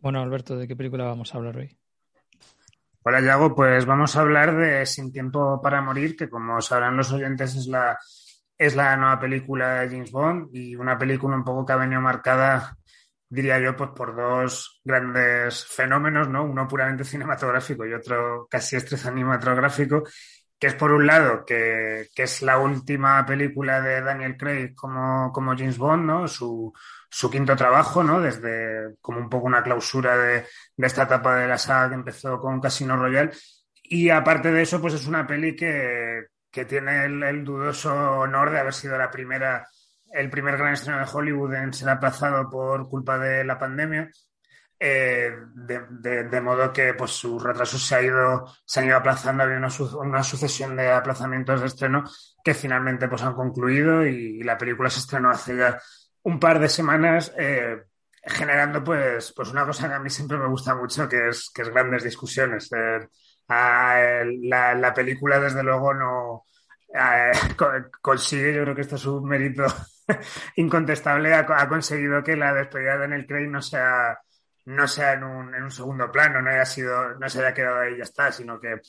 Bueno, 0.00 0.20
Alberto, 0.20 0.56
¿de 0.56 0.68
qué 0.68 0.76
película 0.76 1.04
vamos 1.04 1.34
a 1.34 1.38
hablar 1.38 1.56
hoy? 1.56 1.76
Hola, 3.02 3.20
Yago. 3.20 3.54
Pues 3.54 3.84
vamos 3.84 4.14
a 4.14 4.20
hablar 4.20 4.56
de 4.56 4.86
Sin 4.86 5.10
tiempo 5.10 5.60
para 5.60 5.80
morir, 5.82 6.16
que 6.16 6.28
como 6.28 6.60
sabrán 6.60 6.96
los 6.96 7.10
oyentes 7.12 7.56
es 7.56 7.66
la, 7.66 7.98
es 8.56 8.76
la 8.76 8.96
nueva 8.96 9.18
película 9.18 9.80
de 9.80 9.88
James 9.88 10.12
Bond 10.12 10.54
y 10.54 10.76
una 10.76 10.96
película 10.96 11.36
un 11.36 11.42
poco 11.42 11.66
que 11.66 11.72
ha 11.72 11.76
venido 11.76 12.00
marcada, 12.00 12.76
diría 13.28 13.58
yo, 13.58 13.74
pues 13.74 13.90
por 13.90 14.14
dos 14.14 14.80
grandes 14.84 15.64
fenómenos, 15.64 16.28
¿no? 16.28 16.44
Uno 16.44 16.68
puramente 16.68 17.02
cinematográfico 17.02 17.84
y 17.84 17.92
otro 17.92 18.46
casi 18.48 18.76
estrés 18.76 19.02
cinematográfico, 19.02 20.04
que 20.58 20.66
es 20.66 20.74
por 20.74 20.92
un 20.92 21.06
lado 21.06 21.44
que, 21.44 22.08
que, 22.14 22.24
es 22.24 22.42
la 22.42 22.58
última 22.58 23.24
película 23.24 23.80
de 23.80 24.00
Daniel 24.02 24.36
Craig 24.36 24.74
como, 24.74 25.32
como 25.32 25.56
James 25.56 25.78
Bond, 25.78 26.04
¿no? 26.04 26.28
Su, 26.28 26.72
su 27.08 27.30
quinto 27.30 27.54
trabajo, 27.56 28.02
¿no? 28.02 28.20
Desde 28.20 28.96
como 29.00 29.18
un 29.18 29.28
poco 29.28 29.46
una 29.46 29.62
clausura 29.62 30.16
de, 30.16 30.46
de 30.76 30.86
esta 30.86 31.04
etapa 31.04 31.36
de 31.36 31.48
la 31.48 31.58
saga 31.58 31.90
que 31.90 31.94
empezó 31.94 32.38
con 32.38 32.60
Casino 32.60 32.96
Royale. 32.96 33.30
Y 33.84 34.10
aparte 34.10 34.52
de 34.52 34.62
eso, 34.62 34.80
pues 34.80 34.94
es 34.94 35.06
una 35.06 35.26
peli 35.26 35.56
que, 35.56 36.26
que 36.50 36.64
tiene 36.64 37.04
el, 37.04 37.44
dudoso 37.44 37.94
honor 37.94 38.50
de 38.50 38.58
haber 38.60 38.74
sido 38.74 38.98
la 38.98 39.10
primera, 39.10 39.66
el 40.12 40.30
primer 40.30 40.56
gran 40.56 40.74
estreno 40.74 40.98
de 40.98 41.10
Hollywood 41.10 41.54
en 41.54 41.72
ser 41.72 41.88
aplazado 41.88 42.50
por 42.50 42.88
culpa 42.88 43.18
de 43.18 43.44
la 43.44 43.58
pandemia. 43.58 44.10
Eh, 44.80 45.32
de, 45.54 45.80
de, 45.90 46.24
de, 46.24 46.40
modo 46.40 46.72
que 46.72 46.94
pues 46.94 47.10
sus 47.10 47.42
retrasos 47.42 47.84
se, 47.84 47.96
ha 47.96 48.02
ido, 48.02 48.46
se 48.64 48.78
han 48.78 48.86
ido 48.86 48.96
aplazando, 48.96 49.42
había 49.42 49.56
una, 49.56 49.70
su, 49.70 49.98
una, 49.98 50.22
sucesión 50.22 50.76
de 50.76 50.92
aplazamientos 50.92 51.60
de 51.60 51.66
estreno 51.66 52.04
que 52.44 52.54
finalmente 52.54 53.08
pues 53.08 53.22
han 53.22 53.34
concluido 53.34 54.06
y, 54.06 54.38
y 54.38 54.42
la 54.44 54.56
película 54.56 54.88
se 54.88 55.00
estrenó 55.00 55.30
hace 55.30 55.56
ya 55.56 55.80
un 56.22 56.38
par 56.38 56.60
de 56.60 56.68
semanas 56.68 57.32
eh, 57.36 57.82
generando 58.22 58.82
pues, 58.84 59.32
pues 59.34 59.50
una 59.50 59.64
cosa 59.64 59.88
que 59.88 59.94
a 59.94 59.98
mí 59.98 60.10
siempre 60.10 60.38
me 60.38 60.48
gusta 60.48 60.74
mucho, 60.74 61.08
que 61.08 61.28
es, 61.28 61.50
que 61.54 61.62
es 61.62 61.70
grandes 61.70 62.04
discusiones. 62.04 62.70
Eh, 62.72 63.08
la, 63.48 64.74
la, 64.74 64.94
película, 64.94 65.40
desde 65.40 65.62
luego, 65.62 65.94
no 65.94 66.44
consigue, 68.02 68.54
yo 68.54 68.62
creo 68.62 68.74
que 68.74 68.82
esto 68.82 68.96
es 68.96 69.06
un 69.06 69.26
mérito 69.26 69.64
incontestable, 70.56 71.34
ha, 71.34 71.46
ha, 71.48 71.68
conseguido 71.68 72.22
que 72.22 72.36
la 72.36 72.52
despedida 72.52 72.94
de 72.94 72.98
Daniel 72.98 73.26
Craig 73.26 73.48
no 73.48 73.62
sea, 73.62 74.18
no 74.68 74.86
sea 74.86 75.14
en, 75.14 75.24
un, 75.24 75.54
en 75.54 75.62
un 75.62 75.70
segundo 75.70 76.12
plano, 76.12 76.42
no 76.42 76.50
haya 76.50 76.66
sido, 76.66 77.14
no 77.14 77.28
se 77.28 77.38
haya 77.38 77.54
quedado 77.54 77.80
ahí 77.80 77.94
y 77.94 77.98
ya 77.98 78.04
está, 78.04 78.30
sino 78.30 78.60
que, 78.60 78.80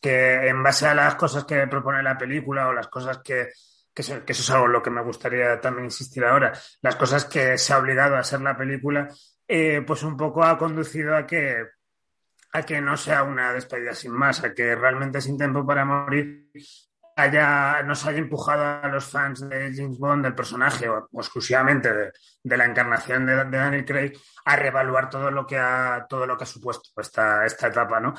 que 0.00 0.46
en 0.46 0.62
base 0.62 0.86
a 0.86 0.94
las 0.94 1.16
cosas 1.16 1.44
que 1.44 1.66
propone 1.66 2.02
la 2.02 2.16
película 2.16 2.68
o 2.68 2.72
las 2.72 2.86
cosas 2.86 3.18
que, 3.18 3.48
que 3.92 4.02
eso, 4.02 4.22
es 4.24 4.50
algo 4.50 4.66
en 4.66 4.72
lo 4.72 4.82
que 4.82 4.90
me 4.90 5.02
gustaría 5.02 5.60
también 5.60 5.86
insistir 5.86 6.24
ahora, 6.24 6.52
las 6.82 6.94
cosas 6.94 7.24
que 7.24 7.58
se 7.58 7.72
ha 7.72 7.78
obligado 7.78 8.14
a 8.14 8.20
hacer 8.20 8.40
la 8.42 8.56
película, 8.56 9.08
eh, 9.48 9.82
pues 9.84 10.04
un 10.04 10.16
poco 10.16 10.44
ha 10.44 10.56
conducido 10.56 11.16
a 11.16 11.26
que, 11.26 11.66
a 12.52 12.62
que 12.62 12.80
no 12.80 12.96
sea 12.96 13.24
una 13.24 13.52
despedida 13.52 13.92
sin 13.92 14.12
más, 14.12 14.44
a 14.44 14.54
que 14.54 14.76
realmente 14.76 15.20
sin 15.20 15.36
tiempo 15.36 15.66
para 15.66 15.84
morir 15.84 16.48
haya, 17.16 17.82
nos 17.82 18.04
haya 18.06 18.18
empujado 18.18 18.64
a 18.82 18.88
los 18.88 19.04
fans 19.04 19.48
de 19.48 19.72
James 19.74 19.98
Bond, 19.98 20.24
del 20.24 20.34
personaje, 20.34 20.88
o, 20.88 21.08
exclusivamente 21.12 21.92
de, 21.92 22.12
de, 22.42 22.56
la 22.56 22.64
encarnación 22.64 23.26
de, 23.26 23.36
de, 23.44 23.56
Daniel 23.56 23.84
Craig, 23.84 24.12
a 24.44 24.56
reevaluar 24.56 25.10
todo 25.10 25.30
lo 25.30 25.46
que 25.46 25.58
ha, 25.58 26.06
todo 26.08 26.26
lo 26.26 26.36
que 26.36 26.44
ha 26.44 26.46
supuesto 26.46 26.90
esta, 27.00 27.44
esta 27.46 27.68
etapa, 27.68 28.00
¿no? 28.00 28.14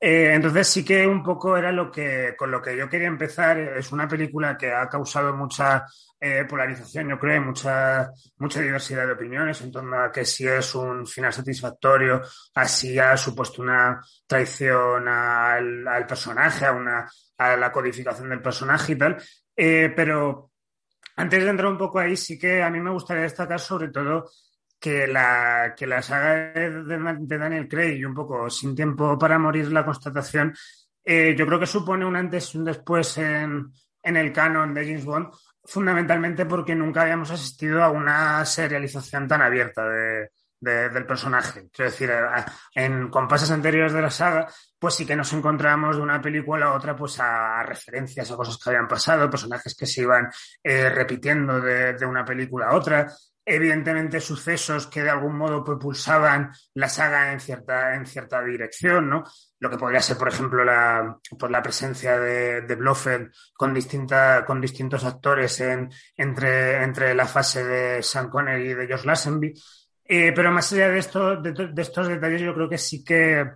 Eh, 0.00 0.32
entonces 0.32 0.68
sí 0.68 0.84
que 0.84 1.06
un 1.06 1.24
poco 1.24 1.56
era 1.56 1.72
lo 1.72 1.90
que 1.90 2.34
con 2.38 2.52
lo 2.52 2.62
que 2.62 2.76
yo 2.76 2.88
quería 2.88 3.08
empezar. 3.08 3.58
Es 3.58 3.90
una 3.90 4.06
película 4.06 4.56
que 4.56 4.72
ha 4.72 4.88
causado 4.88 5.34
mucha 5.34 5.86
eh, 6.20 6.44
polarización, 6.48 7.10
yo 7.10 7.18
creo, 7.18 7.40
mucha, 7.42 8.10
mucha 8.38 8.60
diversidad 8.60 9.06
de 9.06 9.12
opiniones 9.12 9.60
en 9.60 9.70
torno 9.70 10.00
a 10.00 10.10
que 10.10 10.24
si 10.24 10.46
es 10.46 10.74
un 10.74 11.06
final 11.06 11.32
satisfactorio, 11.32 12.22
así 12.54 12.98
ha 12.98 13.16
supuesto 13.16 13.62
una 13.62 14.00
traición 14.26 15.06
al, 15.06 15.86
al 15.86 16.06
personaje, 16.06 16.66
a, 16.66 16.72
una, 16.72 17.08
a 17.36 17.56
la 17.56 17.70
codificación 17.70 18.30
del 18.30 18.42
personaje 18.42 18.92
y 18.92 18.96
tal. 18.96 19.16
Eh, 19.56 19.92
pero 19.94 20.50
antes 21.16 21.42
de 21.42 21.50
entrar 21.50 21.70
un 21.70 21.78
poco 21.78 21.98
ahí, 21.98 22.16
sí 22.16 22.38
que 22.38 22.62
a 22.62 22.70
mí 22.70 22.80
me 22.80 22.90
gustaría 22.90 23.22
destacar 23.22 23.60
sobre 23.60 23.88
todo 23.88 24.30
que 24.78 25.06
la, 25.06 25.74
que 25.76 25.86
la 25.86 26.02
saga 26.02 26.52
de, 26.52 27.38
Daniel 27.38 27.68
Craig 27.68 27.96
y 27.96 28.04
un 28.04 28.14
poco 28.14 28.48
sin 28.50 28.74
tiempo 28.74 29.18
para 29.18 29.38
morir 29.38 29.70
la 29.72 29.84
constatación, 29.84 30.54
eh, 31.04 31.34
yo 31.36 31.46
creo 31.46 31.58
que 31.58 31.66
supone 31.66 32.04
un 32.04 32.16
antes 32.16 32.54
y 32.54 32.58
un 32.58 32.64
después 32.64 33.18
en, 33.18 33.72
en 34.02 34.16
el 34.16 34.32
canon 34.32 34.74
de 34.74 34.84
James 34.84 35.04
Bond, 35.04 35.28
fundamentalmente 35.68 36.46
porque 36.46 36.74
nunca 36.74 37.02
habíamos 37.02 37.30
asistido 37.30 37.82
a 37.82 37.90
una 37.90 38.44
serialización 38.44 39.28
tan 39.28 39.42
abierta 39.42 39.88
de, 39.88 40.30
de, 40.60 40.88
del 40.88 41.06
personaje. 41.06 41.68
Quiero 41.72 41.90
decir, 41.90 42.10
en 42.74 43.08
compases 43.08 43.50
anteriores 43.50 43.92
de 43.92 44.02
la 44.02 44.10
saga, 44.10 44.48
pues 44.78 44.94
sí 44.94 45.06
que 45.06 45.16
nos 45.16 45.32
encontramos 45.32 45.96
de 45.96 46.02
una 46.02 46.20
película 46.20 46.66
a 46.66 46.74
otra, 46.74 46.96
pues 46.96 47.18
a, 47.20 47.62
referencias 47.62 48.30
a 48.30 48.36
cosas 48.36 48.58
que 48.58 48.70
habían 48.70 48.88
pasado, 48.88 49.30
personajes 49.30 49.74
que 49.74 49.86
se 49.86 50.02
iban 50.02 50.28
eh, 50.62 50.88
repitiendo 50.88 51.60
de, 51.60 51.94
una 52.06 52.24
película 52.24 52.68
a 52.68 52.74
otra, 52.74 53.12
evidentemente 53.48 54.20
sucesos 54.20 54.86
que 54.86 55.02
de 55.02 55.10
algún 55.10 55.36
modo 55.36 55.64
propulsaban 55.64 56.52
la 56.74 56.88
saga 56.88 57.32
en 57.32 57.40
cierta, 57.40 57.94
en 57.94 58.04
cierta 58.04 58.42
dirección, 58.42 59.08
¿no? 59.08 59.24
Lo 59.58 59.70
que 59.70 59.78
podría 59.78 60.02
ser, 60.02 60.18
por 60.18 60.28
ejemplo, 60.28 60.64
la, 60.64 61.18
pues 61.38 61.50
la 61.50 61.62
presencia 61.62 62.18
de, 62.18 62.60
de 62.60 62.74
Blofeld 62.74 63.32
con, 63.54 63.74
con 64.46 64.60
distintos 64.60 65.04
actores 65.04 65.60
en, 65.60 65.88
entre, 66.16 66.82
entre 66.82 67.14
la 67.14 67.26
fase 67.26 67.64
de 67.64 68.02
Sean 68.02 68.28
Connery 68.28 68.70
y 68.70 68.74
de 68.74 68.86
George 68.86 69.06
Lazenby. 69.06 69.54
Eh, 70.04 70.32
pero 70.34 70.52
más 70.52 70.72
allá 70.72 70.90
de, 70.90 70.98
esto, 70.98 71.36
de, 71.36 71.72
estos 71.82 72.08
detalles, 72.08 72.42
yo 72.42 72.54
creo 72.54 72.68
que 72.68 72.78
sí 72.78 73.02
que 73.02 73.46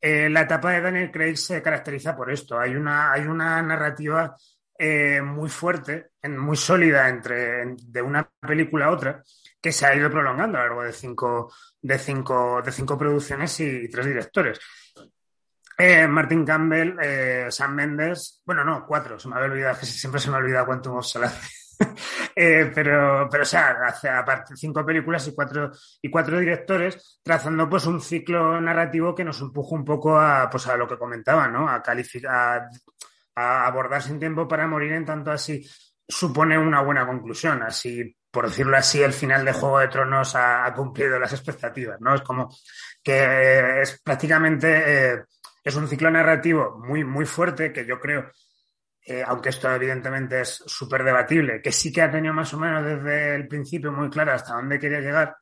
eh, 0.00 0.28
la 0.30 0.42
etapa 0.42 0.72
de 0.72 0.80
Daniel 0.82 1.10
Craig 1.10 1.36
se 1.36 1.62
caracteriza 1.62 2.14
por 2.14 2.30
esto. 2.30 2.58
Hay 2.58 2.76
una, 2.76 3.12
hay 3.12 3.22
una 3.22 3.60
narrativa 3.62 4.36
eh, 4.82 5.20
muy 5.20 5.50
fuerte, 5.50 6.12
muy 6.26 6.56
sólida 6.56 7.06
entre 7.06 7.74
de 7.76 8.00
una 8.00 8.26
película 8.40 8.86
a 8.86 8.90
otra, 8.90 9.22
que 9.60 9.72
se 9.72 9.84
ha 9.84 9.94
ido 9.94 10.10
prolongando 10.10 10.56
a 10.56 10.62
lo 10.62 10.66
largo 10.68 10.82
de 10.84 10.92
cinco, 10.94 11.52
de 11.82 11.98
cinco, 11.98 12.62
de 12.64 12.72
cinco 12.72 12.96
producciones 12.96 13.60
y, 13.60 13.90
tres 13.90 14.06
directores. 14.06 14.58
Eh, 15.76 16.08
Martin 16.08 16.46
Campbell, 16.46 16.96
eh, 17.02 17.46
Sam 17.50 17.74
Mendes, 17.74 18.40
bueno, 18.46 18.64
no, 18.64 18.86
cuatro, 18.86 19.18
se 19.18 19.28
me 19.28 19.36
había 19.36 19.50
olvidado, 19.50 19.78
que 19.78 19.84
siempre 19.86 20.18
se 20.18 20.30
me 20.30 20.38
olvida 20.38 20.64
cuánto 20.64 20.88
hemos 20.88 21.14
eh, 22.36 22.72
pero, 22.74 23.28
pero, 23.30 23.42
o 23.42 23.46
sea, 23.46 23.76
hace 23.84 24.08
aparte 24.08 24.56
cinco 24.56 24.84
películas 24.84 25.28
y 25.28 25.34
cuatro, 25.34 25.72
y 26.00 26.08
cuatro 26.08 26.38
directores, 26.38 27.20
trazando 27.22 27.68
pues 27.68 27.84
un 27.84 28.00
ciclo 28.00 28.58
narrativo 28.62 29.14
que 29.14 29.24
nos 29.24 29.42
empuja 29.42 29.74
un 29.74 29.84
poco 29.84 30.18
a, 30.18 30.48
pues, 30.48 30.66
a 30.68 30.76
lo 30.78 30.88
que 30.88 30.96
comentaba, 30.96 31.48
¿no? 31.48 31.68
A 31.68 31.82
calificar, 31.82 32.68
abordar 33.34 34.02
sin 34.02 34.18
tiempo 34.18 34.46
para 34.46 34.66
morir 34.66 34.92
en 34.92 35.04
tanto 35.04 35.30
así 35.30 35.66
supone 36.06 36.58
una 36.58 36.82
buena 36.82 37.06
conclusión. 37.06 37.62
Así, 37.62 38.16
por 38.30 38.48
decirlo 38.48 38.76
así, 38.76 39.02
el 39.02 39.12
final 39.12 39.44
de 39.44 39.52
Juego 39.52 39.78
de 39.78 39.88
Tronos 39.88 40.34
ha, 40.34 40.64
ha 40.64 40.74
cumplido 40.74 41.18
las 41.18 41.32
expectativas, 41.32 42.00
¿no? 42.00 42.14
Es 42.14 42.22
como 42.22 42.50
que 43.02 43.80
es 43.82 44.00
prácticamente 44.02 45.12
eh, 45.12 45.24
es 45.64 45.74
un 45.76 45.88
ciclo 45.88 46.10
narrativo 46.10 46.80
muy, 46.84 47.04
muy 47.04 47.26
fuerte 47.26 47.72
que 47.72 47.86
yo 47.86 48.00
creo, 48.00 48.30
eh, 49.06 49.22
aunque 49.26 49.50
esto 49.50 49.72
evidentemente 49.72 50.40
es 50.40 50.62
súper 50.66 51.04
debatible, 51.04 51.60
que 51.62 51.72
sí 51.72 51.92
que 51.92 52.02
ha 52.02 52.10
tenido 52.10 52.34
más 52.34 52.52
o 52.54 52.58
menos 52.58 52.84
desde 52.84 53.34
el 53.34 53.48
principio 53.48 53.92
muy 53.92 54.10
claro 54.10 54.32
hasta 54.32 54.54
dónde 54.54 54.78
quería 54.78 55.00
llegar 55.00 55.36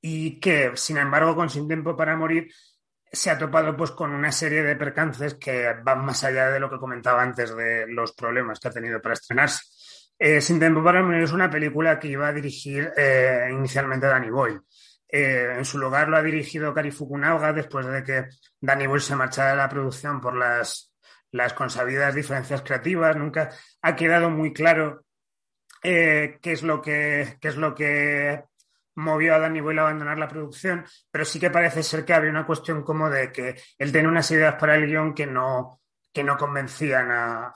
y 0.00 0.40
que, 0.40 0.72
sin 0.74 0.98
embargo, 0.98 1.36
con 1.36 1.48
Sin 1.48 1.68
Tiempo 1.68 1.96
para 1.96 2.16
Morir 2.16 2.52
se 3.12 3.30
ha 3.30 3.36
topado 3.36 3.76
pues 3.76 3.90
con 3.90 4.10
una 4.12 4.32
serie 4.32 4.62
de 4.62 4.74
percances 4.74 5.34
que 5.34 5.74
van 5.84 6.04
más 6.04 6.24
allá 6.24 6.50
de 6.50 6.58
lo 6.58 6.70
que 6.70 6.78
comentaba 6.78 7.22
antes 7.22 7.54
de 7.54 7.86
los 7.86 8.12
problemas 8.12 8.58
que 8.58 8.68
ha 8.68 8.72
tenido 8.72 9.02
para 9.02 9.12
estrenarse. 9.12 9.60
Eh, 10.18 10.40
Sin 10.40 10.58
tiempo 10.58 10.82
para 10.82 11.02
morir 11.02 11.22
es 11.22 11.32
una 11.32 11.50
película 11.50 11.98
que 11.98 12.08
iba 12.08 12.28
a 12.28 12.32
dirigir 12.32 12.90
eh, 12.96 13.48
inicialmente 13.52 14.06
Danny 14.06 14.30
Boyle. 14.30 14.60
Eh, 15.06 15.56
en 15.58 15.64
su 15.66 15.78
lugar 15.78 16.08
lo 16.08 16.16
ha 16.16 16.22
dirigido 16.22 16.72
Kari 16.72 16.90
Fukunaga 16.90 17.52
después 17.52 17.86
de 17.86 18.02
que 18.02 18.24
Danny 18.58 18.86
Boyle 18.86 19.02
se 19.02 19.14
marchara 19.14 19.50
de 19.50 19.56
la 19.58 19.68
producción 19.68 20.18
por 20.18 20.34
las, 20.34 20.90
las 21.32 21.52
consabidas 21.52 22.14
diferencias 22.14 22.62
creativas. 22.62 23.14
Nunca 23.14 23.50
ha 23.82 23.94
quedado 23.94 24.30
muy 24.30 24.54
claro 24.54 25.04
qué 25.82 26.38
es 26.44 26.62
lo 26.62 26.80
que, 26.80 27.36
qué 27.40 27.48
es 27.48 27.56
lo 27.56 27.74
que 27.74 28.44
movió 28.96 29.34
a 29.34 29.38
Danny 29.38 29.60
Boyle 29.60 29.80
a 29.80 29.82
abandonar 29.82 30.18
la 30.18 30.28
producción, 30.28 30.84
pero 31.10 31.24
sí 31.24 31.38
que 31.40 31.50
parece 31.50 31.82
ser 31.82 32.04
que 32.04 32.14
había 32.14 32.30
una 32.30 32.46
cuestión 32.46 32.82
como 32.82 33.08
de 33.08 33.32
que 33.32 33.56
él 33.78 33.92
tenía 33.92 34.08
unas 34.08 34.30
ideas 34.30 34.54
para 34.56 34.76
el 34.76 34.86
guion 34.86 35.14
que 35.14 35.26
no, 35.26 35.80
que 36.12 36.22
no 36.22 36.36
convencían 36.36 37.10
a, 37.10 37.52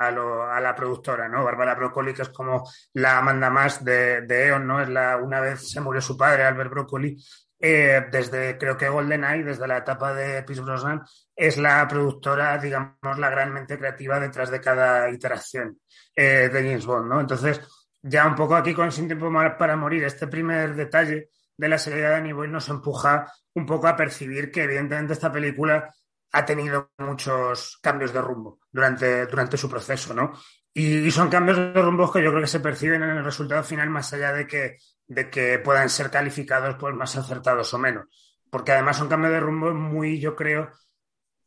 la 0.61 0.75
productora, 0.75 1.29
¿no? 1.29 1.45
Bárbara 1.45 1.75
Broccoli, 1.75 2.15
que 2.15 2.23
es 2.23 2.31
como 2.31 2.69
la 2.95 3.21
manda 3.21 3.51
más 3.51 3.85
de, 3.85 4.23
de 4.23 4.47
E.ON, 4.47 4.67
¿no? 4.67 4.81
Es 4.81 4.89
la, 4.89 5.17
una 5.19 5.41
vez 5.41 5.71
se 5.71 5.81
murió 5.81 6.01
su 6.01 6.17
padre, 6.17 6.45
Albert 6.45 6.71
Broccoli, 6.71 7.17
eh, 7.59 8.07
desde 8.11 8.59
creo 8.59 8.77
que 8.77 8.89
GoldenEye, 8.89 9.45
desde 9.45 9.67
la 9.67 9.79
etapa 9.79 10.13
de 10.13 10.43
Pierce 10.43 10.63
Brosnan, 10.63 11.03
es 11.35 11.57
la 11.57 11.87
productora, 11.89 12.59
digamos, 12.59 13.19
la 13.19 13.31
gran 13.31 13.53
mente 13.53 13.79
creativa 13.79 14.21
detrás 14.21 14.51
de 14.51 14.61
cada 14.61 15.11
iteración 15.11 15.81
eh, 16.15 16.49
de 16.53 16.63
James 16.63 16.87
Bond, 16.87 17.09
¿no? 17.09 17.21
Entonces, 17.21 17.61
ya 18.09 18.27
un 18.27 18.35
poco 18.35 18.57
aquí 18.57 18.73
con 18.73 18.93
Sin 18.93 19.07
Tiempo 19.07 19.31
para 19.59 19.77
Morir, 19.77 20.05
este 20.05 20.27
primer 20.27 20.75
detalle 20.75 21.31
de 21.57 21.69
la 21.69 21.79
serie 21.79 22.03
de 22.03 22.09
Danny 22.09 22.33
Boyle 22.33 22.53
nos 22.53 22.69
empuja 22.69 23.33
un 23.55 23.67
poco 23.67 23.89
a 23.89 23.97
percibir 23.97 24.51
que 24.51 24.65
evidentemente 24.65 25.15
esta 25.15 25.33
película 25.33 25.93
ha 26.33 26.45
tenido 26.45 26.91
muchos 26.99 27.79
cambios 27.83 28.13
de 28.13 28.21
rumbo 28.21 28.61
durante, 28.71 29.27
durante 29.27 29.57
su 29.57 29.69
proceso, 29.69 30.13
¿no? 30.13 30.33
Y, 30.75 31.11
son 31.11 31.31
cambios 31.31 31.57
de 31.57 31.81
rumbo 31.81 32.13
que 32.13 32.23
yo 32.23 32.31
creo 32.31 32.43
que 32.43 32.49
se 32.49 32.61
perciben 32.61 33.03
en 33.03 33.11
el 33.11 33.25
resultado 33.25 33.65
final 33.65 33.89
más 33.89 34.13
allá 34.13 34.33
de 34.35 34.47
que, 34.47 34.77
de 35.07 35.31
que 35.31 35.59
puedan 35.59 35.89
ser 35.89 36.11
calificados 36.11 36.77
pues, 36.79 36.95
más 36.95 37.17
acertados 37.17 37.73
o 37.73 37.79
menos. 37.79 38.05
Porque 38.51 38.73
además 38.73 38.99
son 38.99 39.09
cambios 39.09 39.33
de 39.33 39.41
rumbo 39.41 39.73
muy, 39.73 40.21
yo 40.21 40.37
creo, 40.37 40.71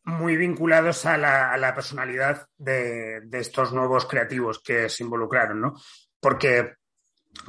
muy 0.03 0.35
vinculados 0.35 1.05
a 1.05 1.17
la, 1.17 1.51
a 1.51 1.57
la 1.57 1.75
personalidad 1.75 2.47
de, 2.57 3.21
de, 3.21 3.39
estos 3.39 3.71
nuevos 3.71 4.07
creativos 4.07 4.59
que 4.63 4.89
se 4.89 5.03
involucraron, 5.03 5.61
¿no? 5.61 5.75
Porque, 6.19 6.75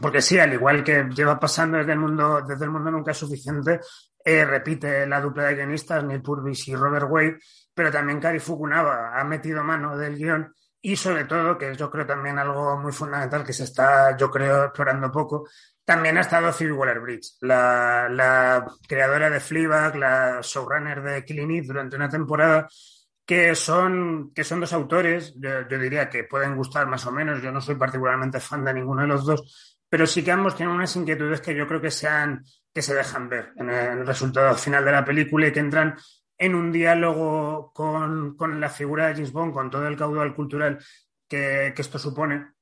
porque 0.01 0.23
sí, 0.23 0.39
al 0.39 0.53
igual 0.53 0.85
que 0.85 1.09
lleva 1.15 1.39
pasando 1.39 1.79
desde 1.79 1.93
el 1.93 1.99
mundo, 1.99 2.43
desde 2.47 2.65
el 2.65 2.71
mundo 2.71 2.91
nunca 2.91 3.11
es 3.11 3.19
suficiente, 3.19 3.81
eh, 4.25 4.45
repite 4.45 5.07
la 5.07 5.21
dupla 5.21 5.45
de 5.45 5.57
guionistas, 5.57 6.05
Neil 6.05 6.23
Purvis 6.23 6.69
y 6.69 6.77
Robert 6.77 7.07
Wade, 7.11 7.39
pero 7.75 7.91
también 7.91 8.21
Kari 8.21 8.39
Fukunaga 8.39 9.19
ha 9.19 9.25
metido 9.25 9.65
mano 9.65 9.97
del 9.97 10.17
guion 10.17 10.53
y 10.83 10.97
sobre 10.97 11.25
todo, 11.25 11.59
que 11.59 11.75
yo 11.75 11.91
creo 11.91 12.07
también 12.07 12.39
algo 12.39 12.79
muy 12.79 12.93
fundamental 12.93 13.45
que 13.45 13.53
se 13.53 13.65
está, 13.65 14.17
yo 14.17 14.31
creo, 14.31 14.65
explorando 14.65 15.13
poco, 15.13 15.47
también 15.85 16.17
ha 16.17 16.23
estado 16.23 16.53
Phoebe 16.53 16.73
Waller-Bridge, 16.73 17.39
la, 17.43 18.09
la, 18.09 18.67
creadora 18.89 19.29
de 19.29 19.41
Fleabag, 19.41 19.97
la 19.97 20.41
showrunner 20.43 21.03
de 21.03 21.25
Killing 21.25 21.51
It 21.51 21.67
durante 21.67 21.97
una 21.97 22.09
temporada, 22.09 22.69
que 23.31 23.55
son, 23.55 24.33
que 24.35 24.43
son 24.43 24.59
dos 24.59 24.73
autores, 24.73 25.37
yo, 25.37 25.79
diría 25.79 26.11
que 26.11 26.25
pueden 26.25 26.57
gustar 26.57 26.89
más 26.89 27.07
o 27.07 27.13
menos, 27.13 27.41
yo 27.41 27.53
no 27.53 27.61
soy 27.61 27.77
particularmente 27.77 28.41
fan 28.41 28.65
de 28.65 28.75
ninguno 28.75 29.03
de 29.03 29.07
los 29.07 29.25
dos, 29.25 29.79
pero 29.89 30.05
sí 30.05 30.25
que 30.25 30.33
ambos 30.33 30.57
tienen 30.57 30.75
unas 30.75 30.97
inquietudes 30.97 31.41
que 31.41 31.55
yo 31.55 31.65
creo 31.65 31.81
que 31.81 31.93
se, 31.93 32.09
han, 32.09 32.45
que 32.75 32.83
se 32.83 32.93
dejan 32.93 33.29
ver 33.29 33.53
en 33.55 33.71
el 33.71 34.05
resultado 34.05 34.53
final 34.57 34.85
de 34.85 34.91
la 34.91 35.05
película 35.05 35.47
y 35.47 35.53
que 35.53 35.61
entran 35.61 35.95
en 36.37 36.57
un 36.57 36.73
diálogo 36.73 37.71
con, 37.73 38.37
con, 38.37 38.59
la 38.59 38.69
figura 38.69 39.07
de 39.07 39.15
James 39.15 39.31
Bond, 39.31 39.55
con 39.55 39.71
todo 39.71 39.87
el 39.87 39.97
caudal 39.97 40.35
cultural 40.35 40.85
que, 41.29 41.73
que 41.73 41.83
esto 41.83 42.01
supone, 42.01 42.55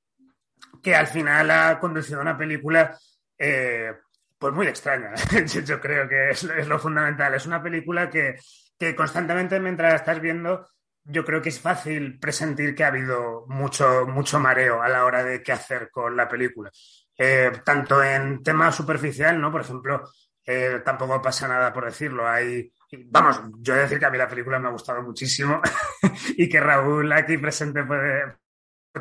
que 0.82 0.94
al 0.94 1.06
final 1.06 1.50
ha 1.50 1.80
conducido 1.80 2.18
a 2.18 2.22
una 2.24 2.36
película 2.36 2.94
eh, 3.38 3.94
pues 4.38 4.52
muy 4.52 4.66
extraña. 4.66 5.14
Yo 5.64 5.80
creo 5.80 6.06
que 6.06 6.28
es, 6.28 6.44
es, 6.44 6.68
lo 6.68 6.78
fundamental. 6.78 7.32
Es 7.32 7.46
una 7.46 7.62
película 7.62 8.10
que, 8.10 8.36
que 8.78 8.94
constantemente 8.94 9.58
mientras 9.60 9.94
estás 9.94 10.20
viendo 10.20 10.66
yo 11.10 11.24
creo 11.24 11.40
que 11.40 11.48
es 11.48 11.58
fácil 11.58 12.18
presentir 12.18 12.74
que 12.74 12.84
ha 12.84 12.88
habido 12.88 13.46
mucho, 13.48 14.06
mucho 14.06 14.38
mareo 14.38 14.82
a 14.82 14.88
la 14.88 15.04
hora 15.06 15.24
de 15.24 15.42
qué 15.42 15.52
hacer 15.52 15.90
con 15.90 16.14
la 16.14 16.28
película. 16.28 16.70
Eh, 17.16 17.50
tanto 17.64 18.02
en 18.02 18.42
tema 18.42 18.70
superficial, 18.70 19.40
¿no? 19.40 19.50
Por 19.50 19.62
ejemplo, 19.62 20.04
eh, 20.44 20.82
tampoco 20.84 21.20
pasa 21.22 21.48
nada 21.48 21.72
por 21.72 21.86
decirlo. 21.86 22.28
Hay, 22.28 22.70
vamos, 23.06 23.40
yo 23.58 23.72
he 23.72 23.76
de 23.78 23.82
decir 23.84 23.98
que 23.98 24.04
a 24.04 24.10
mí 24.10 24.18
la 24.18 24.28
película 24.28 24.58
me 24.58 24.68
ha 24.68 24.72
gustado 24.72 25.02
muchísimo 25.02 25.62
y 26.36 26.48
que 26.48 26.60
Raúl 26.60 27.10
aquí 27.12 27.38
presente 27.38 27.84
puede 27.84 28.36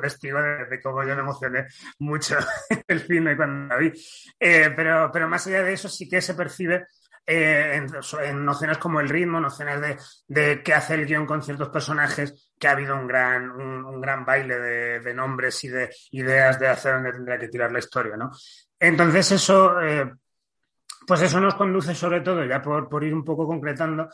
testigo 0.01 0.41
de, 0.41 0.65
de, 0.65 0.81
cómo 0.81 1.03
yo 1.03 1.15
me 1.15 1.21
emocioné 1.21 1.65
mucho 1.99 2.37
el 2.87 3.01
cine 3.01 3.35
cuando 3.35 3.73
la 3.73 3.79
vi. 3.79 3.91
Eh, 4.39 4.71
pero, 4.75 5.09
pero 5.11 5.27
más 5.27 5.45
allá 5.47 5.63
de 5.63 5.73
eso 5.73 5.89
sí 5.89 6.07
que 6.07 6.21
se 6.21 6.35
percibe 6.35 6.85
eh, 7.29 7.75
en, 7.75 7.87
en, 8.23 8.45
nociones 8.45 8.77
como 8.77 9.01
el 9.01 9.09
ritmo, 9.09 9.41
nociones 9.41 9.81
de, 9.81 9.97
de, 10.29 10.63
qué 10.63 10.73
hace 10.73 10.93
el 10.93 11.05
guion 11.05 11.25
con 11.25 11.43
ciertos 11.43 11.67
personajes, 11.67 12.53
que 12.57 12.69
ha 12.69 12.71
habido 12.71 12.95
un 12.95 13.05
gran, 13.05 13.51
un, 13.51 13.99
gran 13.99 14.23
baile 14.23 14.57
de, 14.57 14.99
de, 15.01 15.13
nombres 15.13 15.61
y 15.65 15.67
de 15.67 15.89
ideas 16.11 16.57
de 16.57 16.69
hacia 16.69 16.93
dónde 16.93 17.11
tendría 17.11 17.37
que 17.37 17.49
tirar 17.49 17.69
la 17.69 17.79
historia, 17.79 18.15
¿no? 18.15 18.31
Entonces 18.79 19.29
eso, 19.33 19.81
eh, 19.81 20.09
pues 21.05 21.21
eso 21.21 21.41
nos 21.41 21.55
conduce 21.55 21.93
sobre 21.93 22.21
todo, 22.21 22.45
ya 22.45 22.61
por, 22.61 22.87
por 22.87 23.03
ir 23.03 23.13
un 23.13 23.25
poco 23.25 23.45
concretando, 23.45 24.07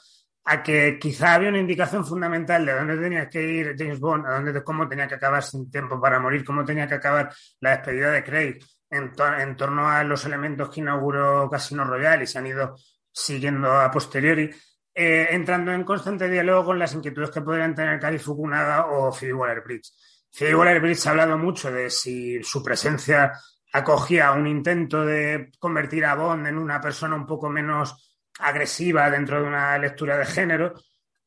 a 0.46 0.64
que 0.64 0.98
quizá 1.00 1.36
había 1.36 1.50
una 1.50 1.60
indicación 1.60 2.04
fundamental 2.04 2.66
de 2.66 2.74
dónde 2.74 2.98
tenía 2.98 3.30
que 3.30 3.44
ir 3.44 3.76
James 3.78 4.00
Bond, 4.00 4.26
a 4.26 4.34
dónde, 4.40 4.64
cómo 4.64 4.90
tenía 4.90 5.08
que 5.08 5.16
acabar 5.16 5.44
sin 5.44 5.70
tiempo 5.70 6.02
para 6.02 6.20
morir, 6.20 6.44
cómo 6.44 6.66
tenía 6.66 6.88
que 6.88 6.96
acabar 6.96 7.32
la 7.60 7.78
despedida 7.78 8.12
de 8.12 8.24
Craig 8.24 8.60
en, 8.90 9.12
en 9.40 9.56
torno 9.56 9.88
a 9.88 10.04
los 10.04 10.26
elementos 10.26 10.72
que 10.72 10.82
inauguró 10.82 11.48
Casino 11.48 11.86
Royale 11.86 12.24
y 12.24 12.28
se 12.28 12.40
han 12.40 12.48
ido 12.48 12.76
siguiendo 13.14 13.72
a 13.72 13.90
posteriori, 13.92 14.50
eh, 14.94 15.28
entrando 15.32 15.72
en 15.72 15.84
constante 15.84 16.30
diálogo 16.30 16.66
con 16.66 16.80
las 16.80 16.94
inquietudes 16.94 17.30
que 17.30 17.42
podrían 17.42 17.76
tener 17.76 18.00
Kari 18.00 18.20
Fukunaga 18.20 18.88
o 18.88 19.12
Phoebe 19.12 19.34
Waller-Bridge. 19.34 19.92
Phoebe 20.32 20.56
Waller-Bridge 20.56 21.08
ha 21.08 21.12
hablado 21.12 21.38
mucho 21.38 21.72
de 21.72 21.90
si 21.90 22.44
su 22.44 22.64
presencia 22.64 23.34
acogía 23.72 24.32
un 24.32 24.48
intento 24.48 25.06
de 25.06 25.52
convertir 25.60 26.06
a 26.06 26.16
Bond 26.16 26.48
en 26.48 26.58
una 26.58 26.82
persona 26.82 27.16
un 27.16 27.26
poco 27.26 27.50
menos 27.50 28.20
agresiva 28.40 29.10
dentro 29.10 29.42
de 29.42 29.48
una 29.48 29.78
lectura 29.78 30.18
de 30.18 30.26
género. 30.26 30.74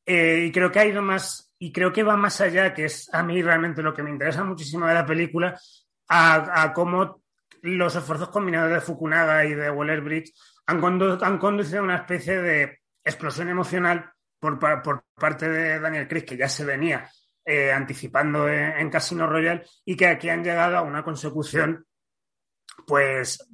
Eh, 0.04 0.44
y 0.46 0.52
creo 0.52 0.70
que 0.70 0.78
ha 0.78 0.84
ido 0.84 1.02
más, 1.02 1.52
y 1.58 1.72
creo 1.72 1.92
que 1.92 2.04
va 2.04 2.16
más 2.16 2.40
allá, 2.40 2.72
que 2.74 2.84
es 2.84 3.12
a 3.12 3.22
mí 3.22 3.42
realmente 3.42 3.82
lo 3.82 3.94
que 3.94 4.02
me 4.02 4.10
interesa 4.10 4.44
muchísimo 4.44 4.86
de 4.86 4.94
la 4.94 5.06
película, 5.06 5.58
a, 6.08 6.62
a 6.62 6.72
cómo 6.72 7.22
los 7.62 7.96
esfuerzos 7.96 8.28
combinados 8.28 8.72
de 8.72 8.80
Fukunaga 8.80 9.44
y 9.44 9.54
de 9.54 9.70
Waller-Bridge 9.70 10.32
han, 10.66 10.80
condu 10.80 11.18
han, 11.22 11.38
conducido 11.38 11.80
a 11.80 11.84
una 11.84 11.96
especie 11.96 12.40
de 12.40 12.80
explosión 13.04 13.48
emocional 13.48 14.12
por, 14.38 14.58
parte 15.14 15.48
de 15.48 15.80
Daniel 15.80 16.08
Craig, 16.08 16.24
que 16.24 16.36
ya 16.36 16.48
se 16.48 16.64
venía 16.64 17.10
eh, 17.44 17.72
anticipando 17.72 18.48
en, 18.48 18.90
Casino 18.90 19.26
Royale, 19.26 19.64
y 19.84 19.96
que 19.96 20.06
aquí 20.06 20.28
han 20.28 20.44
llegado 20.44 20.76
a 20.76 20.82
una 20.82 21.02
consecución 21.02 21.86
pues 22.86 23.48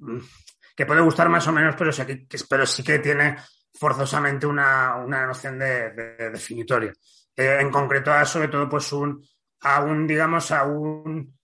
que 0.74 0.86
puede 0.86 1.00
gustar 1.02 1.28
más 1.28 1.46
o 1.46 1.52
menos, 1.52 1.74
pero 1.76 1.92
sí 1.92 2.04
que, 2.04 2.26
sí 2.66 2.82
que 2.82 2.98
tiene 2.98 3.36
forzosamente 3.74 4.46
una, 4.46 4.96
noción 5.26 5.58
de, 5.58 5.90
de 5.90 6.30
definitoria. 6.30 6.92
Eh, 7.36 7.58
en 7.60 7.70
concreto, 7.70 8.12
sobre 8.24 8.48
todo, 8.48 8.68
pues 8.68 8.92
un, 8.92 9.24
a 9.60 9.82
un, 9.82 10.06
digamos, 10.06 10.50
a 10.50 10.64
un, 10.64 11.38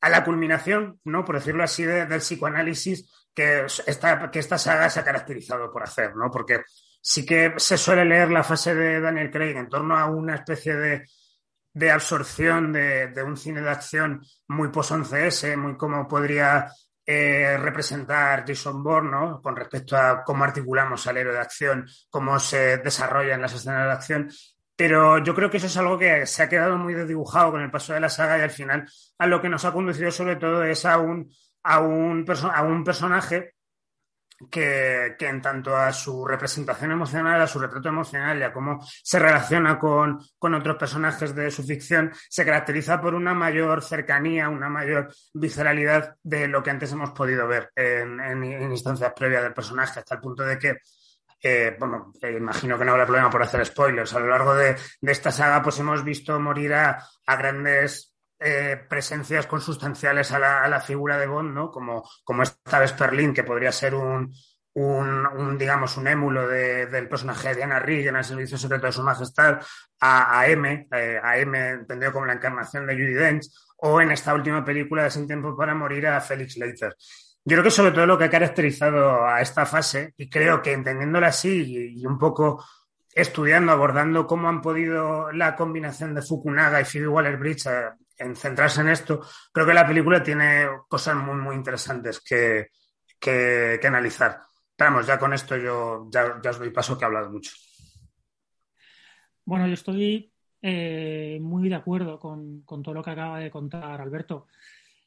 a 0.00 0.08
la 0.08 0.24
culminación, 0.24 1.00
¿no? 1.04 1.24
Por 1.24 1.36
decirlo 1.36 1.64
así, 1.64 1.84
de, 1.84 2.06
del 2.06 2.20
psicoanálisis 2.20 3.21
que 3.34 3.66
esta, 3.86 4.30
que 4.30 4.38
esta 4.38 4.58
saga 4.58 4.90
se 4.90 5.00
ha 5.00 5.04
caracterizado 5.04 5.72
por 5.72 5.82
hacer, 5.82 6.14
¿no? 6.16 6.30
Porque 6.30 6.62
sí 7.00 7.24
que 7.24 7.54
se 7.56 7.76
suele 7.76 8.04
leer 8.04 8.30
la 8.30 8.44
fase 8.44 8.74
de 8.74 9.00
Daniel 9.00 9.30
Craig 9.30 9.56
en 9.56 9.68
torno 9.68 9.98
a 9.98 10.06
una 10.06 10.36
especie 10.36 10.74
de, 10.74 11.06
de 11.72 11.90
absorción 11.90 12.72
de, 12.72 13.08
de, 13.08 13.22
un 13.22 13.36
cine 13.36 13.62
de 13.62 13.70
acción 13.70 14.22
muy 14.48 14.68
post-11S, 14.68 15.56
muy 15.56 15.76
como 15.76 16.06
podría 16.06 16.68
eh, 17.04 17.56
representar 17.58 18.44
Jason 18.46 18.82
Bourne, 18.82 19.10
¿no? 19.10 19.42
Con 19.42 19.56
respecto 19.56 19.96
a 19.96 20.22
cómo 20.22 20.44
articulamos 20.44 21.06
al 21.06 21.16
héroe 21.16 21.32
de 21.32 21.40
acción, 21.40 21.86
cómo 22.08 22.38
se 22.38 22.78
desarrollan 22.78 23.40
las 23.40 23.54
escenas 23.54 23.86
de 23.86 23.92
acción. 23.92 24.30
Pero 24.76 25.18
yo 25.18 25.34
creo 25.34 25.50
que 25.50 25.56
eso 25.56 25.66
es 25.66 25.76
algo 25.76 25.98
que 25.98 26.26
se 26.26 26.42
ha 26.42 26.48
quedado 26.48 26.78
muy 26.78 26.94
desdibujado 26.94 27.52
con 27.52 27.60
el 27.62 27.70
paso 27.70 27.92
de 27.92 28.00
la 28.00 28.08
saga 28.08 28.38
y 28.38 28.42
al 28.42 28.50
final 28.50 28.88
a 29.18 29.26
lo 29.26 29.42
que 29.42 29.48
nos 29.48 29.64
ha 29.64 29.72
conducido 29.72 30.10
sobre 30.10 30.36
todo 30.36 30.64
es 30.64 30.84
a 30.84 30.98
un, 30.98 31.28
a 31.62 31.80
un, 31.80 32.24
a 32.52 32.62
un 32.62 32.84
personaje 32.84 33.54
que, 34.50 35.14
que, 35.18 35.28
en 35.28 35.40
tanto 35.40 35.76
a 35.76 35.92
su 35.92 36.26
representación 36.26 36.92
emocional, 36.92 37.40
a 37.40 37.46
su 37.46 37.58
retrato 37.58 37.88
emocional 37.88 38.38
y 38.38 38.42
a 38.42 38.52
cómo 38.52 38.84
se 39.02 39.18
relaciona 39.18 39.78
con, 39.78 40.18
con, 40.38 40.54
otros 40.54 40.76
personajes 40.76 41.34
de 41.34 41.50
su 41.50 41.62
ficción, 41.62 42.12
se 42.28 42.44
caracteriza 42.44 43.00
por 43.00 43.14
una 43.14 43.34
mayor 43.34 43.82
cercanía, 43.82 44.48
una 44.48 44.68
mayor 44.68 45.12
visceralidad 45.34 46.16
de 46.22 46.48
lo 46.48 46.62
que 46.62 46.70
antes 46.70 46.92
hemos 46.92 47.10
podido 47.10 47.46
ver 47.46 47.70
en, 47.76 48.44
instancias 48.44 49.12
previas 49.14 49.42
del 49.42 49.54
personaje, 49.54 50.00
hasta 50.00 50.16
el 50.16 50.20
punto 50.20 50.42
de 50.42 50.58
que 50.58 50.78
eh, 51.44 51.76
bueno, 51.76 52.12
imagino 52.22 52.78
que 52.78 52.84
no 52.84 52.92
habrá 52.92 53.04
problema 53.04 53.28
por 53.28 53.42
hacer 53.42 53.66
spoilers. 53.66 54.14
A 54.14 54.20
lo 54.20 54.28
largo 54.28 54.54
de, 54.54 54.76
de 55.00 55.12
esta 55.12 55.32
saga, 55.32 55.60
pues 55.60 55.76
hemos 55.80 56.04
visto 56.04 56.38
morir 56.38 56.72
a, 56.72 57.04
a 57.26 57.36
grandes 57.36 58.11
eh, 58.44 58.80
presencias 58.88 59.46
consustanciales 59.46 60.32
a 60.32 60.38
la, 60.38 60.80
figura 60.80 61.18
de 61.18 61.26
Bond, 61.26 61.54
¿no? 61.54 61.70
Como, 61.70 62.08
como 62.24 62.42
esta 62.42 62.78
vez 62.78 62.92
Perlin, 62.92 63.32
que 63.32 63.44
podría 63.44 63.72
ser 63.72 63.94
un, 63.94 64.32
digamos, 65.58 65.96
un 65.96 66.08
émulo 66.08 66.48
de, 66.48 66.86
del 66.86 67.08
personaje 67.08 67.48
de 67.48 67.54
Diana 67.56 67.78
Rigg 67.78 68.08
en 68.08 68.16
el 68.16 68.24
Servicio 68.24 68.58
Secreto 68.58 68.86
de 68.86 68.92
Su 68.92 69.02
Majestad, 69.02 69.60
a, 70.00 70.40
a 70.40 70.48
M, 70.48 70.88
eh, 70.90 71.20
a 71.22 71.38
M 71.38 71.68
entendido 71.70 72.12
como 72.12 72.26
la 72.26 72.34
encarnación 72.34 72.86
de 72.86 72.94
Judy 72.94 73.14
Dench, 73.14 73.46
o 73.76 74.00
en 74.00 74.10
esta 74.10 74.34
última 74.34 74.64
película 74.64 75.04
de 75.04 75.10
Sin 75.10 75.26
Tiempo 75.26 75.56
para 75.56 75.74
Morir 75.74 76.06
a 76.06 76.20
Felix 76.20 76.56
Leiter. 76.56 76.96
Yo 77.44 77.56
creo 77.56 77.64
que 77.64 77.70
sobre 77.70 77.90
todo 77.90 78.06
lo 78.06 78.16
que 78.16 78.24
ha 78.24 78.30
caracterizado 78.30 79.26
a 79.26 79.40
esta 79.40 79.66
fase, 79.66 80.14
y 80.16 80.30
creo 80.30 80.62
que 80.62 80.72
entendiéndola 80.72 81.28
así 81.28 81.64
y, 81.66 82.00
y 82.00 82.06
un 82.06 82.18
poco 82.18 82.64
estudiando, 83.14 83.72
abordando 83.72 84.26
cómo 84.26 84.48
han 84.48 84.62
podido 84.62 85.30
la 85.32 85.54
combinación 85.54 86.14
de 86.14 86.22
Fukunaga 86.22 86.80
y 86.80 86.84
Phoebe 86.84 87.08
Waller-Bridge 87.08 87.66
eh, 87.66 87.90
en 88.18 88.36
centrarse 88.36 88.80
en 88.80 88.88
esto, 88.88 89.20
creo 89.52 89.66
que 89.66 89.74
la 89.74 89.86
película 89.86 90.22
tiene 90.22 90.66
cosas 90.88 91.16
muy, 91.16 91.36
muy 91.36 91.54
interesantes 91.54 92.20
que, 92.20 92.68
que, 93.18 93.78
que 93.80 93.86
analizar. 93.86 94.40
Pero 94.76 94.90
vamos, 94.90 95.06
ya 95.06 95.18
con 95.18 95.32
esto 95.32 95.56
yo 95.56 96.08
ya, 96.10 96.40
ya, 96.42 96.50
os 96.50 96.58
doy 96.58 96.70
paso 96.70 96.96
que 96.96 97.04
he 97.04 97.06
hablado 97.06 97.30
mucho. 97.30 97.52
Bueno, 99.44 99.66
yo 99.66 99.74
estoy 99.74 100.32
eh, 100.60 101.38
muy 101.40 101.68
de 101.68 101.74
acuerdo 101.74 102.18
con, 102.18 102.62
con, 102.62 102.82
todo 102.82 102.94
lo 102.94 103.02
que 103.02 103.10
acaba 103.10 103.38
de 103.38 103.50
contar 103.50 104.00
Alberto. 104.00 104.46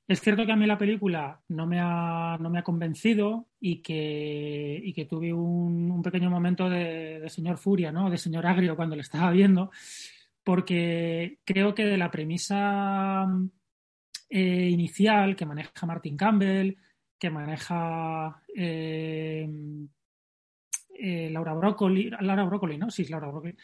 Es 0.07 0.21
cierto 0.21 0.45
que 0.45 0.51
a 0.51 0.55
mí 0.55 0.67
la 0.67 0.77
película 0.77 1.41
no 1.47 1.65
me 1.65 1.79
ha, 1.81 2.37
no 2.39 2.49
me 2.51 2.59
ha 2.59 2.63
convencido 2.63 3.47
y 3.59 3.81
que, 3.81 4.79
y 4.83 4.93
que 4.93 5.05
tuve 5.05 5.33
un, 5.33 5.89
un 5.89 6.01
pequeño 6.03 6.29
momento 6.29 6.69
de, 6.69 7.19
de, 7.21 7.29
señor 7.29 7.57
furia, 7.57 7.91
¿no? 7.91 8.09
de 8.11 8.17
señor 8.19 8.45
agrio 8.45 8.75
cuando 8.75 8.95
le 8.95 9.01
estaba 9.01 9.31
viendo, 9.31 9.71
porque 10.45 11.39
creo 11.43 11.73
que 11.73 11.85
de 11.85 11.97
la 11.97 12.11
premisa 12.11 13.25
eh, 14.29 14.69
inicial 14.69 15.35
que 15.35 15.45
maneja 15.45 15.85
Martin 15.87 16.15
Campbell, 16.15 16.77
que 17.17 17.29
maneja 17.31 18.43
eh, 18.55 19.49
eh, 20.99 21.29
Laura 21.31 21.55
Broccoli, 21.55 22.11
Laura 22.21 22.43
Broccoli, 22.43 22.77
¿no? 22.77 22.91
Sí, 22.91 23.05
Laura 23.05 23.27
Broccoli. 23.27 23.55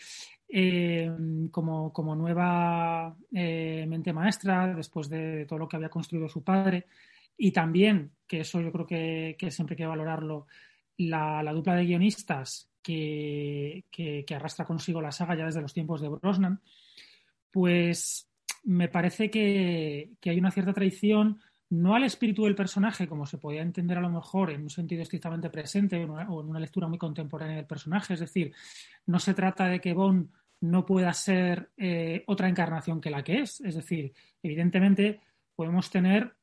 Eh, 0.48 1.10
como, 1.52 1.94
como, 1.94 2.16
nueva 2.16 3.16
mente 3.30 4.12
maestra 4.12 4.74
después 4.74 5.08
de 5.08 5.46
todo 5.46 5.60
lo 5.60 5.68
que 5.68 5.76
había 5.76 5.90
construido 5.90 6.28
su 6.28 6.44
padre. 6.44 6.88
Y 7.38 7.52
también, 7.52 8.12
que 8.28 8.40
eso 8.40 8.60
yo 8.60 8.72
creo 8.72 8.88
que, 8.88 9.36
que 9.38 9.52
siempre 9.52 9.76
hay 9.76 9.78
que 9.78 9.86
valorarlo, 9.86 10.48
la, 10.98 11.44
la 11.44 11.54
dupla 11.54 11.76
de 11.76 11.86
guionistas 11.86 12.71
que, 12.82 13.84
arrastra 14.36 14.66
consigo 14.66 15.02
la 15.02 15.12
saga 15.12 15.36
ya 15.36 15.46
desde 15.46 15.62
los 15.62 15.74
tiempos 15.74 16.02
de 16.02 16.10
Brosnan, 16.10 16.62
pues 17.52 18.30
me 18.64 18.88
parece 18.88 19.30
que, 19.30 20.12
que 20.20 20.30
hay 20.30 20.40
una 20.40 20.52
cierta 20.52 20.74
traición 20.74 21.40
no 21.72 21.96
al 21.96 22.04
espíritu 22.04 22.44
del 22.44 22.56
personaje, 22.56 23.08
como 23.08 23.26
se 23.26 23.38
podía 23.38 23.62
entender 23.62 23.98
a 23.98 24.02
lo 24.02 24.10
mejor 24.10 24.52
en 24.52 24.64
un 24.64 24.70
sentido 24.70 25.04
estrictamente 25.04 25.50
presente 25.50 26.04
o 26.04 26.42
en 26.42 26.50
una 26.50 26.60
lectura 26.60 26.88
muy 26.88 26.98
contemporánea 26.98 27.56
del 27.56 27.66
personaje. 27.66 28.14
Es 28.14 28.20
decir, 28.20 28.54
no 29.06 29.20
se 29.20 29.34
trata 29.34 29.68
de 29.68 29.80
que 29.80 29.94
Bond 29.94 30.30
no 30.60 30.86
pueda 30.86 31.14
ser 31.14 31.72
eh, 31.78 32.24
otra 32.28 32.50
encarnación 32.50 33.00
que 33.00 33.10
la 33.10 33.24
que 33.24 33.40
es. 33.40 33.62
Es 33.62 33.76
decir, 33.76 34.14
evidentemente 34.44 35.22
podemos 35.56 35.90
tener 35.90 36.36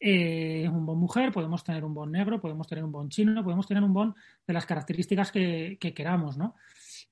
eh, 0.00 0.68
un 0.68 0.84
Bond 0.86 1.00
mujer, 1.00 1.32
podemos 1.32 1.64
tener 1.64 1.84
un 1.84 1.94
Bond 1.94 2.12
negro, 2.12 2.40
podemos 2.40 2.66
tener 2.66 2.84
un 2.84 2.92
Bond 2.92 3.10
chino, 3.10 3.42
podemos 3.42 3.66
tener 3.66 3.82
un 3.82 3.92
Bond 3.92 4.14
de 4.46 4.54
las 4.54 4.66
características 4.66 5.32
que, 5.32 5.78
que 5.80 5.94
queramos, 5.94 6.36
¿no? 6.36 6.54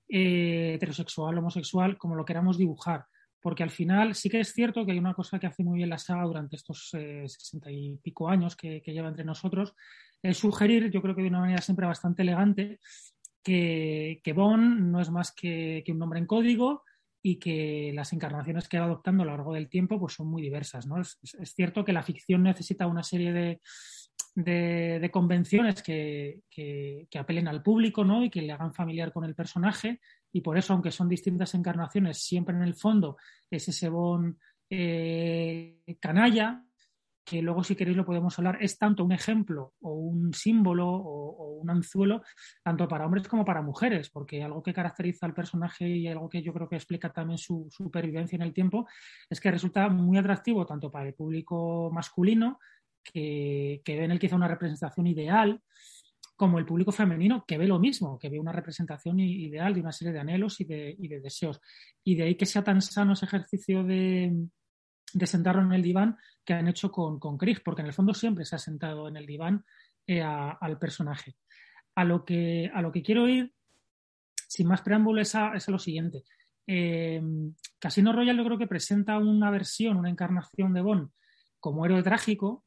Eh, 0.08 0.74
heterosexual, 0.74 1.38
homosexual, 1.38 1.96
como 1.96 2.14
lo 2.14 2.24
queramos 2.24 2.58
dibujar 2.58 3.06
porque 3.44 3.62
al 3.62 3.68
final 3.68 4.14
sí 4.14 4.30
que 4.30 4.40
es 4.40 4.54
cierto 4.54 4.86
que 4.86 4.92
hay 4.92 4.98
una 4.98 5.12
cosa 5.12 5.38
que 5.38 5.46
hace 5.46 5.62
muy 5.62 5.76
bien 5.76 5.90
la 5.90 5.98
saga 5.98 6.22
durante 6.22 6.56
estos 6.56 6.88
eh, 6.94 7.24
sesenta 7.28 7.70
y 7.70 7.98
pico 7.98 8.30
años 8.30 8.56
que, 8.56 8.80
lleva 8.86 9.08
entre 9.08 9.22
nosotros, 9.22 9.74
es 10.22 10.38
sugerir, 10.38 10.90
yo 10.90 11.02
creo 11.02 11.14
que 11.14 11.20
de 11.20 11.28
una 11.28 11.40
manera 11.40 11.60
siempre 11.60 11.86
bastante 11.86 12.22
elegante, 12.22 12.80
que, 13.42 14.22
que 14.24 14.32
Bond 14.32 14.90
no 14.90 14.98
es 14.98 15.10
más 15.10 15.30
que, 15.32 15.84
un 15.88 15.98
nombre 15.98 16.20
en 16.20 16.26
código 16.26 16.84
y 17.26 17.36
que 17.36 17.90
las 17.94 18.12
encarnaciones 18.12 18.68
que 18.68 18.78
va 18.78 18.84
adoptando 18.84 19.22
a 19.22 19.26
lo 19.26 19.32
largo 19.32 19.54
del 19.54 19.70
tiempo 19.70 19.98
pues 19.98 20.12
son 20.12 20.28
muy 20.28 20.42
diversas. 20.42 20.86
¿no? 20.86 21.00
Es, 21.00 21.18
cierto 21.54 21.82
que 21.82 21.94
la 21.94 22.02
ficción 22.02 22.42
necesita 22.42 22.86
una 22.86 23.02
serie 23.02 23.32
de, 23.32 23.60
de, 24.34 25.10
convenciones 25.10 25.82
que, 25.82 26.42
que, 26.50 27.06
que, 27.10 27.18
apelen 27.18 27.48
al 27.48 27.62
público 27.62 28.04
¿no? 28.04 28.22
y 28.22 28.28
que 28.28 28.42
le 28.42 28.52
hagan 28.52 28.74
familiar 28.74 29.10
con 29.10 29.24
el 29.24 29.34
personaje 29.34 30.00
y 30.32 30.42
por 30.42 30.58
eso, 30.58 30.74
aunque 30.74 30.90
son 30.90 31.08
distintas 31.08 31.54
encarnaciones, 31.54 32.18
siempre 32.18 32.54
en 32.54 32.62
el 32.62 32.74
fondo 32.74 33.16
es 33.50 33.68
ese 33.68 33.88
bon 33.88 34.38
eh, 34.68 35.78
canalla, 35.98 36.62
que 37.24 37.40
luego 37.40 37.64
si 37.64 37.74
queréis 37.74 37.96
lo 37.96 38.04
podemos 38.04 38.38
hablar, 38.38 38.58
es 38.60 38.78
tanto 38.78 39.04
un 39.04 39.12
ejemplo 39.12 39.74
o 39.80 39.94
un 39.94 40.34
símbolo 40.34 40.88
o, 40.88 41.54
un 41.64 41.70
anzuelo, 41.70 42.22
tanto 42.62 42.86
para 42.86 43.06
hombres 43.06 43.26
como 43.26 43.44
para 43.44 43.62
mujeres, 43.62 44.10
porque 44.10 44.42
algo 44.42 44.62
que 44.62 44.74
caracteriza 44.74 45.24
al 45.24 45.32
personaje 45.32 45.88
y 45.88 46.06
algo 46.06 46.28
que 46.28 46.42
yo 46.42 46.52
creo 46.52 46.68
que 46.68 46.76
explica 46.76 47.10
también 47.10 47.38
su, 47.38 47.68
su 47.70 47.84
supervivencia 47.84 48.36
en 48.36 48.42
el 48.42 48.52
tiempo, 48.52 48.86
es 49.30 49.40
que 49.40 49.50
resulta 49.50 49.88
muy 49.88 50.18
atractivo 50.18 50.66
tanto 50.66 50.90
para 50.90 51.08
el 51.08 51.14
público 51.14 51.90
masculino, 51.90 52.58
que, 53.02 53.80
que 53.84 53.96
ve 53.96 54.04
en 54.04 54.10
él 54.10 54.18
quizá 54.18 54.36
una 54.36 54.48
representación 54.48 55.06
ideal, 55.06 55.62
como 56.36 56.58
el 56.58 56.66
público 56.66 56.92
femenino 56.92 57.44
que 57.46 57.58
ve 57.58 57.66
lo 57.66 57.78
mismo, 57.78 58.18
que 58.18 58.28
ve 58.28 58.40
una 58.40 58.52
representación 58.52 59.20
ideal 59.20 59.72
de 59.72 59.80
una 59.80 59.92
serie 59.92 60.12
de 60.12 60.20
anhelos 60.20 60.60
y 60.60 60.64
de, 60.64 60.94
y 60.98 61.08
de 61.08 61.20
deseos. 61.20 61.60
Y 62.02 62.16
de 62.16 62.24
ahí 62.24 62.34
que 62.34 62.46
sea 62.46 62.64
tan 62.64 62.82
sano 62.82 63.12
ese 63.12 63.26
ejercicio 63.26 63.84
de, 63.84 64.32
de 65.14 65.26
sentarlo 65.26 65.62
en 65.62 65.72
el 65.72 65.82
diván 65.82 66.18
que 66.44 66.54
han 66.54 66.68
hecho 66.68 66.90
con, 66.90 67.18
con 67.18 67.38
Krieg, 67.38 67.62
porque 67.62 67.82
en 67.82 67.86
el 67.86 67.94
fondo 67.94 68.12
siempre 68.12 68.44
se 68.44 68.56
ha 68.56 68.58
sentado 68.58 69.08
en 69.08 69.16
el 69.16 69.26
diván 69.26 69.64
eh, 70.06 70.20
al 70.22 70.78
personaje. 70.78 71.36
A 71.94 72.04
lo, 72.04 72.24
que, 72.24 72.70
a 72.74 72.82
lo 72.82 72.90
que 72.90 73.02
quiero 73.02 73.28
ir, 73.28 73.54
sin 74.48 74.66
más 74.66 74.82
preámbulo, 74.82 75.20
es 75.20 75.34
a, 75.34 75.54
es 75.54 75.68
lo 75.68 75.78
siguiente. 75.78 76.24
Eh, 76.66 77.22
Casino 77.78 78.12
Royale 78.12 78.38
yo 78.38 78.44
creo 78.44 78.58
que 78.58 78.66
presenta 78.66 79.16
una 79.18 79.50
versión, 79.50 79.96
una 79.96 80.10
encarnación 80.10 80.74
de 80.74 80.80
Bond 80.80 81.10
como 81.60 81.86
héroe 81.86 82.02
trágico 82.02 82.64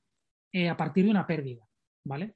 eh, 0.51 0.69
a 0.69 0.77
partir 0.77 1.05
de 1.05 1.11
una 1.11 1.27
pérdida. 1.27 1.67
¿vale? 2.05 2.35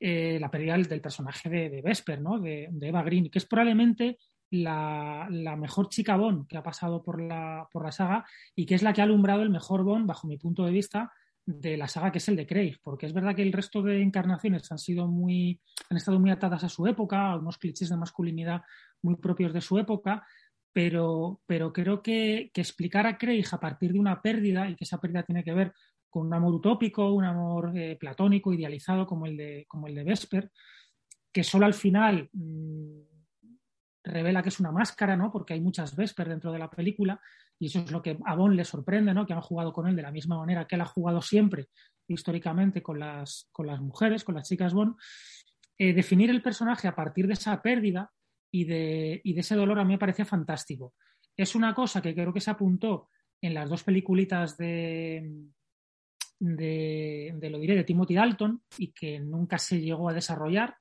La 0.00 0.50
pérdida 0.50 0.78
del 0.78 1.02
personaje 1.02 1.50
de, 1.50 1.82
Vesper, 1.82 2.22
¿no? 2.22 2.40
De, 2.40 2.70
Eva 2.80 3.02
Green, 3.02 3.30
que 3.30 3.38
es 3.38 3.44
probablemente 3.44 4.16
la, 4.50 5.28
mejor 5.58 5.88
chica 5.88 6.16
Bond 6.16 6.46
que 6.46 6.56
ha 6.56 6.62
pasado 6.62 7.02
por 7.02 7.20
la, 7.20 7.68
por 7.72 7.84
la 7.84 7.92
saga 7.92 8.24
y 8.54 8.66
que 8.66 8.74
es 8.74 8.82
la 8.82 8.92
que 8.92 9.00
ha 9.00 9.04
alumbrado 9.04 9.42
el 9.42 9.50
mejor 9.50 9.84
Bond, 9.84 10.06
bajo 10.06 10.26
mi 10.26 10.36
punto 10.36 10.64
de 10.64 10.72
vista, 10.72 11.12
de 11.46 11.76
la 11.76 11.88
saga 11.88 12.12
que 12.12 12.18
es 12.18 12.28
el 12.28 12.36
de 12.36 12.46
Craig, 12.46 12.76
porque 12.82 13.06
es 13.06 13.12
verdad 13.12 13.34
que 13.34 13.42
el 13.42 13.52
resto 13.52 13.82
de 13.82 14.02
encarnaciones 14.02 14.70
han 14.70 14.78
sido 14.78 15.06
muy, 15.06 15.60
han 15.88 15.96
estado 15.96 16.20
muy 16.20 16.30
atadas 16.30 16.64
a 16.64 16.68
su 16.68 16.86
época, 16.86 17.30
a 17.30 17.36
unos 17.36 17.58
clichés 17.58 17.88
de 17.88 17.96
masculinidad 17.96 18.62
muy 19.02 19.16
propios 19.16 19.52
de 19.52 19.60
su 19.60 19.78
época, 19.78 20.24
pero, 20.72 21.40
pero 21.46 21.72
creo 21.72 22.02
que, 22.02 22.50
explicar 22.54 23.06
a 23.06 23.18
Craig 23.18 23.46
a 23.50 23.60
partir 23.60 23.92
de 23.92 23.98
una 23.98 24.20
pérdida 24.22 24.68
y 24.68 24.76
que 24.76 24.84
esa 24.84 25.00
pérdida 25.00 25.22
tiene 25.22 25.42
que 25.42 25.54
ver 25.54 25.72
con 26.08 26.26
un 26.26 26.34
amor 26.34 26.54
utópico, 26.54 27.12
un 27.12 27.24
amor 27.24 27.76
eh, 27.76 27.96
platónico, 27.96 28.52
idealizado 28.52 29.06
como 29.06 29.26
el, 29.26 29.36
de, 29.36 29.64
como 29.66 29.86
el 29.86 29.94
de 29.94 30.04
Vesper, 30.04 30.50
que 31.32 31.44
solo 31.44 31.66
al 31.66 31.74
final 31.74 32.28
mmm, 32.32 33.09
revela 34.02 34.42
que 34.42 34.48
es 34.48 34.60
una 34.60 34.72
máscara, 34.72 35.16
¿no? 35.16 35.30
Porque 35.30 35.54
hay 35.54 35.60
muchas 35.60 35.94
Vesper 35.94 36.28
dentro 36.28 36.52
de 36.52 36.58
la 36.58 36.70
película 36.70 37.20
y 37.58 37.66
eso 37.66 37.80
es 37.80 37.90
lo 37.90 38.02
que 38.02 38.18
a 38.24 38.34
Bond 38.34 38.54
le 38.54 38.64
sorprende, 38.64 39.12
¿no? 39.12 39.26
Que 39.26 39.34
han 39.34 39.40
jugado 39.40 39.72
con 39.72 39.86
él 39.86 39.96
de 39.96 40.02
la 40.02 40.10
misma 40.10 40.38
manera 40.38 40.66
que 40.66 40.76
él 40.76 40.80
ha 40.80 40.86
jugado 40.86 41.20
siempre 41.20 41.68
históricamente 42.08 42.82
con 42.82 42.98
las, 42.98 43.48
con 43.52 43.66
las 43.66 43.80
mujeres, 43.80 44.24
con 44.24 44.34
las 44.34 44.48
chicas 44.48 44.72
Bond. 44.72 44.96
Eh, 45.78 45.92
definir 45.92 46.30
el 46.30 46.42
personaje 46.42 46.88
a 46.88 46.94
partir 46.94 47.26
de 47.26 47.34
esa 47.34 47.60
pérdida 47.62 48.10
y 48.50 48.64
de, 48.64 49.20
y 49.22 49.34
de 49.34 49.40
ese 49.40 49.54
dolor 49.54 49.78
a 49.78 49.84
mí 49.84 49.94
me 49.94 49.98
parecía 49.98 50.24
fantástico. 50.24 50.94
Es 51.36 51.54
una 51.54 51.74
cosa 51.74 52.02
que 52.02 52.14
creo 52.14 52.32
que 52.32 52.40
se 52.40 52.50
apuntó 52.50 53.08
en 53.40 53.54
las 53.54 53.68
dos 53.68 53.82
peliculitas 53.84 54.56
de, 54.56 55.46
de, 56.38 57.32
de, 57.34 57.50
lo 57.50 57.58
diré, 57.58 57.76
de 57.76 57.84
Timothy 57.84 58.14
Dalton 58.14 58.62
y 58.78 58.92
que 58.92 59.20
nunca 59.20 59.58
se 59.58 59.80
llegó 59.80 60.08
a 60.08 60.14
desarrollar 60.14 60.76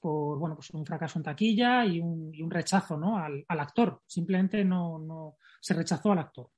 por 0.00 0.38
bueno, 0.38 0.54
pues 0.54 0.70
un 0.70 0.86
fracaso 0.86 1.18
en 1.18 1.24
taquilla 1.24 1.84
y 1.84 2.00
un, 2.00 2.34
y 2.34 2.42
un 2.42 2.50
rechazo 2.50 2.96
¿no? 2.96 3.18
al, 3.18 3.44
al, 3.46 3.60
actor. 3.60 4.00
Simplemente 4.06 4.64
no, 4.64 4.98
no, 4.98 5.36
se 5.60 5.74
rechazó 5.74 6.12
al 6.12 6.18
actor. 6.18 6.50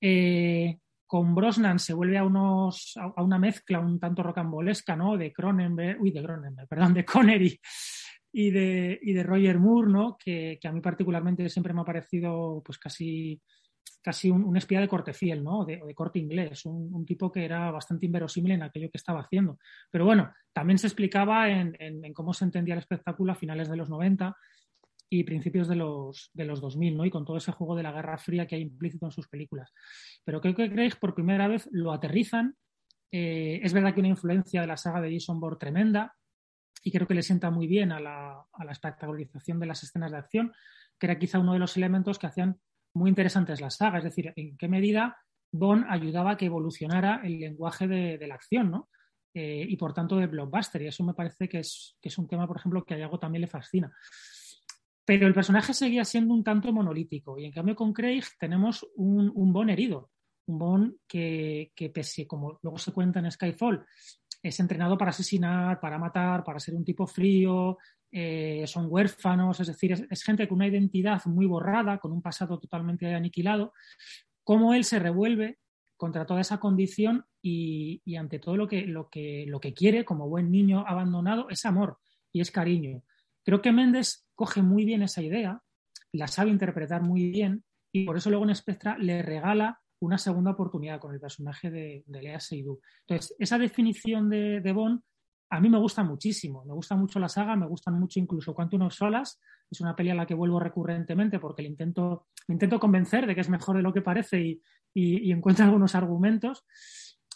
Eh, 0.00 0.78
con 1.06 1.34
Brosnan 1.34 1.78
se 1.78 1.94
vuelve 1.94 2.18
a, 2.18 2.24
unos, 2.24 2.94
a, 2.96 3.22
una 3.22 3.38
mezcla 3.38 3.78
un 3.78 4.00
tanto 4.00 4.22
rocambolesca 4.22 4.96
¿no? 4.96 5.16
de 5.16 5.32
Cronenberg, 5.32 6.00
uy, 6.00 6.10
de 6.10 6.22
Cronenberg, 6.22 6.68
perdón, 6.68 6.94
de 6.94 7.04
Connery 7.04 7.60
y 8.32 8.50
de, 8.50 8.98
y 9.00 9.12
de 9.12 9.22
Roger 9.22 9.58
Moore, 9.58 9.92
¿no? 9.92 10.16
que, 10.18 10.58
que 10.60 10.68
a 10.68 10.72
mí 10.72 10.80
particularmente 10.80 11.48
siempre 11.48 11.72
me 11.72 11.82
ha 11.82 11.84
parecido 11.84 12.62
pues 12.64 12.78
casi 12.78 13.40
casi 14.02 14.30
un, 14.30 14.56
espía 14.56 14.80
de 14.80 14.88
corte 14.88 15.12
fiel, 15.12 15.42
¿no? 15.42 15.64
De, 15.64 15.80
de 15.84 15.94
corte 15.94 16.18
inglés, 16.18 16.66
un, 16.66 16.94
un, 16.94 17.06
tipo 17.06 17.32
que 17.32 17.44
era 17.44 17.70
bastante 17.70 18.06
inverosímil 18.06 18.52
en 18.52 18.62
aquello 18.62 18.90
que 18.90 18.98
estaba 18.98 19.20
haciendo. 19.20 19.58
Pero 19.90 20.04
bueno, 20.04 20.32
también 20.52 20.78
se 20.78 20.86
explicaba 20.86 21.48
en 21.48 22.12
cómo 22.12 22.34
se 22.34 22.44
entendía 22.44 22.74
el 22.74 22.80
espectáculo 22.80 23.32
a 23.32 23.36
finales 23.36 23.68
de 23.68 23.76
los 23.76 23.88
90 23.88 24.36
y 25.08 25.24
principios 25.24 25.68
de 25.68 25.76
los, 25.76 26.30
de 26.32 26.44
los 26.44 26.60
2000, 26.60 26.96
¿no? 26.96 27.04
Y 27.04 27.10
con 27.10 27.24
todo 27.24 27.36
ese 27.36 27.52
juego 27.52 27.76
de 27.76 27.82
la 27.82 27.92
Guerra 27.92 28.18
Fría 28.18 28.46
que 28.46 28.56
hay 28.56 28.62
implícito 28.62 29.06
en 29.06 29.12
sus 29.12 29.28
películas. 29.28 29.72
Pero 30.24 30.40
creo 30.40 30.54
que 30.54 30.70
Craig 30.70 30.96
por 31.00 31.14
primera 31.14 31.48
vez 31.48 31.68
lo 31.70 31.92
aterrizan. 31.92 32.56
Eh, 33.10 33.60
es 33.62 33.72
verdad 33.72 33.94
que 33.94 34.00
una 34.00 34.08
influencia 34.08 34.60
de 34.60 34.66
la 34.66 34.76
saga 34.76 35.00
de 35.00 35.12
Jason 35.12 35.40
Bourne 35.40 35.58
tremenda 35.58 36.14
y 36.82 36.90
creo 36.90 37.06
que 37.06 37.14
le 37.14 37.22
sienta 37.22 37.50
muy 37.50 37.66
bien 37.66 37.92
a 37.92 38.00
la, 38.00 38.44
a 38.52 38.64
la 38.64 38.72
espectacularización 38.72 39.60
de 39.60 39.66
las 39.66 39.82
escenas 39.82 40.10
de 40.10 40.18
acción, 40.18 40.52
que 40.98 41.06
era 41.06 41.18
quizá 41.18 41.38
uno 41.38 41.52
de 41.52 41.58
los 41.58 41.76
elementos 41.76 42.18
que 42.18 42.26
hacían 42.26 42.58
muy 42.94 43.10
interesantes 43.10 43.60
la 43.60 43.70
saga, 43.70 43.98
es 43.98 44.04
decir, 44.04 44.32
en 44.36 44.56
qué 44.56 44.68
medida 44.68 45.16
Bond 45.52 45.86
ayudaba 45.88 46.32
a 46.32 46.36
que 46.36 46.46
evolucionara 46.46 47.20
el 47.22 47.38
lenguaje 47.38 47.86
de, 47.86 48.18
de 48.18 48.26
la 48.26 48.34
acción, 48.34 48.70
¿no? 48.70 48.88
Eh, 49.36 49.66
y 49.68 49.76
por 49.76 49.92
tanto 49.92 50.16
de 50.16 50.28
blockbuster, 50.28 50.82
y 50.82 50.86
eso 50.86 51.02
me 51.02 51.12
parece 51.12 51.48
que 51.48 51.58
es, 51.58 51.96
que 52.00 52.08
es 52.08 52.18
un 52.18 52.28
tema, 52.28 52.46
por 52.46 52.56
ejemplo, 52.56 52.84
que 52.84 52.94
a 52.94 52.98
Yago 52.98 53.18
también 53.18 53.40
le 53.40 53.48
fascina. 53.48 53.92
Pero 55.04 55.26
el 55.26 55.34
personaje 55.34 55.74
seguía 55.74 56.04
siendo 56.04 56.32
un 56.32 56.44
tanto 56.44 56.72
monolítico, 56.72 57.36
y 57.36 57.44
en 57.44 57.52
cambio 57.52 57.74
con 57.74 57.92
Craig 57.92 58.24
tenemos 58.38 58.86
un, 58.94 59.32
un 59.34 59.52
Bond 59.52 59.70
herido, 59.70 60.10
un 60.46 60.58
Bond 60.58 60.94
que, 61.08 61.72
que, 61.74 61.90
pese, 61.90 62.28
como 62.28 62.60
luego 62.62 62.78
se 62.78 62.92
cuenta 62.92 63.18
en 63.18 63.30
Skyfall, 63.30 63.84
es 64.40 64.60
entrenado 64.60 64.96
para 64.96 65.10
asesinar, 65.10 65.80
para 65.80 65.98
matar, 65.98 66.44
para 66.44 66.60
ser 66.60 66.74
un 66.74 66.84
tipo 66.84 67.06
frío, 67.06 67.76
eh, 68.16 68.64
son 68.68 68.86
huérfanos, 68.88 69.58
es 69.58 69.66
decir, 69.66 70.06
es, 70.08 70.22
gente 70.22 70.46
con 70.46 70.56
una 70.56 70.68
identidad 70.68 71.20
muy 71.26 71.46
borrada, 71.46 71.98
con 71.98 72.12
un 72.12 72.22
pasado 72.22 72.60
totalmente 72.60 73.12
aniquilado, 73.12 73.72
cómo 74.44 74.72
él 74.72 74.84
se 74.84 75.00
revuelve 75.00 75.58
contra 75.96 76.24
toda 76.24 76.40
esa 76.40 76.60
condición 76.60 77.24
y, 77.42 78.00
ante 78.16 78.38
todo 78.38 78.56
lo 78.56 78.68
que, 78.68 78.86
lo, 78.86 79.10
que, 79.10 79.46
lo 79.48 79.58
que 79.58 79.74
quiere 79.74 80.04
como 80.04 80.28
buen 80.28 80.52
niño 80.52 80.84
abandonado 80.86 81.48
es 81.50 81.64
amor 81.64 81.98
y 82.32 82.40
es 82.40 82.52
cariño. 82.52 83.02
Creo 83.44 83.60
que 83.60 83.72
Méndez 83.72 84.24
coge 84.36 84.62
muy 84.62 84.84
bien 84.84 85.02
esa 85.02 85.20
idea, 85.20 85.60
la 86.12 86.28
sabe 86.28 86.50
interpretar 86.50 87.02
muy 87.02 87.30
bien 87.30 87.64
y 87.90 88.04
por 88.04 88.16
eso 88.16 88.30
luego 88.30 88.48
en 88.48 88.54
Spectra 88.54 88.96
le 88.96 89.22
regala 89.22 89.80
una 89.98 90.18
segunda 90.18 90.52
oportunidad 90.52 91.00
con 91.00 91.12
el 91.12 91.20
personaje 91.20 91.68
de, 91.68 92.04
Lea 92.06 92.38
Seydoux. 92.38 92.80
Entonces, 93.08 93.34
esa 93.40 93.58
definición 93.58 94.30
de, 94.30 94.60
de 94.60 94.72
Bond 94.72 95.00
a 95.56 95.60
mí 95.60 95.68
me 95.68 95.78
gusta 95.78 96.02
muchísimo, 96.02 96.64
me 96.64 96.74
gusta 96.74 96.96
mucho 96.96 97.18
la 97.18 97.28
saga, 97.28 97.56
me 97.56 97.66
gustan 97.66 97.98
mucho 97.98 98.18
incluso 98.18 98.54
Quantum 98.54 98.82
of 98.82 98.94
Solas, 98.94 99.40
es 99.70 99.80
una 99.80 99.94
peli 99.94 100.10
a 100.10 100.14
la 100.14 100.26
que 100.26 100.34
vuelvo 100.34 100.60
recurrentemente 100.60 101.38
porque 101.38 101.62
le 101.62 101.68
intento, 101.68 102.26
intento 102.48 102.80
convencer 102.80 103.26
de 103.26 103.34
que 103.34 103.40
es 103.40 103.48
mejor 103.48 103.76
de 103.76 103.82
lo 103.82 103.92
que 103.92 104.02
parece 104.02 104.60
y, 104.94 105.30
encuentro 105.30 105.64
algunos 105.64 105.94
argumentos, 105.94 106.64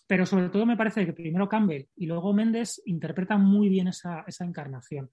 pero 0.07 0.27
sobre 0.27 0.49
todo 0.49 0.67
me 0.67 0.77
parece 0.77 1.05
que 1.07 1.13
primero 1.13 1.49
Campbell 1.49 1.87
y 1.97 2.07
luego 2.07 2.33
Méndez 2.33 2.81
interpretan 2.87 3.45
muy 3.45 3.69
bien 3.69 3.89
esa, 3.89 4.25
encarnación. 4.41 5.11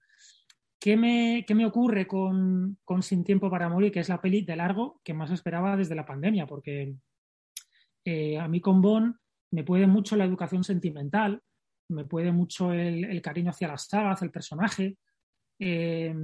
¿Qué 0.78 0.96
me, 0.96 1.44
¿Qué 1.46 1.54
me, 1.54 1.66
ocurre 1.66 2.06
con, 2.06 2.78
con, 2.84 3.02
Sin 3.02 3.24
Tiempo 3.24 3.50
para 3.50 3.68
Morir, 3.68 3.90
que 3.90 4.00
es 4.00 4.08
la 4.08 4.20
peli 4.20 4.42
de 4.42 4.56
largo 4.56 5.00
que 5.02 5.14
más 5.14 5.30
esperaba 5.30 5.76
desde 5.76 5.94
la 5.94 6.06
pandemia? 6.06 6.46
Porque 6.46 6.94
eh, 8.04 8.38
a 8.38 8.46
mí 8.46 8.60
con 8.60 8.80
Bond 8.80 9.16
me 9.50 9.64
puede 9.64 9.86
mucho 9.86 10.16
la 10.16 10.24
educación 10.24 10.62
sentimental, 10.62 11.42
me 11.88 12.04
puede 12.04 12.32
mucho 12.32 12.72
el, 12.72 13.20
cariño 13.22 13.50
hacia 13.50 13.68
las 13.68 13.86
sagas, 13.86 14.22
el 14.22 14.30
personaje, 14.30 14.96
eh, 15.58 16.14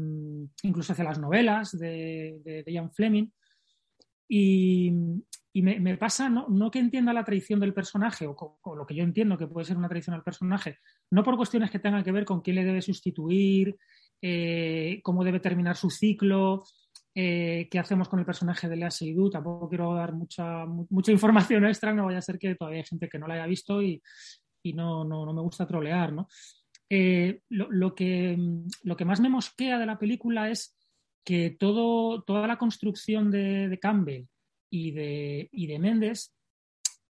incluso 0.62 0.92
hacia 0.92 1.04
las 1.04 1.18
novelas 1.18 1.78
de, 1.78 2.40
de, 2.44 2.72
Ian 2.72 2.92
Fleming. 2.92 3.28
Y, 4.28 4.90
me, 5.54 5.96
pasa, 5.98 6.30
no, 6.30 6.70
que 6.70 6.78
entienda 6.78 7.12
la 7.12 7.24
tradición 7.24 7.60
del 7.60 7.74
personaje, 7.74 8.26
o, 8.26 8.60
lo 8.74 8.86
que 8.86 8.94
yo 8.94 9.04
entiendo 9.04 9.36
que 9.36 9.46
puede 9.46 9.66
ser 9.66 9.76
una 9.76 9.88
tradición 9.88 10.16
al 10.16 10.22
personaje, 10.22 10.78
no 11.10 11.22
por 11.22 11.36
cuestiones 11.36 11.70
que 11.70 11.78
tengan 11.78 12.02
que 12.02 12.12
ver 12.12 12.24
con 12.24 12.40
quién 12.40 12.56
le 12.56 12.64
debe 12.64 12.80
sustituir, 12.80 13.76
eh, 14.22 15.00
cómo 15.02 15.24
debe 15.24 15.40
terminar 15.40 15.76
su 15.76 15.90
ciclo, 15.90 16.64
eh, 17.14 17.68
qué 17.70 17.78
hacemos 17.78 18.08
con 18.08 18.20
el 18.20 18.24
personaje 18.24 18.68
de 18.68 18.76
Lea 18.76 18.90
Seydoux. 18.90 19.30
Tampoco 19.30 19.68
quiero 19.68 19.94
dar 19.94 20.14
mucha, 20.14 20.64
mucha 20.64 21.12
información 21.12 21.66
extra, 21.66 21.92
no 21.92 22.06
vaya 22.06 22.18
a 22.18 22.22
ser 22.22 22.38
que 22.38 22.54
todavía 22.54 22.80
hay 22.80 22.86
gente 22.86 23.08
que 23.08 23.18
no 23.18 23.26
la 23.26 23.34
haya 23.34 23.46
visto 23.46 23.82
y, 23.82 24.02
y 24.62 24.72
no, 24.72 25.04
no, 25.04 25.32
me 25.32 25.42
gusta 25.42 25.66
trolear, 25.66 26.12
¿no? 26.12 26.28
Eh, 26.88 27.40
lo, 27.48 27.94
que, 27.94 28.36
lo 28.82 28.96
que 28.96 29.04
más 29.04 29.20
me 29.20 29.30
mosquea 29.30 29.78
de 29.78 29.86
la 29.86 29.98
película 29.98 30.50
es 30.50 30.76
que 31.24 31.50
todo, 31.50 32.22
toda 32.22 32.46
la 32.46 32.58
construcción 32.58 33.30
de, 33.30 33.78
Campbell 33.80 34.26
y 34.70 34.90
de, 34.92 35.48
y 35.52 35.66
de 35.66 35.78
Méndez, 35.78 36.34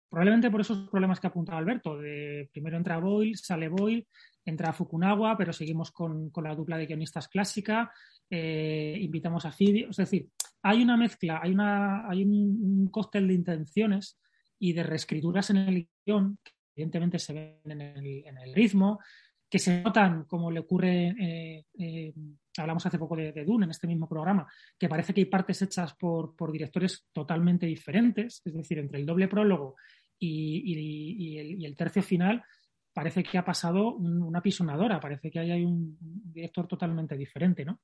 probablemente 0.08 0.50
por 0.50 0.62
esos 0.62 0.88
problemas 0.88 1.20
que 1.20 1.26
ha 1.26 1.30
apuntado 1.30 1.58
Alberto, 1.58 1.98
de 1.98 2.48
primero 2.52 2.76
entra 2.76 2.98
Boyle, 2.98 3.36
sale 3.36 3.68
Boyle, 3.68 4.06
entra 4.44 4.72
Fukunawa, 4.72 5.36
pero 5.36 5.52
seguimos 5.52 5.90
con, 5.90 6.30
la 6.42 6.54
dupla 6.54 6.78
de 6.78 6.86
guionistas 6.86 7.28
clásica, 7.28 7.92
eh, 8.30 8.96
invitamos 9.00 9.44
a 9.44 9.52
Fidi, 9.52 9.86
es 9.90 9.96
decir, 9.96 10.30
hay 10.62 10.82
una 10.82 10.96
mezcla, 10.96 11.40
hay, 11.42 11.52
una, 11.52 12.08
hay 12.08 12.24
un, 12.24 12.32
un, 12.32 12.88
cóctel 12.88 13.28
de 13.28 13.34
intenciones 13.34 14.18
y 14.58 14.72
de 14.72 14.82
reescrituras 14.82 15.50
en 15.50 15.56
el 15.58 15.88
guion 16.04 16.38
evidentemente 16.76 17.18
se 17.18 17.33
ven 17.33 17.80
en 17.80 18.38
el, 18.38 18.54
ritmo, 18.54 19.00
que 19.49 19.59
se 19.59 19.83
notan, 19.83 20.25
como 20.25 20.50
le 20.50 20.61
ocurre, 20.61 21.14
eh, 21.18 21.64
eh, 21.78 22.12
hablamos 22.59 22.85
hace 22.85 22.99
poco 22.99 23.16
de, 23.16 23.33
Dune 23.45 23.64
en 23.64 23.71
este 23.71 23.87
mismo 23.87 24.06
programa, 24.06 24.47
que 24.78 24.88
parece 24.88 25.14
que 25.14 25.23
hay 25.23 25.26
partes 25.26 25.62
hechas 25.62 25.95
por, 25.95 26.35
directores 26.52 27.06
totalmente 27.12 27.64
diferentes, 27.64 28.42
es 28.45 28.52
decir, 28.52 28.78
entre 28.78 28.99
el 28.99 29.06
doble 29.06 29.26
prólogo 29.26 29.76
y, 30.18 31.64
el, 31.64 31.76
tercio 31.76 32.02
final, 32.02 32.45
parece 32.92 33.23
que 33.23 33.38
ha 33.38 33.45
pasado 33.45 33.95
una 33.95 34.42
pisonadora, 34.42 35.00
parece 35.00 35.30
que 35.30 35.38
hay 35.38 35.64
un, 35.64 35.97
director 36.00 36.66
totalmente 36.66 37.16
diferente, 37.16 37.64
¿no? 37.64 37.80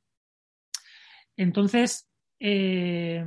Entonces, 1.34 2.10
eh, 2.38 3.24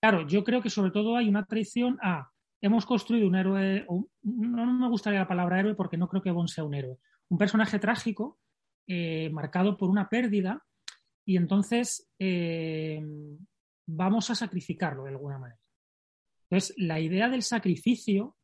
claro, 0.00 0.26
yo 0.26 0.42
creo 0.42 0.60
que 0.60 0.70
sobre 0.70 0.90
todo 0.90 1.16
hay 1.16 1.28
una 1.28 1.44
traición 1.44 1.98
a 2.02 2.32
hemos 2.60 2.86
construido 2.86 3.26
un 3.26 3.36
héroe, 3.36 3.86
no 4.22 4.66
me 4.66 4.88
gustaría 4.88 5.20
la 5.20 5.28
palabra 5.28 5.60
héroe 5.60 5.74
porque 5.74 5.96
no 5.96 6.08
creo 6.08 6.22
que 6.22 6.30
Bond 6.30 6.48
sea 6.48 6.64
un 6.64 6.74
héroe, 6.74 6.98
un 7.28 7.38
personaje 7.38 7.78
trágico 7.78 8.38
eh, 8.86 9.30
marcado 9.30 9.76
por 9.76 9.90
una 9.90 10.08
pérdida 10.08 10.64
y 11.24 11.36
entonces 11.36 12.10
eh, 12.18 13.00
vamos 13.86 14.30
a 14.30 14.34
sacrificarlo 14.34 15.04
de 15.04 15.10
alguna 15.10 15.38
manera. 15.38 15.60
Entonces, 16.50 16.74
la 16.78 16.98
idea 16.98 17.28
del 17.28 17.42
sacrificio 17.42 18.36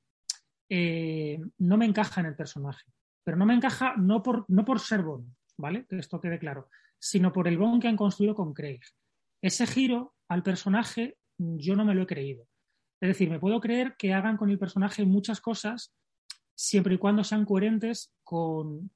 eh, 0.69 1.41
no 1.59 1.77
me 1.79 1.87
encaja 1.87 2.21
en 2.21 2.27
el 2.27 2.37
personaje, 2.37 2.85
pero 3.25 3.37
no 3.37 3.47
me 3.47 3.55
encaja 3.55 3.95
no 3.97 4.23
por, 4.23 4.45
no 4.49 4.65
por 4.65 4.81
ser 4.81 5.03
Bond, 5.03 5.35
¿vale? 5.57 5.87
Que 5.87 5.97
esto 5.97 6.21
quede 6.21 6.39
claro, 6.39 6.69
sino 6.99 7.33
por 7.33 7.49
el 7.49 7.57
Bond 7.57 7.81
que 7.81 7.89
han 7.89 7.97
construido 7.97 8.35
con 8.35 8.53
Craig. 8.53 8.81
Ese 9.43 9.67
giro 9.67 10.15
al 10.29 10.43
personaje 10.43 11.17
yo 11.39 11.75
no 11.77 11.85
me 11.85 11.95
lo 11.95 12.03
he 12.03 12.07
creído. 12.07 12.47
Es 13.01 13.09
decir, 13.09 13.31
me 13.31 13.41
puedo 13.41 13.61
creer 13.61 13.95
que 13.99 14.13
hagan 14.13 14.37
con 14.37 14.51
el 14.51 14.59
personaje 14.59 15.05
muchas 15.05 15.41
cosas 15.41 15.95
siempre 16.55 16.95
y 16.95 16.99
cuando 16.99 17.25
sean 17.25 17.45
coherentes 17.45 18.15
con, 18.23 18.91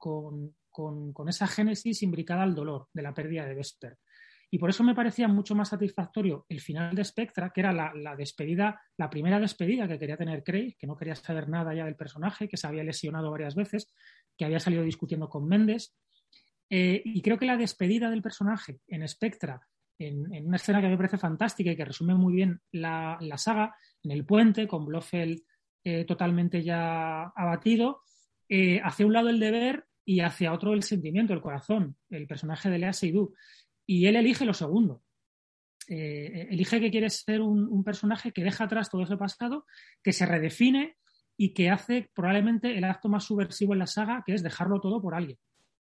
esa 1.26 1.46
génesis 1.46 2.02
imbricada 2.02 2.42
al 2.42 2.54
dolor 2.54 2.88
de 2.92 3.02
la 3.02 3.14
pérdida 3.14 3.44
de 3.46 3.54
Vesper. 3.54 3.98
Y 4.50 4.58
por 4.58 4.70
eso 4.70 4.82
me 4.82 4.94
parecía 4.94 5.28
mucho 5.28 5.54
más 5.54 5.68
satisfactorio 5.68 6.46
el 6.48 6.60
final 6.60 6.94
de 6.94 7.04
Spectra, 7.04 7.50
que 7.50 7.60
era 7.60 7.72
la, 7.72 8.16
despedida, 8.16 8.80
la 8.96 9.10
primera 9.10 9.38
despedida 9.38 9.86
que 9.86 9.98
quería 9.98 10.16
tener 10.16 10.42
Craig, 10.42 10.74
que 10.78 10.86
no 10.86 10.96
quería 10.96 11.14
saber 11.14 11.48
nada 11.48 11.74
ya 11.74 11.84
del 11.84 11.96
personaje, 11.96 12.48
que 12.48 12.56
se 12.56 12.66
había 12.66 12.82
lesionado 12.82 13.30
varias 13.30 13.54
veces, 13.54 13.92
que 14.36 14.46
había 14.46 14.60
salido 14.60 14.84
discutiendo 14.84 15.28
con 15.28 15.46
Méndez. 15.46 15.94
Eh, 16.70 17.02
y 17.04 17.20
creo 17.20 17.38
que 17.38 17.46
la 17.46 17.58
despedida 17.58 18.08
del 18.08 18.22
personaje 18.22 18.80
en 18.86 19.06
Spectra, 19.06 19.60
en, 19.98 20.46
una 20.46 20.56
escena 20.56 20.80
que 20.80 20.88
me 20.88 20.96
parece 20.96 21.18
fantástica 21.18 21.70
y 21.70 21.76
que 21.76 21.84
resume 21.84 22.14
muy 22.14 22.34
bien 22.34 22.60
la, 22.72 23.18
saga, 23.36 23.74
en 24.02 24.12
el 24.12 24.24
puente, 24.24 24.66
con 24.66 24.86
Blofeld 24.86 25.42
eh, 25.84 26.04
totalmente 26.04 26.62
ya 26.62 27.24
abatido, 27.24 28.02
eh, 28.48 28.80
hacia 28.82 29.06
un 29.06 29.12
lado 29.12 29.28
el 29.28 29.40
deber 29.40 29.86
y 30.04 30.20
hacia 30.20 30.52
otro 30.52 30.72
el 30.72 30.82
sentimiento, 30.82 31.34
el 31.34 31.42
corazón, 31.42 31.96
el 32.10 32.26
personaje 32.26 32.70
de 32.70 32.78
Lea 32.78 32.92
Seydoux. 32.92 33.34
Y 33.86 34.06
él 34.06 34.16
elige 34.16 34.44
lo 34.44 34.54
segundo. 34.54 35.02
Eh, 35.88 36.48
elige 36.50 36.80
que 36.80 36.90
quiere 36.90 37.08
ser 37.10 37.40
un, 37.40 37.82
personaje 37.82 38.32
que 38.32 38.44
deja 38.44 38.64
atrás 38.64 38.90
todo 38.90 39.02
ese 39.02 39.16
pasado, 39.16 39.64
que 40.02 40.12
se 40.12 40.26
redefine 40.26 40.96
y 41.36 41.54
que 41.54 41.70
hace 41.70 42.10
probablemente 42.14 42.76
el 42.76 42.84
acto 42.84 43.08
más 43.08 43.24
subversivo 43.24 43.72
en 43.72 43.78
la 43.80 43.86
saga, 43.86 44.22
que 44.26 44.34
es 44.34 44.42
dejarlo 44.42 44.80
todo 44.80 45.00
por 45.00 45.14
alguien 45.14 45.38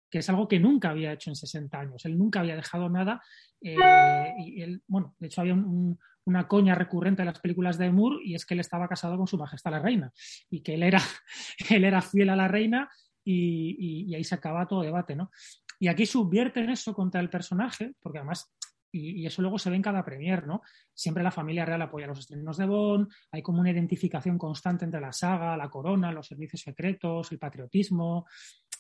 que 0.10 0.20
es 0.20 0.30
algo 0.30 0.48
que 0.48 0.60
nunca 0.60 0.90
había 0.92 1.14
hecho 1.14 1.30
en 1.30 1.36
60 1.36 1.80
años. 1.80 2.06
Él 2.06 2.18
nunca 2.18 2.40
había 2.40 2.56
dejado 2.56 2.90
nada. 2.90 3.22
y 3.62 4.62
él, 4.62 4.82
bueno, 4.88 5.16
de 5.20 5.28
hecho 5.28 5.42
había 5.42 5.54
un, 5.54 5.98
una 6.26 6.48
coña 6.48 6.76
recurrente 6.76 7.22
en 7.22 7.28
las 7.28 7.40
películas 7.40 7.78
de 7.78 7.92
Moore 7.92 8.18
y 8.24 8.36
es 8.36 8.46
que 8.46 8.56
él 8.56 8.60
estaba 8.60 8.88
casado 8.88 9.18
con 9.18 9.28
su 9.28 9.38
majestad 9.38 9.72
la 9.72 9.80
reina 9.80 10.12
y 10.50 10.62
que 10.62 10.74
él 10.74 10.84
era, 10.84 11.00
él 11.70 11.84
era 11.86 12.02
fiel 12.02 12.30
a 12.30 12.36
la 12.36 12.48
reina 12.48 12.90
y, 13.24 14.14
ahí 14.14 14.24
se 14.24 14.36
acaba 14.36 14.68
todo 14.68 14.82
debate, 14.82 15.16
¿no? 15.16 15.32
Y 15.80 15.88
aquí 15.88 16.06
subvierten 16.06 16.70
eso 16.70 16.94
contra 16.94 17.20
el 17.20 17.30
personaje, 17.30 17.96
porque 18.00 18.20
además, 18.20 18.56
y, 18.92 19.26
eso 19.26 19.42
luego 19.42 19.58
se 19.58 19.72
ve 19.72 19.76
en 19.76 19.82
cada 19.82 20.06
premier, 20.06 20.46
¿no? 20.46 20.62
Siempre 20.94 21.24
la 21.24 21.32
familia 21.32 21.66
real 21.66 21.82
apoya 21.82 22.06
los 22.06 22.20
estrenos 22.20 22.58
de 22.58 22.68
Bond, 22.68 23.12
hay 23.32 23.42
como 23.42 23.62
una 23.62 23.72
identificación 23.72 24.38
constante 24.38 24.86
entre 24.86 25.02
la 25.02 25.12
saga, 25.12 25.58
la 25.58 25.70
corona, 25.70 26.12
los 26.12 26.28
servicios 26.28 26.62
secretos, 26.62 27.32
el 27.32 27.40
patriotismo, 27.40 28.28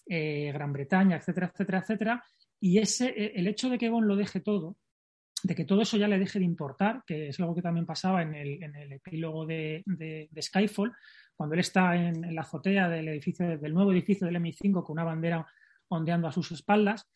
eh, 0.05 0.51
Gran 0.53 0.73
Bretaña, 0.73 1.17
etcétera, 1.17 1.51
etcétera, 1.53 1.79
etcétera. 1.79 2.23
Y 2.59 2.79
ese, 2.79 3.33
el 3.35 3.47
hecho 3.47 3.69
de 3.69 3.77
que 3.77 3.89
Bond 3.89 4.07
lo 4.07 4.15
deje 4.15 4.39
todo, 4.39 4.77
de 5.43 5.55
que 5.55 5.65
todo 5.65 5.81
eso 5.81 5.97
ya 5.97 6.07
le 6.07 6.17
deje 6.17 6.39
de 6.39 6.45
importar, 6.45 7.03
que 7.05 7.29
es 7.29 7.39
algo 7.39 7.53
que 7.53 7.61
también 7.61 7.85
pasaba 7.85 8.23
en 8.23 8.33
el, 8.33 8.91
epílogo 8.91 9.45
de, 9.45 9.83
Skyfall, 10.41 10.93
cuando 11.35 11.53
él 11.53 11.59
está 11.59 11.95
en, 11.95 12.33
la 12.33 12.41
azotea 12.41 12.89
del 12.89 13.09
edificio, 13.09 13.57
del 13.57 13.73
nuevo 13.73 13.91
edificio 13.91 14.25
del 14.25 14.37
M5 14.37 14.83
con 14.83 14.93
una 14.93 15.03
bandera 15.03 15.45
ondeando 15.89 16.27
a 16.27 16.31
sus 16.31 16.51
espaldas, 16.51 17.07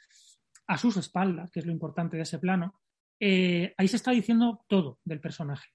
a 0.67 0.78
sus 0.78 0.97
espaldas, 0.97 1.49
que 1.49 1.62
es 1.62 1.65
lo 1.65 1.71
importante 1.71 2.17
de 2.17 2.23
ese 2.23 2.38
plano, 2.38 2.80
eh, 3.19 3.73
ahí 3.78 3.88
se 3.88 3.95
está 3.95 4.12
diciendo 4.12 4.63
todo 4.67 4.99
del 5.04 5.19
personaje. 5.19 5.69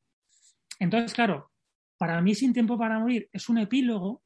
Entonces, 0.78 1.12
claro, 1.12 1.50
para 1.98 2.20
mí 2.20 2.34
Sin 2.34 2.52
Tiempo 2.52 2.78
para 2.78 2.98
Morir 2.98 3.28
es 3.32 3.48
un 3.48 3.58
epílogo 3.58 4.22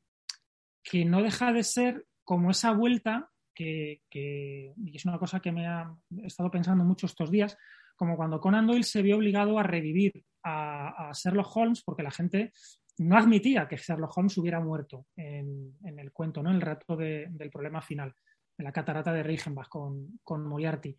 que 0.83 1.05
no 1.05 1.23
deja 1.23 1.53
de 1.53 1.65
ser 1.65 2.07
como 2.29 2.51
esa 2.51 2.73
vuelta 2.73 3.31
que, 3.55 4.03
y 4.13 4.95
es 4.95 5.07
una 5.07 5.19
cosa 5.19 5.41
que 5.41 5.51
me 5.51 5.67
ha 5.67 5.91
estado 6.25 6.51
pensando 6.51 6.85
mucho 6.85 7.07
estos 7.07 7.31
días, 7.31 7.57
como 7.97 8.19
cuando 8.19 8.39
Conan 8.39 8.67
Doyle 8.67 8.85
se 8.85 9.01
vio 9.01 9.17
obligado 9.17 9.59
a 9.59 9.63
revivir 9.63 10.23
a, 10.45 11.11
Sherlock 11.15 11.57
Holmes 11.57 11.83
porque 11.83 12.03
la 12.03 12.11
gente 12.11 12.53
no 12.99 13.17
admitía 13.17 13.67
que 13.67 13.79
Sherlock 13.79 14.15
Holmes 14.15 14.37
hubiera 14.37 14.61
muerto 14.61 15.07
en, 15.17 15.75
el 15.83 16.13
cuento, 16.13 16.43
¿no? 16.43 16.51
En 16.51 16.57
el 16.57 16.61
rato 16.61 16.99
del 16.99 17.51
problema 17.51 17.81
final, 17.81 18.15
en 18.59 18.65
la 18.67 18.73
catarata 18.73 19.11
de 19.11 19.23
Reichenbach 19.23 19.71
con, 19.71 20.21
con 20.23 20.47
Moriarty. 20.47 20.95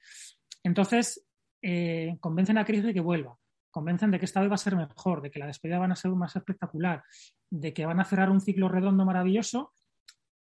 Entonces, 0.63 1.27
eh, 1.61 2.17
convencen 2.19 2.57
a 2.57 2.65
Chris 2.65 2.81
de 2.81 2.91
que 2.91 3.01
vuelva. 3.01 3.37
convencen 3.69 4.09
de 4.09 4.17
que 4.17 4.25
esta 4.25 4.41
vez 4.41 4.49
va 4.49 4.55
a 4.55 4.57
ser 4.57 4.75
mejor, 4.75 5.21
de 5.21 5.29
que 5.29 5.37
la 5.37 5.45
despedida 5.45 5.77
van 5.77 5.91
a 5.91 5.95
ser 5.95 6.09
más 6.09 6.35
espectacular, 6.35 7.03
de 7.51 7.71
que 7.71 7.85
van 7.85 7.99
a 7.99 8.05
cerrar 8.05 8.31
un 8.31 8.41
ciclo 8.41 8.67
redondo 8.67 9.05
maravilloso 9.05 9.73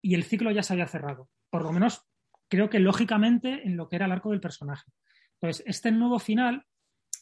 y 0.01 0.15
el 0.15 0.23
ciclo 0.23 0.51
ya 0.51 0.63
se 0.63 0.73
había 0.73 0.87
cerrado. 0.87 1.29
Por 1.49 1.63
lo 1.63 1.71
menos 1.71 2.05
creo 2.47 2.69
que 2.69 2.79
lógicamente 2.79 3.65
en 3.65 3.77
lo 3.77 3.89
que 3.89 3.97
era 3.97 4.05
el 4.05 4.11
arco 4.11 4.31
del 4.31 4.39
personaje. 4.39 4.91
Entonces, 5.33 5.63
este 5.67 5.91
nuevo 5.91 6.19
final 6.19 6.65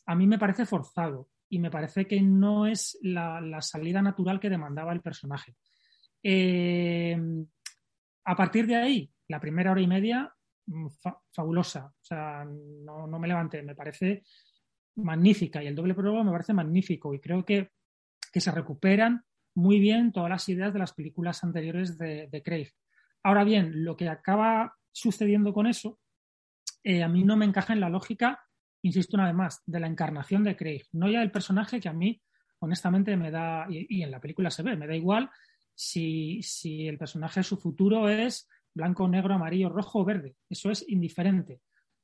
a 0.05 0.15
mí 0.15 0.27
me 0.27 0.39
parece 0.39 0.65
forzado 0.65 1.29
y 1.49 1.59
me 1.59 1.71
parece 1.71 2.07
que 2.07 2.21
no 2.21 2.67
es 2.67 2.97
la, 3.01 3.61
salida 3.61 4.01
natural 4.01 4.39
que 4.39 4.49
demandaba 4.49 4.93
el 4.93 5.01
personaje. 5.01 5.55
Eh, 6.21 7.17
a 8.25 8.35
partir 8.35 8.65
de 8.65 8.75
ahí, 8.75 9.11
la 9.27 9.39
primera 9.39 9.71
hora 9.71 9.81
y 9.81 9.87
media, 9.87 10.33
mm, 10.67 10.87
fabulosa. 11.31 11.85
O 11.85 12.03
sea, 12.03 12.45
no, 12.45 13.07
me 13.19 13.27
levanté, 13.27 13.61
me 13.61 13.75
parece 13.75 14.23
magnífica 14.95 15.61
y 15.61 15.67
el 15.67 15.75
doble 15.75 15.93
prólogo 15.93 16.23
me 16.23 16.31
parece 16.31 16.53
magnífico 16.53 17.13
y 17.13 17.19
creo 17.19 17.43
que, 17.45 17.71
se 18.33 18.51
recuperan 18.51 19.23
muy 19.55 19.79
bien 19.79 20.11
todas 20.11 20.29
las 20.29 20.47
ideas 20.49 20.73
de 20.73 20.79
las 20.79 20.93
películas 20.93 21.43
anteriores 21.43 21.97
de, 21.97 22.41
Craig. 22.43 22.71
Ahora 23.23 23.43
bien, 23.43 23.83
lo 23.83 23.95
que 23.95 24.07
acaba 24.07 24.75
sucediendo 24.91 25.53
con 25.53 25.65
eso, 25.65 25.99
eh, 26.83 27.01
a 27.01 27.07
mí 27.07 27.23
no 27.23 27.35
me 27.35 27.45
encaja 27.45 27.73
en 27.73 27.79
la 27.79 27.89
lógica 27.89 28.45
insisto 28.85 29.17
una 29.17 29.25
vez 29.25 29.33
más, 29.33 29.63
de 29.65 29.79
la 29.79 29.87
encarnación 29.87 30.43
de 30.43 30.55
Craig, 30.55 30.83
no 30.91 31.09
ya 31.09 31.21
del 31.21 31.31
personaje 31.31 31.79
que 31.79 31.89
a 31.89 31.93
mí, 31.93 32.21
honestamente, 32.59 33.17
me 33.17 33.31
da, 33.31 33.65
y, 33.67 34.03
en 34.03 34.11
la 34.11 34.21
película 34.21 34.51
se 34.51 34.61
ve, 34.61 34.77
me 34.77 34.85
da 34.85 34.95
igual 34.95 35.29
si, 35.73 36.39
si, 36.43 36.87
el 36.87 36.99
personaje, 36.99 37.41
su 37.41 37.57
futuro 37.57 38.07
es 38.07 38.47
blanco, 38.75 39.07
negro, 39.07 39.33
amarillo, 39.33 39.69
rojo 39.69 40.01
o 40.01 40.05
verde. 40.05 40.35
Eso 40.47 40.69
es 40.69 40.87
indiferente. 40.87 41.61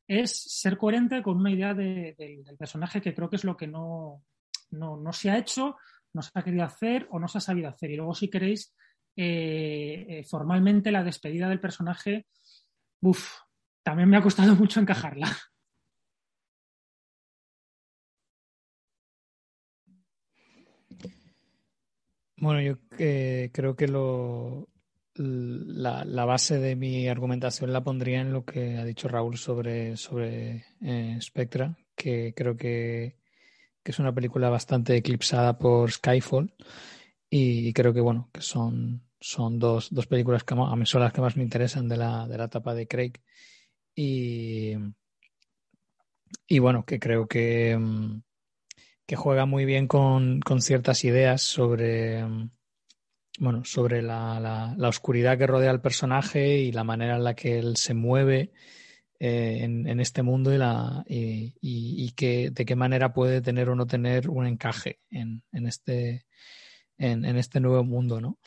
Es 0.08 0.36
ser 0.36 0.78
coherente 0.78 1.22
con 1.22 1.38
una 1.38 1.52
idea 1.52 1.76
del 1.76 2.58
personaje 2.58 3.00
que 3.00 3.14
creo 3.14 3.30
que 3.30 3.36
es 3.36 3.44
lo 3.44 3.56
que 3.56 3.68
no, 3.68 4.24
no, 4.72 5.14
se 5.14 5.30
ha 5.30 5.38
hecho, 5.38 5.78
no 6.14 6.22
se 6.22 6.32
ha 6.34 6.44
querido 6.44 6.64
hacer 6.64 7.08
o 7.12 7.20
no 7.20 7.28
se 7.28 7.38
ha 7.38 7.42
sabido 7.42 7.70
hacer. 7.70 7.92
Y 7.92 7.96
luego, 7.96 8.14
si 8.14 8.30
queréis, 8.30 8.74
eh, 9.16 10.06
eh, 10.08 10.24
formalmente 10.24 10.92
la 10.92 11.04
despedida 11.04 11.50
del 11.50 11.60
personaje, 11.60 12.28
uff, 13.02 13.40
también 13.84 14.10
me 14.10 14.18
ha 14.18 14.22
costado 14.22 14.56
mucho 14.56 14.80
encajarla. 14.80 15.36
Bueno, 22.38 22.62
yo 22.62 22.78
eh, 22.98 23.52
creo 23.54 23.76
que 23.76 23.88
lo, 23.88 24.68
la, 25.14 26.26
base 26.26 26.58
de 26.58 26.76
mi 26.76 27.08
argumentación 27.08 27.72
la 27.72 27.84
pondría 27.84 28.22
en 28.22 28.34
lo 28.34 28.46
que 28.46 28.78
ha 28.78 28.86
dicho 28.86 29.08
Raúl 29.08 29.38
sobre, 29.38 29.96
sobre 29.96 30.66
Spectra, 31.22 31.78
que 31.96 32.34
creo 32.36 32.58
que, 32.58 33.21
es 33.86 34.00
una 34.00 34.14
película 34.14 34.50
bastante 34.50 34.96
eclipsada 34.96 35.58
por 35.58 35.92
Skyfall 35.92 36.54
y 37.30 37.74
creo 37.74 37.94
que 37.94 38.02
bueno, 38.02 38.30
que 38.34 38.42
son, 38.42 39.02
son 39.20 39.58
dos, 39.58 39.90
dos 39.92 40.08
películas 40.08 40.44
que 40.44 40.54
a 40.54 40.76
mí 40.76 40.86
son 40.86 41.02
las 41.02 41.14
que 41.14 41.22
más 41.22 41.38
me 41.38 41.44
interesan 41.44 41.88
de 41.88 41.98
la, 41.98 42.28
de 42.28 42.38
la 42.38 42.46
etapa 42.46 42.74
de 42.74 42.88
Craig. 42.88 43.14
Y, 43.96 44.74
y 46.48 46.60
bueno, 46.60 46.86
que 46.86 47.00
creo 47.00 47.28
que, 47.28 47.78
mm, 47.78 48.22
que 49.06 49.16
juega 49.16 49.46
muy 49.46 49.66
bien 49.66 49.88
con, 49.88 50.42
ciertas 50.60 51.04
ideas 51.04 51.42
sobre, 51.42 52.24
bueno, 53.40 53.66
sobre 53.66 54.02
la, 54.02 54.76
oscuridad 54.84 55.38
que 55.38 55.48
rodea 55.48 55.70
al 55.70 55.82
personaje 55.82 56.60
y 56.60 56.72
la 56.72 56.84
manera 56.84 57.18
en 57.18 57.26
la 57.26 57.36
que 57.36 57.60
él 57.60 57.76
se 57.76 57.94
mueve 57.94 58.54
eh, 59.24 59.60
en, 59.62 60.00
este 60.00 60.24
mundo 60.24 60.52
y, 60.52 60.58
la, 60.58 61.04
y, 61.08 62.12
que, 62.14 62.50
de 62.50 62.66
qué 62.66 62.76
manera 62.76 63.14
puede 63.14 63.40
tener 63.40 63.70
o 63.70 63.76
no 63.76 63.86
tener 63.86 64.28
un 64.28 64.48
encaje 64.48 65.00
en, 65.12 65.44
este, 65.52 66.26
en, 66.98 67.24
este 67.38 67.60
nuevo 67.60 67.84
mundo, 67.84 68.20
¿no? 68.20 68.40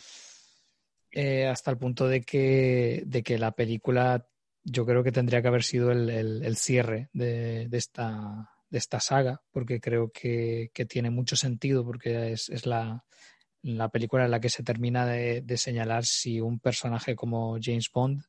Eh, 1.12 1.46
hasta 1.46 1.70
el 1.70 1.78
punto 1.78 2.08
de 2.08 2.22
que, 2.22 3.04
de 3.06 3.22
que 3.22 3.38
la 3.38 3.52
película 3.52 4.26
yo 4.64 4.84
creo 4.84 5.04
que 5.04 5.12
tendría 5.12 5.40
que 5.42 5.46
haber 5.46 5.62
sido 5.62 5.92
el, 5.92 6.56
cierre 6.56 7.08
de, 7.12 7.68
esta, 7.70 8.50
de 8.68 8.78
esta 8.78 8.98
saga, 8.98 9.42
porque 9.52 9.80
creo 9.80 10.10
que, 10.10 10.72
tiene 10.88 11.10
mucho 11.10 11.36
sentido, 11.36 11.84
porque 11.84 12.32
es, 12.32 12.66
la, 12.66 13.04
película 13.92 14.24
en 14.24 14.32
la 14.32 14.40
que 14.40 14.48
se 14.48 14.64
termina 14.64 15.06
de, 15.06 15.56
señalar 15.56 16.04
si 16.04 16.40
un 16.40 16.58
personaje 16.58 17.14
como 17.14 17.58
James 17.62 17.88
Bond 17.94 18.24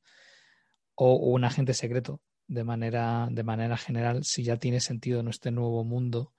o 0.93 1.15
un 1.15 1.43
agente 1.43 1.73
secreto, 1.73 2.21
de 2.47 2.63
manera, 2.63 3.27
de 3.31 3.43
manera 3.43 3.77
general, 3.77 4.23
si 4.23 4.43
ya 4.43 4.57
tiene 4.57 4.79
sentido 4.79 5.19
en 5.19 5.27
este 5.27 5.51
nuevo 5.51 5.83
mundo, 5.83 6.33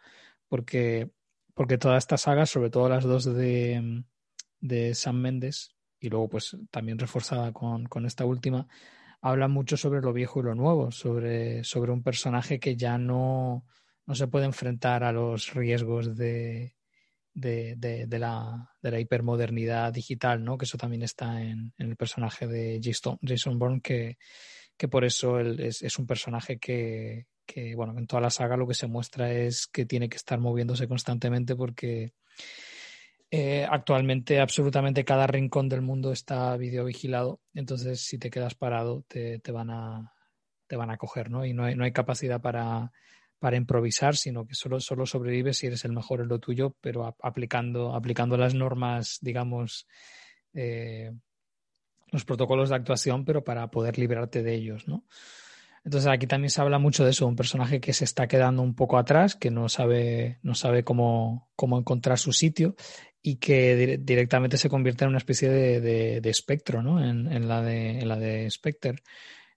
porque, 0.48 1.10
porque 1.54 1.78
toda 1.78 1.98
esta 1.98 2.16
saga, 2.16 2.46
sobre 2.46 2.70
todo 2.70 2.88
las 2.88 3.04
dos 3.04 3.24
de, 3.24 4.04
de 4.60 4.94
Sam 4.94 5.16
Mendes, 5.16 5.74
y 5.98 6.08
luego 6.08 6.28
pues 6.28 6.56
también 6.70 6.98
reforzada 6.98 7.52
con, 7.52 7.86
con 7.86 8.06
esta 8.06 8.24
última, 8.24 8.68
habla 9.20 9.48
mucho 9.48 9.76
sobre 9.76 10.00
lo 10.00 10.12
viejo 10.12 10.40
y 10.40 10.44
lo 10.44 10.54
nuevo, 10.54 10.90
sobre, 10.92 11.64
sobre 11.64 11.92
un 11.92 12.02
personaje 12.02 12.60
que 12.60 12.76
ya 12.76 12.98
no, 12.98 13.64
no 14.06 14.14
se 14.14 14.28
puede 14.28 14.46
enfrentar 14.46 15.02
a 15.02 15.12
los 15.12 15.54
riesgos 15.54 16.16
de, 16.16 16.76
de, 17.34 18.06
la, 18.18 18.70
de 18.80 18.90
la, 18.90 19.00
hipermodernidad 19.00 19.92
digital, 19.92 20.44
¿no? 20.44 20.56
Que 20.56 20.64
eso 20.64 20.78
también 20.78 21.02
está 21.02 21.42
en, 21.42 21.74
el 21.76 21.96
personaje 21.96 22.46
de 22.46 22.80
Jason, 22.82 23.18
Jason 23.22 23.58
Bourne, 23.58 23.80
que, 23.80 24.16
que 24.76 24.88
por 24.88 25.04
eso 25.04 25.38
él 25.38 25.60
es, 25.60 25.98
un 25.98 26.06
personaje 26.06 26.58
que, 26.58 27.26
que, 27.46 27.74
bueno, 27.74 27.98
en 27.98 28.06
toda 28.06 28.20
la 28.22 28.30
saga 28.30 28.56
lo 28.56 28.66
que 28.66 28.74
se 28.74 28.86
muestra 28.86 29.32
es 29.32 29.66
que 29.66 29.86
tiene 29.86 30.08
que 30.08 30.16
estar 30.16 30.38
moviéndose 30.38 30.88
constantemente 30.88 31.56
porque 31.56 32.12
eh, 33.30 33.66
actualmente 33.68 34.40
absolutamente 34.40 35.04
cada 35.04 35.26
rincón 35.26 35.68
del 35.68 35.82
mundo 35.82 36.12
está 36.12 36.56
videovigilado, 36.56 37.40
entonces 37.54 38.00
si 38.00 38.18
te 38.18 38.30
quedas 38.30 38.54
parado 38.54 39.04
te, 39.08 39.38
te 39.40 39.52
van 39.52 39.70
a 39.70 40.12
te 40.66 40.76
van 40.76 40.90
a 40.90 40.96
coger, 40.96 41.30
¿no? 41.30 41.44
Y 41.44 41.52
no 41.52 41.64
hay, 41.64 41.74
no 41.74 41.84
hay 41.84 41.92
capacidad 41.92 42.40
para, 42.40 42.92
para 43.38 43.56
improvisar, 43.56 44.16
sino 44.16 44.46
que 44.46 44.54
solo, 44.54 44.80
solo 44.80 45.06
sobrevives 45.06 45.58
si 45.58 45.66
eres 45.66 45.84
el 45.84 45.92
mejor 45.92 46.20
en 46.20 46.28
lo 46.28 46.38
tuyo, 46.38 46.74
pero 46.80 47.14
aplicando, 47.22 47.94
aplicando 47.94 48.36
las 48.36 48.54
normas, 48.54 49.18
digamos, 49.20 49.86
eh, 50.54 51.12
los 52.10 52.24
protocolos 52.24 52.70
de 52.70 52.76
actuación, 52.76 53.24
pero 53.24 53.44
para 53.44 53.70
poder 53.70 53.98
librarte 53.98 54.42
de 54.42 54.54
ellos, 54.54 54.86
¿no? 54.88 55.04
Entonces 55.84 56.10
aquí 56.10 56.26
también 56.26 56.50
se 56.50 56.60
habla 56.60 56.80
mucho 56.80 57.04
de 57.04 57.10
eso, 57.10 57.28
un 57.28 57.36
personaje 57.36 57.80
que 57.80 57.92
se 57.92 58.04
está 58.04 58.26
quedando 58.26 58.60
un 58.62 58.74
poco 58.74 58.98
atrás, 58.98 59.36
que 59.36 59.52
no 59.52 59.68
sabe, 59.68 60.38
no 60.42 60.56
sabe 60.56 60.82
cómo, 60.82 61.48
cómo 61.54 61.78
encontrar 61.78 62.18
su 62.18 62.32
sitio 62.32 62.74
y 63.22 63.36
que 63.36 63.98
directamente 64.00 64.56
se 64.56 64.68
convierte 64.68 65.04
en 65.04 65.10
una 65.10 65.18
especie 65.18 65.48
de, 65.48 66.20
espectro, 66.24 66.82
¿no? 66.82 67.04
En, 67.04 67.48
la 67.48 67.60
de, 67.62 67.98
en 67.98 68.08
la 68.08 68.50
Spectre. 68.50 69.02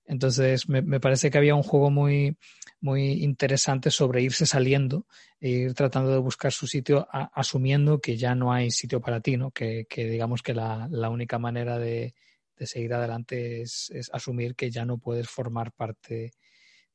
Entonces 0.05 0.67
me, 0.67 0.99
parece 0.99 1.29
que 1.29 1.37
había 1.37 1.53
un 1.53 1.61
juego 1.61 1.91
muy, 1.91 2.35
muy 2.81 3.23
interesante 3.23 3.91
sobre 3.91 4.23
irse 4.23 4.47
saliendo 4.47 5.05
e 5.39 5.49
ir 5.49 5.73
tratando 5.75 6.11
de 6.11 6.17
buscar 6.17 6.51
su 6.51 6.65
sitio 6.65 7.07
asumiendo 7.11 7.99
que 7.99 8.17
ya 8.17 8.33
no 8.33 8.51
hay 8.51 8.71
sitio 8.71 9.01
para 9.01 9.21
ti, 9.21 9.37
¿no? 9.37 9.51
Que, 9.51 9.85
digamos 9.95 10.41
que 10.41 10.55
la, 10.55 11.09
única 11.11 11.37
manera 11.37 11.77
de, 11.77 12.15
seguir 12.67 12.93
adelante 12.93 13.61
es, 13.61 13.91
asumir 14.13 14.55
que 14.55 14.71
ya 14.71 14.85
no 14.85 14.97
puedes 14.97 15.29
formar 15.29 15.71
parte 15.71 16.31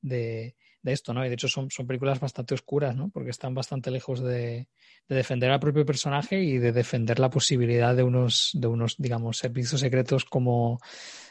de, 0.00 0.56
esto, 0.92 1.14
¿no? 1.14 1.24
Y 1.24 1.28
de 1.28 1.34
hecho 1.34 1.48
son, 1.48 1.70
son 1.70 1.86
películas 1.86 2.20
bastante 2.20 2.54
oscuras, 2.54 2.94
¿no? 2.94 3.08
Porque 3.10 3.30
están 3.30 3.54
bastante 3.54 3.90
lejos 3.90 4.22
de, 4.22 4.68
defender 5.08 5.50
al 5.50 5.60
propio 5.60 5.84
personaje 5.84 6.40
y 6.42 6.58
de 6.58 6.72
defender 6.72 7.18
la 7.18 7.30
posibilidad 7.30 7.94
de 7.94 8.02
unos, 8.02 8.50
de 8.54 8.66
unos 8.66 8.96
digamos, 8.98 9.38
servicios 9.38 9.80
secretos 9.80 10.24
como 10.24 10.80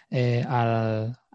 eh, 0.09 0.45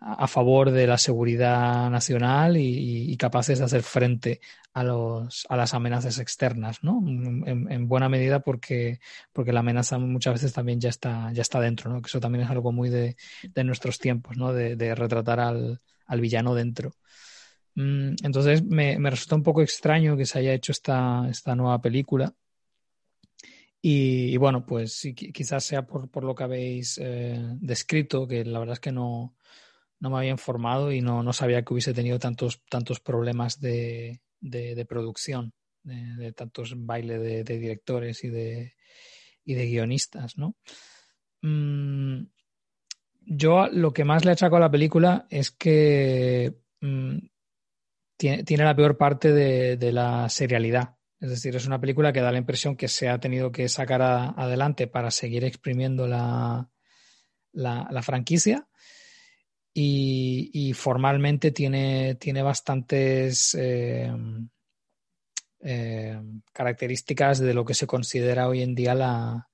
a 0.00 0.26
favor 0.28 0.70
de 0.70 0.86
la 0.86 0.98
seguridad 0.98 1.90
nacional 1.90 2.56
y, 2.56 3.16
capaces 3.16 3.58
de 3.58 3.64
hacer 3.64 3.82
frente 3.82 4.40
a, 4.72 4.84
los, 4.84 5.44
a 5.48 5.56
las 5.56 5.74
amenazas 5.74 6.20
externas, 6.20 6.78
¿no? 6.82 7.02
En, 7.04 7.88
buena 7.88 8.08
medida 8.08 8.40
porque, 8.40 9.00
porque 9.32 9.52
la 9.52 9.60
amenaza 9.60 9.98
muchas 9.98 10.34
veces 10.34 10.52
también 10.52 10.80
ya 10.80 10.90
está, 10.90 11.32
ya 11.32 11.42
está 11.42 11.60
dentro, 11.60 11.90
¿no? 11.90 12.00
Que 12.00 12.06
eso 12.06 12.20
también 12.20 12.44
es 12.44 12.50
algo 12.50 12.70
muy 12.70 12.88
de, 12.88 13.16
de 13.42 13.64
nuestros 13.64 13.98
tiempos, 13.98 14.36
¿no? 14.36 14.52
De, 14.52 14.76
de 14.76 14.94
retratar 14.94 15.40
al, 15.40 15.80
al, 16.06 16.20
villano 16.20 16.54
dentro. 16.54 16.94
Mm, 17.78 18.16
entonces 18.24 18.64
me, 18.64 18.98
me, 18.98 19.08
resulta 19.08 19.36
un 19.36 19.44
poco 19.44 19.62
extraño 19.62 20.16
que 20.16 20.26
se 20.26 20.40
haya 20.40 20.52
hecho 20.52 20.72
esta, 20.72 21.28
esta 21.30 21.54
nueva 21.54 21.80
película 21.80 22.34
y, 23.80 24.36
bueno, 24.36 24.66
pues 24.66 25.00
quizás 25.14 25.62
sea 25.62 25.86
por, 25.86 26.10
por 26.10 26.24
lo 26.24 26.34
que 26.34 26.42
habéis 26.42 26.98
eh, 27.00 27.38
descrito, 27.60 28.26
que 28.26 28.44
la 28.44 28.58
verdad 28.58 28.72
es 28.72 28.80
que 28.80 28.90
no, 28.90 29.36
no 30.00 30.10
me 30.10 30.18
había 30.18 30.32
informado 30.32 30.90
y 30.90 31.00
no, 31.00 31.22
no, 31.22 31.32
sabía 31.32 31.62
que 31.62 31.72
hubiese 31.72 31.94
tenido 31.94 32.18
tantos, 32.18 32.60
tantos 32.68 32.98
problemas 32.98 33.60
de, 33.60 34.22
de, 34.40 34.84
producción, 34.84 35.52
de, 35.84 36.32
tantos 36.32 36.74
bailes 36.76 37.44
de, 37.46 37.58
directores 37.58 38.24
y 38.24 38.28
de, 38.28 38.74
y 39.44 39.54
de 39.54 39.66
guionistas, 39.66 40.36
¿no? 40.36 40.56
Mm, 41.42 42.24
yo 43.20 43.68
lo 43.68 43.92
que 43.92 44.04
más 44.04 44.24
le 44.24 44.32
achaco 44.32 44.56
a 44.56 44.60
la 44.60 44.70
película 44.70 45.28
es 45.30 45.52
que 45.52 46.56
mm, 46.80 47.18
tiene, 48.18 48.44
tiene, 48.44 48.64
la 48.64 48.76
peor 48.76 48.98
parte 48.98 49.32
de, 49.32 49.92
la 49.92 50.28
serialidad 50.28 50.96
Es 51.20 51.30
decir, 51.30 51.56
es 51.56 51.66
una 51.66 51.80
película 51.80 52.12
que 52.12 52.20
da 52.20 52.32
la 52.32 52.38
impresión 52.38 52.76
que 52.76 52.88
se 52.88 53.08
ha 53.08 53.18
tenido 53.18 53.50
que 53.50 53.68
sacar 53.70 54.02
adelante 54.02 54.86
para 54.86 55.10
seguir 55.10 55.44
exprimiendo 55.44 56.06
la, 56.06 56.68
la, 57.52 58.02
franquicia. 58.02 58.68
Y, 59.72 60.72
formalmente 60.74 61.52
tiene, 61.52 62.16
tiene 62.16 62.42
bastantes 62.42 63.54
eh, 63.54 64.12
eh, 65.60 66.20
características 66.52 67.38
de 67.38 67.54
lo 67.54 67.64
que 67.64 67.74
se 67.74 67.86
considera 67.86 68.48
hoy 68.48 68.62
en 68.62 68.74
día 68.74 68.94
la, 68.94 69.48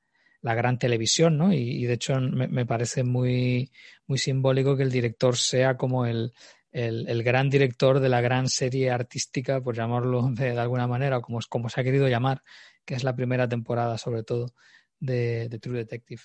la 0.45 0.55
gran 0.55 0.79
televisión, 0.79 1.39
¿no? 1.39 1.55
Y, 1.55 1.87
de 1.87 1.95
hecho 1.95 2.21
me, 2.21 2.67
parece 2.67 3.03
muy, 3.03 3.73
muy 4.07 4.19
simbólico 4.19 4.77
que 4.77 4.83
el 4.83 4.91
director 4.91 5.39
sea 5.39 5.79
como 5.79 6.05
el, 6.05 6.35
el, 6.75 7.23
gran 7.23 7.49
director 7.51 8.01
de 8.01 8.09
la 8.09 8.21
gran 8.21 8.49
serie 8.49 8.91
artística, 8.91 9.63
por 9.63 9.77
llamarlo 9.77 10.29
de, 10.33 10.59
alguna 10.59 10.87
manera, 10.87 11.19
o 11.19 11.23
como, 11.23 11.39
como, 11.49 11.69
se 11.69 11.81
ha 11.81 11.85
querido 11.85 12.09
llamar, 12.09 12.43
que 12.85 12.95
es 12.95 13.05
la 13.05 13.17
primera 13.17 13.49
temporada, 13.49 13.97
sobre 13.97 14.25
todo, 14.25 14.53
de, 14.99 15.49
True 15.63 15.79
Detective. 15.79 16.23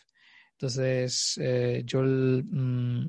Entonces, 0.54 1.40
eh, 1.42 1.84
yo 1.86 2.02
mm, 2.02 3.08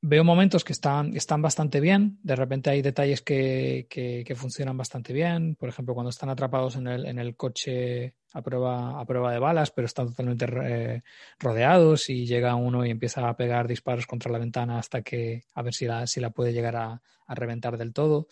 veo 0.00 0.24
momentos 0.24 0.64
que 0.64 0.72
están, 0.72 1.16
están 1.16 1.42
bastante 1.42 1.80
bien. 1.80 2.18
De 2.22 2.36
repente 2.36 2.70
hay 2.70 2.82
detalles 2.82 3.22
que, 3.22 3.86
que, 3.88 4.34
funcionan 4.36 4.76
bastante 4.76 5.12
bien. 5.12 5.56
Por 5.56 5.68
ejemplo, 5.68 5.94
cuando 5.94 6.10
están 6.10 6.28
atrapados 6.28 6.76
en 6.76 6.86
el, 6.86 7.06
en 7.06 7.18
el 7.18 7.36
coche 7.36 8.14
a 8.32 8.42
prueba, 8.42 9.00
a 9.00 9.04
prueba 9.06 9.32
de 9.32 9.38
balas, 9.38 9.70
pero 9.70 9.86
están 9.86 10.08
totalmente 10.08 10.46
eh, 10.64 11.02
rodeados 11.38 12.10
y 12.10 12.26
llega 12.26 12.54
uno 12.54 12.84
y 12.84 12.90
empieza 12.90 13.28
a 13.28 13.36
pegar 13.36 13.66
disparos 13.66 14.06
contra 14.06 14.30
la 14.30 14.38
ventana 14.38 14.78
hasta 14.78 15.02
que 15.02 15.44
a 15.54 15.62
ver 15.62 15.74
si 15.74 15.86
la, 15.86 16.06
si 16.06 16.20
la 16.20 16.30
puede 16.30 16.52
llegar 16.52 16.76
a, 16.76 17.02
reventar 17.28 17.76
del 17.76 17.92
todo. 17.92 18.28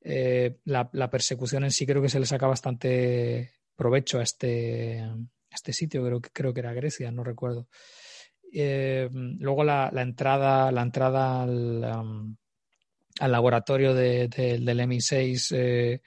Eh, 0.00 0.58
la, 0.64 1.10
persecución 1.10 1.64
en 1.64 1.70
sí 1.70 1.84
creo 1.84 2.00
que 2.00 2.08
se 2.08 2.20
le 2.20 2.26
saca 2.26 2.46
bastante 2.46 3.52
provecho 3.76 4.18
a 4.18 4.22
este, 4.22 5.04
este 5.50 5.72
sitio, 5.72 6.02
creo 6.04 6.20
creo 6.20 6.54
que 6.54 6.60
era 6.60 6.72
Grecia, 6.72 7.10
no 7.10 7.24
recuerdo. 7.24 7.68
Eh, 8.56 9.08
luego 9.12 9.64
la, 9.64 9.90
entrada, 9.96 10.70
la 10.70 10.82
entrada 10.82 11.42
al, 11.42 12.36
laboratorio 13.18 13.94
del 13.94 14.30
MI6 14.30 15.56
eh, 15.56 16.00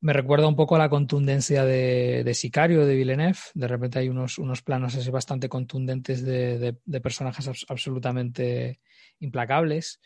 me 0.00 0.12
recuerda 0.12 0.46
un 0.46 0.54
poco 0.54 0.76
a 0.76 0.78
la 0.78 0.88
contundencia 0.88 1.64
de, 1.64 2.32
Sicario, 2.32 2.86
de 2.86 2.94
Villeneuve. 2.94 3.38
De 3.54 3.66
repente 3.66 3.98
hay 3.98 4.08
unos, 4.08 4.38
unos 4.38 4.62
planos 4.62 4.94
así 4.94 5.10
bastante 5.10 5.48
contundentes 5.48 6.24
de, 6.24 6.76
personajes 7.02 7.50
absolutamente 7.68 8.78
implacables. 9.18 10.00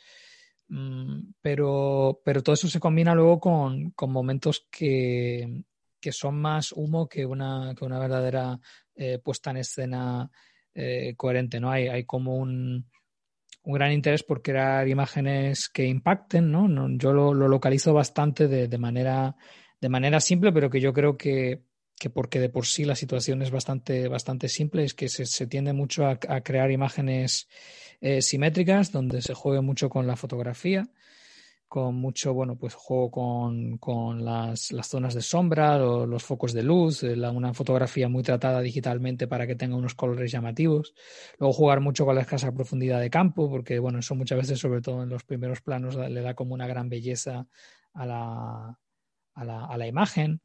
Mm, 0.68 1.34
pero, 1.42 2.22
pero 2.24 2.42
todo 2.42 2.54
eso 2.54 2.68
se 2.68 2.80
combina 2.80 3.14
luego 3.14 3.38
con, 3.38 3.92
momentos 4.08 4.66
que, 4.70 5.64
son 6.10 6.40
más 6.40 6.72
humo 6.72 7.06
que 7.06 7.26
una, 7.26 7.74
que 7.76 7.84
una 7.84 7.98
verdadera 7.98 8.58
eh, 8.94 9.18
puesta 9.18 9.50
en 9.50 9.58
escena 9.58 10.30
eh, 10.74 11.14
coherente, 11.16 11.60
¿no? 11.60 11.70
Hay, 11.70 11.88
hay 11.88 12.04
como 12.04 12.36
un, 12.36 12.86
un, 13.62 13.72
gran 13.74 13.92
interés 13.92 14.22
por 14.22 14.42
crear 14.42 14.88
imágenes 14.88 15.68
que 15.68 15.86
impacten, 15.86 16.50
¿no? 16.50 16.68
yo 16.96 17.12
lo, 17.12 17.34
localizo 17.34 17.92
bastante 17.92 18.48
de, 18.48 18.78
manera, 18.78 19.36
de 19.80 19.88
manera 19.88 20.20
simple, 20.20 20.52
pero 20.52 20.70
que 20.70 20.80
yo 20.80 20.92
creo 20.92 21.16
que, 21.16 21.62
que, 21.98 22.10
porque 22.10 22.40
de 22.40 22.48
por 22.48 22.66
sí 22.66 22.84
la 22.84 22.96
situación 22.96 23.42
es 23.42 23.50
bastante, 23.50 24.08
bastante 24.08 24.48
simple, 24.48 24.84
es 24.84 24.94
que 24.94 25.08
se, 25.08 25.46
tiende 25.46 25.72
mucho 25.72 26.06
a, 26.06 26.16
crear 26.16 26.70
imágenes 26.70 27.48
eh, 28.00 28.22
simétricas, 28.22 28.92
donde 28.92 29.22
se 29.22 29.34
juegue 29.34 29.60
mucho 29.60 29.90
con 29.90 30.06
la 30.06 30.16
fotografía 30.16 30.88
con 31.72 31.94
mucho, 31.94 32.34
bueno, 32.34 32.54
pues 32.56 32.74
juego 32.74 33.10
con, 33.10 33.78
con 33.78 34.22
las, 34.26 34.72
las, 34.72 34.88
zonas 34.88 35.14
de 35.14 35.22
sombra, 35.22 35.82
o 35.82 36.04
los 36.04 36.22
focos 36.22 36.52
de 36.52 36.62
luz, 36.62 37.02
eh, 37.02 37.14
una 37.14 37.54
fotografía 37.54 38.10
muy 38.10 38.22
tratada 38.22 38.60
digitalmente 38.60 39.26
para 39.26 39.46
que 39.46 39.54
tenga 39.54 39.74
unos 39.74 39.94
colores 39.94 40.30
llamativos. 40.30 40.92
Luego 41.38 41.54
jugar 41.54 41.80
mucho 41.80 42.04
con 42.04 42.14
la 42.14 42.20
escasa 42.20 42.52
profundidad 42.52 43.00
de 43.00 43.08
campo, 43.08 43.48
porque 43.48 43.78
bueno, 43.78 44.00
eso 44.00 44.14
muchas 44.14 44.36
veces, 44.36 44.58
sobre 44.58 44.82
todo 44.82 45.02
en 45.02 45.08
los 45.08 45.24
primeros 45.24 45.62
planos, 45.62 45.96
le 45.96 46.20
da 46.20 46.34
como 46.34 46.52
una 46.52 46.66
gran 46.66 46.90
belleza 46.90 47.46
a 47.94 48.04
la, 48.04 48.78
a 49.32 49.44
la, 49.46 49.64
a 49.64 49.78
la 49.78 49.86
imagen. 49.86 50.42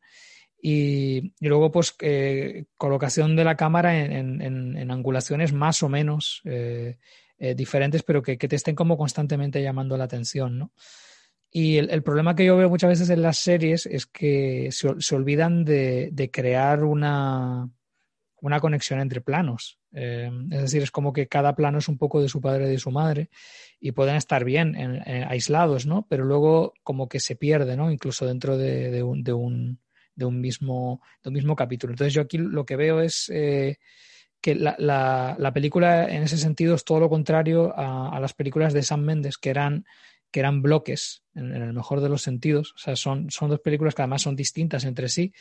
Y, 0.61 1.33
y, 1.41 1.47
luego, 1.49 1.73
pues, 1.73 1.93
eh, 1.99 2.67
colocación 2.77 3.35
de 3.35 3.43
la 3.43 3.57
cámara 3.57 3.99
en, 3.99 4.41
en, 4.41 4.77
en 4.77 4.91
angulaciones 4.91 5.51
más 5.51 5.83
o 5.83 5.89
menos 5.89 6.41
eh, 6.45 6.99
eh 7.37 7.53
diferentes, 7.53 8.01
pero 8.03 8.21
que, 8.21 8.37
que, 8.37 8.47
te 8.47 8.55
estén 8.55 8.75
como 8.75 8.97
constantemente 8.97 9.61
llamando 9.61 9.97
la 9.97 10.05
atención, 10.05 10.57
¿no? 10.57 10.71
Y 11.51 11.77
el, 11.77 12.03
problema 12.03 12.35
que 12.35 12.45
yo 12.45 12.57
veo 12.57 12.69
muchas 12.69 12.89
veces 12.89 13.09
en 13.09 13.21
las 13.21 13.37
series 13.37 13.85
es 13.85 14.05
que 14.05 14.69
se, 14.71 15.15
olvidan 15.15 15.63
de, 15.63 16.29
crear 16.31 16.83
una, 16.83 17.69
una, 18.41 18.59
conexión 18.59 18.99
entre 18.99 19.21
planos. 19.21 19.79
Eh, 19.93 20.29
es 20.51 20.61
decir, 20.61 20.83
es 20.83 20.91
como 20.91 21.13
que 21.13 21.27
cada 21.27 21.55
plano 21.55 21.77
es 21.77 21.87
un 21.87 21.97
poco 21.97 22.21
de 22.21 22.27
su 22.27 22.41
padre 22.41 22.67
y 22.67 22.71
de 22.71 22.77
su 22.77 22.91
madre 22.91 23.29
y 23.79 23.93
pueden 23.93 24.15
estar 24.15 24.43
bien 24.43 24.75
aislados, 25.27 25.85
¿no? 25.85 26.05
Pero 26.09 26.25
luego 26.25 26.73
como 26.83 27.07
que 27.07 27.19
se 27.19 27.35
pierde, 27.35 27.77
¿no? 27.77 27.91
Incluso 27.91 28.25
dentro 28.25 28.57
de, 28.57 29.01
un, 29.01 29.23
de, 29.23 29.33
un, 29.33 29.79
de, 30.15 30.25
un, 30.25 30.41
mismo, 30.41 31.01
de 31.23 31.29
un 31.29 31.33
mismo 31.33 31.55
capítulo. 31.55 31.93
Entonces 31.93 32.13
yo 32.13 32.21
aquí 32.21 32.37
lo 32.37 32.65
que 32.65 32.75
veo 32.75 33.01
es... 33.01 33.31
Eh, 33.33 33.77
que 34.39 34.53
la, 34.53 34.75
la, 34.77 35.51
película 35.51 36.07
en 36.07 36.21
ese 36.21 36.37
sentido 36.37 36.75
es 36.75 36.85
todo 36.85 36.99
lo 36.99 37.09
contrario 37.09 37.73
a, 37.75 38.15
a, 38.15 38.19
las 38.19 38.33
películas 38.33 38.71
de 38.71 38.83
Sam 38.83 39.01
Mendes, 39.01 39.39
que 39.39 39.49
eran 39.49 39.83
que 40.31 40.39
eran 40.39 40.61
bloques, 40.61 41.23
en, 41.33 41.53
el 41.53 41.73
mejor 41.73 42.01
de 42.01 42.09
los 42.09 42.21
sentidos. 42.21 42.73
O 42.73 42.77
sea, 42.77 42.95
son, 42.95 43.29
son 43.29 43.49
dos 43.49 43.59
películas 43.59 43.95
que 43.95 44.01
además 44.01 44.21
son 44.21 44.35
distintas 44.35 44.85
entre 44.85 45.09
sí. 45.09 45.33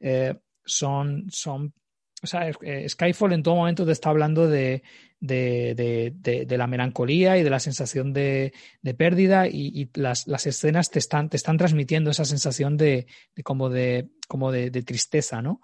Eh, 0.00 0.34
son, 0.64 1.26
son, 1.30 1.74
o 2.22 2.26
sea, 2.26 2.48
eh, 2.48 2.88
Skyfall 2.88 3.32
en 3.32 3.42
todo 3.42 3.56
momento 3.56 3.84
te 3.84 3.92
está 3.92 4.10
hablando 4.10 4.48
de, 4.48 4.82
de, 5.24 6.12
de, 6.46 6.58
la 6.58 6.66
melancolía 6.66 7.38
y 7.38 7.42
de 7.42 7.50
la 7.50 7.58
sensación 7.58 8.12
de, 8.12 8.52
pérdida 8.96 9.46
y, 9.48 9.88
las, 9.94 10.26
las, 10.26 10.46
escenas 10.46 10.90
te 10.90 10.98
están, 10.98 11.28
te 11.30 11.36
están 11.36 11.56
transmitiendo 11.56 12.10
esa 12.10 12.24
sensación 12.24 12.76
de, 12.76 13.06
como 13.42 13.70
de, 13.70 14.08
como 14.28 14.52
de, 14.52 14.70
tristeza, 14.70 15.40
¿no? 15.40 15.60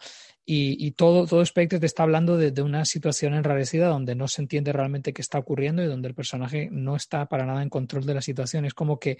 Y, 0.52 0.90
todo, 0.92 1.26
todo 1.26 1.44
Spectre 1.44 1.78
te 1.78 1.86
está 1.86 2.02
hablando 2.02 2.36
de, 2.36 2.62
una 2.62 2.84
situación 2.84 3.34
enrarecida 3.34 3.88
donde 3.88 4.14
no 4.14 4.26
se 4.26 4.42
entiende 4.42 4.72
realmente 4.72 5.12
qué 5.12 5.22
está 5.22 5.38
ocurriendo 5.38 5.82
y 5.82 5.86
donde 5.86 6.08
el 6.08 6.14
personaje 6.14 6.68
no 6.72 6.96
está 6.96 7.26
para 7.26 7.46
nada 7.46 7.62
en 7.62 7.68
control 7.68 8.04
de 8.04 8.14
la 8.14 8.22
situación. 8.22 8.64
Es 8.64 8.74
como 8.74 8.98
que 8.98 9.18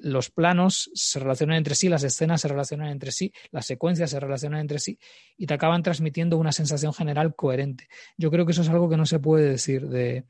los 0.00 0.30
planos 0.30 0.90
se 0.94 1.20
relacionan 1.20 1.58
entre 1.58 1.74
sí, 1.74 1.88
las 1.88 2.02
escenas 2.02 2.40
se 2.40 2.48
relacionan 2.48 2.88
entre 2.88 3.12
sí, 3.12 3.32
las 3.50 3.66
secuencias 3.66 4.10
se 4.10 4.20
relacionan 4.20 4.60
entre 4.60 4.78
sí 4.78 4.98
y 5.36 5.46
te 5.46 5.54
acaban 5.54 5.82
transmitiendo 5.82 6.38
una 6.38 6.52
sensación 6.52 6.92
general 6.92 7.34
coherente. 7.34 7.88
Yo 8.16 8.30
creo 8.30 8.46
que 8.46 8.52
eso 8.52 8.62
es 8.62 8.68
algo 8.68 8.88
que 8.88 8.96
no 8.96 9.06
se 9.06 9.18
puede 9.18 9.48
decir 9.48 9.88
de, 9.88 10.24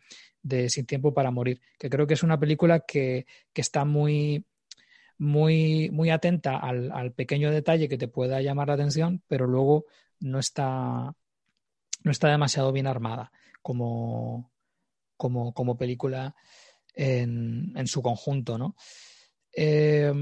Sin 0.68 0.86
Tiempo 0.86 1.14
para 1.14 1.30
Morir, 1.30 1.60
que 1.78 1.88
creo 1.88 2.06
que 2.06 2.14
es 2.14 2.22
una 2.22 2.38
película 2.38 2.80
que, 2.80 3.26
que 3.52 3.60
está 3.60 3.84
muy 3.84 4.44
muy, 5.18 5.90
muy 5.90 6.08
atenta 6.08 6.56
al, 6.56 6.90
al, 6.92 7.12
pequeño 7.12 7.50
detalle 7.50 7.90
que 7.90 7.98
te 7.98 8.08
pueda 8.08 8.40
llamar 8.40 8.68
la 8.68 8.74
atención, 8.74 9.22
pero 9.28 9.46
luego 9.46 9.84
no 10.18 10.38
está, 10.38 11.14
no 12.02 12.10
está 12.10 12.28
demasiado 12.28 12.72
bien 12.72 12.86
armada 12.86 13.30
como, 13.60 14.50
como, 15.18 15.52
como 15.52 15.76
película 15.76 16.34
en, 16.94 17.72
en, 17.76 17.86
su 17.86 18.00
conjunto, 18.00 18.56
¿no? 18.56 18.76
Eh, 19.52 20.12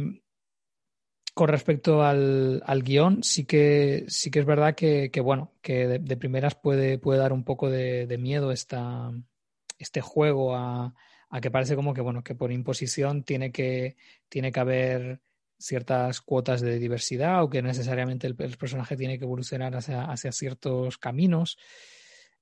con 1.38 1.48
respecto 1.48 2.02
al, 2.02 2.64
al, 2.66 2.82
guion, 2.82 3.22
sí 3.22 3.44
que, 3.44 4.04
sí 4.08 4.28
que 4.28 4.40
es 4.40 4.44
verdad 4.44 4.74
que, 4.74 5.12
que 5.12 5.20
bueno, 5.20 5.52
que 5.62 5.86
de, 5.86 6.16
primeras 6.16 6.56
puede, 6.56 6.98
puede 6.98 7.20
dar 7.20 7.32
un 7.32 7.44
poco 7.44 7.70
de, 7.70 8.08
de 8.08 8.18
miedo 8.18 8.50
esta, 8.50 9.12
este 9.78 10.00
juego 10.00 10.56
a, 10.56 10.94
a, 11.30 11.40
que 11.40 11.52
parece 11.52 11.76
como 11.76 11.94
que, 11.94 12.00
bueno, 12.00 12.24
que 12.24 12.34
por 12.34 12.50
imposición 12.50 13.22
tiene 13.22 13.52
que, 13.52 13.96
tiene 14.28 14.50
que 14.50 14.58
haber 14.58 15.20
ciertas 15.58 16.20
cuotas 16.20 16.60
de 16.60 16.78
diversidad 16.78 17.42
o 17.44 17.50
que 17.50 17.62
necesariamente 17.62 18.26
el, 18.26 18.34
personaje 18.34 18.96
tiene 18.96 19.18
que 19.18 19.24
evolucionar 19.24 19.76
hacia, 19.76 20.04
hacia 20.04 20.32
ciertos 20.32 20.98
caminos. 20.98 21.56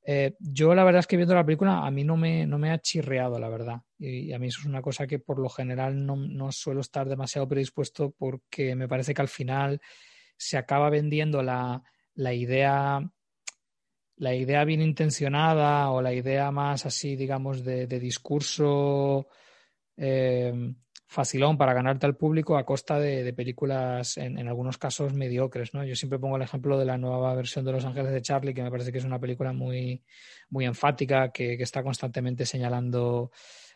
Eh, 0.09 0.37
yo 0.39 0.73
la 0.73 0.85
verdad 0.85 1.01
es 1.01 1.09
que 1.09 1.17
viendo 1.17 1.35
la 1.35 1.45
película 1.45 1.85
a 1.85 1.91
mí 1.91 2.05
no 2.05 2.17
me, 2.17 2.47
no 2.47 2.59
me 2.59 2.71
ha 2.71 2.79
chirreado, 2.79 3.41
la 3.41 3.49
verdad. 3.49 3.83
Y, 3.99 4.33
a 4.33 4.39
mí 4.39 4.47
eso 4.47 4.61
es 4.61 4.67
una 4.67 4.81
cosa 4.81 5.07
que 5.07 5.19
por 5.19 5.41
lo 5.41 5.49
general 5.49 6.07
no, 6.07 6.15
no, 6.15 6.53
suelo 6.53 6.81
estar 6.81 7.09
demasiado 7.09 7.49
predispuesto 7.49 8.15
porque 8.17 8.77
me 8.77 8.87
parece 8.87 9.15
que 9.15 9.23
al 9.23 9.29
final 9.29 9.81
se 10.37 10.59
acaba 10.59 10.91
vendiendo 10.91 11.43
la, 11.43 11.83
la 12.15 12.33
idea 12.33 13.03
la 14.19 14.35
idea 14.35 14.65
bien 14.65 14.81
intencionada 14.81 15.91
o 15.91 16.01
la 16.01 16.15
idea 16.15 16.51
más 16.51 16.87
así, 16.87 17.17
digamos, 17.17 17.65
de, 17.65 17.87
discurso 17.87 19.29
eh, 19.97 20.75
facilón 21.07 21.57
para 21.57 21.73
ganarte 21.73 22.07
al 22.07 22.17
público 22.17 22.57
a 22.57 22.65
costa 22.65 22.99
de, 22.99 23.33
películas, 23.33 24.17
en, 24.17 24.49
algunos 24.49 24.77
casos, 24.79 25.15
mediocres. 25.15 25.73
¿no? 25.73 25.85
Yo 25.85 25.95
siempre 25.95 26.19
pongo 26.19 26.37
el 26.37 26.43
ejemplo 26.43 26.79
de 26.79 26.85
la 26.85 26.99
nueva 26.99 27.35
versión 27.35 27.65
de 27.65 27.73
Los 27.73 27.85
Ángeles 27.85 28.13
de 28.13 28.23
Charlie, 28.23 28.55
que 28.55 28.63
me 28.63 28.71
parece 28.71 28.93
que 28.93 28.99
es 28.99 29.05
una 29.05 29.21
película 29.21 29.53
muy, 29.53 30.03
muy 30.51 30.65
enfática, 30.65 31.31
que, 31.31 31.55
está 31.55 31.83
constantemente 31.83 32.45
señalando 32.45 33.31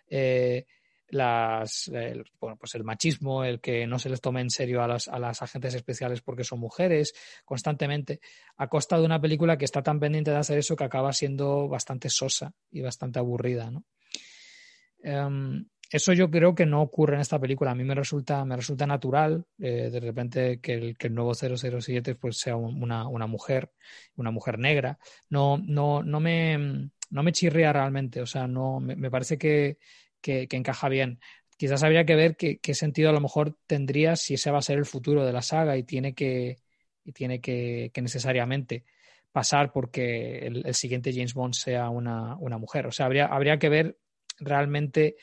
eh, 0.09 0.67
las, 1.09 1.89
el, 1.89 2.25
bueno, 2.41 2.57
pues 2.57 2.75
el 2.75 2.85
machismo, 2.85 3.45
el 3.45 3.61
que 3.61 3.87
no 3.87 3.99
se 3.99 4.11
les 4.11 4.21
tome 4.21 4.41
en 4.41 4.51
serio 4.51 4.83
a 4.83 4.89
las, 4.89 5.09
a 5.09 5.19
las 5.19 5.43
agentes 5.43 5.75
especiales 5.75 6.23
porque 6.23 6.45
son 6.45 6.61
mujeres 6.61 7.13
constantemente, 7.45 8.21
a 8.57 8.69
costa 8.69 8.99
de 8.99 9.05
una 9.05 9.21
película 9.21 9.57
que 9.57 9.65
está 9.65 9.83
tan 9.83 9.99
pendiente 9.99 10.31
de 10.31 10.37
hacer 10.37 10.59
eso 10.59 10.77
que 10.77 10.85
acaba 10.85 11.13
siendo 11.13 11.69
bastante 11.69 12.09
sosa 12.11 12.53
y 12.71 12.81
bastante 12.81 13.19
aburrida, 13.19 13.71
¿no? 13.71 13.85
Um, 15.03 15.65
eso 15.91 16.13
yo 16.13 16.31
creo 16.31 16.55
que 16.55 16.67
no 16.67 16.83
ocurre 16.83 17.17
en 17.17 17.21
esta 17.21 17.41
película. 17.41 17.73
A 17.73 17.75
mí 17.75 17.83
me 17.83 17.97
resulta, 17.97 18.45
me 18.45 18.57
resulta 18.57 18.87
natural 18.87 19.45
eh, 19.59 19.91
de 19.91 20.01
repente 20.01 20.61
que 20.61 20.75
el, 20.75 20.97
que 20.97 21.09
el, 21.09 21.15
nuevo 21.15 21.35
007 21.35 22.15
pues, 22.15 22.39
sea 22.39 22.55
una, 22.55 23.09
una, 23.09 23.27
mujer, 23.27 23.73
una 24.15 24.31
mujer 24.31 24.59
negra. 24.59 24.99
No, 25.29 25.59
no, 25.59 26.03
no, 26.05 26.21
me, 26.21 26.91
no 27.11 27.23
me 27.23 27.33
chirría 27.33 27.73
realmente. 27.73 28.21
O 28.21 28.27
sea, 28.27 28.47
no, 28.47 28.79
me, 28.79 29.11
parece 29.11 29.37
que, 29.37 29.79
que, 30.21 30.47
encaja 30.53 30.89
bien. 30.89 31.19
Quizás 31.57 31.83
habría 31.83 32.07
que 32.07 32.15
ver 32.15 32.37
qué, 32.37 32.75
sentido 32.75 33.11
a 33.11 33.13
lo 33.13 33.21
mejor 33.21 33.57
tendría 33.67 34.15
si 34.15 34.35
ese 34.35 34.53
va 34.53 34.59
a 34.59 34.63
ser 34.63 34.79
el 34.79 34.87
futuro 34.87 35.27
de 35.27 35.33
la 35.33 35.43
saga 35.43 35.77
y 35.77 35.83
tiene 35.83 36.15
que, 36.15 36.59
y 37.05 37.13
tiene 37.13 37.41
que 37.41 37.91
necesariamente 38.01 38.85
pasar 39.33 39.73
porque 39.73 40.39
el, 40.39 40.67
el, 40.67 40.75
siguiente 40.75 41.13
James 41.13 41.35
Bond 41.35 41.55
sea 41.55 41.91
una, 41.91 42.37
una 42.37 42.59
mujer. 42.59 42.87
O 42.87 42.93
sea, 42.93 43.07
habría, 43.07 43.27
habría 43.27 43.59
que 43.59 43.69
ver 43.69 43.99
realmente 44.39 45.17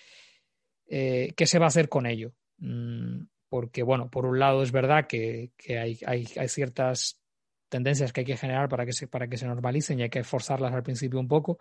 eh, 0.88 1.34
qué 1.36 1.45
se 1.45 1.60
va 1.60 1.65
a 1.65 1.69
hacer 1.69 1.89
con 1.89 2.06
ello. 2.06 2.34
Mm, 2.58 3.23
porque, 3.50 3.84
bueno, 3.84 4.10
por 4.10 4.26
un 4.26 4.39
lado 4.39 4.63
es 4.63 4.71
verdad 4.71 5.08
que, 5.08 5.52
hay, 5.69 6.00
hay, 6.06 6.28
hay, 6.38 6.47
ciertas 6.47 7.21
tendencias 7.69 8.12
que 8.12 8.21
hay 8.21 8.26
que 8.26 8.38
generar 8.38 8.69
para 8.69 8.86
que, 8.86 8.93
se, 8.93 9.08
para 9.08 9.28
que 9.28 9.38
se 9.38 9.47
normalicen 9.47 10.00
y 10.00 10.04
hay 10.04 10.10
que 10.10 10.23
forzarlas 10.23 10.73
al 10.73 10.84
principio 10.84 11.19
un 11.19 11.28
poco. 11.28 11.60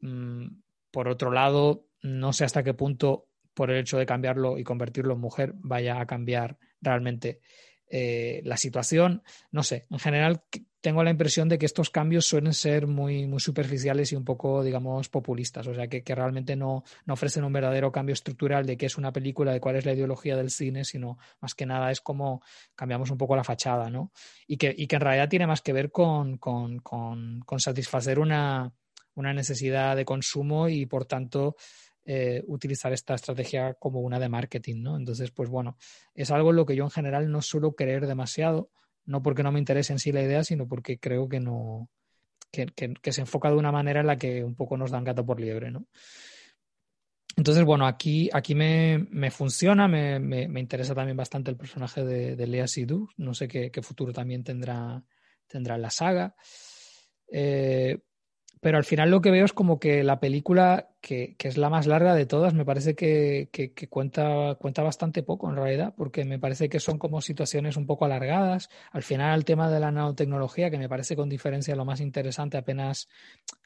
Mm, 0.00 0.46
por 0.90 1.08
otro 1.08 1.30
lado, 1.30 1.86
no 2.02 2.32
sé 2.32 2.44
hasta 2.44 2.62
qué 2.62 2.74
punto, 2.74 3.28
por 3.54 3.70
el 3.70 3.78
hecho 3.78 3.98
de 3.98 4.06
cambiarlo 4.06 4.58
y 4.58 4.64
convertirlo 4.64 5.14
en 5.14 5.20
mujer, 5.20 5.52
vaya 5.56 6.00
a 6.00 6.06
cambiar 6.06 6.58
realmente 6.80 7.40
eh, 7.94 8.40
la 8.46 8.56
situación. 8.56 9.22
No 9.50 9.62
sé, 9.62 9.84
en 9.90 9.98
general 9.98 10.42
tengo 10.80 11.04
la 11.04 11.10
impresión 11.10 11.50
de 11.50 11.58
que 11.58 11.66
estos 11.66 11.90
cambios 11.90 12.24
suelen 12.24 12.54
ser 12.54 12.86
muy, 12.86 13.26
muy 13.26 13.38
superficiales 13.38 14.12
y 14.12 14.16
un 14.16 14.24
poco, 14.24 14.64
digamos, 14.64 15.10
populistas. 15.10 15.66
O 15.66 15.74
sea, 15.74 15.88
que, 15.88 16.02
que 16.02 16.14
realmente 16.14 16.56
no, 16.56 16.84
no, 17.04 17.12
ofrecen 17.12 17.44
un 17.44 17.52
verdadero 17.52 17.92
cambio 17.92 18.14
estructural 18.14 18.64
de 18.64 18.78
qué 18.78 18.86
es 18.86 18.96
una 18.96 19.12
película, 19.12 19.52
de 19.52 19.60
cuál 19.60 19.76
es 19.76 19.84
la 19.84 19.92
ideología 19.92 20.38
del 20.38 20.48
cine, 20.48 20.86
sino 20.86 21.18
más 21.42 21.54
que 21.54 21.66
nada 21.66 21.90
es 21.90 22.00
como 22.00 22.42
cambiamos 22.74 23.10
un 23.10 23.18
poco 23.18 23.36
la 23.36 23.44
fachada, 23.44 23.90
¿no? 23.90 24.10
Y 24.46 24.56
que, 24.56 24.74
y 24.74 24.86
que 24.86 24.96
en 24.96 25.02
realidad 25.02 25.28
tiene 25.28 25.46
más 25.46 25.60
que 25.60 25.74
ver 25.74 25.90
con, 25.90 26.38
con, 26.38 26.78
con, 26.78 27.40
con 27.40 27.60
satisfacer 27.60 28.18
una, 28.18 28.72
una 29.12 29.34
necesidad 29.34 29.96
de 29.96 30.06
consumo 30.06 30.66
y, 30.70 30.86
por 30.86 31.04
tanto, 31.04 31.56
eh, 32.04 32.42
utilizar 32.46 32.92
esta 32.92 33.14
estrategia 33.14 33.74
como 33.74 34.00
una 34.00 34.18
de 34.18 34.28
marketing, 34.28 34.82
¿no? 34.82 34.96
Entonces, 34.96 35.30
pues 35.30 35.48
bueno, 35.48 35.76
es 36.14 36.30
algo 36.30 36.50
en 36.50 36.56
lo 36.56 36.66
que 36.66 36.76
yo 36.76 36.84
en 36.84 36.90
general 36.90 37.30
no 37.30 37.42
suelo 37.42 37.74
creer 37.74 38.06
demasiado, 38.06 38.70
no 39.04 39.22
porque 39.22 39.42
no 39.42 39.52
me 39.52 39.58
interese 39.58 39.92
en 39.92 39.98
sí 39.98 40.12
la 40.12 40.22
idea, 40.22 40.44
sino 40.44 40.66
porque 40.66 40.98
creo 40.98 41.28
que 41.28 41.40
no, 41.40 41.88
que, 42.52 43.12
se 43.12 43.20
enfoca 43.20 43.50
de 43.50 43.56
una 43.56 43.72
manera 43.72 44.00
en 44.00 44.06
la 44.06 44.18
que 44.18 44.44
un 44.44 44.54
poco 44.54 44.76
nos 44.76 44.90
dan 44.90 45.04
gato 45.04 45.24
por 45.24 45.40
liebre, 45.40 45.70
¿no? 45.70 45.86
Entonces, 47.34 47.64
bueno, 47.64 47.86
aquí, 47.86 48.28
aquí 48.32 48.54
me, 48.54 49.06
me 49.10 49.30
funciona, 49.30 49.88
me, 49.88 50.18
me, 50.18 50.48
me, 50.48 50.60
interesa 50.60 50.94
también 50.94 51.16
bastante 51.16 51.50
el 51.50 51.56
personaje 51.56 52.04
de, 52.04 52.36
de 52.36 52.46
Lea 52.46 52.66
Sidhu, 52.66 53.08
no 53.16 53.32
sé 53.32 53.48
qué, 53.48 53.70
qué, 53.70 53.80
futuro 53.80 54.12
también 54.12 54.44
tendrá, 54.44 55.02
tendrá 55.46 55.76
en 55.76 55.82
la 55.82 55.90
saga. 55.90 56.34
Eh, 57.26 57.98
pero 58.62 58.78
al 58.78 58.84
final 58.84 59.10
lo 59.10 59.20
que 59.20 59.32
veo 59.32 59.44
es 59.44 59.52
como 59.52 59.80
que 59.80 60.04
la 60.04 60.20
película, 60.20 60.90
que, 61.00 61.34
que 61.36 61.48
es 61.48 61.56
la 61.56 61.68
más 61.68 61.88
larga 61.88 62.14
de 62.14 62.26
todas, 62.26 62.54
me 62.54 62.64
parece 62.64 62.94
que, 62.94 63.48
que, 63.50 63.88
cuenta, 63.88 64.54
cuenta 64.54 64.84
bastante 64.84 65.24
poco 65.24 65.50
en 65.50 65.56
realidad, 65.56 65.94
porque 65.96 66.24
me 66.24 66.38
parece 66.38 66.68
que 66.68 66.78
son 66.78 66.96
como 66.96 67.20
situaciones 67.20 67.76
un 67.76 67.86
poco 67.86 68.04
alargadas. 68.04 68.70
Al 68.92 69.02
final 69.02 69.36
el 69.36 69.44
tema 69.44 69.68
de 69.68 69.80
la 69.80 69.90
nanotecnología, 69.90 70.70
que 70.70 70.78
me 70.78 70.88
parece 70.88 71.16
con 71.16 71.28
diferencia 71.28 71.74
lo 71.74 71.84
más 71.84 72.00
interesante, 72.00 72.56
apenas, 72.56 73.08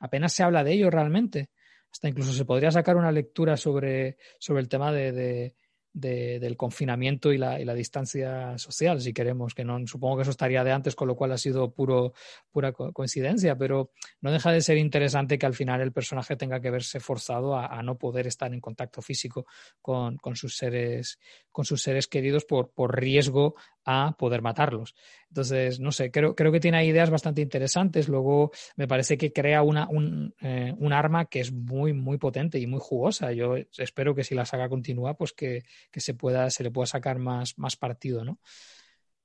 apenas 0.01 0.33
se 0.33 0.45
habla 0.45 0.65
de 0.65 0.73
ello 0.73 0.89
realmente. 0.89 1.51
Hasta 1.93 2.09
incluso 2.09 2.33
se 2.33 2.47
podría 2.47 2.71
sacar 2.71 2.97
una 2.97 3.13
lectura 3.13 3.59
sobre, 3.59 4.17
sobre 4.39 4.63
el 4.63 4.69
tema 4.71 4.93
de 4.93 5.55
de, 5.97 6.39
del 6.39 6.59
confinamiento 6.59 7.33
y 7.33 7.39
la, 7.39 7.59
y 7.59 7.65
la, 7.65 7.73
distancia 7.73 8.59
social, 8.59 9.01
si 9.01 9.15
queremos, 9.15 9.55
que 9.55 9.65
no 9.65 9.79
supongo 9.87 10.17
que 10.17 10.23
eso 10.23 10.31
estaría 10.31 10.63
de 10.63 10.71
antes, 10.71 10.95
con 10.95 11.09
lo 11.09 11.17
cual 11.17 11.33
ha 11.33 11.39
sido 11.39 11.73
puro, 11.73 12.13
pura 12.51 12.73
coincidencia, 12.73 13.57
pero 13.57 13.93
no 14.21 14.31
deja 14.31 14.53
de 14.53 14.61
ser 14.61 14.77
interesante 14.77 15.39
que 15.39 15.47
al 15.47 15.55
final 15.55 15.81
el 15.81 15.93
personaje 15.93 16.37
tenga 16.37 16.61
que 16.61 16.71
verse 16.71 17.01
forzado 17.01 17.57
a, 17.57 17.67
a 17.67 17.83
no 17.83 17.97
poder 17.97 18.27
estar 18.27 18.53
en 18.53 18.61
contacto 18.61 19.01
físico 19.01 19.47
con, 19.81 20.19
con, 20.19 20.37
sus 20.37 20.55
seres, 20.57 21.19
con 21.51 21.65
sus 21.65 21.81
seres 21.81 22.09
queridos 22.09 22.45
por, 22.45 22.73
por 22.73 23.01
riesgo 23.01 23.55
a 23.87 24.17
poder 24.19 24.43
matarlos. 24.43 24.95
Entonces, 25.29 25.81
no 25.81 25.93
sé, 25.93 26.11
creo, 26.11 26.35
creo 26.35 26.53
que 26.53 26.61
tiene 26.61 26.85
ideas 26.87 27.11
bastante 27.11 27.43
interesantes. 27.43 28.09
Luego, 28.09 28.53
me 28.77 28.89
parece 28.89 29.19
que 29.19 29.33
crea 29.33 29.63
una, 29.63 29.89
un, 29.89 30.35
eh, 30.41 30.75
un, 30.79 30.93
arma 30.93 31.27
que 31.27 31.41
es 31.41 31.53
muy, 31.53 31.93
muy 31.93 32.19
potente 32.19 32.59
y 32.59 32.67
muy 32.67 32.81
jugosa. 32.81 33.33
Yo 33.33 33.57
espero 33.77 34.15
que 34.15 34.25
si 34.25 34.35
la 34.35 34.47
saga 34.47 34.69
continúa, 34.69 35.15
pues 35.15 35.33
que, 35.33 35.65
que 35.91 36.01
se, 36.01 36.15
pueda, 36.15 36.49
se 36.51 36.63
le 36.63 36.71
pueda 36.71 36.87
sacar 36.87 37.19
más, 37.19 37.59
más 37.59 37.77
partido, 37.77 38.25
¿no? 38.25 38.41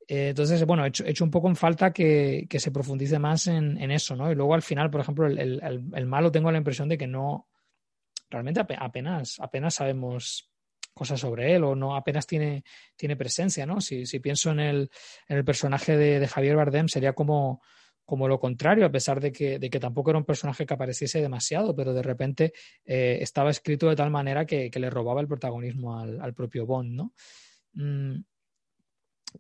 Eh, 0.08 0.30
entonces, 0.30 0.66
bueno, 0.66 0.84
he 0.84 0.90
hecho, 0.90 1.06
he 1.06 1.12
hecho, 1.12 1.24
un 1.24 1.32
poco 1.32 1.48
en 1.48 1.56
falta 1.56 1.94
que, 1.94 2.48
que 2.50 2.60
se 2.60 2.72
profundice 2.72 3.20
más 3.20 3.48
en, 3.48 3.78
en, 3.78 3.92
eso, 3.92 4.16
¿no? 4.16 4.32
Y 4.32 4.36
luego 4.36 4.54
al 4.54 4.62
final, 4.64 4.90
por 4.90 5.02
ejemplo, 5.02 5.28
el, 5.28 5.40
el, 5.40 5.84
el 5.94 6.06
malo 6.06 6.32
tengo 6.32 6.52
la 6.52 6.58
impresión 6.58 6.90
de 6.90 6.98
que 6.98 7.08
no, 7.08 7.48
realmente 8.30 8.62
apenas, 8.78 9.40
apenas 9.40 9.76
sabemos 9.76 10.51
cosas 10.94 11.20
sobre 11.20 11.56
él 11.56 11.64
o 11.64 11.76
no 11.76 11.96
apenas 11.96 12.28
tiene, 12.28 12.64
tiene 12.96 13.16
presencia, 13.16 13.66
¿no? 13.66 13.82
Si, 13.82 14.06
si 14.06 14.20
pienso 14.20 14.52
en 14.52 14.60
el, 14.60 14.90
en 15.28 15.38
el 15.38 15.46
personaje 15.46 15.98
de, 15.98 16.28
Javier 16.28 16.56
Bardem 16.56 16.88
sería 16.88 17.14
como, 17.14 17.62
como 18.06 18.28
lo 18.28 18.40
contrario, 18.40 18.86
a 18.86 18.92
pesar 18.92 19.20
de 19.20 19.32
que, 19.32 19.60
de 19.60 19.70
que, 19.70 19.80
tampoco 19.80 20.10
era 20.10 20.20
un 20.20 20.26
personaje 20.26 20.66
que 20.66 20.74
apareciese 20.74 21.22
demasiado, 21.22 21.76
pero 21.76 21.94
de 21.94 22.04
repente 22.04 22.54
eh, 22.86 23.20
estaba 23.22 23.52
escrito 23.52 23.90
de 23.90 23.96
tal 23.96 24.12
manera 24.12 24.46
que, 24.46 24.70
que, 24.70 24.80
le 24.80 24.90
robaba 24.90 25.22
el 25.22 25.28
protagonismo 25.28 26.00
al, 26.00 26.20
al 26.22 26.34
propio 26.34 26.66
Bond, 26.66 26.92
¿no? 26.92 27.14
Mm, 27.74 28.24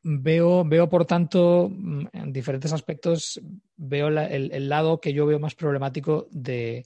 veo, 0.04 0.64
veo, 0.66 0.90
por 0.90 1.06
tanto, 1.06 1.70
mm, 1.70 2.08
en 2.14 2.34
diferentes 2.34 2.72
aspectos, 2.74 3.42
veo 3.76 4.08
el, 4.08 4.52
el, 4.52 4.70
lado 4.70 5.00
que 5.00 5.14
yo 5.14 5.26
veo 5.26 5.40
más 5.40 5.56
problemático 5.56 6.28
de, 6.32 6.86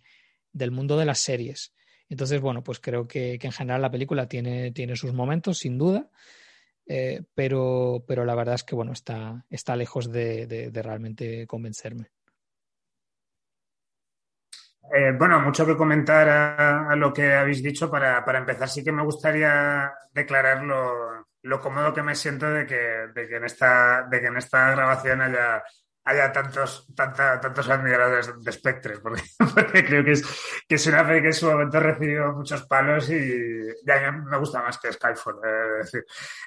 del 0.51 0.71
mundo 0.71 0.97
de 0.97 1.05
las 1.05 1.19
series. 1.19 1.73
Entonces, 2.09 2.39
bueno, 2.39 2.63
pues 2.63 2.79
creo 2.79 3.07
que, 3.07 3.39
que 3.39 3.47
en 3.47 3.53
general 3.53 3.81
la 3.81 3.91
película 3.91 4.27
tiene, 4.27 4.71
tiene 4.71 4.95
sus 4.95 5.13
momentos, 5.13 5.57
sin 5.59 5.77
duda, 5.77 6.09
eh, 6.85 7.23
pero, 7.33 8.03
pero 8.07 8.25
la 8.25 8.35
verdad 8.35 8.55
es 8.55 8.63
que, 8.63 8.75
bueno, 8.75 8.91
está, 8.91 9.43
está 9.49 9.75
lejos 9.75 10.11
de, 10.11 10.45
de, 10.45 10.81
realmente 10.83 11.47
convencerme. 11.47 12.11
Eh, 14.95 15.13
bueno, 15.17 15.39
mucho 15.39 15.65
que 15.65 15.75
comentar 15.75 16.29
a, 16.29 16.91
a, 16.91 16.95
lo 16.95 17.11
que 17.11 17.33
habéis 17.33 17.63
dicho. 17.63 17.89
Para, 17.89 18.23
para, 18.23 18.37
empezar, 18.37 18.69
sí 18.69 18.83
que 18.83 18.91
me 18.91 19.03
gustaría 19.03 19.91
declarar 20.13 20.63
lo, 20.63 21.25
lo 21.41 21.59
cómodo 21.59 21.91
que 21.91 22.03
me 22.03 22.13
siento 22.13 22.47
de 22.51 22.67
que, 22.67 22.75
de 23.13 23.27
que, 23.27 23.35
en, 23.37 23.45
esta, 23.45 24.03
de 24.03 24.21
que 24.21 24.27
en 24.27 24.37
esta 24.37 24.69
grabación 24.71 25.21
haya, 25.21 25.63
haya 26.05 26.31
tantos, 26.31 26.87
tanta, 26.95 27.39
tantos 27.39 27.67
admiradores 27.67 28.31
de 28.39 28.51
Spectre, 28.51 28.99
porque, 29.03 29.23
creo 29.83 30.03
que 30.03 30.11
es, 30.11 30.23
que 30.67 30.75
es 30.75 30.87
una 30.87 31.03
fe 31.03 31.21
que 31.21 31.27
en 31.27 31.33
su 31.33 31.47
momento 31.47 31.79
recibió 31.79 32.31
muchos 32.31 32.63
palos 32.67 33.09
y 33.09 33.65
ya 33.85 34.11
me 34.11 34.37
gusta 34.37 34.61
más 34.61 34.77
que 34.77 34.93
Skyfall, 34.93 35.39
eh, 35.43 35.77
decir. 35.79 36.05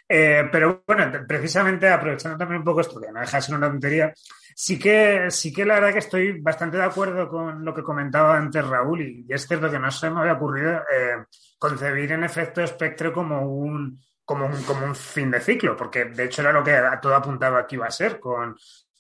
Eh, 0.08 0.48
pero 0.50 0.84
bueno, 0.86 1.10
precisamente 1.26 1.88
aprovechando 1.88 2.38
también 2.38 2.60
un 2.60 2.64
poco 2.64 2.80
esto, 2.80 3.00
que 3.00 3.10
no 3.10 3.20
deja 3.20 3.40
de 3.40 3.54
una 3.54 3.68
tontería, 3.68 4.12
sí 4.54 4.78
que, 4.78 5.28
sí 5.30 5.52
que 5.52 5.64
la 5.64 5.74
verdad 5.74 5.92
que 5.92 5.98
estoy 5.98 6.40
bastante 6.40 6.76
de 6.76 6.84
acuerdo 6.84 7.28
con 7.28 7.64
lo 7.64 7.74
que 7.74 7.82
comentaba 7.82 8.36
antes 8.36 8.64
Raúl, 8.64 9.02
y, 9.02 9.26
y 9.28 9.32
es 9.32 9.46
cierto 9.46 9.68
que 9.68 9.78
no 9.80 9.90
se 9.90 10.08
me 10.08 10.20
había 10.20 10.34
ocurrido 10.34 10.70
eh, 10.92 11.24
concebir 11.58 12.12
en 12.12 12.22
efecto 12.22 12.64
Spectre 12.64 13.12
como 13.12 13.42
un, 13.42 14.00
como 14.24 14.46
un, 14.46 14.62
como 14.62 14.86
un 14.86 14.94
fin 14.94 15.32
de 15.32 15.40
ciclo, 15.40 15.76
porque 15.76 16.04
de 16.04 16.26
hecho 16.26 16.42
era 16.42 16.52
lo 16.52 16.62
que 16.62 16.76
a 16.76 17.00
todo 17.00 17.16
apuntaba 17.16 17.66
que 17.66 17.74
iba 17.74 17.86
a 17.86 17.90
ser, 17.90 18.20
con, 18.20 18.54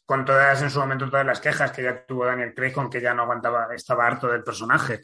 con 0.08 0.24
todas 0.24 0.62
en 0.62 0.70
su 0.70 0.80
momento 0.80 1.10
todas 1.10 1.26
las 1.26 1.38
quejas 1.38 1.70
que 1.70 1.82
ya 1.82 2.06
tuvo 2.06 2.24
Daniel 2.24 2.54
Craig 2.54 2.72
con 2.72 2.88
que 2.88 2.98
ya 2.98 3.12
no 3.12 3.24
aguantaba, 3.24 3.68
estaba 3.74 4.06
harto 4.06 4.26
del 4.26 4.42
personaje 4.42 5.02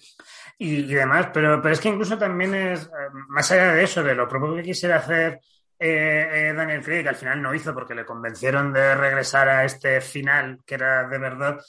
y, 0.57 0.77
y 0.77 0.95
demás, 0.95 1.29
pero, 1.31 1.61
pero 1.61 1.75
es 1.75 1.81
que 1.81 1.91
incluso 1.91 2.17
también 2.17 2.55
es, 2.55 2.91
más 3.29 3.53
allá 3.53 3.75
de 3.75 3.85
eso, 3.85 4.03
de 4.03 4.15
lo 4.15 4.27
propio 4.27 4.55
que 4.55 4.63
quisiera 4.63 4.97
hacer 4.97 5.41
eh, 5.79 6.49
eh, 6.49 6.55
Daniel 6.57 6.83
Craig, 6.83 7.03
que 7.03 7.11
al 7.11 7.17
final 7.17 7.43
no 7.43 7.55
hizo 7.55 7.75
porque 7.75 7.95
le 7.95 8.07
convencieron 8.07 8.73
de 8.73 8.95
regresar 8.95 9.47
a 9.47 9.67
este 9.67 10.01
final 10.01 10.61
que 10.65 10.77
era 10.77 11.07
de 11.07 11.19
verdad, 11.19 11.61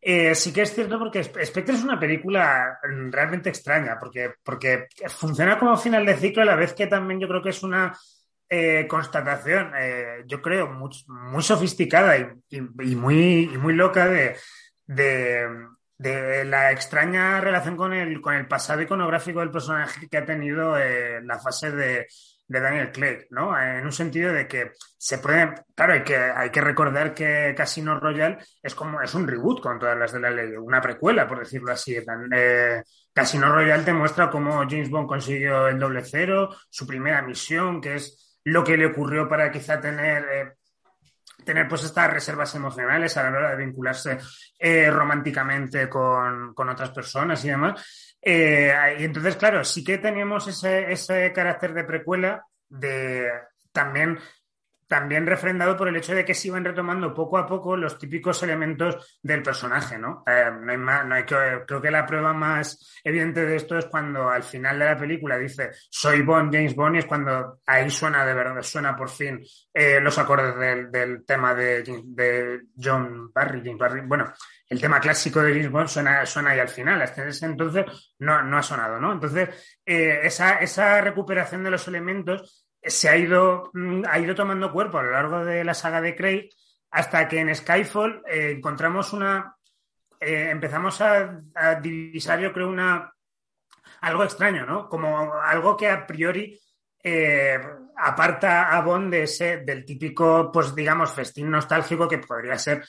eh, 0.00 0.34
sí 0.34 0.50
que 0.50 0.62
es 0.62 0.74
cierto 0.74 0.98
porque 0.98 1.22
Spectre 1.22 1.74
es 1.74 1.84
una 1.84 2.00
película 2.00 2.78
realmente 3.10 3.50
extraña, 3.50 3.98
porque, 4.00 4.32
porque 4.42 4.88
funciona 5.08 5.58
como 5.58 5.76
final 5.76 6.06
de 6.06 6.16
ciclo 6.16 6.40
a 6.40 6.46
la 6.46 6.56
vez 6.56 6.72
que 6.72 6.86
también 6.86 7.20
yo 7.20 7.28
creo 7.28 7.42
que 7.42 7.50
es 7.50 7.62
una 7.62 7.92
eh, 8.48 8.86
constatación, 8.88 9.72
eh, 9.78 10.24
yo 10.26 10.40
creo, 10.40 10.68
muy, 10.68 10.90
muy 11.08 11.42
sofisticada 11.42 12.16
y, 12.16 12.26
y, 12.48 12.58
y, 12.58 12.96
muy, 12.96 13.50
y 13.52 13.58
muy 13.58 13.74
loca 13.74 14.08
de, 14.08 14.36
de, 14.86 15.46
de 15.98 16.44
la 16.44 16.72
extraña 16.72 17.40
relación 17.40 17.76
con 17.76 17.92
el, 17.92 18.20
con 18.20 18.34
el 18.34 18.46
pasado 18.48 18.80
iconográfico 18.82 19.40
del 19.40 19.50
personaje 19.50 20.08
que 20.08 20.16
ha 20.16 20.24
tenido 20.24 20.78
eh, 20.78 21.20
la 21.22 21.38
fase 21.38 21.70
de, 21.72 22.06
de 22.48 22.60
Daniel 22.60 22.90
Clegg, 22.90 23.26
¿no? 23.30 23.60
En 23.60 23.84
un 23.84 23.92
sentido 23.92 24.32
de 24.32 24.48
que 24.48 24.72
se 24.96 25.18
puede, 25.18 25.52
claro, 25.74 25.92
hay 25.92 26.02
que, 26.02 26.16
hay 26.16 26.50
que 26.50 26.62
recordar 26.62 27.12
que 27.12 27.54
Casino 27.54 28.00
Royale 28.00 28.38
es 28.62 28.74
como, 28.74 29.02
es 29.02 29.14
un 29.14 29.28
reboot 29.28 29.60
con 29.60 29.78
todas 29.78 29.98
las 29.98 30.12
de 30.12 30.20
la 30.20 30.30
ley, 30.30 30.56
una 30.56 30.80
precuela, 30.80 31.28
por 31.28 31.40
decirlo 31.40 31.72
así. 31.72 31.96
Eh, 32.32 32.82
Casino 33.12 33.52
Royale 33.52 33.84
te 33.84 33.92
muestra 33.92 34.30
cómo 34.30 34.60
James 34.68 34.88
Bond 34.88 35.06
consiguió 35.06 35.68
el 35.68 35.78
doble 35.78 36.02
cero, 36.02 36.48
su 36.70 36.86
primera 36.86 37.20
misión, 37.20 37.80
que 37.82 37.96
es 37.96 38.27
lo 38.44 38.64
que 38.64 38.76
le 38.76 38.86
ocurrió 38.86 39.28
para 39.28 39.50
quizá 39.50 39.80
tener 39.80 40.24
eh, 40.30 40.52
tener 41.44 41.68
pues 41.68 41.84
estas 41.84 42.12
reservas 42.12 42.54
emocionales 42.54 43.16
a 43.16 43.22
la 43.22 43.38
hora 43.38 43.50
de 43.50 43.64
vincularse 43.64 44.18
eh, 44.58 44.90
románticamente 44.90 45.88
con, 45.88 46.54
otras 46.56 46.90
personas 46.90 47.44
y 47.44 47.48
demás. 47.48 48.16
Eh, 48.20 48.74
y 48.98 49.04
entonces, 49.04 49.36
claro, 49.36 49.64
sí 49.64 49.84
que 49.84 49.98
teníamos 49.98 50.46
ese, 50.48 50.92
ese 50.92 51.32
carácter 51.32 51.72
de 51.72 51.84
precuela 51.84 52.44
de 52.68 53.30
también 53.72 54.18
también 54.88 55.26
refrendado 55.26 55.76
por 55.76 55.86
el 55.86 55.96
hecho 55.96 56.14
de 56.14 56.24
que 56.24 56.34
se 56.34 56.48
iban 56.48 56.64
retomando 56.64 57.12
poco 57.14 57.36
a 57.36 57.46
poco 57.46 57.76
los 57.76 57.98
típicos 57.98 58.42
elementos 58.42 59.18
del 59.22 59.42
personaje, 59.42 59.98
¿no? 59.98 60.24
Eh, 60.26 60.50
no 60.60 60.72
hay 60.72 60.78
más, 60.78 61.06
no 61.06 61.14
hay 61.14 61.24
que, 61.24 61.36
creo 61.66 61.80
que 61.80 61.90
la 61.90 62.06
prueba 62.06 62.32
más 62.32 62.98
evidente 63.04 63.44
de 63.44 63.56
esto 63.56 63.76
es 63.76 63.84
cuando 63.84 64.30
al 64.30 64.42
final 64.42 64.78
de 64.78 64.84
la 64.86 64.96
película 64.96 65.36
dice 65.36 65.70
soy 65.90 66.22
Bond, 66.22 66.52
James 66.54 66.74
Bond, 66.74 66.96
y 66.96 66.98
es 67.00 67.04
cuando 67.04 67.60
ahí 67.66 67.90
suena 67.90 68.24
de 68.24 68.32
verdad, 68.34 68.62
suena 68.62 68.96
por 68.96 69.10
fin 69.10 69.40
eh, 69.74 70.00
los 70.00 70.16
acordes 70.18 70.56
del, 70.90 71.24
tema 71.26 71.54
de, 71.54 72.62
John 72.82 73.30
Barry, 73.32 73.74
Barry, 73.74 74.00
bueno, 74.00 74.32
el 74.68 74.80
tema 74.80 75.00
clásico 75.00 75.42
de 75.42 75.52
James 75.52 75.70
Bond 75.70 75.88
suena, 75.88 76.24
suena 76.24 76.50
ahí 76.50 76.60
al 76.60 76.68
final, 76.68 77.02
hasta 77.02 77.28
ese 77.28 77.44
entonces 77.44 77.84
no, 78.20 78.42
no 78.42 78.56
ha 78.56 78.62
sonado, 78.62 78.98
¿no? 78.98 79.12
Entonces, 79.12 79.50
eh, 79.84 80.20
esa 80.22 81.00
recuperación 81.02 81.62
de 81.62 81.70
los 81.70 81.86
elementos 81.88 82.67
se 82.82 83.08
ha 83.08 83.16
ido, 83.16 83.70
mm, 83.74 84.02
ha 84.08 84.18
ido 84.18 84.34
tomando 84.34 84.72
cuerpo 84.72 84.98
a 84.98 85.02
lo 85.02 85.10
largo 85.12 85.44
de 85.44 85.64
la 85.64 85.74
saga 85.74 86.00
de 86.00 86.14
Craig 86.14 86.48
hasta 86.90 87.28
que 87.28 87.40
en 87.40 87.54
Skyfall 87.54 88.22
eh, 88.26 88.52
encontramos 88.56 89.12
una. 89.12 89.54
Eh, 90.20 90.50
empezamos 90.50 91.00
a, 91.00 91.42
divisar, 91.80 92.40
yo 92.40 92.52
creo, 92.52 92.68
una. 92.68 93.12
algo 94.00 94.24
extraño, 94.24 94.66
¿no? 94.66 94.88
Como 94.88 95.34
algo 95.34 95.76
que 95.76 95.88
a 95.88 96.06
priori 96.06 96.58
eh, 97.02 97.58
aparta 97.96 98.76
a 98.76 98.80
Bond 98.82 99.12
de 99.12 99.22
ese, 99.24 99.58
del 99.58 99.84
típico, 99.84 100.50
pues 100.52 100.74
digamos, 100.74 101.12
festín 101.12 101.50
nostálgico 101.50 102.08
que 102.08 102.18
podría 102.18 102.58
ser 102.58 102.84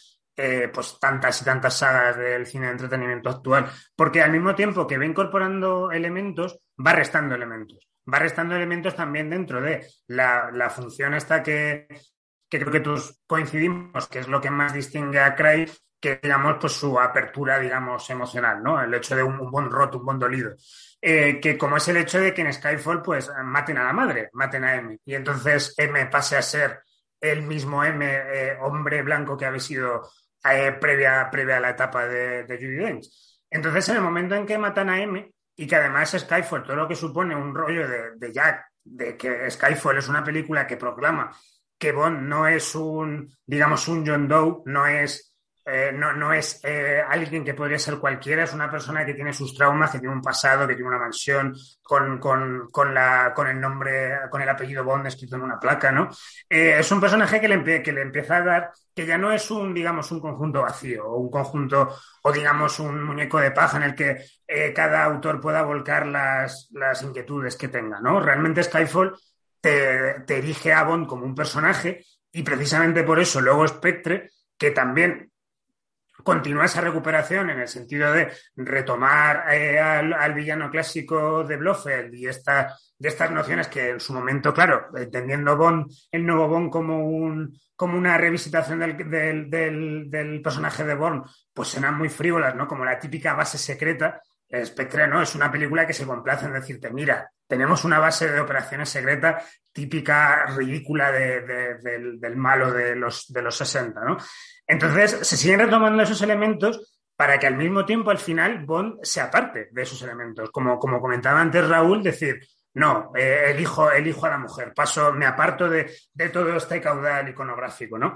pues 0.74 0.98
tantas 1.02 1.42
y 1.42 1.44
tantas 1.44 1.78
sagas 1.78 2.16
del 2.16 2.46
cine 2.46 2.68
de 2.68 2.72
entretenimiento 2.72 3.30
actual. 3.30 3.70
Porque 3.94 4.22
al 4.22 4.32
mismo 4.32 4.56
tiempo 4.56 4.88
que 4.88 4.98
va 4.98 5.06
incorporando 5.06 5.92
elementos, 5.92 6.62
va 6.80 6.94
restando 6.94 7.36
elementos 7.36 7.90
va 8.12 8.20
restando 8.20 8.56
elementos 8.56 8.96
también 8.96 9.30
dentro 9.30 9.62
de 9.62 9.86
la, 10.08 10.70
función 10.70 11.14
esta 11.14 11.44
que, 11.44 11.88
creo 12.50 12.72
que 12.72 12.80
todos 12.80 13.20
coincidimos, 13.26 14.08
que 14.08 14.20
es 14.20 14.28
lo 14.28 14.42
que 14.42 14.50
más 14.50 14.74
distingue 14.74 15.20
a 15.20 15.36
Craig, 15.36 15.70
que 16.00 16.20
digamos, 16.22 16.58
pues 16.60 16.74
su 16.74 17.00
apertura, 17.00 17.60
digamos, 17.60 18.10
emocional, 18.10 18.64
¿no? 18.64 18.82
El 18.82 18.94
hecho 18.94 19.16
de 19.16 19.24
un, 19.24 19.52
buen 19.52 19.70
roto, 19.70 19.98
un 19.98 20.06
buen 20.06 20.20
dolido. 20.20 20.56
Eh, 21.02 21.40
que 21.42 21.58
como 21.58 21.78
es 21.78 21.88
el 21.90 21.98
hecho 21.98 22.20
de 22.20 22.34
que 22.34 22.42
en 22.42 22.54
Skyfall, 22.54 23.02
pues, 23.02 23.32
maten 23.44 23.78
a 23.78 23.84
la 23.84 23.94
madre, 23.94 24.30
maten 24.34 24.64
a 24.64 24.76
M. 24.76 24.98
Y 25.04 25.16
entonces 25.16 25.74
M 25.78 26.06
pase 26.06 26.38
a 26.38 26.42
ser 26.42 26.80
el 27.20 27.42
mismo 27.42 27.84
M, 27.84 28.06
eh, 28.06 28.58
hombre 28.62 29.02
blanco 29.02 29.38
que 29.38 29.46
había 29.46 29.60
sido 29.60 30.10
eh, 30.50 30.72
previa, 30.80 31.30
previa 31.30 31.58
a 31.58 31.60
la 31.60 31.72
etapa 31.72 32.08
de, 32.08 32.44
de 32.46 32.56
Judy 32.58 32.76
Dench. 32.76 33.10
Entonces, 33.50 33.90
en 33.90 33.98
el 33.98 34.02
momento 34.02 34.36
en 34.36 34.46
que 34.46 34.58
matan 34.58 34.90
a 34.90 35.02
M, 35.02 35.32
y 35.60 35.68
que 35.68 35.76
además 35.76 36.16
Skyfall, 36.18 36.64
todo 36.64 36.78
lo 36.78 36.88
que 36.88 36.96
supone 36.96 37.36
un 37.36 37.54
rollo 37.54 37.86
de, 37.86 38.32
Jack, 38.32 38.68
de 38.82 39.18
que 39.18 39.52
Skyfall 39.52 39.98
es 39.98 40.08
una 40.08 40.24
película 40.24 40.66
que 40.66 40.78
proclama 40.78 41.36
que 41.78 41.92
Bond 41.92 42.22
no 42.22 42.48
es 42.48 42.76
un, 42.76 43.30
digamos, 43.46 43.86
un 43.90 44.08
John 44.08 44.26
Doe, 44.26 44.62
no 44.66 44.88
es 44.88 45.29
eh, 45.72 45.92
no, 45.94 46.14
no, 46.14 46.34
es 46.34 46.60
eh, 46.64 47.02
alguien 47.08 47.46
que 47.46 47.54
podría 47.54 47.78
ser 47.78 47.98
cualquiera, 47.98 48.44
es 48.44 48.54
una 48.54 48.70
persona 48.70 49.06
que 49.06 49.14
tiene 49.14 49.34
sus 49.34 49.54
traumas, 49.54 49.92
que 49.92 50.00
tiene 50.00 50.16
un 50.16 50.22
pasado, 50.22 50.68
que 50.68 50.74
tiene 50.74 50.90
una 50.90 51.00
mansión 51.00 51.56
con, 51.82 52.20
con, 52.20 52.94
la, 52.94 53.34
con 53.36 53.48
el 53.48 53.60
nombre, 53.60 54.20
con 54.30 54.42
el 54.42 54.50
apellido 54.50 54.84
Bond 54.84 55.08
escrito 55.08 55.36
en 55.36 55.44
una 55.44 55.60
placa, 55.60 55.92
¿no? 55.92 56.10
Eh, 56.50 56.78
es 56.80 56.92
un 56.92 57.00
personaje 57.00 57.40
que 57.40 57.48
le, 57.48 57.84
que 57.84 57.92
le 57.92 58.02
empieza 58.02 58.38
a 58.38 58.44
dar, 58.44 58.72
que 58.96 59.06
ya 59.06 59.18
no 59.18 59.32
es 59.32 59.52
un, 59.52 59.74
digamos, 59.74 60.12
un 60.12 60.20
conjunto 60.20 60.62
vacío, 60.62 61.06
o 61.06 61.18
un 61.18 61.30
conjunto, 61.30 61.96
o 62.24 62.32
digamos, 62.32 62.80
un 62.80 63.04
muñeco 63.04 63.40
de 63.40 63.52
paja 63.52 63.78
en 63.78 63.84
el 63.84 63.96
que 63.96 64.24
cada 64.74 65.04
autor 65.04 65.40
pueda 65.40 65.62
volcar 65.62 66.08
las, 66.08 66.70
las 66.72 67.02
inquietudes 67.04 67.56
que 67.56 67.68
tenga, 67.68 68.00
¿no? 68.02 68.20
Realmente 68.20 68.64
Skyfall 68.64 69.16
te, 69.62 70.22
te 70.26 70.38
erige 70.38 70.74
a 70.74 70.84
Bond 70.84 71.08
como 71.08 71.26
un 71.26 71.36
personaje 71.36 72.04
y 72.32 72.44
precisamente 72.44 73.04
por 73.04 73.20
eso 73.20 73.42
luego 73.42 73.68
Spectre, 73.68 74.30
que 74.58 74.72
también 74.72 75.32
continúa 76.30 76.66
esa 76.66 76.82
recuperación 76.82 77.50
en 77.50 77.60
el 77.60 77.68
sentido 77.68 78.14
de 78.14 78.32
retomar 78.56 79.52
eh, 79.52 79.80
al, 79.80 80.34
villano 80.36 80.70
clásico 80.70 81.44
de 81.44 81.58
Blofeld 81.58 82.14
y 82.14 82.28
esta, 82.28 82.78
de 83.00 83.10
estas 83.10 83.32
nociones 83.32 83.68
que 83.68 83.90
en 83.90 84.00
su 84.00 84.14
momento, 84.14 84.54
claro, 84.54 84.90
entendiendo 84.96 85.58
Bond, 85.58 85.92
el 86.12 86.24
nuevo 86.24 86.48
Bond 86.48 86.70
como, 86.70 87.04
un, 87.04 87.60
como 87.76 87.98
una 87.98 88.16
revisitación 88.16 88.80
del, 88.80 89.50
del, 89.50 90.42
personaje 90.44 90.84
de 90.84 90.94
Bond, 90.94 91.26
pues 91.52 91.76
eran 91.76 91.98
muy 91.98 92.10
frívolas, 92.10 92.54
¿no? 92.54 92.68
Como 92.68 92.86
la 92.86 93.00
típica 93.00 93.34
base 93.34 93.58
secreta. 93.58 94.22
Spectre, 94.66 95.08
¿no? 95.08 95.22
Es 95.22 95.36
una 95.36 95.52
película 95.52 95.86
que 95.86 95.94
se 95.94 96.08
complace 96.08 96.48
en 96.48 96.54
decirte, 96.54 96.90
mira, 96.90 97.32
tenemos 97.48 97.84
una 97.86 98.00
base 98.00 98.32
de 98.32 98.40
operaciones 98.40 98.90
secretas 98.90 99.44
típica, 99.72 100.48
ridícula 100.48 101.12
del, 101.12 102.20
del, 102.20 102.36
malo 102.36 102.72
de 102.72 102.96
los, 102.96 103.32
de 103.32 103.42
los 103.44 103.56
60, 103.56 104.02
¿no? 104.02 104.18
Entonces, 104.70 105.28
se 105.28 105.36
siguen 105.36 105.62
retomando 105.62 106.04
esos 106.04 106.22
elementos 106.22 107.02
para 107.16 107.40
que 107.40 107.48
al 107.48 107.58
mismo 107.58 107.86
tiempo, 107.86 108.12
al 108.12 108.20
final, 108.20 108.66
Bond 108.66 109.00
se 109.02 109.20
aparte 109.20 109.68
de 109.72 109.82
esos 109.82 110.00
elementos. 110.04 110.52
Como, 110.52 110.78
como 110.78 111.02
comentaba 111.02 111.42
antes 111.42 111.68
Raúl, 111.68 112.04
decir, 112.04 112.40
no, 112.76 113.12
eh, 113.16 113.46
elijo, 113.48 113.92
elijo 113.92 114.28
a 114.28 114.30
la 114.30 114.38
mujer, 114.38 114.72
paso, 114.76 115.12
me 115.12 115.26
aparto 115.26 115.68
de, 115.68 115.92
todo 116.32 116.56
este 116.56 116.80
caudal 116.80 117.28
iconográfico, 117.30 117.98
¿no? 117.98 118.14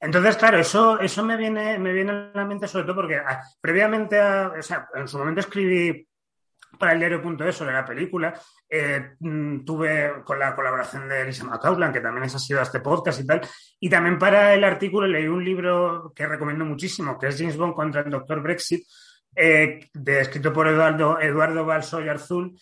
Entonces, 0.00 0.38
claro, 0.38 0.58
eso, 0.58 0.98
eso 0.98 1.22
me 1.22 1.36
viene, 1.36 1.78
me 1.78 1.92
viene 1.92 2.12
a 2.12 2.30
la 2.34 2.46
mente 2.46 2.66
sobre 2.66 2.84
todo 2.86 2.96
porque 2.96 3.16
ah, 3.16 3.42
previamente, 3.60 4.18
o 4.18 4.62
sea, 4.62 4.88
en 4.94 5.06
su 5.06 5.18
momento 5.18 5.40
escribí 5.40 6.08
para 6.80 6.94
el 6.94 6.98
diario.es 6.98 7.54
sobre 7.54 7.74
la 7.74 7.84
película. 7.84 8.34
Eh, 8.68 9.10
mm, 9.20 9.64
tuve 9.64 10.24
con 10.24 10.38
la 10.38 10.56
colaboración 10.56 11.08
de 11.08 11.20
Elisa 11.20 11.44
McCausland, 11.44 11.92
que 11.92 12.00
también 12.00 12.24
es 12.24 12.32
sido 12.42 12.62
este 12.62 12.80
podcast 12.80 13.20
y 13.20 13.26
tal. 13.26 13.42
Y 13.78 13.90
también 13.90 14.18
para 14.18 14.54
el 14.54 14.64
artículo 14.64 15.06
leí 15.06 15.28
un 15.28 15.44
libro 15.44 16.12
que 16.16 16.26
recomiendo 16.26 16.64
muchísimo, 16.64 17.18
que 17.18 17.28
es 17.28 17.38
James 17.38 17.56
Bond 17.56 17.74
contra 17.74 18.00
el 18.00 18.10
Doctor 18.10 18.40
Brexit, 18.40 18.84
eh, 19.36 19.88
de, 19.92 20.20
escrito 20.20 20.52
por 20.52 20.66
Eduardo, 20.66 21.20
Eduardo 21.20 21.64
Balso 21.64 22.02
y 22.02 22.08
Arzul, 22.08 22.58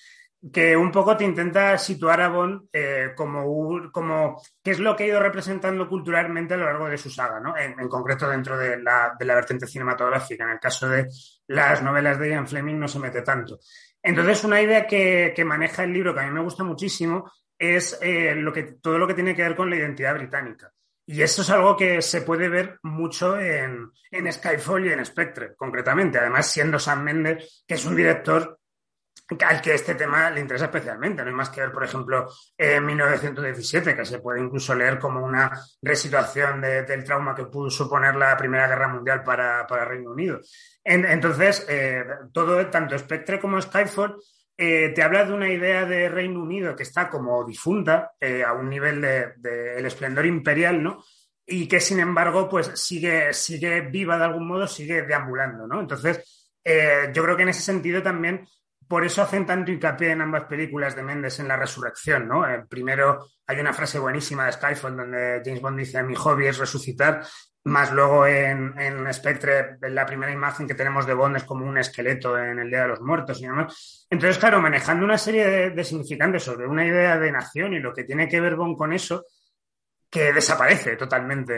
que 0.52 0.76
un 0.76 0.90
poco 0.90 1.16
te 1.16 1.24
intenta 1.24 1.76
situar 1.78 2.20
a 2.20 2.28
Bond 2.28 2.68
eh, 2.72 3.10
como, 3.16 3.90
como 3.92 4.40
qué 4.62 4.72
es 4.72 4.78
lo 4.78 4.94
que 4.94 5.04
ha 5.04 5.08
ido 5.08 5.20
representando 5.20 5.88
culturalmente 5.88 6.54
a 6.54 6.56
lo 6.56 6.64
largo 6.64 6.88
de 6.88 6.98
su 6.98 7.10
saga, 7.10 7.40
¿no? 7.40 7.56
en, 7.56 7.78
en 7.78 7.88
concreto 7.88 8.28
dentro 8.28 8.56
de 8.58 8.80
la, 8.80 9.14
de 9.18 9.24
la 9.24 9.34
vertiente 9.34 9.66
cinematográfica. 9.66 10.44
En 10.44 10.50
el 10.50 10.60
caso 10.60 10.88
de 10.88 11.08
las 11.48 11.82
novelas 11.82 12.18
de 12.18 12.30
Ian 12.30 12.46
Fleming 12.46 12.78
no 12.78 12.88
se 12.88 12.98
mete 12.98 13.22
tanto. 13.22 13.58
Entonces, 14.08 14.42
una 14.42 14.62
idea 14.62 14.86
que, 14.86 15.44
maneja 15.44 15.84
el 15.84 15.92
libro 15.92 16.14
que 16.14 16.20
a 16.20 16.26
mí 16.26 16.30
me 16.30 16.40
gusta 16.40 16.64
muchísimo 16.64 17.30
es 17.58 17.98
eh, 18.00 18.34
todo 18.80 18.96
lo 18.96 19.06
que 19.06 19.12
tiene 19.12 19.36
que 19.36 19.42
ver 19.42 19.54
con 19.54 19.68
la 19.68 19.76
identidad 19.76 20.14
británica. 20.14 20.72
Y 21.04 21.20
eso 21.20 21.42
es 21.42 21.50
algo 21.50 21.76
que 21.76 22.00
se 22.00 22.22
puede 22.22 22.48
ver 22.48 22.78
mucho 22.84 23.38
en, 23.38 23.90
en 24.10 24.32
Skyfall 24.32 24.86
y 24.86 24.92
en 24.92 25.04
Spectre, 25.04 25.54
concretamente. 25.54 26.18
Además, 26.18 26.50
siendo 26.50 26.78
Sam 26.78 27.02
Mendes, 27.02 27.64
que 27.66 27.74
es 27.74 27.84
un 27.84 27.96
director 27.96 28.57
al 29.46 29.60
que 29.60 29.74
este 29.74 29.94
tema 29.94 30.30
le 30.30 30.40
interesa 30.40 30.66
especialmente. 30.66 31.22
No 31.22 31.28
hay 31.28 31.34
más 31.34 31.50
que 31.50 31.60
ver, 31.60 31.72
por 31.72 31.84
ejemplo, 31.84 32.28
en 32.56 32.84
1917, 32.84 33.94
que 33.94 34.04
se 34.04 34.20
puede 34.20 34.40
incluso 34.40 34.74
leer 34.74 34.98
como 34.98 35.24
una 35.24 35.50
resituación 35.82 36.60
del 36.60 37.04
trauma 37.04 37.34
que 37.34 37.44
pudo 37.44 37.70
suponer 37.70 38.16
la 38.16 38.36
Primera 38.36 38.66
Guerra 38.66 38.88
Mundial 38.88 39.22
para, 39.22 39.66
para 39.66 39.84
Reino 39.84 40.10
Unido. 40.10 40.40
entonces, 40.84 41.66
eh, 41.68 42.04
todo, 42.32 42.66
tanto 42.68 42.98
Spectre 42.98 43.38
como 43.38 43.60
Skyfall, 43.60 44.16
eh, 44.56 44.92
te 44.94 45.02
habla 45.02 45.24
de 45.24 45.32
una 45.32 45.52
idea 45.52 45.84
de 45.84 46.08
Reino 46.08 46.40
Unido 46.40 46.74
que 46.74 46.82
está 46.82 47.08
como 47.08 47.44
difunta 47.44 48.12
eh, 48.18 48.42
a 48.42 48.52
un 48.54 48.68
nivel 48.68 49.00
del 49.00 49.34
de, 49.36 49.86
esplendor 49.86 50.26
imperial, 50.26 50.82
¿no? 50.82 51.04
Y 51.46 51.68
que, 51.68 51.80
sin 51.80 52.00
embargo, 52.00 52.48
pues 52.48 52.72
sigue, 52.74 53.32
sigue 53.32 53.82
viva 53.82 54.18
de 54.18 54.24
algún 54.24 54.46
modo, 54.48 54.66
sigue 54.66 55.02
deambulando, 55.02 55.66
¿no? 55.66 55.80
Entonces, 55.80 56.34
yo 57.14 57.22
creo 57.22 57.34
que 57.34 57.44
en 57.44 57.48
ese 57.48 57.62
sentido 57.62 58.02
también 58.02 58.46
por 58.88 59.04
eso 59.04 59.22
hacen 59.22 59.46
tanto 59.46 59.70
hincapié 59.70 60.10
en 60.10 60.22
ambas 60.22 60.44
películas 60.44 60.96
de 60.96 61.02
Méndez 61.02 61.38
en 61.40 61.48
la 61.48 61.56
resurrección, 61.56 62.26
¿no? 62.26 62.44
primero 62.68 63.26
hay 63.46 63.60
una 63.60 63.72
frase 63.72 63.98
buenísima 63.98 64.46
de 64.46 64.52
Skyfall 64.52 64.96
donde 64.96 65.42
James 65.44 65.60
Bond 65.60 65.78
dice 65.78 66.02
mi 66.02 66.14
hobby 66.14 66.46
es 66.46 66.58
resucitar 66.58 67.22
más 67.68 67.92
luego 67.92 68.26
en, 68.26 68.74
en 68.78 69.12
Spectre, 69.12 69.76
la 69.82 70.06
primera 70.06 70.32
imagen 70.32 70.66
que 70.66 70.74
tenemos 70.74 71.06
de 71.06 71.14
Bond 71.14 71.36
es 71.36 71.44
como 71.44 71.66
un 71.66 71.78
esqueleto 71.78 72.36
en 72.38 72.58
el 72.58 72.70
Día 72.70 72.82
de 72.82 72.88
los 72.88 73.00
Muertos 73.00 73.40
y. 73.40 73.46
Entonces, 74.10 74.38
claro, 74.38 74.60
manejando 74.60 75.04
una 75.04 75.18
serie 75.18 75.70
de, 75.70 75.84
significantes 75.84 76.42
sobre 76.42 76.66
una 76.66 76.86
idea 76.86 77.18
de 77.18 77.30
nación 77.30 77.74
y 77.74 77.80
lo 77.80 77.92
que 77.92 78.04
tiene 78.04 78.28
que 78.28 78.40
ver 78.40 78.56
Bond 78.56 78.76
con 78.76 78.92
eso, 78.92 79.24
que 80.10 80.32
desaparece 80.32 80.96
totalmente 80.96 81.54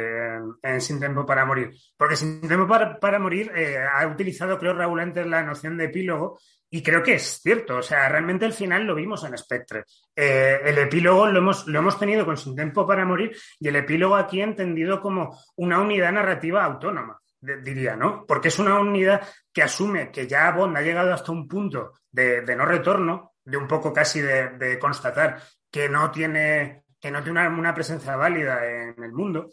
en, 0.63 0.81
Sin 0.81 0.99
Tiempo 0.99 1.25
para 1.25 1.45
Morir. 1.45 1.71
Porque 1.97 2.17
Sin 2.17 2.41
Tiempo 2.41 2.67
para, 2.67 3.19
Morir 3.19 3.53
eh, 3.55 3.79
ha 3.79 4.07
utilizado, 4.07 4.59
creo, 4.59 4.75
Raúl, 4.75 5.01
antes 5.01 5.27
la 5.27 5.43
noción 5.43 5.77
de 5.77 5.85
epílogo 5.85 6.39
y 6.73 6.83
creo 6.83 7.03
que 7.03 7.15
es 7.15 7.41
cierto, 7.43 7.79
o 7.79 7.83
sea, 7.83 8.09
realmente 8.09 8.47
el 8.47 8.53
final 8.53 8.85
lo 8.85 8.95
vimos 8.95 9.25
en 9.25 9.37
Spectre. 9.37 9.85
Eh, 10.15 10.61
el 10.65 10.79
epílogo 10.79 11.27
lo 11.27 11.41
hemos, 11.41 11.67
lo 11.67 11.81
hemos 11.81 11.99
tenido 11.99 12.25
con 12.25 12.37
Sin 12.37 12.55
Tiempo 12.55 12.87
para 12.87 13.05
Morir 13.05 13.37
y 13.59 13.67
el 13.67 13.77
epílogo 13.77 14.15
aquí 14.15 14.41
entendido 14.41 15.01
como 15.01 15.37
una 15.57 15.81
unidad 15.81 16.13
narrativa 16.13 16.65
autónoma, 16.65 17.21
diría, 17.41 17.97
¿no? 17.97 18.25
Porque 18.25 18.49
es 18.49 18.59
una 18.61 18.79
unidad 18.79 19.21
que 19.53 19.65
asume 19.65 20.13
que 20.13 20.29
ya 20.29 20.53
Bond 20.53 20.77
ha 20.77 20.83
llegado 20.83 21.13
hasta 21.13 21.33
un 21.33 21.49
punto 21.49 21.95
de, 22.09 22.43
no 22.57 22.65
retorno, 22.65 23.33
de 23.45 23.57
un 23.57 23.67
poco 23.67 23.93
casi 23.93 24.21
de, 24.21 24.79
constatar 24.79 25.43
que 25.73 25.89
no 25.89 26.13
tiene, 26.13 26.85
que 27.01 27.11
no 27.11 27.23
tiene 27.23 27.49
una 27.49 27.75
presencia 27.75 28.17
válida 28.17 28.65
en 28.67 29.03
el 29.03 29.13
mundo. 29.13 29.49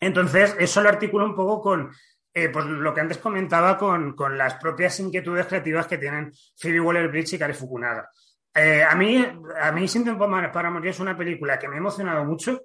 Entonces, 0.00 0.56
eso 0.58 0.82
lo 0.82 0.88
articula 0.88 1.24
un 1.24 1.34
poco 1.34 1.60
con 1.60 1.92
eh, 2.34 2.48
pues 2.48 2.64
lo 2.64 2.94
que 2.94 3.00
antes 3.00 3.18
comentaba 3.18 3.76
con, 3.76 4.16
las 4.36 4.54
propias 4.54 4.98
inquietudes 5.00 5.46
creativas 5.46 5.86
que 5.86 5.98
tienen 5.98 6.32
Phoebe 6.56 6.80
Waller-Bridge 6.80 7.34
y 7.34 7.38
Kari 7.38 7.52
Fukunaga. 7.52 8.10
Eh, 8.54 8.82
a 8.82 8.94
mí, 8.94 9.24
a 9.60 9.72
mí 9.72 9.88
Sin 9.88 10.04
Tiempo 10.04 10.28
para 10.28 10.70
Morir 10.70 10.90
es 10.90 11.00
una 11.00 11.16
película 11.16 11.58
que 11.58 11.68
me 11.68 11.74
ha 11.76 11.78
emocionado 11.78 12.24
mucho 12.24 12.62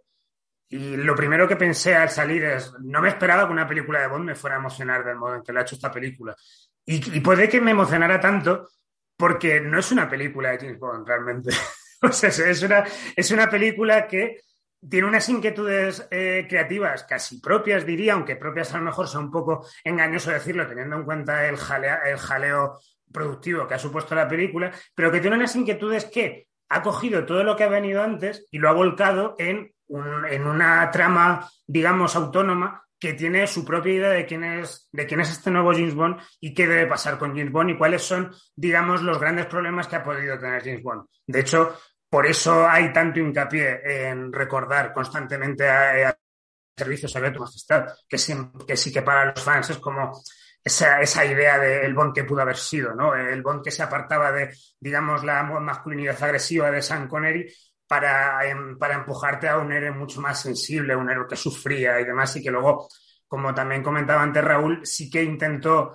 y 0.70 0.98
lo 0.98 1.16
primero 1.16 1.48
que 1.48 1.56
pensé 1.56 1.96
al 1.96 2.10
salir 2.10 2.44
es, 2.44 2.74
no 2.82 3.02
me 3.02 3.10
esperaba 3.10 3.46
que 3.46 3.54
una 3.54 3.68
película 3.68 4.02
de 4.02 4.08
Bond 4.08 4.26
me 4.26 4.36
fuera 4.36 4.58
a 4.58 4.60
emocionar 4.60 5.04
del 5.04 5.16
modo 5.16 5.36
en 5.36 5.44
que 5.44 5.54
lo 5.54 5.60
ha 5.60 5.62
hecho 5.62 5.76
esta 5.76 5.92
película. 5.92 6.36
Y, 6.86 7.20
puede 7.20 7.50
que 7.50 7.60
me 7.60 7.72
emocionara 7.72 8.20
tanto 8.20 8.70
porque 9.18 9.60
no 9.60 9.80
es 9.80 9.92
una 9.92 10.10
película 10.10 10.52
de 10.52 10.60
James 10.60 10.80
Bond 10.80 11.08
realmente. 11.08 11.52
o 12.02 12.12
sea, 12.12 12.30
es 12.30 12.64
una, 12.64 12.84
es 13.16 13.32
una 13.32 13.50
película 13.50 14.08
que 14.08 14.42
tiene 14.88 15.08
unas 15.08 15.28
inquietudes 15.30 16.08
eh, 16.12 16.46
creativas 16.48 17.04
casi 17.04 17.40
propias, 17.40 17.86
diría, 17.86 18.14
aunque 18.14 18.36
propias 18.36 18.74
a 18.74 18.78
lo 18.78 18.86
mejor 18.86 19.08
son 19.08 19.26
un 19.26 19.32
poco 19.32 19.66
engañoso 19.84 20.32
decirlo, 20.32 20.68
teniendo 20.68 20.96
en 20.96 21.04
cuenta 21.04 21.48
el, 21.48 21.56
el 22.06 22.18
jaleo 22.18 22.80
productivo 23.12 23.68
que 23.68 23.74
ha 23.74 23.80
supuesto 23.80 24.16
la 24.16 24.28
película, 24.28 24.72
pero 24.94 25.12
que 25.12 25.20
tiene 25.20 25.36
unas 25.36 25.56
inquietudes 25.56 26.06
que 26.06 26.48
ha 26.70 26.82
cogido 26.82 27.26
todo 27.26 27.44
lo 27.44 27.56
que 27.56 27.64
ha 27.64 27.70
venido 27.70 28.04
antes 28.04 28.46
y 28.52 28.60
lo 28.60 28.70
ha 28.70 28.74
volcado 28.74 29.36
en, 29.40 29.74
en 29.90 30.48
una 30.48 30.92
trama, 30.92 31.50
digamos, 31.66 32.16
autónoma 32.16 32.87
que 33.00 33.14
tiene 33.14 33.46
su 33.48 33.64
propia 33.64 33.94
idea 33.94 34.10
de 34.10 34.26
quién 34.26 34.44
es 34.44 34.90
de 34.92 35.06
quién 35.06 35.20
es 35.20 35.32
este 35.32 35.52
nuevo 35.52 35.72
James 35.72 35.94
Bond 35.94 36.20
y 36.40 36.54
qué 36.54 36.68
debe 36.68 36.88
pasar 36.88 37.18
con 37.18 37.36
James 37.36 37.52
Bond 37.52 37.72
y 37.72 37.78
cuáles 37.78 38.02
son, 38.02 38.34
digamos, 38.56 39.02
los 39.04 39.20
grandes 39.20 39.46
problemas 39.46 39.88
que 39.88 39.98
ha 39.98 40.04
podido 40.04 40.40
tener 40.40 40.64
James 40.64 40.84
Bond. 40.84 41.06
De 41.26 41.40
hecho, 41.40 41.78
por 42.10 42.26
eso 42.26 42.68
hay 42.68 42.92
tanto 42.92 43.20
hincapié 43.20 44.10
en 44.10 44.32
recordar 44.32 44.94
constantemente 44.94 45.68
a, 45.68 46.10
a 46.10 46.18
Servicio 46.76 47.10
Secreto 47.10 47.40
Majestad, 47.40 47.88
que 48.08 48.18
sí, 48.18 48.34
que 48.68 48.78
sí 48.78 48.92
que 48.94 49.02
para 49.02 49.26
los 49.26 49.44
fans 49.44 49.72
es 49.72 49.78
como 49.78 50.12
esa, 50.64 51.02
esa 51.02 51.26
idea 51.26 51.58
del 51.58 51.94
Bond 51.94 52.14
que 52.14 52.24
pudo 52.24 52.42
haber 52.42 52.58
sido, 52.58 52.94
¿no? 52.94 53.16
El 53.16 53.42
Bond 53.42 53.64
que 53.64 53.72
se 53.72 53.84
apartaba 53.84 54.32
de, 54.32 54.54
digamos, 54.80 55.24
la 55.24 55.44
masculinidad 55.44 56.22
agresiva 56.22 56.70
de 56.70 56.82
Sean 56.82 57.08
Connery 57.08 57.52
para, 57.88 58.46
em, 58.46 58.78
para 58.78 58.96
empujarte 58.96 59.48
a 59.48 59.58
un 59.58 59.72
héroe 59.72 59.92
mucho 59.92 60.22
más 60.22 60.42
sensible, 60.42 60.96
un 60.96 61.10
héroe 61.10 61.28
que 61.28 61.36
sufría 61.36 62.00
y 62.00 62.06
demás, 62.06 62.36
y 62.36 62.44
que 62.44 62.52
luego, 62.52 62.88
como 63.28 63.54
también 63.54 63.84
comentaba 63.84 64.22
antes 64.22 64.44
Raúl, 64.44 64.86
sí 64.86 65.10
que 65.10 65.24
intentó 65.24 65.94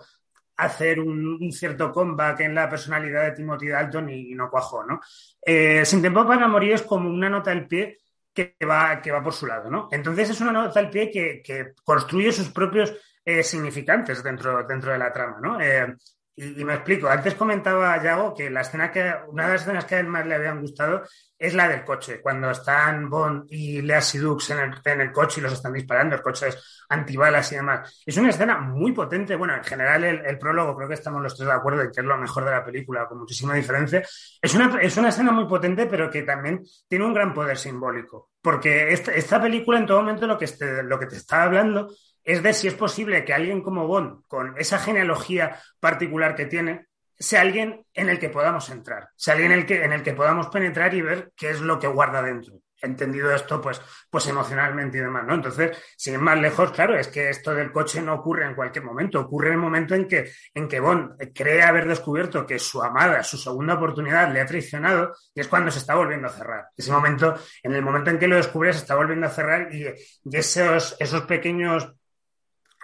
hacer 0.57 1.01
un, 1.01 1.51
cierto 1.53 1.93
comeback 1.93 2.41
en 2.41 2.55
la 2.55 2.69
personalidad 2.69 3.25
de 3.25 3.33
Timothy 3.33 3.69
Dalton 3.69 4.09
y, 4.11 4.35
no 4.35 4.51
cuajó, 4.51 4.85
¿no? 4.85 5.01
Eh, 5.45 5.85
Sin 5.85 6.01
tiempo 6.01 6.27
para 6.27 6.49
morir 6.49 6.73
es 6.73 6.83
como 6.83 7.09
una 7.09 7.29
nota 7.29 7.51
al 7.51 7.67
pie 7.67 7.99
que 8.33 8.57
va, 8.69 9.01
que 9.01 9.11
va 9.11 9.23
por 9.23 9.33
su 9.33 9.47
lado, 9.47 9.71
¿no? 9.71 9.89
Entonces 9.91 10.31
es 10.31 10.41
una 10.41 10.53
nota 10.53 10.81
al 10.81 10.91
pie 10.91 11.11
que, 11.11 11.75
construye 11.85 12.33
sus 12.33 12.51
propios 12.51 12.93
eh, 13.25 13.43
significantes 13.43 14.23
dentro, 14.23 14.65
dentro 14.65 14.93
de 14.93 14.99
la 14.99 15.13
trama, 15.13 15.39
¿no? 15.41 15.61
Eh, 15.61 15.95
y, 16.35 16.65
me 16.65 16.75
explico. 16.75 17.09
Antes 17.09 17.35
comentaba 17.35 18.03
Yago 18.03 18.35
que 18.35 18.49
la 18.49 18.63
escena 18.63 18.91
que 18.91 19.13
una 19.29 19.47
de 19.47 19.53
las 19.53 19.63
escenas 19.63 19.85
que 19.85 19.97
a 19.97 20.01
él 20.01 20.07
más 20.07 20.27
le 20.27 20.35
habían 20.35 20.61
gustado 20.61 21.03
es 21.43 21.55
la 21.55 21.67
del 21.67 21.85
coche, 21.85 22.21
cuando 22.21 22.53
están 22.53 23.11
Bond 23.11 23.47
y 23.51 23.83
Lea 23.83 24.01
Sidux 24.01 24.51
en 24.51 24.61
el, 24.61 24.75
en 24.85 25.01
el 25.01 25.11
coche 25.11 25.41
y 25.41 25.43
los 25.43 25.53
están 25.53 25.73
disparando, 25.73 26.15
el 26.15 26.23
coche 26.23 26.47
es 26.47 26.85
antibalas 26.89 27.51
y 27.51 27.57
demás. 27.57 28.01
Es 28.07 28.17
una 28.17 28.31
escena 28.31 28.59
muy 28.59 28.93
potente. 28.93 29.35
Bueno, 29.35 29.57
en 29.57 29.65
general 29.65 30.05
el, 30.05 30.39
prólogo 30.39 30.77
creo 30.77 30.87
que 30.87 30.95
estamos 30.95 31.21
los 31.21 31.35
tres 31.35 31.49
de 31.49 31.55
acuerdo 31.55 31.83
en 31.83 31.91
que 31.91 32.01
es 32.01 32.07
lo 32.07 32.17
mejor 32.17 32.45
de 32.45 32.53
la 32.53 32.65
película, 32.65 33.09
con 33.09 33.19
muchísima 33.19 33.55
diferencia. 33.55 34.05
Es 34.41 34.55
una, 34.55 34.81
es 34.81 34.97
una 34.97 35.09
escena 35.09 35.33
muy 35.33 35.49
potente, 35.49 35.87
pero 35.87 36.09
que 36.09 36.23
también 36.23 36.63
tiene 36.87 37.05
un 37.05 37.13
gran 37.13 37.35
poder 37.35 37.59
simbólico, 37.59 38.31
porque 38.41 38.93
esta, 38.93 39.43
película 39.43 39.79
en 39.79 39.87
todo 39.87 40.01
momento 40.01 40.29
lo 40.29 40.39
que, 40.39 40.45
este, 40.45 40.85
lo 40.85 40.97
que 40.97 41.07
te 41.07 41.17
está 41.17 41.43
hablando 41.43 41.93
es 42.23 42.41
de 42.41 42.53
si 42.53 42.69
es 42.69 42.75
posible 42.75 43.25
que 43.25 43.35
alguien 43.35 43.63
como 43.63 43.89
Bond, 43.89 44.23
con 44.29 44.55
esa 44.59 44.79
genealogía 44.79 45.59
particular 45.81 46.37
que 46.37 46.47
tiene, 46.47 46.87
sea 47.23 47.43
alguien 47.43 47.85
en 47.95 48.09
el 48.09 48.19
que 48.19 48.31
podamos 48.31 48.69
entrar, 48.71 49.09
sea 49.17 49.35
alguien 49.35 49.53
en 49.53 49.61
el 49.61 49.67
que, 49.67 49.85
en 49.85 49.93
el 49.93 50.03
que 50.03 50.13
podamos 50.13 50.49
penetrar 50.49 50.93
y 50.95 51.03
ver 51.03 51.33
qué 51.37 51.51
es 51.51 51.61
lo 51.61 51.79
que 51.79 51.87
guarda 51.87 52.23
dentro. 52.23 52.55
Entendido 52.85 53.33
esto, 53.33 53.61
pues, 53.61 53.81
pues 54.11 54.27
emocionalmente 54.27 54.99
y 54.99 55.03
demás, 55.03 55.25
¿no? 55.25 55.35
Entonces, 55.35 55.79
sin 55.97 56.15
ir 56.15 56.19
más 56.19 56.37
lejos, 56.41 56.73
claro, 56.73 56.99
es 56.99 57.07
que 57.07 57.31
esto 57.31 57.55
del 57.55 57.71
coche 57.71 58.03
no 58.03 58.15
ocurre 58.15 58.45
en 58.45 58.57
cualquier 58.57 58.85
momento, 58.85 59.21
ocurre 59.21 59.49
en 59.49 59.53
el 59.55 59.61
momento 59.61 59.95
en 59.95 60.09
que, 60.09 60.33
en 60.53 60.67
que 60.67 60.81
Bond 60.81 61.13
cree 61.33 61.63
haber 61.63 61.87
descubierto 61.87 62.45
que 62.45 62.59
su 62.59 62.83
amada, 62.83 63.23
su 63.23 63.39
segunda 63.39 63.75
oportunidad, 63.75 64.33
le 64.33 64.41
ha 64.41 64.47
traicionado, 64.47 65.15
y 65.33 65.41
es 65.41 65.47
cuando 65.47 65.71
se 65.71 65.79
está 65.79 65.95
volviendo 65.95 66.27
a 66.27 66.33
cerrar. 66.33 66.65
Ese 66.77 66.91
momento, 66.91 67.37
en 67.63 67.73
el 67.73 67.83
momento 67.83 68.11
en 68.11 68.19
que 68.19 68.27
lo 68.27 68.35
descubre, 68.35 68.73
se 68.73 68.81
está 68.81 68.97
volviendo 68.97 69.29
a 69.29 69.31
cerrar 69.31 69.73
y, 69.73 69.87
y 69.87 70.37
esos, 70.37 70.97
esos 70.99 71.23
pequeños 71.23 71.95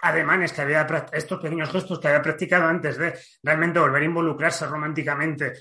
ademanes 0.03 0.53
que 0.53 0.63
había, 0.63 0.87
estos 1.13 1.41
pequeños 1.41 1.71
gestos 1.71 1.99
que 1.99 2.09
había 2.09 2.23
practicado 2.23 2.67
antes 2.67 2.97
de 2.99 3.15
realmente 3.43 3.79
volver 3.79 4.03
a 4.03 4.07
involucrarse 4.07 4.67
románticamente, 4.67 5.55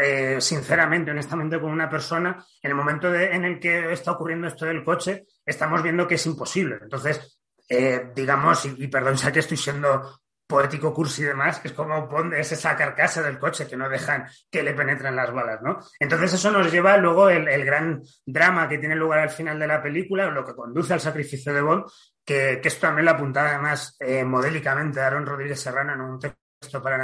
eh, 0.00 0.40
sinceramente, 0.40 1.10
honestamente 1.10 1.60
con 1.60 1.70
una 1.70 1.90
persona, 1.90 2.44
en 2.62 2.70
el 2.70 2.76
momento 2.76 3.14
en 3.14 3.44
el 3.44 3.60
que 3.60 3.92
está 3.92 4.12
ocurriendo 4.12 4.48
esto 4.48 4.64
del 4.64 4.84
coche, 4.84 5.26
estamos 5.44 5.82
viendo 5.82 6.08
que 6.08 6.14
es 6.14 6.26
imposible. 6.26 6.78
Entonces, 6.82 7.38
eh, 7.68 8.10
digamos, 8.14 8.64
y, 8.66 8.88
perdón, 8.88 9.18
sé 9.18 9.32
que 9.32 9.40
estoy 9.40 9.56
siendo 9.56 10.20
poético 10.46 10.92
cursi 10.92 11.22
y 11.22 11.26
demás, 11.26 11.60
es 11.64 11.72
como 11.72 12.06
es 12.34 12.52
esa 12.52 12.76
carcasa 12.76 13.22
del 13.22 13.38
coche 13.38 13.66
que 13.66 13.78
no 13.78 13.88
dejan 13.88 14.26
que 14.50 14.62
le 14.62 14.74
penetren 14.74 15.16
las 15.16 15.32
balas, 15.32 15.62
¿no? 15.62 15.78
Entonces 15.98 16.34
eso 16.34 16.50
nos 16.50 16.70
lleva 16.70 16.98
luego 16.98 17.30
el, 17.30 17.48
el, 17.48 17.64
gran 17.64 18.02
drama 18.26 18.68
que 18.68 18.76
tiene 18.76 18.94
lugar 18.94 19.20
al 19.20 19.30
final 19.30 19.58
de 19.58 19.66
la 19.66 19.82
película, 19.82 20.30
lo 20.30 20.44
que 20.44 20.54
conduce 20.54 20.92
al 20.92 21.00
sacrificio 21.00 21.54
de 21.54 21.62
Bond, 21.62 21.84
que, 22.24 22.60
esto 22.62 22.86
también 22.86 23.04
lo 23.04 23.12
apuntaba 23.12 23.50
además 23.50 23.96
eh, 24.00 24.24
modélicamente 24.24 25.00
Aaron 25.00 25.26
Rodríguez 25.26 25.60
Serrano 25.60 25.94
en 25.94 26.00
un 26.00 26.18
texto 26.18 26.82
para 26.82 26.96
el 26.96 27.02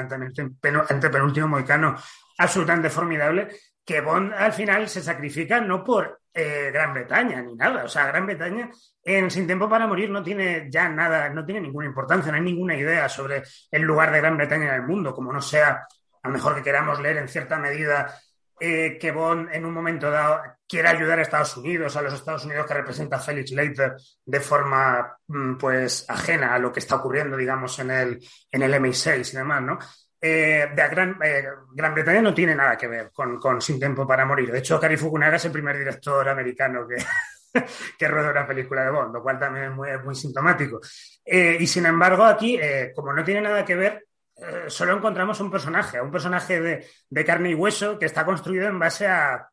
antepenúltimo 0.88 1.48
moicano 1.48 1.96
absolutamente 2.38 2.88
formidable, 2.88 3.48
que 3.84 4.00
Bond 4.00 4.32
al 4.32 4.52
final 4.52 4.88
se 4.88 5.02
sacrifica 5.02 5.60
no 5.60 5.84
por 5.84 6.20
eh, 6.32 6.70
Gran 6.72 6.94
Bretaña 6.94 7.42
ni 7.42 7.54
nada. 7.54 7.84
O 7.84 7.88
sea, 7.88 8.06
Gran 8.06 8.26
Bretaña 8.26 8.70
en 9.02 9.30
Sin 9.30 9.46
Tiempo 9.46 9.68
para 9.68 9.86
Morir 9.86 10.10
no 10.10 10.22
tiene 10.22 10.68
ya 10.70 10.88
nada, 10.88 11.28
no 11.28 11.44
tiene 11.44 11.60
ninguna 11.60 11.86
importancia, 11.86 12.30
no 12.30 12.38
hay 12.38 12.44
ninguna 12.44 12.76
idea 12.76 13.08
sobre 13.08 13.42
el 13.70 13.82
lugar 13.82 14.12
de 14.12 14.20
Gran 14.20 14.36
Bretaña 14.36 14.68
en 14.68 14.82
el 14.82 14.86
mundo, 14.86 15.14
como 15.14 15.32
no 15.32 15.42
sea, 15.42 15.86
a 16.22 16.28
lo 16.28 16.32
mejor 16.32 16.54
que 16.54 16.62
queramos 16.62 17.00
leer 17.00 17.18
en 17.18 17.28
cierta 17.28 17.58
medida 17.58 18.14
eh, 18.60 18.98
que 19.00 19.10
Bond 19.10 19.48
en 19.54 19.64
un 19.64 19.72
momento 19.72 20.10
dado 20.10 20.42
quiere 20.68 20.88
ayudar 20.88 21.18
a 21.18 21.22
Estados 21.22 21.56
Unidos, 21.56 21.96
a 21.96 22.02
los 22.02 22.12
Estados 22.12 22.44
Unidos 22.44 22.66
que 22.66 22.74
representa 22.74 23.18
Felix 23.18 23.50
Leiter 23.52 23.96
de 24.24 24.40
forma 24.40 25.16
mm, 25.28 25.56
pues 25.56 26.04
ajena 26.08 26.54
a 26.54 26.58
lo 26.58 26.70
que 26.70 26.80
está 26.80 26.96
ocurriendo, 26.96 27.38
digamos, 27.38 27.78
en 27.78 27.90
el, 27.90 28.18
en 28.50 28.62
el 28.62 28.74
MI6 28.74 29.32
y 29.32 29.36
demás, 29.38 29.62
¿no? 29.62 29.78
Eh, 30.20 30.68
de 30.76 30.88
Gran, 30.88 31.18
eh, 31.22 31.44
Gran, 31.72 31.94
Bretaña 31.94 32.20
no 32.20 32.34
tiene 32.34 32.54
nada 32.54 32.76
que 32.76 32.86
ver 32.86 33.10
con, 33.10 33.62
Sin 33.62 33.78
Tiempo 33.78 34.06
para 34.06 34.26
Morir. 34.26 34.52
De 34.52 34.58
hecho, 34.58 34.78
Cary 34.78 34.98
Fukunaga 34.98 35.36
es 35.36 35.44
el 35.46 35.52
primer 35.52 35.78
director 35.78 36.28
americano 36.28 36.86
que, 36.86 37.02
que 37.98 38.08
rueda 38.08 38.30
una 38.30 38.46
película 38.46 38.84
de 38.84 38.90
Bond, 38.90 39.14
lo 39.14 39.22
cual 39.22 39.38
también 39.38 39.66
es 39.66 39.72
muy, 39.72 39.88
muy 40.04 40.14
sintomático. 40.14 40.80
y 41.24 41.66
sin 41.66 41.86
embargo, 41.86 42.24
aquí, 42.24 42.60
como 42.94 43.14
no 43.14 43.24
tiene 43.24 43.40
nada 43.40 43.64
que 43.64 43.74
ver, 43.74 44.04
eh, 44.40 44.64
solo 44.68 44.96
encontramos 44.96 45.38
un 45.40 45.50
personaje, 45.50 46.00
un 46.00 46.10
personaje 46.10 46.60
de, 46.60 47.24
carne 47.24 47.50
y 47.50 47.54
hueso 47.54 47.98
que 47.98 48.06
está 48.06 48.24
construido 48.24 48.68
en 48.68 48.78
base 48.78 49.06
a, 49.06 49.48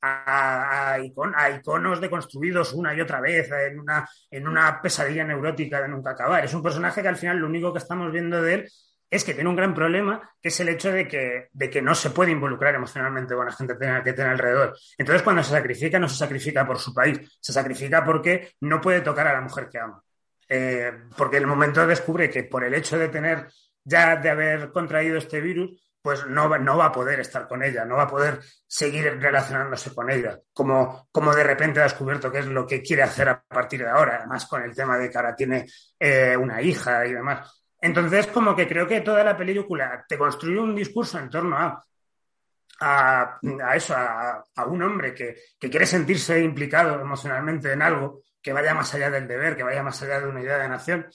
a, 0.00 0.98
iconos 1.00 2.00
deconstruidos 2.00 2.72
una 2.72 2.94
y 2.94 3.00
otra 3.00 3.20
vez, 3.20 3.50
en 3.50 3.78
una, 3.78 4.08
en 4.30 4.48
una 4.48 4.82
pesadilla 4.82 5.24
neurótica 5.24 5.80
de 5.80 5.88
nunca 5.88 6.10
acabar. 6.10 6.44
Es 6.44 6.54
un 6.54 6.62
personaje 6.62 7.02
que 7.02 7.08
al 7.08 7.16
final 7.16 7.38
lo 7.38 7.46
único 7.46 7.72
que 7.72 7.78
estamos 7.78 8.10
viendo 8.10 8.42
de 8.42 8.54
él 8.54 8.68
es 9.08 9.24
que 9.24 9.34
tiene 9.34 9.50
un 9.50 9.56
gran 9.56 9.74
problema, 9.74 10.30
que 10.40 10.48
es 10.48 10.58
el 10.60 10.70
hecho 10.70 10.90
de 10.90 11.06
que, 11.06 11.48
de 11.52 11.70
que 11.70 11.82
no 11.82 11.94
se 11.94 12.10
puede 12.10 12.32
involucrar 12.32 12.74
emocionalmente 12.74 13.34
con 13.34 13.44
la 13.44 13.52
gente 13.52 13.74
que 14.02 14.12
tiene 14.14 14.30
alrededor. 14.30 14.74
Entonces, 14.96 15.22
cuando 15.22 15.42
se 15.42 15.50
sacrifica, 15.50 15.98
no 15.98 16.08
se 16.08 16.16
sacrifica 16.16 16.66
por 16.66 16.78
su 16.78 16.94
país, 16.94 17.20
se 17.38 17.52
sacrifica 17.52 18.02
porque 18.04 18.54
no 18.62 18.80
puede 18.80 19.02
tocar 19.02 19.26
a 19.28 19.34
la 19.34 19.42
mujer 19.42 19.68
que 19.68 19.78
ama. 19.78 20.02
eh, 20.48 20.92
porque 21.16 21.36
en 21.36 21.42
el 21.42 21.46
momento 21.46 21.86
descubre 21.86 22.28
que 22.30 22.44
por 22.44 22.64
el 22.64 22.74
hecho 22.74 22.98
de 22.98 23.08
tener 23.08 23.48
ya 23.84 24.16
de 24.16 24.30
haber 24.30 24.70
contraído 24.72 25.18
este 25.18 25.40
virus, 25.40 25.80
pues 26.02 26.26
no 26.26 26.48
va, 26.48 26.58
no 26.58 26.76
va 26.76 26.86
a 26.86 26.92
poder 26.92 27.20
estar 27.20 27.46
con 27.46 27.62
ella, 27.62 27.84
no 27.84 27.96
va 27.96 28.04
a 28.04 28.08
poder 28.08 28.40
seguir 28.66 29.04
relacionándose 29.20 29.94
con 29.94 30.10
ella, 30.10 30.38
como, 30.52 31.08
como 31.12 31.32
de 31.32 31.44
repente 31.44 31.78
ha 31.80 31.84
descubierto 31.84 32.30
que 32.30 32.40
es 32.40 32.46
lo 32.46 32.66
que 32.66 32.82
quiere 32.82 33.04
hacer 33.04 33.28
a 33.28 33.40
partir 33.40 33.80
de 33.82 33.88
ahora, 33.88 34.16
además 34.16 34.46
con 34.46 34.62
el 34.62 34.74
tema 34.74 34.98
de 34.98 35.08
que 35.08 35.16
ahora 35.16 35.36
tiene 35.36 35.66
eh, 35.98 36.36
una 36.36 36.60
hija 36.60 37.06
y 37.06 37.12
demás. 37.12 37.62
Entonces, 37.80 38.26
como 38.28 38.54
que 38.54 38.68
creo 38.68 38.86
que 38.86 39.00
toda 39.00 39.22
la 39.22 39.36
película 39.36 40.04
te 40.08 40.18
construye 40.18 40.58
un 40.58 40.74
discurso 40.74 41.18
en 41.18 41.30
torno 41.30 41.56
a, 41.56 41.84
a, 42.80 43.38
eso, 43.74 43.94
a, 43.96 44.66
un 44.66 44.82
hombre 44.82 45.14
que, 45.14 45.36
que, 45.58 45.70
quiere 45.70 45.86
sentirse 45.86 46.40
implicado 46.40 47.00
emocionalmente 47.00 47.72
en 47.72 47.82
algo 47.82 48.22
que 48.40 48.52
vaya 48.52 48.74
más 48.74 48.92
allá 48.94 49.10
del 49.10 49.28
deber, 49.28 49.56
que 49.56 49.62
vaya 49.62 49.82
más 49.82 50.00
allá 50.02 50.20
de 50.20 50.26
una 50.26 50.42
idea 50.42 50.58
de 50.58 50.68
nación. 50.68 51.06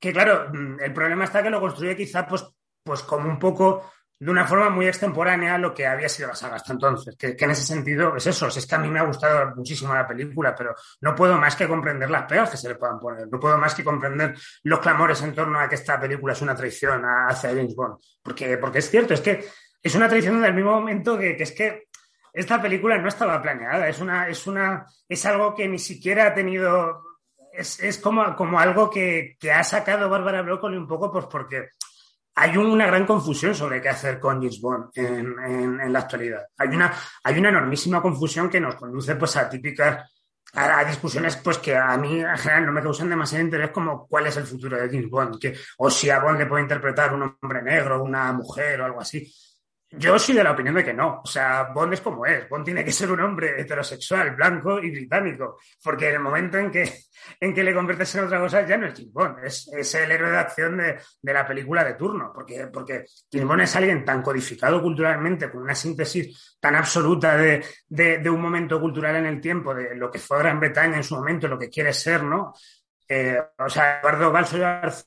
Que 0.00 0.12
claro, 0.12 0.48
mm, 0.52 0.80
el 0.80 0.92
problema 0.92 1.24
está 1.24 1.42
que 1.42 1.50
lo 1.50 1.60
construye 1.60 1.96
quizá 1.96 2.26
pues, 2.26 2.44
pues 2.82 3.02
como 3.02 3.28
un 3.28 3.38
poco 3.38 3.90
de 4.18 4.30
una 4.30 4.46
forma 4.46 4.68
muy 4.68 4.86
extemporánea 4.86 5.56
lo 5.56 5.72
que 5.72 5.86
había 5.86 6.08
sido 6.08 6.28
la 6.28 6.34
saga 6.34 6.56
hasta 6.56 6.74
entonces. 6.74 7.16
Que, 7.16 7.34
en 7.38 7.50
ese 7.50 7.64
sentido 7.64 8.16
es 8.16 8.26
eso, 8.26 8.48
es 8.48 8.66
que 8.66 8.74
a 8.74 8.78
mí 8.78 8.90
me 8.90 9.00
ha 9.00 9.04
gustado 9.04 9.54
muchísimo 9.56 9.94
la 9.94 10.06
película, 10.06 10.54
pero 10.54 10.74
no 11.00 11.14
puedo 11.14 11.38
más 11.38 11.56
que 11.56 11.66
comprender 11.66 12.10
las 12.10 12.24
pegas 12.24 12.50
que 12.50 12.58
se 12.58 12.68
le 12.68 12.74
puedan 12.74 12.98
poner, 12.98 13.28
no 13.30 13.40
puedo 13.40 13.56
más 13.56 13.74
que 13.74 13.82
comprender 13.82 14.34
los 14.64 14.80
clamores 14.80 15.22
en 15.22 15.34
torno 15.34 15.58
a 15.58 15.68
que 15.68 15.76
esta 15.76 15.98
película 15.98 16.34
es 16.34 16.42
una 16.42 16.54
traición 16.54 17.02
hacia 17.02 17.50
James 17.50 17.74
Bond. 17.74 17.96
Porque, 18.22 18.58
porque 18.58 18.80
es 18.80 18.90
cierto, 18.90 19.14
es 19.14 19.22
que 19.22 19.46
es 19.82 19.94
una 19.94 20.08
traición 20.08 20.42
del 20.42 20.52
mismo 20.52 20.72
momento 20.72 21.18
que, 21.18 21.34
que 21.34 21.42
es 21.44 21.52
que 21.52 21.88
esta 22.32 22.60
película 22.60 22.98
no 22.98 23.08
estaba 23.08 23.40
planeada, 23.40 23.88
es 23.88 24.00
una, 24.00 24.28
es 24.28 24.46
una, 24.46 24.86
es 25.08 25.26
algo 25.26 25.54
que 25.54 25.66
ni 25.66 25.78
siquiera 25.78 26.26
ha 26.26 26.34
tenido, 26.34 27.02
es, 27.52 27.80
es 27.80 27.98
como, 27.98 28.34
como 28.36 28.58
algo 28.58 28.90
que, 28.90 29.36
que 29.38 29.52
ha 29.52 29.64
sacado 29.64 30.08
Bárbara 30.08 30.42
Broccoli 30.42 30.76
un 30.76 30.86
poco, 30.86 31.10
pues 31.10 31.26
porque 31.26 31.68
hay 32.34 32.56
una 32.56 32.86
gran 32.86 33.06
confusión 33.06 33.54
sobre 33.54 33.82
qué 33.82 33.88
hacer 33.88 34.18
con 34.18 34.36
James 34.36 34.60
Bond 34.60 34.90
en, 34.94 35.92
la 35.92 35.98
actualidad. 35.98 36.46
Hay 36.56 36.68
una, 36.68 36.92
hay 37.24 37.38
una 37.38 37.50
enormísima 37.50 38.00
confusión 38.00 38.48
que 38.48 38.60
nos 38.60 38.76
conduce 38.76 39.16
pues, 39.16 39.36
a 39.36 39.48
típicas 39.48 40.10
a, 40.54 40.84
discusiones 40.84 41.36
pues, 41.36 41.58
que 41.58 41.76
a 41.76 41.96
mí 41.96 42.20
en 42.20 42.38
general 42.38 42.66
no 42.66 42.72
me 42.72 42.82
causan 42.82 43.10
demasiado 43.10 43.44
interés 43.44 43.70
como 43.70 44.06
cuál 44.06 44.26
es 44.26 44.36
el 44.36 44.44
futuro 44.44 44.76
de 44.76 44.88
James 44.88 45.10
Bond, 45.10 45.38
que, 45.38 45.54
o 45.78 45.90
si 45.90 46.10
a 46.10 46.18
Bond 46.18 46.38
le 46.38 46.46
puede 46.46 46.62
interpretar 46.62 47.14
un 47.14 47.36
hombre 47.40 47.62
negro, 47.62 48.02
una 48.02 48.32
mujer 48.32 48.80
o 48.80 48.86
algo 48.86 49.00
así. 49.00 49.32
Yo 49.92 50.16
soy 50.20 50.36
de 50.36 50.44
la 50.44 50.52
opinión 50.52 50.76
de 50.76 50.84
que 50.84 50.94
no. 50.94 51.20
O 51.24 51.26
sea, 51.26 51.64
Bond 51.74 51.94
es 51.94 52.00
como 52.00 52.24
es. 52.24 52.48
Bond 52.48 52.64
tiene 52.64 52.84
que 52.84 52.92
ser 52.92 53.10
un 53.10 53.20
hombre 53.20 53.60
heterosexual, 53.60 54.36
blanco 54.36 54.78
y 54.78 54.90
británico. 54.90 55.58
Porque 55.82 56.08
en 56.08 56.14
el 56.14 56.20
momento 56.20 56.58
en 56.58 56.70
que, 56.70 57.06
en 57.40 57.52
que 57.52 57.64
le 57.64 57.74
conviertes 57.74 58.14
en 58.14 58.24
otra 58.24 58.38
cosa, 58.38 58.64
ya 58.64 58.76
no 58.76 58.86
es 58.86 58.94
James 58.94 59.12
Bond. 59.12 59.44
Es, 59.44 59.68
es 59.76 59.94
el 59.96 60.12
héroe 60.12 60.30
de 60.30 60.38
acción 60.38 60.76
de, 60.76 60.96
de, 61.20 61.32
la 61.32 61.44
película 61.44 61.82
de 61.82 61.94
turno. 61.94 62.30
Porque, 62.32 62.68
porque 62.72 63.04
Bond 63.32 63.62
es 63.62 63.74
alguien 63.74 64.04
tan 64.04 64.22
codificado 64.22 64.80
culturalmente, 64.80 65.50
con 65.50 65.62
una 65.62 65.74
síntesis 65.74 66.56
tan 66.60 66.76
absoluta 66.76 67.36
de, 67.36 67.64
de 67.88 68.30
un 68.30 68.40
momento 68.40 68.80
cultural 68.80 69.16
en 69.16 69.26
el 69.26 69.40
tiempo, 69.40 69.74
de 69.74 69.96
lo 69.96 70.08
que 70.08 70.20
fue 70.20 70.38
Gran 70.38 70.60
Bretaña 70.60 70.98
en 70.98 71.04
su 71.04 71.16
momento, 71.16 71.48
lo 71.48 71.58
que 71.58 71.68
quiere 71.68 71.92
ser, 71.92 72.22
¿no? 72.22 72.54
Eh, 73.12 73.42
o 73.58 73.68
sea, 73.68 73.98
Eduardo 73.98 74.30
Balso 74.30 74.56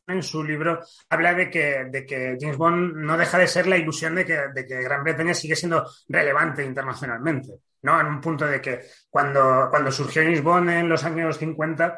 en 0.08 0.22
su 0.22 0.44
libro 0.44 0.82
habla 1.10 1.34
de 1.34 1.50
que, 1.50 1.86
de 1.90 2.06
que, 2.06 2.36
James 2.38 2.58
Bond 2.58 2.98
no 2.98 3.18
deja 3.18 3.38
de 3.38 3.48
ser 3.48 3.66
la 3.66 3.78
ilusión 3.78 4.16
de 4.16 4.26
que, 4.26 4.38
de 4.54 4.66
que, 4.68 4.84
Gran 4.84 5.06
Bretaña 5.06 5.34
sigue 5.34 5.56
siendo 5.56 5.90
relevante 6.10 6.66
internacionalmente, 6.66 7.62
¿no? 7.84 8.02
En 8.02 8.08
un 8.08 8.20
punto 8.20 8.46
de 8.46 8.60
que 8.60 8.82
cuando, 9.10 9.70
cuando 9.70 9.90
surgió 9.90 10.22
James 10.22 10.44
Bond 10.44 10.70
en 10.72 10.90
los 10.90 11.02
años 11.06 11.38
50, 11.38 11.98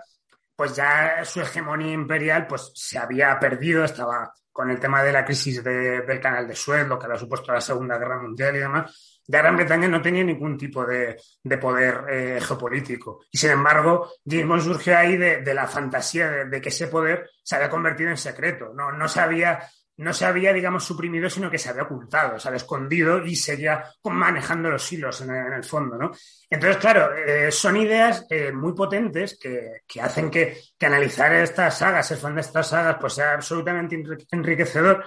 pues 0.56 0.76
ya 0.76 1.26
su 1.26 1.41
hegemonía 1.41 1.93
imperial 1.93 2.45
pues 2.45 2.72
se 2.76 2.99
había 2.99 3.39
perdido, 3.39 3.84
estaba 3.84 4.32
con 4.51 4.70
el 4.70 4.80
tema 4.80 5.01
de 5.01 5.12
la 5.12 5.26
crisis 5.26 5.64
del 5.64 6.20
canal 6.22 6.47
de 6.47 6.56
Suez, 6.56 6.88
lo 6.88 6.99
que 6.99 7.08
había 7.08 7.18
supuesto 7.18 7.51
la 7.51 7.60
Segunda 7.60 7.97
Guerra 7.97 8.22
Mundial 8.22 8.56
y 8.56 8.60
demás, 8.60 9.14
ya 9.28 9.39
Gran 9.39 9.55
Bretaña 9.55 9.88
no 9.88 10.01
tenía 10.01 10.23
ningún 10.23 10.57
tipo 10.57 10.86
de, 10.86 11.17
poder 11.59 12.05
eh, 12.09 12.39
geopolítico. 12.41 13.21
Y 13.32 13.38
sin 13.38 13.51
embargo, 13.51 14.09
James 14.26 14.47
Bond 14.47 14.61
surgió 14.61 14.97
ahí 14.97 15.17
de, 15.17 15.53
la 15.53 15.67
fantasía 15.67 16.45
de, 16.45 16.61
que 16.61 16.69
ese 16.69 16.88
poder 16.88 17.30
se 17.43 17.55
había 17.55 17.69
convertido 17.69 18.09
en 18.09 18.17
secreto. 18.17 18.73
No, 18.76 18.91
no 18.91 19.07
se 19.07 19.19
había, 19.19 19.59
no 19.97 20.13
se 20.13 20.26
había, 20.26 20.53
digamos, 20.53 20.84
suprimido, 20.84 21.30
sino 21.30 21.49
que 21.49 21.57
se 21.57 21.69
había 21.69 21.84
ocultado, 21.84 22.39
se 22.39 22.47
había 22.47 22.57
escondido 22.57 23.26
y 23.26 23.36
seguía 23.36 23.84
manejando 24.03 24.69
los 24.69 24.91
hilos 24.91 25.21
en 25.21 25.32
el, 25.32 25.63
fondo, 25.63 25.97
¿no? 25.97 26.11
Entonces, 26.49 26.78
claro, 26.78 27.15
eh, 27.15 27.51
son 27.51 27.78
ideas 27.78 28.28
eh, 28.30 28.51
muy 28.51 28.73
potentes 28.73 29.39
que, 29.39 29.82
hacen 30.01 30.30
que, 30.30 30.59
que, 30.78 30.86
analizar 30.86 31.34
estas 31.34 31.78
sagas, 31.78 32.07
ser 32.07 32.17
fan 32.17 32.36
de 32.36 32.41
estas 32.41 32.67
sagas, 32.67 32.97
pues 32.99 33.13
sea 33.13 33.34
absolutamente 33.34 34.01
enriquecedor, 34.32 35.03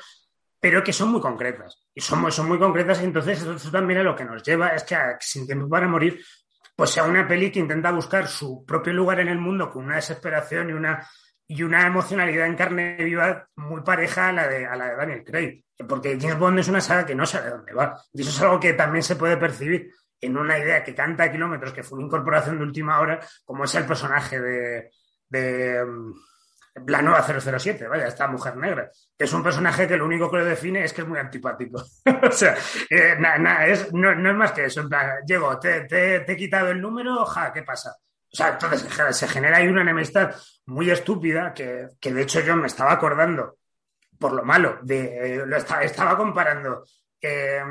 pero 0.61 0.83
que 0.83 0.93
son 0.93 1.11
muy 1.11 1.21
concretas. 1.21 1.87
Y 1.95 2.01
son, 2.01 2.31
son 2.33 2.49
muy 2.49 2.59
concretas 2.59 3.01
y 3.01 3.05
entonces 3.05 3.43
eso, 3.43 3.71
también 3.71 4.01
es 4.01 4.05
lo 4.05 4.17
que 4.17 4.25
nos 4.25 4.43
lleva, 4.43 4.69
es 4.69 4.85
que 4.85 4.97
Sin 5.21 5.47
Tiempo 5.47 5.69
para 5.69 5.89
Morir, 5.89 6.21
pues 6.75 6.91
sea 6.91 7.05
una 7.05 7.27
peli 7.27 7.51
que 7.51 7.61
intenta 7.61 7.91
buscar 7.91 8.29
su 8.29 8.65
propio 8.65 8.93
lugar 8.93 9.21
en 9.21 9.29
el 9.29 9.39
mundo 9.39 9.71
con 9.71 9.85
una 9.85 9.97
desesperación 9.97 10.71
y 10.71 10.73
una, 10.73 11.07
y 11.47 11.63
una 11.63 11.87
emocionalidad 11.87 12.47
en 12.47 12.57
carne 12.57 12.97
viva 12.97 13.49
muy 13.57 13.83
pareja 13.83 14.29
a 14.29 14.33
la 14.33 14.49
de, 14.49 14.67
a 14.67 14.77
la 14.77 14.91
de 14.91 14.97
Daniel 14.97 15.25
Craig. 15.25 15.65
Porque 15.89 16.19
James 16.21 16.39
Bond 16.39 16.59
es 16.59 16.69
una 16.69 16.81
saga 16.81 17.07
que 17.07 17.15
no 17.15 17.25
sabe 17.25 17.51
dónde 17.51 17.73
va. 17.73 18.01
Y 18.13 18.23
eso 18.23 18.31
es 18.31 18.41
algo 18.43 18.59
que 18.59 18.73
también 18.73 19.03
se 19.03 19.17
puede 19.17 19.37
percibir 19.37 19.93
en 20.21 20.37
una 20.37 20.59
idea 20.59 20.83
que 20.83 20.95
canta 20.95 21.25
a 21.25 21.33
kilómetros, 21.33 21.73
que 21.73 21.85
fue 21.85 21.99
una 21.99 22.07
incorporación 22.07 22.59
de 22.59 22.65
última 22.65 23.01
hora, 23.01 23.21
como 23.45 23.65
es 23.65 23.75
el 23.77 23.87
personaje 23.87 24.41
de, 24.41 24.91
de 25.29 25.85
la 26.87 27.03
nueva 27.03 27.23
007, 27.23 27.89
vaya, 27.89 28.07
esta 28.07 28.27
mujer 28.29 28.57
negra, 28.57 28.91
que 29.17 29.25
es 29.25 29.33
un 29.33 29.43
personaje 29.43 29.87
que 29.87 29.97
lo 29.97 30.07
único 30.07 30.31
que 30.31 30.39
lo 30.39 30.45
define 30.45 30.85
es 30.85 30.93
que 30.93 31.03
es 31.03 31.09
muy 31.09 31.19
antipático. 31.19 31.83
o 32.23 32.33
sea, 32.33 32.57
eh, 32.91 33.17
es, 33.67 33.93
no, 33.93 34.11
es 34.11 34.37
más 34.37 34.53
que 34.53 34.67
eso, 34.67 34.81
en 34.81 34.89
plan, 34.89 35.11
llego, 35.27 35.59
te, 35.59 35.83
te, 35.83 36.17
he 36.31 36.37
quitado 36.37 36.71
el 36.71 36.81
número, 36.81 37.25
ja, 37.25 37.53
¿qué 37.53 37.63
pasa? 37.63 37.97
O 38.31 38.37
sea, 38.37 38.51
entonces 38.51 38.87
se 39.17 39.29
genera 39.29 39.57
ahí 39.57 39.69
una 39.69 39.83
enemistad 39.83 40.35
muy 40.67 40.91
estúpida 40.91 41.55
que, 41.55 41.89
que 41.99 42.13
de 42.13 42.23
hecho 42.23 42.41
yo 42.41 42.57
me 42.57 42.67
estaba 42.67 42.93
acordando, 42.93 43.57
por 44.19 44.33
lo 44.33 44.45
malo, 44.45 44.79
de, 44.83 45.37
eh, 45.37 45.47
lo 45.47 45.57
estaba, 45.57 46.17
comparando 46.17 46.85
eh, 47.21 47.63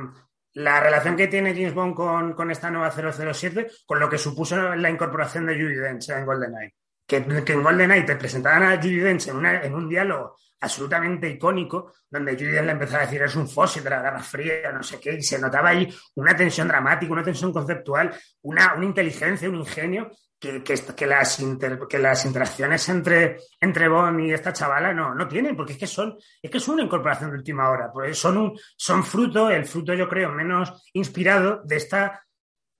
la 0.53 0.79
relación 0.79 1.15
que 1.15 1.27
tiene 1.27 1.53
James 1.53 1.75
Bond 1.75 1.93
con, 1.93 2.33
con, 2.33 2.49
esta 2.49 2.71
nueva 2.71 2.91
007 2.91 3.67
con 3.85 3.99
lo 3.99 4.09
que 4.09 4.17
supuso 4.17 4.75
la 4.75 4.89
incorporación 4.89 5.45
de 5.45 5.53
Judy 5.53 5.75
Dench 5.75 6.09
en 6.09 6.25
GoldenEye 6.25 6.75
que, 7.07 7.25
que 7.43 7.53
en 7.53 7.63
GoldenEye 7.63 8.03
te 8.03 8.15
presentaban 8.15 8.63
a 8.63 8.75
Judy 8.75 8.97
Dench 8.97 9.29
en, 9.29 9.45
en 9.45 9.73
un 9.73 9.87
diálogo 9.89 10.35
absolutamente 10.59 11.29
icónico, 11.29 11.93
donde 12.09 12.33
Judy 12.33 12.51
Dench 12.51 12.65
le 12.65 12.71
empezaba 12.73 13.03
a 13.03 13.05
decir 13.05 13.21
es 13.23 13.35
un 13.35 13.47
fósil 13.47 13.83
de 13.83 13.89
la 13.89 14.01
Guerra 14.01 14.21
Fría, 14.21 14.71
no 14.71 14.83
sé 14.83 14.99
qué, 14.99 15.13
y 15.15 15.23
se 15.23 15.39
notaba 15.39 15.69
ahí 15.69 15.87
una 16.15 16.35
tensión 16.35 16.67
dramática, 16.67 17.13
una 17.13 17.23
tensión 17.23 17.53
conceptual, 17.53 18.13
una, 18.41 18.73
una 18.75 18.85
inteligencia, 18.85 19.49
un 19.49 19.55
ingenio, 19.55 20.11
que, 20.39 20.63
que, 20.63 21.07
las, 21.07 21.43
que 21.89 21.99
las 21.99 22.25
interacciones 22.25 22.89
entre, 22.89 23.37
entre 23.59 23.87
Bond 23.87 24.19
y 24.19 24.33
esta 24.33 24.53
chavala 24.53 24.93
no, 24.93 25.15
no 25.15 25.27
tienen, 25.27 25.55
porque 25.55 25.73
es 25.73 25.79
que 25.79 25.87
son, 25.87 26.15
es 26.41 26.51
que 26.51 26.57
es 26.57 26.67
una 26.67 26.83
incorporación 26.83 27.31
de 27.31 27.37
última 27.37 27.69
hora, 27.69 27.91
pues 27.91 28.17
son, 28.17 28.37
un, 28.37 28.59
son 28.75 29.03
fruto, 29.03 29.49
el 29.49 29.65
fruto 29.65 29.93
yo 29.93 30.07
creo 30.07 30.31
menos 30.31 30.89
inspirado 30.93 31.61
de 31.63 31.77
esta 31.77 32.23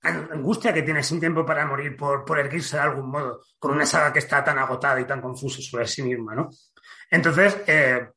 angustia 0.04 0.74
que 0.74 0.84
tiene 0.84 1.04
sin 1.04 1.20
tiempo 1.20 1.46
para 1.46 1.66
morir 1.66 1.96
por, 1.96 2.24
por 2.24 2.40
erguirse 2.40 2.78
de 2.78 2.84
algún 2.84 3.10
modo, 3.10 3.42
con 3.60 3.72
una 3.72 3.86
saga 3.86 4.14
que 4.14 4.20
está 4.20 4.44
tan 4.44 4.58
agotada 4.60 5.00
y 5.00 5.06
tan 5.06 5.22
confusa 5.22 5.62
sobre 5.62 5.88
sí 5.88 6.04
misma, 6.04 6.36
¿no? 6.36 6.50
Entonces, 7.10 7.62
eh, 7.68 8.08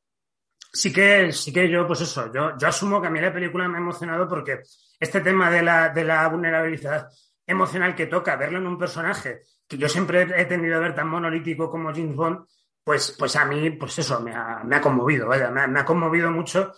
sí 0.71 0.91
que, 0.93 1.31
sí 1.31 1.51
que 1.51 1.69
yo, 1.69 1.87
pues 1.87 2.01
eso, 2.01 2.31
yo, 2.33 2.57
yo 2.57 2.67
asumo 2.67 3.01
que 3.01 3.07
a 3.07 3.09
mí 3.09 3.19
la 3.19 3.33
película 3.33 3.67
me 3.67 3.77
ha 3.77 3.81
emocionado 3.81 4.27
porque 4.27 4.61
este 4.99 5.21
tema 5.21 5.49
de 5.49 5.63
la, 5.63 5.89
de 5.89 6.03
la 6.03 6.27
vulnerabilidad 6.27 7.09
emocional 7.45 7.95
que 7.95 8.07
toca, 8.07 8.35
verlo 8.35 8.59
en 8.59 8.67
un 8.67 8.77
personaje 8.77 9.41
que 9.67 9.77
yo 9.77 9.89
siempre 9.89 10.27
he 10.35 10.45
tendido 10.45 10.77
a 10.77 10.81
ver 10.81 10.95
tan 10.95 11.07
monolítico 11.07 11.69
como 11.69 11.93
James 11.93 12.15
Bond, 12.15 12.45
pues, 12.83 13.15
pues 13.17 13.35
a 13.35 13.45
mí, 13.45 13.71
pues 13.71 13.97
eso, 13.99 14.19
me 14.19 14.33
ha, 14.33 14.63
me 14.63 14.75
ha 14.75 14.81
conmovido, 14.81 15.27
vaya, 15.27 15.49
me 15.49 15.67
me 15.67 15.79
ha 15.79 15.85
conmovido 15.85 16.31
mucho 16.31 16.73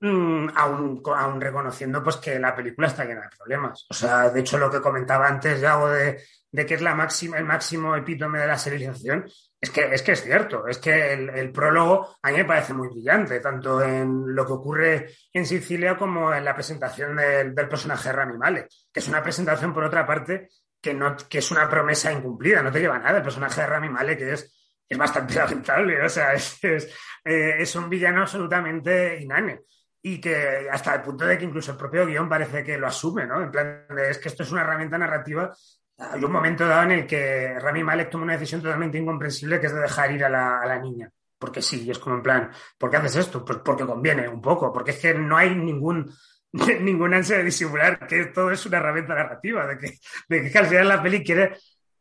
Mm, 0.00 0.50
aún, 0.54 1.40
reconociendo 1.40 2.02
pues 2.04 2.16
que 2.18 2.38
la 2.38 2.54
película 2.54 2.86
está 2.86 3.04
llena 3.04 3.22
de 3.22 3.36
problemas. 3.36 3.84
O 3.90 3.94
sea, 3.94 4.30
de 4.30 4.40
hecho, 4.40 4.56
lo 4.56 4.70
que 4.70 4.80
comentaba 4.80 5.26
antes, 5.26 5.60
Yago, 5.60 5.88
de, 5.88 6.22
de 6.52 6.66
que 6.66 6.74
es 6.74 6.82
la 6.82 6.94
máxima, 6.94 7.36
el 7.36 7.44
máximo 7.44 7.96
epítome 7.96 8.38
de 8.38 8.46
la 8.46 8.56
serialización, 8.56 9.28
es 9.60 9.70
que 9.70 9.92
es, 9.92 10.02
que 10.02 10.12
es 10.12 10.22
cierto, 10.22 10.68
es 10.68 10.78
que 10.78 11.12
el, 11.14 11.50
prólogo 11.50 12.16
a 12.22 12.30
mí 12.30 12.36
me 12.36 12.44
parece 12.44 12.74
muy 12.74 12.88
brillante, 12.88 13.40
tanto 13.40 13.82
en 13.82 14.34
lo 14.34 14.46
que 14.46 14.52
ocurre 14.52 15.10
en 15.32 15.44
Sicilia 15.44 15.96
como 15.96 16.32
en 16.32 16.44
la 16.44 16.54
presentación 16.54 17.16
del, 17.16 17.54
personaje 17.54 18.10
de 18.10 18.14
Rami 18.14 18.38
Malek, 18.38 18.68
que 18.92 19.00
es 19.00 19.08
una 19.08 19.22
presentación, 19.22 19.74
por 19.74 19.82
otra 19.82 20.06
parte, 20.06 20.48
que, 20.80 20.94
no, 20.94 21.16
que 21.16 21.38
es 21.38 21.50
una 21.50 21.68
promesa 21.68 22.12
incumplida, 22.12 22.62
no 22.62 22.70
te 22.70 22.78
lleva 22.78 23.00
nada. 23.00 23.18
El 23.18 23.24
personaje 23.24 23.62
de 23.62 23.66
Rami 23.66 23.88
Malek 23.88 24.20
es, 24.20 24.78
es 24.88 24.96
bastante 24.96 25.34
lamentable, 25.38 26.04
o 26.04 26.08
sea, 26.08 26.34
es, 26.34 26.62
es, 26.62 26.84
eh, 27.24 27.56
es 27.58 27.74
un 27.74 27.90
villano 27.90 28.20
absolutamente 28.22 29.20
inane 29.20 29.62
y 30.02 30.20
que 30.20 30.68
hasta 30.70 30.94
el 30.94 31.02
punto 31.02 31.26
de 31.26 31.36
que 31.36 31.44
incluso 31.44 31.72
el 31.72 31.76
propio 31.76 32.06
guion 32.06 32.28
parece 32.28 32.62
que 32.62 32.78
lo 32.78 32.86
asume, 32.86 33.26
¿no? 33.26 33.42
En 33.42 33.50
plan, 33.50 33.84
es 34.08 34.18
que 34.18 34.28
esto 34.28 34.42
es 34.42 34.52
una 34.52 34.62
herramienta 34.62 34.96
narrativa 34.96 35.52
hay 35.98 36.22
un 36.22 36.30
momento 36.30 36.66
dado 36.66 36.84
en 36.84 36.92
el 36.92 37.06
que 37.06 37.58
Rami 37.58 37.82
Malek 37.82 38.10
toma 38.10 38.24
una 38.24 38.34
decisión 38.34 38.62
totalmente 38.62 38.98
incomprensible 38.98 39.60
que 39.60 39.66
es 39.66 39.74
de 39.74 39.80
dejar 39.80 40.12
ir 40.12 40.24
a 40.24 40.28
la, 40.28 40.78
niña. 40.78 41.10
Porque 41.36 41.60
sí, 41.60 41.90
es 41.90 41.98
como 41.98 42.16
en 42.16 42.22
plan, 42.22 42.50
¿por 42.78 42.90
qué 42.90 42.98
haces 42.98 43.16
esto? 43.16 43.44
Pues 43.44 43.58
porque 43.64 43.84
conviene 43.84 44.28
un 44.28 44.40
poco, 44.40 44.72
porque 44.72 44.92
es 44.92 44.98
que 44.98 45.14
no 45.14 45.36
hay 45.36 45.54
ningún, 45.54 46.08
ningún 46.80 47.14
ansia 47.14 47.38
de 47.38 47.44
disimular 47.44 48.06
que 48.06 48.26
todo 48.26 48.50
es 48.52 48.64
una 48.66 48.78
herramienta 48.78 49.14
narrativa, 49.14 49.66
de 49.66 49.78
que, 49.78 49.98
de 50.28 50.50
que 50.50 50.58
al 50.58 50.66
final 50.66 50.88
la 50.88 51.02
peli 51.02 51.24
quiere, 51.24 51.56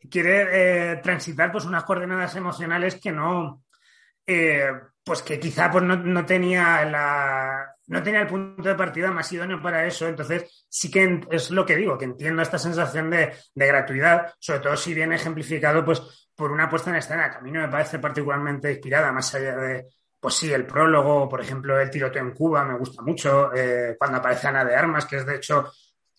quiere 0.10 0.92
eh, 0.92 0.96
transitar 0.98 1.52
pues 1.52 1.66
unas 1.66 1.84
coordenadas 1.84 2.36
emocionales 2.36 3.00
que 3.02 3.12
no, 3.12 3.64
eh, 4.28 4.72
pues 5.04 5.24
que 5.24 5.40
quizá 5.40 5.72
pues 5.72 5.84
no, 5.84 6.26
tenía 6.26 6.86
la, 6.86 7.77
no 7.88 8.04
tenía 8.04 8.22
el 8.22 8.28
punto 8.28 8.68
de 8.68 8.76
partida 8.76 9.12
más 9.12 9.32
idóneo 9.32 9.62
para 9.62 9.86
eso. 9.86 10.08
Entonces, 10.08 10.66
sí 10.70 10.92
que 10.92 11.22
es 11.32 11.52
lo 11.52 11.66
que 11.66 11.76
digo, 11.76 11.98
que 11.98 12.06
entiendo 12.06 12.42
esta 12.42 12.60
sensación 12.60 13.10
de, 13.10 13.34
gratuidad, 13.56 14.34
sobre 14.40 14.60
todo 14.60 14.78
si 14.78 14.94
viene 14.94 15.16
ejemplificado 15.16 15.84
pues, 15.84 16.30
por 16.36 16.52
una 16.52 16.70
puesta 16.70 16.90
en 16.90 16.98
escena 16.98 17.30
que 17.30 17.38
a 17.38 17.42
mí 17.42 17.52
no 17.52 17.62
me 17.62 17.70
parece 17.70 18.00
particularmente 18.00 18.72
inspirada, 18.72 19.12
más 19.12 19.34
allá 19.34 19.56
de, 19.56 19.88
pues 20.20 20.36
sí, 20.36 20.52
el 20.52 20.66
prólogo, 20.66 21.30
por 21.30 21.42
ejemplo, 21.42 21.80
el 21.80 21.90
tiroteo 21.90 22.22
en 22.22 22.34
Cuba 22.34 22.64
me 22.66 22.78
gusta 22.78 23.02
mucho, 23.02 23.54
eh, 23.56 23.96
cuando 23.98 24.18
aparece 24.18 24.48
Ana 24.48 24.66
de 24.66 24.76
Armas, 24.76 25.06
que 25.06 25.18
es 25.18 25.26
de 25.26 25.36
hecho 25.38 25.72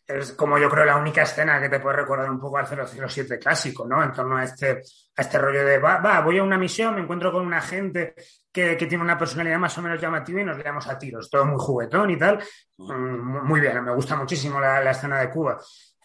es 0.09 0.33
como 0.33 0.59
yo 0.59 0.71
creo 0.71 0.87
la 0.87 0.97
única 0.97 1.23
escena 1.23 1.61
que 1.61 1.69
te 1.69 1.81
puede 1.81 1.97
recordar 1.97 2.31
un 2.31 2.41
poco 2.41 2.57
al 2.57 2.67
007 2.67 3.39
clásico, 3.39 3.87
¿no? 3.87 4.03
En 4.03 4.11
torno 4.11 4.39
a 4.39 4.45
este, 4.45 4.81
a 5.17 5.23
este 5.23 5.39
rollo 5.39 5.65
de, 5.65 5.79
va, 5.79 5.99
va, 5.99 6.23
voy 6.23 6.39
a 6.39 6.43
una 6.43 6.57
misión, 6.57 6.95
me 6.95 7.03
encuentro 7.03 7.31
con 7.31 7.47
una 7.47 7.61
gente 7.61 8.15
que, 8.51 8.77
tiene 8.77 9.05
una 9.05 9.19
personalidad 9.19 9.59
más 9.59 9.77
o 9.77 9.83
menos 9.83 10.01
llamativa 10.01 10.41
y 10.41 10.45
nos 10.45 10.57
liamos 10.57 10.89
a 10.89 10.99
tiros, 10.99 11.29
todo 11.29 11.45
muy 11.45 11.59
juguetón 11.59 12.11
y 12.11 12.19
tal. 12.19 12.43
Mm, 12.79 13.47
muy 13.47 13.61
bien, 13.61 13.85
me 13.85 13.95
gusta 13.95 14.17
muchísimo 14.17 14.59
la, 14.59 14.91
escena 14.91 15.21
de 15.21 15.31
Cuba. 15.31 15.59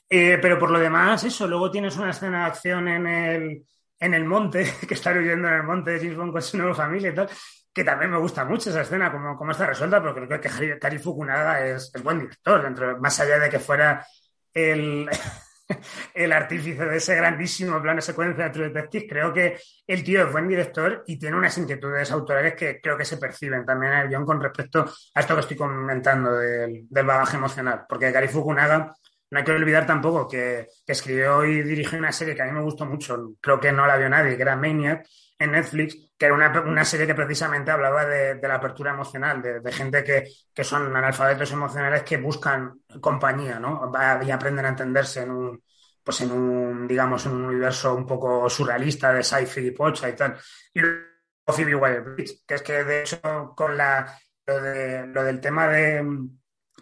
Eh, 0.09 0.37
pero 0.41 0.59
por 0.59 0.69
lo 0.69 0.79
demás, 0.79 1.23
eso, 1.23 1.47
luego 1.47 1.71
tienes 1.71 1.95
una 1.95 2.11
escena 2.11 2.39
de 2.39 2.45
acción 2.45 2.87
en 2.89 3.07
el, 3.07 3.65
en 3.99 4.13
el 4.13 4.25
monte, 4.25 4.69
que 4.87 4.93
está 4.95 5.11
huyendo 5.11 5.47
en 5.47 5.53
el 5.53 5.63
monte 5.63 5.91
de 5.91 5.99
James 5.99 6.17
con 6.17 6.41
su 6.41 6.57
nueva 6.57 6.75
familia 6.75 7.09
y 7.09 7.15
tal, 7.15 7.29
que 7.73 7.83
también 7.83 8.11
me 8.11 8.17
gusta 8.17 8.45
mucho 8.45 8.69
esa 8.69 8.81
escena, 8.81 9.11
como, 9.11 9.35
como 9.35 9.51
está 9.51 9.65
resuelta, 9.65 10.01
porque 10.01 10.27
creo 10.27 10.39
que 10.39 10.79
Kari 10.79 10.99
Fukunaga 10.99 11.65
es, 11.65 11.91
es 11.93 12.03
buen 12.03 12.19
director, 12.19 12.61
dentro, 12.61 12.99
más 12.99 13.19
allá 13.19 13.39
de 13.39 13.49
que 13.49 13.59
fuera 13.59 14.05
el, 14.53 15.09
el 16.13 16.31
artífice 16.31 16.85
de 16.85 16.97
ese 16.97 17.15
grandísimo 17.15 17.81
plan 17.81 17.95
de 17.95 18.01
secuencia 18.03 18.43
de 18.43 18.49
True 18.51 18.69
Detective, 18.69 19.07
creo 19.07 19.33
que 19.33 19.57
el 19.87 20.03
tío 20.03 20.25
es 20.25 20.31
buen 20.31 20.47
director 20.47 21.03
y 21.07 21.17
tiene 21.17 21.35
unas 21.35 21.57
inquietudes 21.57 22.11
autorales 22.11 22.53
que 22.53 22.79
creo 22.79 22.95
que 22.95 23.05
se 23.05 23.17
perciben 23.17 23.65
también 23.65 23.93
en 23.93 23.99
el 23.99 24.09
guion 24.09 24.25
con 24.25 24.39
respecto 24.39 24.85
a 25.15 25.19
esto 25.19 25.33
que 25.33 25.41
estoy 25.41 25.57
comentando 25.57 26.33
del, 26.33 26.85
del 26.87 27.05
bagaje 27.05 27.37
emocional, 27.37 27.85
porque 27.89 28.11
Gary 28.11 28.27
Fukunaga 28.27 28.95
no 29.33 29.39
hay 29.39 29.45
que 29.45 29.51
olvidar 29.51 29.87
tampoco 29.87 30.27
que, 30.27 30.67
escribió 30.85 31.43
y 31.43 31.63
dirigió 31.63 31.97
una 31.97 32.11
serie 32.11 32.35
que 32.35 32.43
a 32.43 32.45
mí 32.45 32.51
me 32.51 32.61
gustó 32.61 32.85
mucho, 32.85 33.33
creo 33.41 33.59
que 33.59 33.71
no 33.71 33.87
la 33.87 33.97
vio 33.97 34.07
nadie, 34.07 34.35
que 34.35 34.43
era 34.43 34.55
Maniac 34.55 35.07
en 35.39 35.51
Netflix, 35.53 35.97
que 36.17 36.25
era 36.25 36.35
una, 36.35 36.85
serie 36.85 37.07
que 37.07 37.15
precisamente 37.15 37.71
hablaba 37.71 38.05
de, 38.05 38.39
la 38.41 38.55
apertura 38.55 38.91
emocional, 38.91 39.41
de, 39.41 39.71
gente 39.71 40.03
que, 40.03 40.63
son 40.63 40.95
analfabetos 40.95 41.51
emocionales 41.51 42.03
que 42.03 42.17
buscan 42.17 42.81
compañía, 43.01 43.59
¿no? 43.59 43.91
Y 44.25 44.31
aprenden 44.31 44.65
a 44.65 44.69
entenderse 44.69 45.23
en 45.23 45.31
un, 45.31 45.63
pues 46.03 46.21
en 46.21 46.31
un, 46.31 46.87
digamos, 46.87 47.25
en 47.25 47.33
un 47.33 47.45
universo 47.45 47.95
un 47.95 48.05
poco 48.05 48.49
surrealista 48.49 49.11
de 49.13 49.23
sci-fi 49.23 49.67
y 49.67 49.71
pocha 49.71 50.09
y 50.09 50.15
tal. 50.15 50.37
Y 50.73 50.79
luego 50.79 51.03
Phoebe 51.47 51.75
Waller-Bridge, 51.75 52.45
que 52.45 52.55
es 52.55 52.61
que 52.61 52.83
de 52.83 53.01
hecho 53.01 53.53
con 53.55 53.75
la, 53.75 54.17
lo, 54.45 54.61
de, 54.61 55.07
lo 55.07 55.23
del 55.23 55.41
tema 55.41 55.67
de 55.67 56.29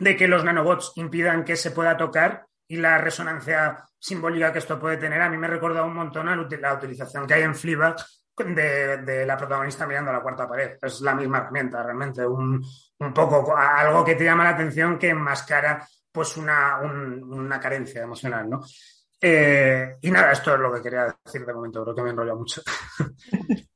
de 0.02 0.16
que 0.16 0.28
los 0.28 0.44
nanobots 0.44 0.94
impidan 0.96 1.46
que 1.46 1.56
se 1.56 1.72
pueda 1.72 1.96
tocar 1.96 2.48
y 2.68 2.78
la 2.78 2.98
resonancia 2.98 3.86
simbólica 4.00 4.52
que 4.52 4.60
esto 4.60 4.80
puede 4.80 4.98
tener, 4.98 5.22
a 5.22 5.30
mí 5.30 5.38
me 5.38 5.48
recuerda 5.48 5.84
un 5.84 5.94
montón 5.94 6.28
a 6.28 6.36
la 6.36 6.74
utilización 6.74 7.28
que 7.28 7.36
hay 7.36 7.44
en 7.44 7.54
Fleabag 7.54 7.98
de, 8.38 9.26
la 9.26 9.38
protagonista 9.38 9.86
mirando 9.86 10.12
la 10.12 10.22
cuarta 10.22 10.48
pared. 10.48 10.78
Es 10.82 11.02
la 11.02 11.16
misma 11.16 11.40
herramienta, 11.40 11.84
realmente, 11.84 12.26
un, 12.26 12.62
poco 13.14 13.56
algo 13.56 14.04
que 14.04 14.16
te 14.16 14.24
llama 14.24 14.44
la 14.44 14.52
atención 14.52 14.98
que 14.98 15.10
enmascara 15.10 15.86
pues 16.12 16.38
una, 16.38 16.80
una 16.80 17.60
carencia 17.60 18.04
emocional, 18.04 18.50
¿no? 18.50 18.62
Eh, 19.20 19.98
y 20.02 20.12
nada, 20.12 20.32
esto 20.32 20.54
es 20.54 20.60
lo 20.60 20.74
que 20.74 20.82
quería 20.82 21.16
decir 21.24 21.46
de 21.46 21.54
momento, 21.54 21.84
creo 21.84 21.96
que 21.96 22.04
me 22.04 22.10
enrolla 22.10 22.36
mucho. 22.36 22.62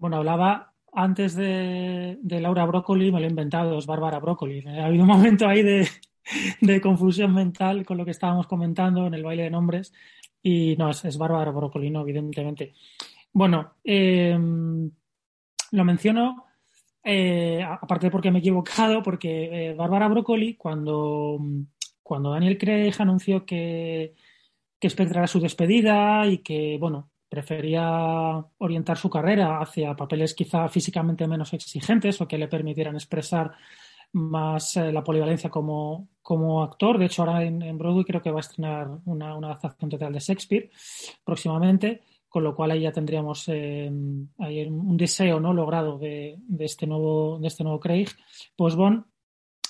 Bueno, 0.00 0.16
hablaba 0.16 0.72
antes 0.94 1.34
de, 1.34 2.16
Laura 2.22 2.64
Broccoli, 2.64 3.12
me 3.12 3.20
lo 3.20 3.26
he 3.26 3.28
inventado, 3.30 3.78
es 3.78 3.84
Bárbara 3.84 4.18
Broccoli. 4.18 4.64
Ha 4.66 4.86
habido 4.86 5.04
un 5.04 5.10
momento 5.10 5.46
ahí 5.46 5.62
de, 5.62 6.80
confusión 6.80 7.34
mental 7.34 7.84
con 7.84 7.98
lo 7.98 8.06
que 8.06 8.12
estábamos 8.12 8.46
comentando 8.46 9.06
en 9.06 9.12
el 9.12 9.22
baile 9.22 9.42
de 9.42 9.50
nombres. 9.50 9.92
Y 10.42 10.76
no, 10.76 10.90
es, 10.90 11.18
Bárbara 11.18 11.50
Broccoli, 11.50 11.90
no, 11.90 12.02
evidentemente. 12.02 12.74
Bueno, 13.32 13.74
em, 13.84 14.90
lo 15.72 15.84
menciono, 15.84 16.44
eh, 17.04 17.62
aparte 17.62 18.10
porque 18.10 18.30
me 18.30 18.38
he 18.38 18.40
equivocado, 18.40 19.02
porque 19.02 19.70
eh, 19.70 19.74
Bárbara 19.74 20.08
Broccoli, 20.08 20.56
cuando, 20.56 21.38
cuando 22.02 22.32
Daniel 22.32 22.58
Craig 22.58 22.94
anunció 22.98 23.44
que, 23.44 24.14
que 24.78 24.90
Spectre 24.90 25.26
su 25.28 25.40
despedida 25.40 26.26
y 26.26 26.38
que, 26.38 26.78
bueno, 26.80 27.10
prefería 27.28 28.44
orientar 28.58 28.98
su 28.98 29.08
carrera 29.08 29.60
hacia 29.60 29.94
papeles 29.94 30.34
quizá 30.34 30.68
físicamente 30.68 31.28
menos 31.28 31.52
exigentes 31.52 32.20
o 32.20 32.26
que 32.26 32.36
le 32.36 32.48
permitieran 32.48 32.96
expresar 32.96 33.52
más 34.12 34.76
eh, 34.76 34.92
la 34.92 35.04
polivalencia 35.04 35.50
como, 35.50 36.08
como, 36.22 36.62
actor. 36.62 36.98
De 36.98 37.06
hecho, 37.06 37.22
ahora 37.22 37.44
en, 37.44 37.78
Broadway 37.78 38.04
creo 38.04 38.22
que 38.22 38.30
va 38.30 38.38
a 38.38 38.40
estrenar 38.40 38.88
una, 39.04 39.34
adaptación 39.34 39.90
total 39.90 40.12
de 40.12 40.20
Shakespeare 40.20 40.70
próximamente, 41.24 42.02
con 42.28 42.44
lo 42.44 42.54
cual 42.54 42.72
ahí 42.72 42.82
ya 42.82 42.92
tendríamos 42.92 43.48
eh, 43.48 43.90
un 43.90 44.96
deseo 44.96 45.40
¿no? 45.40 45.52
logrado 45.52 45.98
de, 45.98 46.38
este 46.58 46.86
nuevo, 46.86 47.38
de 47.40 47.48
este 47.48 47.64
nuevo 47.64 47.80
Craig. 47.80 48.08
Pues 48.56 48.74
Bon 48.74 49.06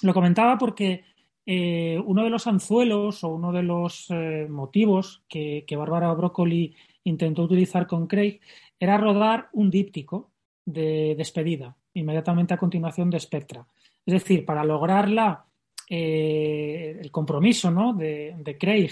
lo 0.03 0.14
comentaba 0.14 0.57
porque 0.57 1.05
eh, 1.45 1.99
uno 2.07 2.24
de 2.24 2.30
los 2.30 2.47
anzuelos 2.47 3.22
o 3.24 3.28
uno 3.28 3.53
de 3.53 3.62
los 3.62 4.09
motivos 4.49 5.22
que, 5.28 5.64
que 5.66 5.76
Bárbara 5.76 6.12
Broccoli 6.14 6.74
intentó 7.05 7.43
utilizar 7.43 7.86
con 7.86 8.07
Craig 8.07 8.41
era 8.78 8.97
rodar 8.97 9.49
un 9.53 9.70
díptico 9.70 10.30
de 10.64 11.14
despedida, 11.16 11.76
inmediatamente 11.95 12.55
a 12.55 12.59
continuación 12.59 13.11
de 13.11 13.20
Spectra. 13.20 13.66
Es 14.11 14.25
decir, 14.25 14.45
para 14.45 14.65
lograrla, 14.65 15.47
eh, 15.89 16.99
el 17.01 17.13
compromiso 17.13 17.71
¿no? 17.71 17.95
de, 17.95 18.57
Craig 18.59 18.91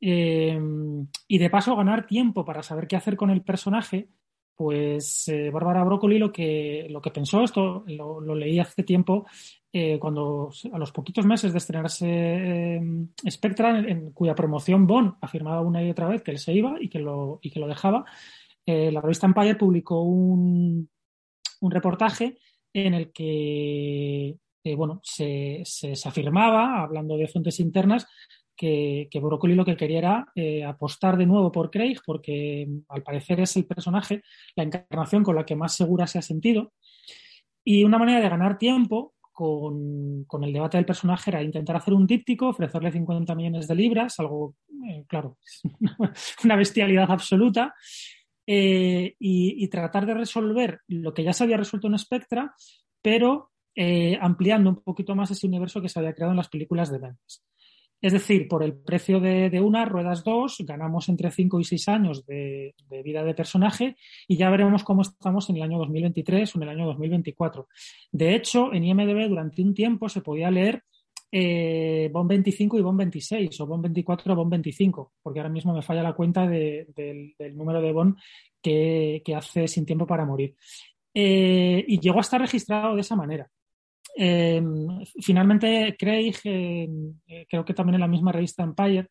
eh, 0.00 0.56
y 1.26 1.38
de 1.38 1.50
paso 1.50 1.74
ganar 1.74 2.06
tiempo 2.06 2.44
para 2.44 2.62
saber 2.62 2.86
qué 2.86 2.94
hacer 2.94 3.16
con 3.16 3.30
el 3.30 3.42
personaje, 3.42 4.08
pues 4.54 5.26
eh, 5.26 5.50
Bárbara 5.50 5.82
Broccoli 5.82 6.16
lo 6.16 6.32
que, 6.32 6.86
lo 6.88 7.02
que 7.02 7.10
pensó, 7.10 7.42
esto 7.42 7.84
lo, 7.88 8.34
leí 8.36 8.60
hace 8.60 8.84
tiempo, 8.84 9.26
eh, 9.72 9.98
cuando 9.98 10.52
a 10.72 10.78
los 10.78 10.92
poquitos 10.92 11.26
meses 11.26 11.50
de 11.50 11.58
estrenarse 11.58 12.06
eh, 12.08 12.80
Spectra, 13.28 13.80
en, 13.80 14.12
cuya 14.12 14.36
promoción 14.36 14.86
Bond 14.86 15.14
afirmaba 15.20 15.60
una 15.60 15.82
y 15.82 15.90
otra 15.90 16.06
vez 16.06 16.22
que 16.22 16.30
él 16.30 16.38
se 16.38 16.52
iba 16.52 16.76
y 16.80 16.88
que 16.88 17.00
lo, 17.00 17.40
y 17.42 17.50
que 17.50 17.58
lo 17.58 17.66
dejaba, 17.66 18.04
la 18.64 19.00
revista 19.00 19.26
Empire 19.26 19.56
publicó 19.56 20.02
un, 20.02 20.88
un 21.60 21.70
reportaje 21.70 22.38
en 22.84 22.94
el 22.94 23.12
que 23.12 24.36
bueno, 24.74 25.00
se, 25.04 25.62
se, 25.64 25.92
afirmaba, 26.08 26.82
hablando 26.82 27.16
de 27.16 27.28
fuentes 27.28 27.60
internas, 27.60 28.06
que, 28.56 29.08
que 29.10 29.20
Broccoli 29.20 29.54
lo 29.54 29.64
que 29.64 29.76
quería 29.76 29.98
era 29.98 30.26
eh, 30.34 30.64
apostar 30.64 31.16
de 31.16 31.26
nuevo 31.26 31.52
por 31.52 31.70
Craig, 31.70 31.98
porque 32.04 32.66
al 32.88 33.02
parecer 33.02 33.40
es 33.40 33.54
el 33.56 33.66
personaje, 33.66 34.22
la 34.56 34.64
encarnación 34.64 35.22
con 35.22 35.36
la 35.36 35.44
que 35.44 35.56
más 35.56 35.74
segura 35.74 36.06
se 36.06 36.18
ha 36.18 36.22
sentido. 36.22 36.72
Y 37.64 37.84
una 37.84 37.98
manera 37.98 38.20
de 38.20 38.28
ganar 38.28 38.58
tiempo 38.58 39.14
con, 39.32 40.24
con 40.24 40.42
el 40.44 40.52
debate 40.52 40.78
del 40.78 40.86
personaje 40.86 41.30
era 41.30 41.42
intentar 41.42 41.76
hacer 41.76 41.92
un 41.92 42.06
díptico, 42.06 42.48
ofrecerle 42.48 42.90
50 42.90 43.34
millones 43.34 43.68
de 43.68 43.74
libras, 43.74 44.18
algo, 44.18 44.54
eh, 44.88 45.04
claro, 45.06 45.36
una 46.44 46.56
bestialidad 46.56 47.10
absoluta, 47.10 47.74
eh, 48.46 49.14
y, 49.18 49.68
tratar 49.68 50.06
de 50.06 50.14
resolver 50.14 50.80
lo 50.88 51.12
que 51.12 51.24
ya 51.24 51.32
se 51.32 51.44
había 51.44 51.56
resuelto 51.56 51.88
en 51.88 51.98
Spectra, 51.98 52.54
pero 53.02 53.50
ampliando 54.20 54.70
un 54.70 54.82
poquito 54.82 55.14
más 55.14 55.30
ese 55.30 55.46
universo 55.46 55.82
que 55.82 55.90
se 55.90 55.98
había 55.98 56.14
creado 56.14 56.32
en 56.32 56.38
las 56.38 56.48
películas 56.48 56.90
de 56.90 56.98
Benz. 56.98 57.42
Es 58.00 58.12
decir, 58.12 58.46
por 58.46 58.62
el 58.62 58.74
precio 58.74 59.20
de, 59.20 59.60
una, 59.60 59.84
ruedas 59.86 60.22
dos, 60.22 60.58
ganamos 60.60 61.08
entre 61.08 61.30
5 61.30 61.60
y 61.60 61.64
6 61.64 61.88
años 61.88 62.26
de, 62.26 62.74
vida 63.02 63.24
de 63.24 63.34
personaje 63.34 63.96
y 64.28 64.36
ya 64.36 64.50
veremos 64.50 64.84
cómo 64.84 65.02
estamos 65.02 65.48
en 65.48 65.56
el 65.56 65.62
año 65.62 65.78
2023 65.78 66.54
o 66.54 66.58
en 66.58 66.62
el 66.64 66.68
año 66.68 66.86
2024. 66.86 67.68
De 68.12 68.34
hecho, 68.34 68.72
en 68.72 68.84
IMDB 68.84 69.28
durante 69.28 69.62
un 69.62 69.72
tiempo 69.74 70.08
se 70.08 70.20
podía 70.20 70.50
leer 70.50 70.84
eh, 71.38 72.08
BOM 72.10 72.26
25 72.26 72.78
y 72.78 72.80
BOM 72.80 72.96
26 72.96 73.60
o 73.60 73.66
BOM 73.66 73.82
24 73.82 74.32
o 74.32 74.36
BOM 74.36 74.48
25, 74.48 75.12
porque 75.22 75.38
ahora 75.38 75.50
mismo 75.50 75.74
me 75.74 75.82
falla 75.82 76.02
la 76.02 76.14
cuenta 76.14 76.46
del, 76.46 77.34
número 77.52 77.82
de 77.82 77.92
BOM 77.92 78.14
que, 78.62 79.22
hace 79.36 79.68
sin 79.68 79.84
tiempo 79.84 80.06
para 80.06 80.24
morir. 80.24 80.54
Eh, 81.12 81.84
y 81.86 82.00
llegó 82.00 82.18
a 82.18 82.22
estar 82.22 82.40
registrado 82.40 82.94
de 82.94 83.02
esa 83.02 83.16
manera. 83.16 83.50
Em, 84.14 85.04
finalmente, 85.20 85.94
Craig, 85.98 86.36
eh, 86.44 86.88
creo 87.50 87.66
que 87.66 87.74
también 87.74 87.96
en 87.96 88.00
la 88.00 88.08
misma 88.08 88.32
revista 88.32 88.62
Empire, 88.62 89.08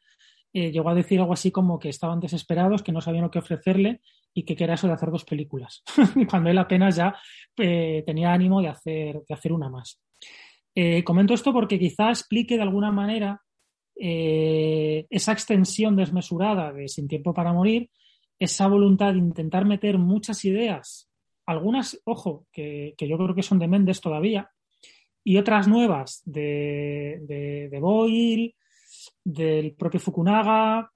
eh, 0.52 0.72
llegó 0.72 0.90
a 0.90 0.96
decir 0.96 1.20
algo 1.20 1.34
así 1.34 1.52
como 1.52 1.78
que 1.78 1.90
estaban 1.90 2.20
desesperados, 2.20 2.82
que 2.82 2.92
no 2.92 3.02
sabían 3.02 3.26
lo 3.26 3.30
que 3.30 3.38
ofrecerle 3.38 4.02
y 4.34 4.46
que 4.46 4.56
quería 4.56 4.74
eso 4.74 4.88
de 4.88 4.94
hacer 4.94 5.12
dos 5.12 5.26
películas, 5.26 5.84
cuando 6.30 6.50
él 6.50 6.58
apenas 6.58 6.96
ya 6.96 7.14
eh, 7.56 8.04
tenía 8.04 8.34
ánimo 8.34 8.62
de 8.64 8.70
hacer 8.70 9.52
una 9.52 9.70
más. 9.70 10.05
Eh, 10.76 11.04
comento 11.04 11.34
esto 11.34 11.54
porque 11.54 11.80
quizá 11.80 12.10
explique 12.10 12.56
de 12.56 12.62
alguna 12.62 12.92
manera 12.92 13.42
esa 13.98 15.32
extensión 15.32 15.96
desmesurada 15.96 16.74
de 16.74 16.90
Sin 16.90 17.08
tiempo 17.08 17.34
para 17.34 17.54
morir, 17.54 17.90
esa 18.38 18.68
voluntad 18.68 19.14
de 19.14 19.20
intentar 19.20 19.64
meter 19.64 19.98
muchas 19.98 20.44
ideas, 20.44 21.10
algunas, 21.46 22.02
ojo, 22.04 22.46
que, 22.52 22.94
yo 23.00 23.18
creo 23.18 23.34
que 23.34 23.42
son 23.42 23.58
de 23.58 23.70
Méndez 23.70 24.02
todavía, 24.02 24.52
y 25.24 25.38
otras 25.38 25.70
nuevas 25.70 26.22
de, 26.26 27.20
de, 27.22 27.70
de 27.70 27.80
Boyle, 27.80 28.54
del 29.24 29.74
propio 29.76 30.02
Fukunaga, 30.02 30.92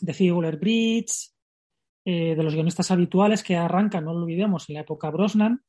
de 0.00 0.14
Figuler 0.14 0.56
Bridge, 0.56 1.30
eh, 2.04 2.34
de 2.34 2.42
los 2.42 2.54
guionistas 2.54 2.90
habituales 2.90 3.42
que 3.42 3.56
arrancan, 3.56 4.04
no 4.04 4.14
lo 4.14 4.20
olvidemos, 4.20 4.68
en 4.68 4.74
la 4.74 4.80
época 4.80 5.10
Brosnan. 5.10 5.62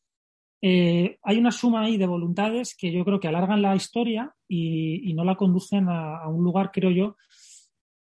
Eh, 0.62 1.18
hay 1.24 1.38
una 1.38 1.51
suma 1.51 1.82
ahí 1.82 1.97
de 1.97 2.05
voluntades 2.05 2.76
que 2.76 2.91
yo 2.91 3.03
creo 3.03 3.20
que 3.20 3.28
alargan 3.28 3.62
la 3.62 3.76
historia 3.76 4.34
y, 4.47 5.12
no 5.14 5.24
la 5.24 5.36
conducen 5.36 5.88
a, 5.89 6.28
un 6.28 6.43
lugar, 6.43 6.72
creo 6.72 6.91
yo, 6.91 7.18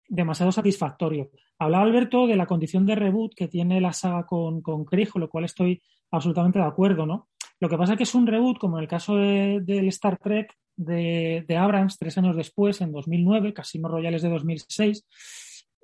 demasiado 0.09 0.53
satisfactorio. 0.53 1.31
Hablaba 1.59 1.85
Alberto 1.85 2.27
de 2.27 2.37
la 2.37 2.47
condición 2.47 2.85
de 2.85 2.95
reboot 2.95 3.35
que 3.35 3.49
tiene 3.49 3.81
la 3.81 3.93
saga 3.93 4.27
con, 4.27 4.61
con 4.61 4.87
lo 5.15 5.31
cual 5.31 5.45
estoy 5.45 5.81
absolutamente 6.11 6.59
de 6.59 6.67
acuerdo, 6.67 7.07
¿no? 7.07 7.29
Lo 7.61 7.69
que 7.69 7.79
pasa 7.79 7.93
es 7.93 7.97
que 7.97 8.03
es 8.03 8.15
un 8.15 8.27
reboot, 8.27 8.59
como 8.59 8.77
en 8.77 8.83
el 8.83 8.89
caso 8.89 9.17
del 9.17 9.89
Star 9.89 10.19
Trek, 10.19 10.53
de, 10.77 11.57
Abrams 11.57 11.97
tres 11.97 12.19
años 12.19 12.37
después, 12.37 12.81
en 12.81 12.93
2009, 12.93 13.55
Casino 13.55 13.89
Royales 13.89 14.23
de 14.23 14.29
2006, 14.29 15.07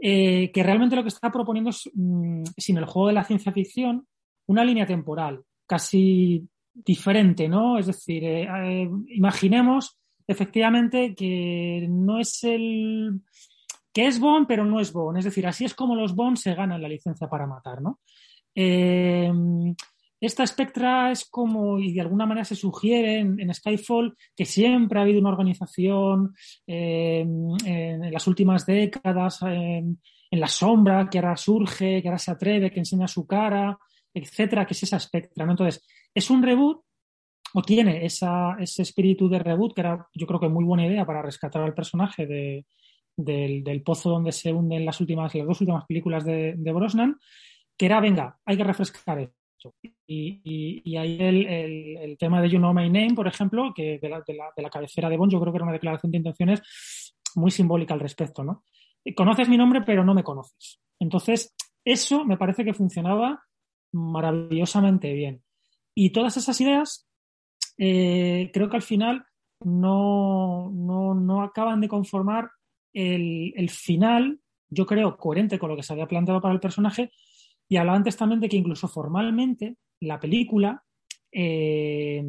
eh, 0.01 0.51
que 0.53 0.63
realmente 0.63 0.97
lo 0.97 1.03
que 1.03 1.09
está 1.09 1.31
proponiendo 1.31 1.71
es, 1.71 1.89
mm, 1.95 2.43
sin 2.57 2.79
el 2.79 2.85
juego 2.85 3.09
de 3.09 3.15
la 3.15 3.25
ciencia 3.25 3.53
ficción, 3.53 4.07
una 4.47 4.65
línea 4.65 4.87
temporal 4.87 5.45
casi 5.69 6.49
diferente, 6.85 7.49
¿no? 7.49 7.79
Es 7.79 7.87
decir, 7.87 8.25
eh, 8.25 8.43
eh, 8.43 8.91
imaginemos 9.09 9.99
efectivamente 10.27 11.15
que 11.15 11.87
no 11.89 12.19
es 12.19 12.45
el 12.45 13.21
que 13.93 14.07
es 14.07 14.21
Bond, 14.21 14.47
pero 14.47 14.65
no 14.65 14.81
es 14.81 14.93
Bond. 14.93 15.19
Es 15.19 15.25
decir, 15.25 15.47
así 15.47 15.65
es 15.65 15.75
como 15.75 15.97
los 15.97 16.15
Bond 16.15 16.37
se 16.37 16.55
ganan 16.55 16.83
la 16.83 16.89
licencia 16.89 17.29
para 17.29 17.47
matar, 17.47 17.81
¿no? 17.81 18.01
Esta 20.21 20.47
Spectra 20.47 21.13
es 21.13 21.25
como, 21.31 21.79
y 21.79 21.93
de 21.93 22.01
alguna 22.01 22.27
manera 22.27 22.45
se 22.45 22.57
sugiere 22.57 23.19
en, 23.21 23.55
Skyfall, 23.55 24.17
que 24.37 24.45
siempre 24.45 24.99
ha 24.99 25.03
habido 25.03 25.21
una 25.21 25.31
organización 25.31 26.35
en 26.67 28.13
las 28.13 28.27
últimas 28.27 28.67
décadas 28.67 29.41
em, 29.43 29.97
en 30.31 30.41
la 30.41 30.49
sombra, 30.49 31.09
que 31.11 31.19
ahora 31.19 31.37
surge, 31.37 32.03
que 32.03 32.09
ahora 32.09 32.19
se 32.19 32.31
atreve, 32.31 32.71
que 32.71 32.81
enseña 32.81 33.09
su 33.09 33.27
cara, 33.27 33.79
etcétera, 34.13 34.67
que 34.67 34.75
es 34.75 34.83
esa 34.83 34.99
Spectra. 34.99 35.45
Entonces, 35.45 35.85
es 36.19 36.31
un 36.31 36.43
reboot 36.43 36.83
o 37.55 37.63
tiene 37.63 38.05
ese 38.05 38.83
espíritu 38.83 39.29
de 39.29 39.39
reboot, 39.39 39.75
que 39.75 39.81
era 39.81 40.07
yo 40.15 40.27
creo 40.27 40.41
que 40.41 40.49
muy 40.49 40.65
buena 40.65 40.87
idea 40.87 41.07
para 41.07 41.23
rescatar 41.23 41.63
al 41.63 41.75
personaje 41.75 42.27
del, 43.17 43.83
pozo 43.83 44.11
donde 44.11 44.33
se 44.33 44.53
hunden 44.53 44.85
las 44.85 45.01
últimas, 45.01 45.35
las 45.35 45.47
dos 45.47 45.61
últimas 45.61 45.85
películas 45.87 46.25
de, 46.25 46.55
de 46.57 46.73
Brosnan, 46.73 47.17
que 47.77 47.87
era, 47.87 48.01
venga, 48.01 48.39
hay 48.45 48.57
que 48.57 48.65
refrescar 48.65 49.31
y, 50.07 50.97
ahí 50.97 51.19
el, 51.21 52.17
tema 52.19 52.41
de 52.41 52.49
You 52.49 52.59
Know 52.59 52.73
My 52.73 52.89
Name, 52.89 53.15
por 53.15 53.27
ejemplo, 53.27 53.73
que 53.75 53.99
de 53.99 54.09
la, 54.09 54.71
cabecera 54.71 55.09
de 55.09 55.17
Bond, 55.17 55.33
yo 55.33 55.41
creo 55.41 55.53
que 55.53 55.57
era 55.57 55.65
una 55.65 55.73
declaración 55.73 56.13
de 56.13 56.19
intenciones 56.19 57.15
muy 57.35 57.51
simbólica 57.51 57.95
al 57.95 58.01
respecto, 58.01 58.45
¿no? 58.45 58.65
Conoces 59.17 59.49
mi 59.49 59.57
nombre, 59.57 59.83
pero 59.83 60.05
no 60.05 60.15
me 60.15 60.25
conoces. 60.25 60.81
Entonces, 60.99 61.55
eso 61.85 62.25
me 62.25 62.37
parece 62.37 62.65
que 62.65 62.75
funcionaba 62.75 63.43
maravillosamente 63.93 65.13
bien. 65.13 65.43
Y 66.01 66.11
todas 66.11 66.37
esas 66.37 66.61
ideas, 66.61 67.09
eh, 67.77 68.53
creo 68.53 68.71
que 68.71 68.77
al 68.77 68.83
final 68.83 69.25
no, 69.65 70.71
no, 70.71 71.43
acaban 71.43 71.81
de 71.81 71.89
conformar 71.89 72.53
el, 72.93 73.53
el, 73.57 73.69
final, 73.69 74.39
yo 74.71 74.87
creo, 74.87 75.17
coherente 75.17 75.59
con 75.59 75.71
lo 75.71 75.75
que 75.77 75.83
se 75.83 75.93
había 75.93 76.07
planteado 76.07 76.41
para 76.41 76.55
el 76.55 76.61
personaje, 76.61 77.11
y 77.69 77.79
hablaba 77.79 77.97
antes 77.97 78.17
también 78.17 78.39
de 78.41 78.49
que 78.49 78.57
incluso 78.57 78.87
formalmente 78.87 79.77
la 79.99 80.21
película 80.21 80.85
eh, 81.33 82.23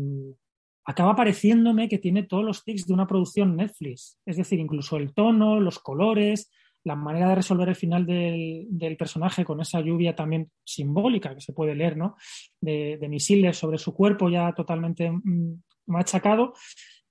acaba 0.85 1.15
pareciéndome 1.15 1.87
que 1.87 1.99
tiene 1.99 2.23
todos 2.23 2.43
los 2.43 2.63
tics 2.63 2.87
de 2.87 2.93
una 2.95 3.05
producción 3.05 3.55
Netflix. 3.55 4.17
Es 4.25 4.37
decir, 4.37 4.59
incluso 4.59 4.97
el 4.97 5.13
tono, 5.13 5.59
los 5.59 5.77
colores, 5.77 6.49
la 6.83 6.95
manera 6.95 7.29
de 7.29 7.35
resolver 7.35 7.69
el 7.69 7.75
final 7.75 8.05
del, 8.05 8.97
personaje 8.97 9.45
con 9.45 9.61
esa 9.61 9.81
lluvia 9.81 10.15
también 10.15 10.49
simbólica 10.63 11.35
que 11.35 11.41
se 11.41 11.53
puede 11.53 11.75
leer, 11.75 11.97
¿no? 11.97 12.15
De, 12.61 12.97
misiles 13.09 13.57
sobre 13.57 13.77
su 13.77 13.93
cuerpo 13.93 14.29
ya 14.29 14.53
totalmente 14.53 15.11
mm, 15.11 15.61
machacado. 15.87 16.53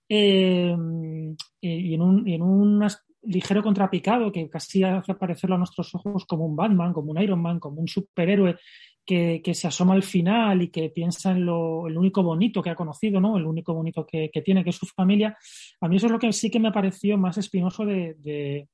Eh, 0.08 0.74
y 1.60 1.94
en, 1.94 2.00
un, 2.02 2.26
en 2.28 2.42
unas 2.42 3.04
ligero 3.22 3.62
contrapicado 3.62 4.32
que 4.32 4.48
casi 4.48 4.82
hace 4.84 5.12
aparecerlo 5.12 5.56
a 5.56 5.58
nuestros 5.58 5.94
ojos 5.94 6.24
como 6.24 6.46
un 6.46 6.56
Batman, 6.56 6.92
como 6.92 7.10
un 7.10 7.20
Iron 7.20 7.42
Man, 7.42 7.60
como 7.60 7.80
un 7.80 7.88
superhéroe 7.88 8.56
que, 9.04 9.54
se 9.54 9.66
asoma 9.66 9.94
al 9.94 10.02
final 10.02 10.60
y 10.60 10.68
que 10.68 10.90
piensa 10.90 11.30
en 11.30 11.46
lo 11.46 11.88
el 11.88 11.96
único 11.96 12.22
bonito 12.22 12.62
que 12.62 12.68
ha 12.68 12.74
conocido, 12.74 13.20
¿no? 13.20 13.38
El 13.38 13.46
único 13.46 13.72
bonito 13.72 14.06
que, 14.06 14.30
tiene, 14.44 14.62
que 14.62 14.70
es 14.70 14.76
su 14.76 14.86
familia. 14.86 15.36
A 15.80 15.88
mí 15.88 15.96
eso 15.96 16.06
es 16.06 16.12
lo 16.12 16.18
que 16.18 16.30
sí 16.32 16.50
que 16.50 16.60
me 16.60 16.72
pareció 16.72 17.16
más 17.16 17.38
espinoso 17.38 17.86
de, 17.86 18.68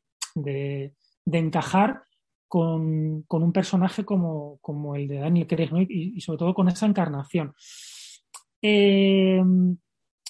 encajar 1.26 2.02
con, 2.48 3.24
un 3.28 3.52
personaje 3.52 4.04
como, 4.04 4.58
el 4.94 5.08
de 5.08 5.18
Daniel 5.18 5.46
Craig 5.46 5.86
y, 5.88 6.20
sobre 6.20 6.38
todo 6.38 6.54
con 6.54 6.68
esa 6.68 6.86
encarnación. 6.86 7.54
Eh, 8.62 9.42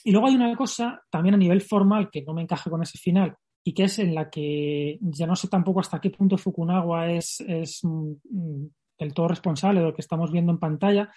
y 0.04 0.12
luego 0.12 0.26
hay 0.26 0.34
una 0.34 0.54
cosa 0.56 1.02
también 1.10 1.34
a 1.34 1.38
nivel 1.38 1.60
formal 1.60 2.10
que 2.10 2.22
no 2.22 2.34
me 2.34 2.42
encaja 2.42 2.70
con 2.70 2.82
ese 2.82 2.98
final, 2.98 3.36
y 3.64 3.72
que 3.72 3.84
es 3.84 3.98
en 3.98 4.14
la 4.14 4.28
que 4.28 4.98
ya 5.00 5.26
no 5.26 5.34
sé 5.34 5.48
tampoco 5.48 5.80
hasta 5.80 6.00
qué 6.00 6.10
punto 6.10 6.36
Fukunaga 6.36 7.10
es, 7.10 7.40
es 7.40 7.80
mm, 7.82 8.66
del 8.98 9.14
todo 9.14 9.28
responsable 9.28 9.80
de 9.80 9.86
lo 9.86 9.94
que 9.94 10.02
estamos 10.02 10.30
viendo 10.30 10.52
en 10.52 10.58
pantalla. 10.58 11.10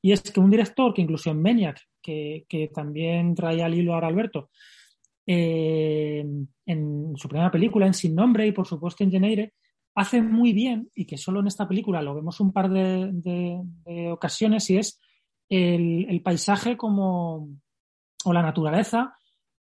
Y 0.00 0.12
es 0.12 0.22
que 0.22 0.40
un 0.40 0.50
director 0.50 0.94
que 0.94 1.02
incluso 1.02 1.30
en 1.30 1.42
Maniac, 1.42 1.78
que, 2.00 2.46
que 2.48 2.68
también 2.68 3.34
traía 3.34 3.66
al 3.66 3.74
hilo 3.74 3.94
ahora 3.94 4.08
Alberto, 4.08 4.50
eh, 5.26 6.24
en 6.66 7.12
su 7.16 7.28
primera 7.28 7.50
película, 7.50 7.86
en 7.86 7.94
Sin 7.94 8.14
Nombre 8.14 8.46
y 8.46 8.52
por 8.52 8.66
supuesto 8.66 9.04
en 9.04 9.10
Geneire, 9.10 9.54
hace 9.94 10.22
muy 10.22 10.52
bien, 10.52 10.90
y 10.94 11.06
que 11.06 11.18
solo 11.18 11.40
en 11.40 11.46
esta 11.46 11.68
película 11.68 12.02
lo 12.02 12.14
vemos 12.14 12.40
un 12.40 12.52
par 12.52 12.70
de, 12.70 13.60
ocasiones, 14.10 14.70
y 14.70 14.78
es 14.78 15.00
el, 15.48 16.06
el, 16.08 16.22
paisaje 16.22 16.76
como, 16.76 17.48
o 18.24 18.32
la 18.32 18.42
naturaleza 18.42 19.14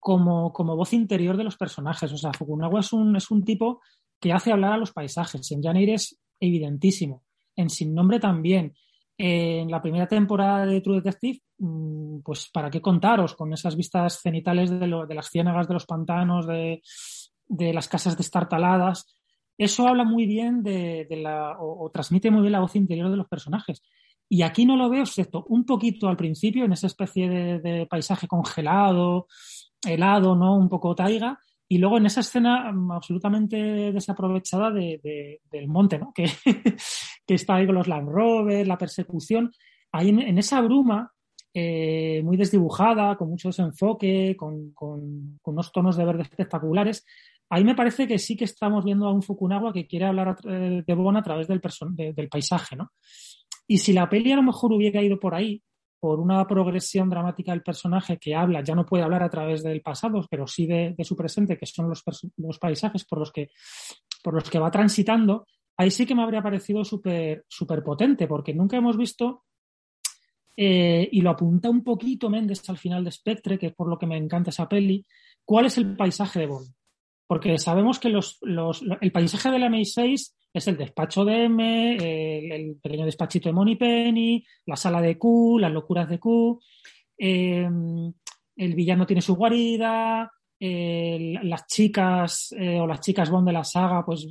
como, 0.01 0.53
como 0.53 0.77
voz 0.77 0.93
interior 0.93 1.37
de 1.37 1.45
los 1.45 1.57
personajes. 1.57 2.13
O 2.13 2.17
sea, 2.17 2.33
Fukunaga 2.33 2.81
es 2.81 2.93
un, 2.93 3.15
es 3.17 3.31
un 3.31 3.45
tipo 3.45 3.81
que 4.19 4.33
hace 4.33 4.51
hablar 4.51 4.73
a 4.73 4.79
los 4.79 4.93
paisajes. 4.93 5.51
En 5.53 5.63
Janeiro 5.63 5.95
es 5.95 6.19
evidentísimo. 6.41 7.23
En 7.55 7.71
Sin 7.71 7.95
Nombre 7.95 8.19
también. 8.19 8.75
En 9.23 9.71
la 9.71 9.83
primera 9.83 10.09
temporada 10.09 10.65
de 10.65 10.81
True 10.81 11.03
Detective, 11.03 11.41
mm, 11.59 12.21
pues 12.25 12.49
para 12.51 12.71
qué 12.71 12.81
contaros 12.81 13.35
con 13.35 13.53
esas 13.53 13.77
vistas 13.77 14.19
cenitales 14.23 14.71
de, 14.71 14.87
lo, 14.87 15.07
de 15.07 15.15
las 15.15 15.29
ciénagas 15.29 15.69
de 15.69 15.75
los 15.75 15.85
pantanos, 15.85 16.47
de, 16.47 16.81
las 17.51 17.87
casas 17.87 18.17
destartaladas. 18.17 19.15
Eso 19.59 19.87
habla 19.87 20.05
muy 20.05 20.25
bien 20.25 20.63
de, 20.63 21.07
la, 21.11 21.59
o, 21.61 21.91
transmite 21.91 22.31
muy 22.31 22.41
bien 22.41 22.53
la 22.53 22.61
voz 22.61 22.75
interior 22.77 23.11
de 23.11 23.19
los 23.19 23.29
personajes. 23.29 23.83
Y 24.27 24.41
aquí 24.41 24.65
no 24.65 24.75
lo 24.75 24.89
veo, 24.89 25.03
excepto 25.03 25.45
un 25.51 25.67
poquito 25.67 26.09
al 26.09 26.17
principio, 26.17 26.65
en 26.65 26.73
esa 26.73 26.87
especie 26.87 27.29
de 27.29 27.87
paisaje 27.91 28.27
congelado, 28.27 29.27
helado, 29.87 30.35
¿no? 30.35 30.57
Un 30.57 30.71
poco 30.71 30.95
taiga. 30.95 31.39
Y 31.73 31.79
luego 31.79 31.99
en 31.99 32.07
esa 32.07 32.21
escena 32.21 32.73
mm, 32.73 32.91
absolutamente 32.91 33.57
desaprovechada 33.93 34.73
de, 34.73 35.41
del 35.53 35.69
monte, 35.69 36.01
¿no? 36.01 36.13
Que, 36.13 36.25
que, 37.27 37.35
está 37.35 37.55
ahí 37.55 37.67
con 37.67 37.77
los 37.77 37.87
Land 37.87 38.09
Rover, 38.09 38.67
la 38.67 38.77
persecución. 38.77 39.53
Ahí 39.93 40.09
en, 40.09 40.37
esa 40.37 40.61
bruma, 40.63 41.13
eh, 41.55 42.23
muy 42.25 42.37
desdibujada, 42.37 43.17
con 43.17 43.31
mucho 43.31 43.51
desenfoque, 43.51 44.35
con, 44.37 44.73
con, 44.73 45.39
unos 45.45 45.71
tonos 45.71 45.97
de 45.97 46.05
verde 46.05 46.23
espectaculares, 46.23 47.07
ahí 47.49 47.63
me 47.63 47.77
parece 47.77 48.09
que 48.09 48.19
sí 48.19 48.37
que 48.37 48.47
estamos 48.47 48.85
viendo 48.85 49.07
a 49.07 49.13
un 49.13 49.23
Fukunaga 49.23 49.73
que 49.73 49.87
quiere 49.87 50.07
hablar 50.07 50.37
de 50.43 50.95
Bon 50.95 51.17
a 51.17 51.23
través 51.23 51.47
del, 51.47 51.61
del 51.95 52.29
paisaje, 52.29 52.75
¿no? 52.75 52.91
Y 53.69 53.79
si 53.79 53.93
la 53.93 54.09
peli 54.09 54.33
a 54.33 54.37
lo 54.37 54.43
mejor 54.43 54.73
hubiera 54.73 55.01
ido 55.03 55.21
por 55.21 55.37
ahí, 55.37 55.63
por 56.01 56.19
una 56.19 56.47
progresión 56.47 57.11
dramática 57.11 57.53
del 57.53 57.63
personaje 57.63 58.19
que 58.19 58.35
habla, 58.35 58.63
ya 58.63 58.75
no 58.75 58.87
puede 58.87 59.05
hablar 59.05 59.23
a 59.23 59.29
través 59.29 59.63
del 59.63 59.83
pasado, 59.83 60.27
pero 60.31 60.47
sí 60.47 60.67
de, 60.67 60.97
su 61.05 61.15
presente, 61.15 61.59
que 61.59 61.67
son 61.67 61.91
los, 61.91 62.03
los, 62.39 62.59
paisajes 62.59 63.05
por 63.05 63.19
los, 63.19 63.31
que, 63.31 63.51
por 64.25 64.35
los 64.35 64.49
que 64.49 64.59
va 64.59 64.71
transitando, 64.71 65.47
ahí 65.77 65.91
sí 65.91 66.07
que 66.07 66.15
me 66.15 66.23
habría 66.23 66.43
parecido 66.43 66.85
súper 66.85 67.45
super 67.49 67.85
potente, 67.85 68.27
porque 68.27 68.55
nunca 68.55 68.79
hemos 68.79 68.97
visto, 68.97 69.45
eh, 70.57 71.09
y 71.13 71.21
lo 71.21 71.31
apunta 71.31 71.69
un 71.69 71.85
poquito 71.85 72.31
Méndez 72.31 72.69
al 72.69 72.79
final 72.79 73.05
de 73.05 73.13
Spectre, 73.13 73.59
que 73.59 73.69
es 73.69 73.75
por 73.75 73.89
lo 73.89 73.99
que 73.99 74.07
me 74.07 74.17
encanta 74.17 74.51
esa 74.51 74.69
peli, 74.69 75.05
cuál 75.45 75.67
es 75.67 75.77
el 75.77 75.97
paisaje 75.97 76.41
de 76.41 76.47
Bond. 76.47 76.75
Porque 77.31 77.59
sabemos 77.59 78.01
que 78.01 78.09
los, 78.09 78.39
los, 78.43 78.83
el 79.01 79.13
paisaje 79.13 79.53
de 79.53 79.61
la 79.61 79.69
MI6 79.69 80.33
es 80.53 80.67
el 80.67 80.77
despacho 80.77 81.25
de 81.25 81.45
M, 81.45 81.95
el, 81.95 82.75
pequeño 82.83 83.05
despachito 83.05 83.49
de 83.49 83.53
Moni 83.53 83.77
Penny, 83.77 84.45
la 84.67 84.75
sala 84.75 85.01
de 85.01 85.17
Q, 85.17 85.61
las 85.61 85.71
locuras 85.71 86.09
de 86.09 86.19
Q, 86.19 86.61
em, 87.17 88.13
el 88.57 88.75
villano 88.75 89.07
tiene 89.07 89.23
su 89.23 89.37
guarida, 89.37 90.29
las 90.59 91.67
chicas 91.69 92.53
eh, 92.59 92.81
o 92.81 92.87
las 92.89 93.01
chicas 93.01 93.31
Bond 93.31 93.47
de 93.47 93.53
la 93.53 93.63
saga 93.63 94.05
pues 94.05 94.27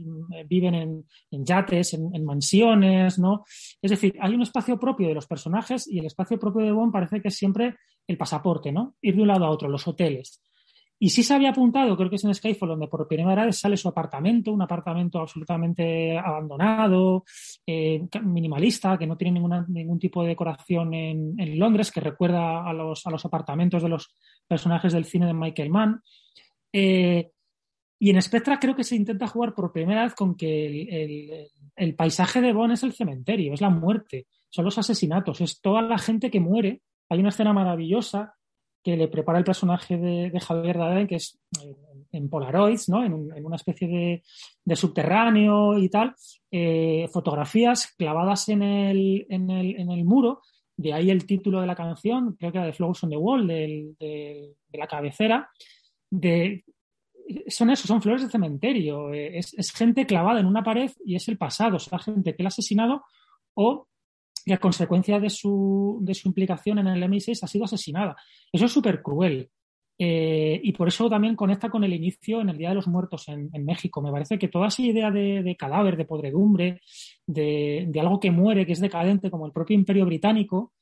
viven 0.49 0.75
en, 0.75 1.45
yates, 1.45 1.93
en, 1.93 2.25
mansiones, 2.25 3.17
¿no? 3.17 3.45
Es 3.81 3.91
decir, 3.91 4.17
hay 4.19 4.35
un 4.35 4.41
espacio 4.41 4.77
propio 4.77 5.07
de 5.07 5.13
los 5.13 5.25
personajes 5.25 5.87
y 5.87 5.99
el 5.99 6.07
espacio 6.07 6.37
propio 6.37 6.65
de 6.65 6.73
Bond 6.73 6.91
parece 6.91 7.21
que 7.21 7.29
es 7.29 7.37
siempre 7.37 7.77
el 8.05 8.17
pasaporte, 8.17 8.73
¿no? 8.73 8.95
Ir 9.01 9.15
de 9.15 9.21
un 9.21 9.29
lado 9.29 9.45
a 9.45 9.51
otro, 9.51 9.69
los 9.69 9.87
hoteles. 9.87 10.41
Y 11.01 11.11
sí 11.11 11.23
se 11.23 11.33
había 11.33 11.51
apuntado, 11.51 11.95
creo 11.95 12.09
que 12.09 12.17
es 12.17 12.25
en 12.25 12.35
Skyfall, 12.35 12.69
donde 12.69 12.89
por 12.89 13.07
primera 13.07 13.45
vez 13.45 13.57
sale 13.57 13.77
su 13.77 13.87
apartamento, 13.87 14.51
un 14.51 14.61
apartamento 14.61 15.19
absolutamente 15.19 16.17
abandonado, 16.17 17.23
eh, 17.65 18.05
minimalista, 18.21 18.97
que 18.97 19.07
no 19.07 19.15
tiene 19.15 19.35
ninguna, 19.35 19.65
ningún 19.69 19.97
tipo 19.97 20.21
de 20.21 20.29
decoración 20.29 20.93
en, 20.93 21.57
Londres, 21.57 21.89
que 21.89 22.01
recuerda 22.01 22.67
a 22.69 22.73
los, 22.73 23.07
a 23.07 23.11
los, 23.11 23.23
apartamentos 23.23 23.81
de 23.81 23.87
los 23.87 24.13
personajes 24.45 24.91
del 24.91 25.05
cine 25.05 25.27
de 25.27 25.33
Michael 25.33 25.69
Mann. 25.69 26.01
Eh, 26.73 27.31
y 27.97 28.09
en 28.09 28.21
Spectra 28.21 28.59
creo 28.59 28.75
que 28.75 28.83
se 28.83 28.97
intenta 28.97 29.27
jugar 29.27 29.53
por 29.53 29.71
primera 29.71 30.03
vez 30.03 30.15
con 30.15 30.35
que 30.35 30.65
el, 30.65 31.49
el, 31.77 31.95
paisaje 31.95 32.41
de 32.41 32.51
Bond 32.51 32.73
es 32.73 32.83
el 32.83 32.91
cementerio, 32.91 33.53
es 33.53 33.61
la 33.61 33.69
muerte, 33.69 34.27
son 34.49 34.65
los 34.65 34.77
asesinatos, 34.77 35.39
es 35.39 35.61
toda 35.61 35.81
la 35.81 35.97
gente 35.97 36.29
que 36.29 36.41
muere. 36.41 36.81
Hay 37.07 37.19
una 37.19 37.29
escena 37.29 37.53
maravillosa 37.53 38.35
que 38.89 38.97
le 38.97 39.07
prepara 39.07 39.37
el 39.37 39.43
personaje 39.43 39.97
de, 39.97 40.39
Javier 40.39 40.77
Daden, 40.77 41.07
que 41.07 41.15
es 41.15 41.39
en, 42.11 42.29
Polaroids, 42.29 42.89
¿no? 42.89 43.03
en, 43.05 43.45
una 43.45 43.55
especie 43.55 44.23
de, 44.65 44.75
subterráneo 44.75 45.77
y 45.77 45.89
tal, 45.89 46.15
eh, 46.49 47.07
fotografías 47.11 47.93
clavadas 47.95 48.49
en 48.49 48.63
el, 48.63 50.03
muro, 50.05 50.41
de 50.75 50.93
ahí 50.93 51.11
el 51.11 51.25
título 51.25 51.61
de 51.61 51.67
la 51.67 51.75
canción, 51.75 52.35
creo 52.39 52.51
que 52.51 52.57
era 52.57 52.67
de 52.67 52.73
Flowers 52.73 53.03
on 53.03 53.09
the 53.11 53.17
Wall, 53.17 53.47
de, 53.47 54.55
la 54.73 54.87
cabecera, 54.87 55.49
son 57.47 57.69
eso, 57.69 57.87
son 57.87 58.01
flores 58.01 58.23
de 58.23 58.29
cementerio, 58.29 59.13
eh, 59.13 59.37
es, 59.37 59.53
es, 59.53 59.71
gente 59.71 60.07
clavada 60.07 60.39
en 60.39 60.47
una 60.47 60.63
pared 60.63 60.89
y 61.05 61.15
es 61.15 61.27
el 61.27 61.37
pasado, 61.37 61.75
o 61.75 61.79
sea, 61.79 61.99
gente 61.99 62.35
que 62.35 62.41
la 62.41 62.47
ha 62.47 62.49
asesinado 62.49 63.03
o 63.53 63.87
y 64.49 64.53
a 64.53 64.57
consecuencia 64.57 65.19
de 65.19 65.29
su, 65.29 65.99
de 66.01 66.15
su 66.15 66.27
implicación 66.27 66.79
en 66.79 66.87
el 66.87 67.03
MI6 67.03 67.43
ha 67.43 67.47
sido 67.47 67.65
asesinada. 67.65 68.15
Eso 68.51 68.65
es 68.65 68.71
súper 68.71 69.03
cruel. 69.03 69.49
Eh, 70.01 70.59
y 70.63 70.71
por 70.71 70.87
eso 70.87 71.09
también 71.09 71.35
conecta 71.35 71.69
con 71.69 71.83
el 71.83 71.93
inicio 71.93 72.41
en 72.41 72.49
el 72.49 72.57
Día 72.57 72.69
de 72.69 72.75
los 72.75 72.87
Muertos 72.87 73.27
en, 73.27 73.51
México. 73.63 74.01
Me 74.01 74.11
parece 74.11 74.39
que 74.39 74.47
toda 74.47 74.67
esa 74.67 74.81
idea 74.81 75.11
de, 75.11 75.55
cadáver, 75.59 75.97
de 75.97 76.05
podredumbre, 76.05 76.81
de, 77.27 77.91
algo 77.99 78.19
que 78.19 78.31
muere, 78.31 78.65
que 78.65 78.71
es 78.71 78.79
decadente, 78.79 79.29
como 79.29 79.45
el 79.45 79.51
propio 79.51 79.75
Imperio 79.75 80.05
Británico, 80.05 80.73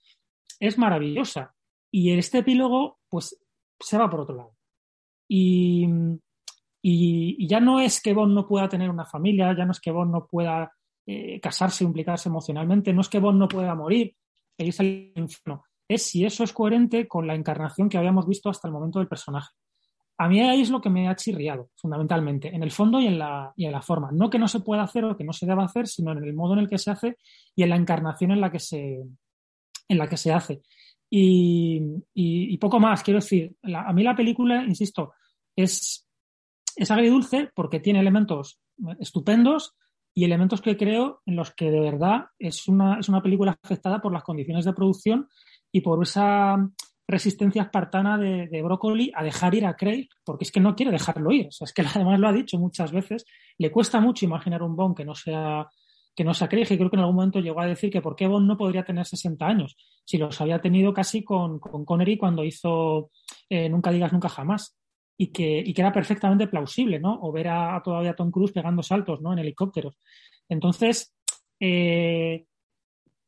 es 0.60 0.78
maravillosa. 0.78 1.54
Y 1.92 2.12
este 2.12 2.40
epílogo, 2.40 3.00
pues, 3.10 3.38
se 3.80 3.98
va 3.98 4.10
por 4.10 4.22
otro 4.22 4.36
lado. 4.36 4.56
Y, 5.28 5.88
y, 6.82 7.48
ya 7.48 7.60
no 7.60 7.82
es 7.82 8.02
que 8.02 8.14
Bond 8.14 8.34
no 8.34 8.48
pueda 8.48 8.70
tener 8.70 8.90
una 8.90 9.06
familia, 9.06 9.54
ya 9.58 9.66
no 9.66 9.72
es 9.72 9.82
que 9.82 9.92
Bond 9.92 10.12
no 10.12 10.28
pueda 10.28 10.72
eh, 11.10 11.40
casarse, 11.40 11.86
implicarse 11.86 12.28
emocionalmente. 12.28 12.92
No 12.92 13.00
es 13.00 13.08
que 13.08 13.20
Bond 13.20 13.40
no 13.40 13.48
pueda 13.48 13.74
morir 13.76 14.14
e 14.58 14.66
irse 14.66 15.14
infierno. 15.16 15.64
Es 15.88 16.04
si 16.04 16.26
eso 16.26 16.44
es 16.44 16.52
coherente 16.52 17.08
con 17.08 17.26
la 17.26 17.34
encarnación 17.34 17.88
que 17.88 17.98
habíamos 17.98 18.28
visto 18.28 18.50
hasta 18.50 18.68
el 18.68 18.74
momento 18.74 19.00
del 19.00 19.08
personaje. 19.08 19.54
A 20.18 20.28
mí 20.28 20.42
ahí 20.42 20.62
es 20.62 20.70
lo 20.70 20.82
que 20.82 20.90
me 20.90 21.08
ha 21.08 21.16
chirriado, 21.16 21.70
fundamentalmente, 21.76 22.54
en 22.54 22.62
el 22.62 22.72
fondo 22.72 23.00
y 23.00 23.08
en 23.08 23.20
la, 23.20 23.54
y 23.56 23.66
en 23.66 23.72
la 23.72 23.82
forma. 23.82 24.10
No 24.12 24.30
que 24.30 24.38
no 24.38 24.50
se 24.50 24.60
pueda 24.60 24.84
hacer 24.84 25.06
o 25.06 25.16
que 25.16 25.24
no 25.24 25.32
se 25.32 25.46
deba 25.46 25.64
hacer, 25.64 25.88
sino 25.88 26.12
en 26.12 26.24
el 26.24 26.34
modo 26.34 26.54
en 26.54 26.60
el 26.60 26.68
que 26.68 26.78
se 26.78 26.92
hace 26.92 27.18
y 27.56 27.64
en 27.64 27.70
la 27.70 27.78
encarnación 27.78 28.32
en 28.32 28.42
la 28.42 28.52
que 28.52 28.60
se, 28.60 29.04
en 29.88 29.98
la 29.98 30.10
que 30.10 30.18
se 30.18 30.34
hace. 30.34 30.62
Y, 31.10 32.58
poco 32.58 32.80
más, 32.80 33.02
quiero 33.04 33.20
decir, 33.20 33.56
a 33.64 33.94
mí 33.94 34.04
la 34.04 34.16
película, 34.16 34.64
insisto, 34.64 35.14
es, 35.56 36.06
es 36.76 36.92
agridulce 36.92 37.50
porque 37.56 37.80
tiene 37.80 38.00
elementos 38.00 38.60
estupendos, 39.00 39.76
y 40.18 40.26
elementos 40.26 40.62
que 40.62 40.76
creo 40.76 41.22
en 41.28 41.36
los 41.36 41.52
que 41.52 41.70
de 41.70 41.80
verdad 41.80 42.26
es 42.40 42.68
una, 42.68 43.00
es 43.00 43.08
una 43.08 43.22
película 43.22 43.56
afectada 43.62 44.02
por 44.02 44.12
las 44.12 44.24
condiciones 44.24 44.66
de 44.66 44.74
producción 44.74 45.30
y 45.72 45.82
por 45.82 46.02
esa 46.02 46.58
resistencia 47.08 47.62
espartana 47.62 48.18
de, 48.18 48.48
de 48.48 48.64
Broccoli 48.64 49.12
a 49.14 49.24
dejar 49.24 49.54
ir 49.54 49.68
a 49.68 49.76
Craig, 49.76 50.08
porque 50.26 50.46
es 50.46 50.52
que 50.52 50.60
no 50.60 50.76
quiere 50.76 50.92
dejarlo 50.92 51.32
ir. 51.32 51.50
Es 51.60 51.72
que 51.72 51.84
además 51.96 52.20
lo 52.20 52.28
ha 52.30 52.34
dicho 52.34 52.58
muchas 52.58 52.92
veces. 52.92 53.26
Le 53.60 53.70
cuesta 53.70 54.00
mucho 54.00 54.26
imaginar 54.26 54.64
un 54.64 54.76
Bond 54.76 54.98
que 54.98 55.06
no 55.06 55.14
sea 55.14 55.68
que 56.16 56.24
no 56.24 56.34
sea 56.34 56.50
Craig, 56.50 56.66
y 56.68 56.78
creo 56.78 56.90
que 56.90 56.96
en 56.96 57.02
algún 57.02 57.18
momento 57.18 57.40
llegó 57.40 57.62
a 57.62 57.68
decir 57.68 57.92
que 57.92 58.02
por 58.02 58.16
qué 58.16 58.26
Bond 58.26 58.48
no 58.48 58.58
podría 58.58 58.84
tener 58.84 59.06
60 59.06 59.46
años, 59.46 59.78
si 60.04 60.18
los 60.18 60.42
había 60.42 60.60
tenido 60.60 60.96
casi 60.96 61.24
con, 61.24 61.60
con 61.60 61.86
Connery 61.86 62.18
cuando 62.18 62.44
hizo 62.44 63.12
eh, 63.52 63.70
Nunca 63.70 63.92
digas 63.92 64.12
nunca 64.12 64.30
jamás 64.30 64.76
y 65.18 65.28
que, 65.28 65.60
y 65.66 65.74
que 65.74 65.82
era 65.82 65.92
perfectamente 65.92 66.48
plausible, 66.48 67.00
¿no? 67.00 67.20
O 67.22 67.32
ver 67.32 67.48
a, 67.48 67.82
todavía 67.84 68.16
Tom 68.16 68.30
Cruise 68.30 68.52
pegando 68.52 68.84
saltos, 68.84 69.22
¿no? 69.22 69.34
En 69.34 69.40
helicópteros. 69.40 69.98
Entonces, 70.48 71.14
eh, 71.60 72.46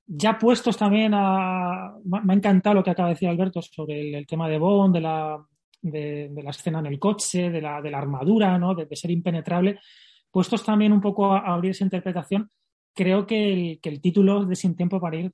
ya 0.05 0.37
puestos 0.37 0.77
también 0.77 1.13
a... 1.15 1.93
Me 2.03 2.33
ha 2.33 2.35
encantado 2.35 2.75
lo 2.75 2.83
que 2.83 2.91
acaba 2.91 3.09
de 3.09 3.15
decir 3.15 3.29
Alberto 3.29 3.61
sobre 3.61 4.17
el, 4.17 4.27
tema 4.27 4.47
de 4.47 4.59
Bond, 4.59 4.95
de 4.95 5.01
la, 5.01 5.43
de, 5.81 6.31
la, 6.43 6.49
escena 6.51 6.79
en 6.79 6.87
el 6.87 6.99
coche, 6.99 7.49
de 7.49 7.61
la, 7.61 7.81
de 7.81 7.91
la 7.91 7.97
armadura, 7.97 8.57
¿no? 8.57 8.75
De, 8.75 8.87
ser 8.95 9.11
impenetrable. 9.11 9.79
Puestos 10.31 10.63
también 10.63 10.93
un 10.93 11.01
poco 11.01 11.33
a, 11.33 11.39
abrir 11.39 11.71
esa 11.71 11.83
interpretación, 11.83 12.49
creo 12.93 13.25
que 13.25 13.79
el, 13.81 14.01
título 14.01 14.45
de 14.45 14.55
Sin 14.55 14.75
tiempo 14.75 14.99
para 14.99 15.17
ir, 15.17 15.31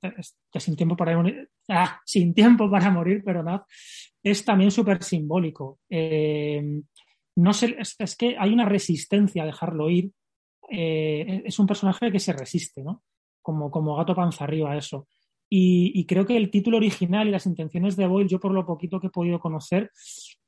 Sin 0.58 0.76
tiempo 0.76 0.96
para 0.96 1.16
morir, 1.16 1.50
ah, 1.68 2.00
Sin 2.04 2.34
tiempo 2.34 2.70
para 2.70 2.90
morir, 2.90 3.22
pero 3.24 3.42
nada, 3.42 3.66
es 4.26 4.44
también 4.44 4.72
súper 4.72 5.04
simbólico. 5.04 5.78
Eh, 5.88 6.82
no 7.36 7.52
sé, 7.52 7.76
es, 7.78 8.16
que 8.16 8.36
hay 8.36 8.52
una 8.52 8.64
resistencia 8.64 9.44
a 9.44 9.46
dejarlo 9.46 9.88
ir. 9.88 10.10
Eh, 10.68 11.42
es 11.44 11.56
un 11.60 11.66
personaje 11.68 12.10
que 12.10 12.18
se 12.18 12.32
resiste, 12.32 12.82
¿no? 12.82 13.04
Como, 13.40 13.70
como 13.70 13.94
gato 13.94 14.16
panza 14.16 14.42
arriba 14.42 14.72
a 14.72 14.78
eso. 14.78 15.06
Y, 15.48 16.04
creo 16.06 16.26
que 16.26 16.36
el 16.36 16.50
título 16.50 16.78
original 16.78 17.28
y 17.28 17.30
las 17.30 17.46
intenciones 17.46 17.94
de 17.94 18.08
Boyle, 18.08 18.28
yo 18.28 18.40
por 18.40 18.50
lo 18.50 18.66
poquito 18.66 18.98
que 18.98 19.06
he 19.06 19.10
podido 19.10 19.38
conocer, 19.38 19.92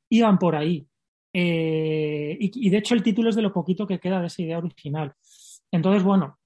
iban 0.08 0.40
por 0.40 0.56
ahí. 0.56 0.84
Eh, 1.32 2.36
y, 2.40 2.66
y, 2.66 2.70
de 2.70 2.78
hecho 2.78 2.96
el 2.96 3.04
título 3.04 3.30
es 3.30 3.36
de 3.36 3.42
lo 3.42 3.52
poquito 3.52 3.86
que 3.86 4.00
queda 4.00 4.20
de 4.20 4.26
esa 4.26 4.42
idea 4.42 4.58
original. 4.58 5.14
Entonces, 5.70 6.02
bueno, 6.02 6.36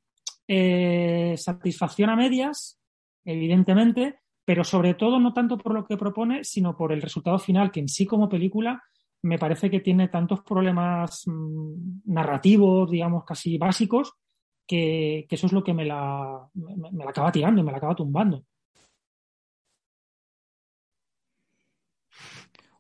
satisfacción 1.39 2.11
a 2.11 2.17
medias, 2.17 2.79
evidentemente, 3.25 4.19
pero 4.45 4.65
sobre 4.65 4.95
todo 4.95 5.19
no 5.21 5.33
tanto 5.33 5.57
por 5.57 5.75
lo 5.75 5.85
que 5.85 5.97
propone, 5.97 6.45
sino 6.45 6.77
por 6.77 6.93
el 6.93 7.03
resultado 7.03 7.39
final, 7.39 7.71
que 7.71 7.81
en 7.81 7.89
sí 7.89 8.07
como 8.07 8.29
película 8.29 8.83
me 9.23 9.39
parece 9.39 9.71
que 9.71 9.81
tiene 9.81 10.09
tantos 10.09 10.41
problemas 10.43 11.23
mm, 11.27 12.03
narrativos, 12.07 12.91
digamos, 12.91 13.25
casi 13.25 13.57
básicos, 13.57 14.15
que, 14.67 15.27
eso 15.31 15.47
es 15.47 15.53
lo 15.53 15.63
que 15.63 15.75
me 15.75 15.85
la, 15.85 16.49
me, 16.55 17.05
la 17.05 17.11
acaba 17.11 17.31
tirando, 17.31 17.63
me 17.63 17.71
la 17.71 17.79
acaba 17.79 17.95
tumbando. 17.95 18.45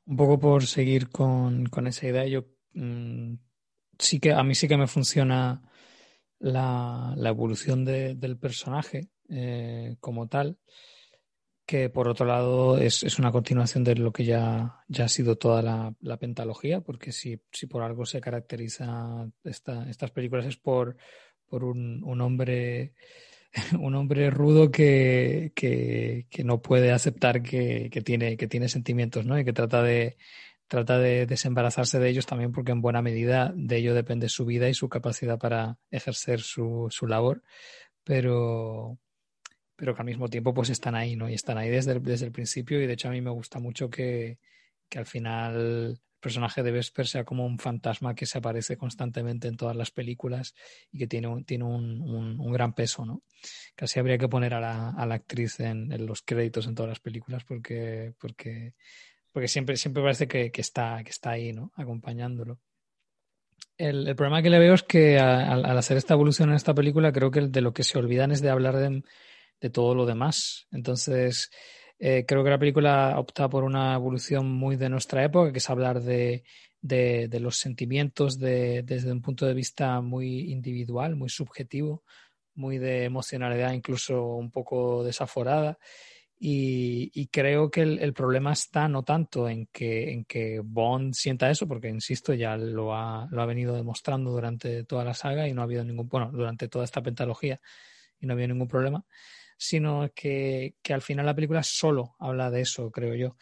Un 0.04 0.16
poco 0.16 0.38
por 0.38 0.66
seguir 0.66 1.10
con, 1.10 1.68
esa 1.86 2.08
idea, 2.08 2.26
yo 2.26 2.44
mm, 2.74 3.34
sí 3.98 4.18
que 4.18 4.32
a 4.32 4.42
mí 4.42 4.56
sí 4.56 4.66
que 4.66 4.76
me 4.76 4.88
funciona 4.88 5.62
la, 6.40 7.14
evolución 7.24 7.84
del 7.84 8.36
personaje 8.36 9.10
eh, 9.28 9.96
como 10.00 10.26
tal 10.26 10.58
que 11.72 11.88
por 11.88 12.06
otro 12.06 12.26
lado 12.26 12.76
es, 12.76 13.02
es, 13.02 13.18
una 13.18 13.32
continuación 13.32 13.82
de 13.82 13.94
lo 13.94 14.12
que 14.12 14.26
ya, 14.26 14.84
ya 14.88 15.06
ha 15.06 15.08
sido 15.08 15.38
toda 15.38 15.62
la, 15.62 15.94
la 16.02 16.18
pentalogía, 16.18 16.82
porque 16.82 17.12
si, 17.12 17.40
si, 17.50 17.66
por 17.66 17.82
algo 17.82 18.04
se 18.04 18.20
caracteriza 18.20 19.26
esta, 19.42 19.88
estas 19.88 20.10
películas 20.10 20.44
es 20.44 20.58
por, 20.58 20.98
por 21.46 21.64
un, 21.64 22.04
un 22.04 22.20
hombre 22.20 22.92
un 23.80 23.94
hombre 23.94 24.28
rudo 24.28 24.70
que, 24.70 25.52
que, 25.54 26.26
que 26.28 26.44
no 26.44 26.60
puede 26.60 26.92
aceptar 26.92 27.42
que, 27.42 27.88
que, 27.90 28.02
tiene, 28.02 28.36
que 28.36 28.48
tiene 28.48 28.68
sentimientos, 28.68 29.24
¿no? 29.24 29.38
Y 29.38 29.44
que 29.46 29.54
trata 29.54 29.82
de, 29.82 30.18
trata 30.68 30.98
de 30.98 31.24
desembarazarse 31.24 31.98
de 31.98 32.10
ellos 32.10 32.26
también 32.26 32.52
porque 32.52 32.72
en 32.72 32.82
buena 32.82 33.00
medida 33.00 33.50
de 33.56 33.78
ello 33.78 33.94
depende 33.94 34.28
su 34.28 34.44
vida 34.44 34.68
y 34.68 34.74
su 34.74 34.90
capacidad 34.90 35.38
para 35.38 35.78
ejercer 35.90 36.42
su, 36.42 36.88
su 36.90 37.06
labor. 37.06 37.42
Pero, 38.04 38.98
pero 39.76 39.94
que 39.94 40.02
al 40.02 40.06
mismo 40.06 40.28
tiempo 40.28 40.54
pues 40.54 40.70
están 40.70 40.94
ahí, 40.94 41.16
¿no? 41.16 41.28
Y 41.28 41.34
están 41.34 41.58
ahí 41.58 41.70
desde 41.70 41.92
el, 41.92 42.02
desde 42.02 42.26
el 42.26 42.32
principio 42.32 42.80
y 42.80 42.86
de 42.86 42.92
hecho 42.92 43.08
a 43.08 43.12
mí 43.12 43.20
me 43.20 43.30
gusta 43.30 43.58
mucho 43.58 43.90
que, 43.90 44.38
que 44.88 44.98
al 44.98 45.06
final 45.06 45.56
el 45.56 46.00
personaje 46.20 46.62
de 46.62 46.70
Vesper 46.70 47.06
sea 47.06 47.24
como 47.24 47.44
un 47.44 47.58
fantasma 47.58 48.14
que 48.14 48.26
se 48.26 48.38
aparece 48.38 48.76
constantemente 48.76 49.48
en 49.48 49.56
todas 49.56 49.76
las 49.76 49.90
películas 49.90 50.54
y 50.90 50.98
que 50.98 51.06
tiene 51.06 51.26
un, 51.26 51.44
tiene 51.44 51.64
un, 51.64 52.00
un, 52.00 52.52
gran 52.52 52.74
peso, 52.74 53.04
¿no? 53.04 53.22
Casi 53.74 53.98
habría 53.98 54.18
que 54.18 54.28
poner 54.28 54.54
a 54.54 54.60
la, 54.60 54.90
a 54.90 55.04
la 55.04 55.16
actriz 55.16 55.58
en, 55.60 55.92
en, 55.92 56.06
los 56.06 56.22
créditos 56.22 56.66
en 56.66 56.74
todas 56.74 56.90
las 56.90 57.00
películas 57.00 57.44
porque, 57.44 58.14
porque, 58.20 58.74
porque 59.32 59.48
siempre, 59.48 59.76
siempre 59.76 60.02
parece 60.02 60.28
que, 60.28 60.52
que, 60.52 60.60
está, 60.60 61.02
que 61.02 61.10
está 61.10 61.30
ahí, 61.30 61.52
¿no? 61.52 61.72
Acompañándolo. 61.74 62.60
el, 63.76 64.14
problema 64.14 64.42
que 64.42 64.50
le 64.50 64.60
veo 64.60 64.74
es 64.74 64.84
que 64.84 65.18
al, 65.18 65.64
hacer 65.76 65.96
esta 65.96 66.14
evolución 66.14 66.50
en 66.50 66.56
esta 66.56 66.72
película, 66.72 67.12
creo 67.12 67.32
que 67.32 67.40
de 67.40 67.60
lo 67.60 67.72
que 67.72 67.82
se 67.82 67.98
olvidan 67.98 68.30
es 68.30 68.40
de 68.40 68.50
hablar 68.50 68.76
de, 68.76 69.02
todo 69.70 69.94
lo 69.94 70.06
demás. 70.06 70.66
Entonces, 70.70 71.50
eh, 71.98 72.24
creo 72.26 72.42
que 72.44 72.50
la 72.50 72.58
película 72.58 73.14
opta 73.18 73.48
por 73.48 73.64
una 73.64 73.94
evolución 73.94 74.50
muy 74.50 74.76
de 74.76 74.88
nuestra 74.88 75.24
época, 75.24 75.52
que 75.52 75.58
es 75.58 75.70
hablar 75.70 76.02
de, 76.02 76.44
de, 76.80 77.40
los 77.40 77.58
sentimientos 77.58 78.38
desde 78.38 79.12
un 79.12 79.22
punto 79.22 79.46
de 79.46 79.54
vista 79.54 80.00
muy 80.00 80.50
individual, 80.50 81.16
muy 81.16 81.28
subjetivo, 81.28 82.02
muy 82.54 82.78
de 82.78 83.04
emocionalidad 83.04 83.72
incluso 83.72 84.34
un 84.34 84.50
poco 84.50 85.04
desaforada. 85.04 85.78
Y, 86.44 87.28
creo 87.28 87.70
que 87.70 87.82
el, 87.82 88.12
problema 88.14 88.52
está 88.52 88.88
no 88.88 89.04
tanto 89.04 89.48
en 89.48 89.66
que, 89.66 90.10
en 90.12 90.24
que 90.24 90.60
Bond 90.60 91.14
sienta 91.14 91.48
eso, 91.48 91.68
porque 91.68 91.88
insisto, 91.88 92.34
ya 92.34 92.56
lo 92.56 92.96
ha, 92.96 93.28
lo 93.30 93.42
ha 93.42 93.46
venido 93.46 93.76
demostrando 93.76 94.32
durante 94.32 94.82
toda 94.82 95.04
la 95.04 95.14
saga 95.14 95.46
y 95.46 95.54
no 95.54 95.60
ha 95.60 95.64
habido 95.64 95.84
ningún, 95.84 96.08
bueno, 96.08 96.32
durante 96.32 96.66
toda 96.66 96.84
esta 96.84 97.00
pentalogía 97.00 97.60
y 98.20 98.26
no 98.26 98.32
ha 98.32 98.34
habido 98.34 98.48
ningún 98.48 98.66
problema, 98.66 99.04
sino 99.62 100.10
que, 100.14 100.74
que 100.82 100.92
al 100.92 101.02
final 101.02 101.26
la 101.26 101.34
película 101.34 101.62
solo 101.62 102.16
habla 102.18 102.50
de 102.50 102.62
eso, 102.62 102.90
creo 102.90 103.14
yo. 103.14 103.36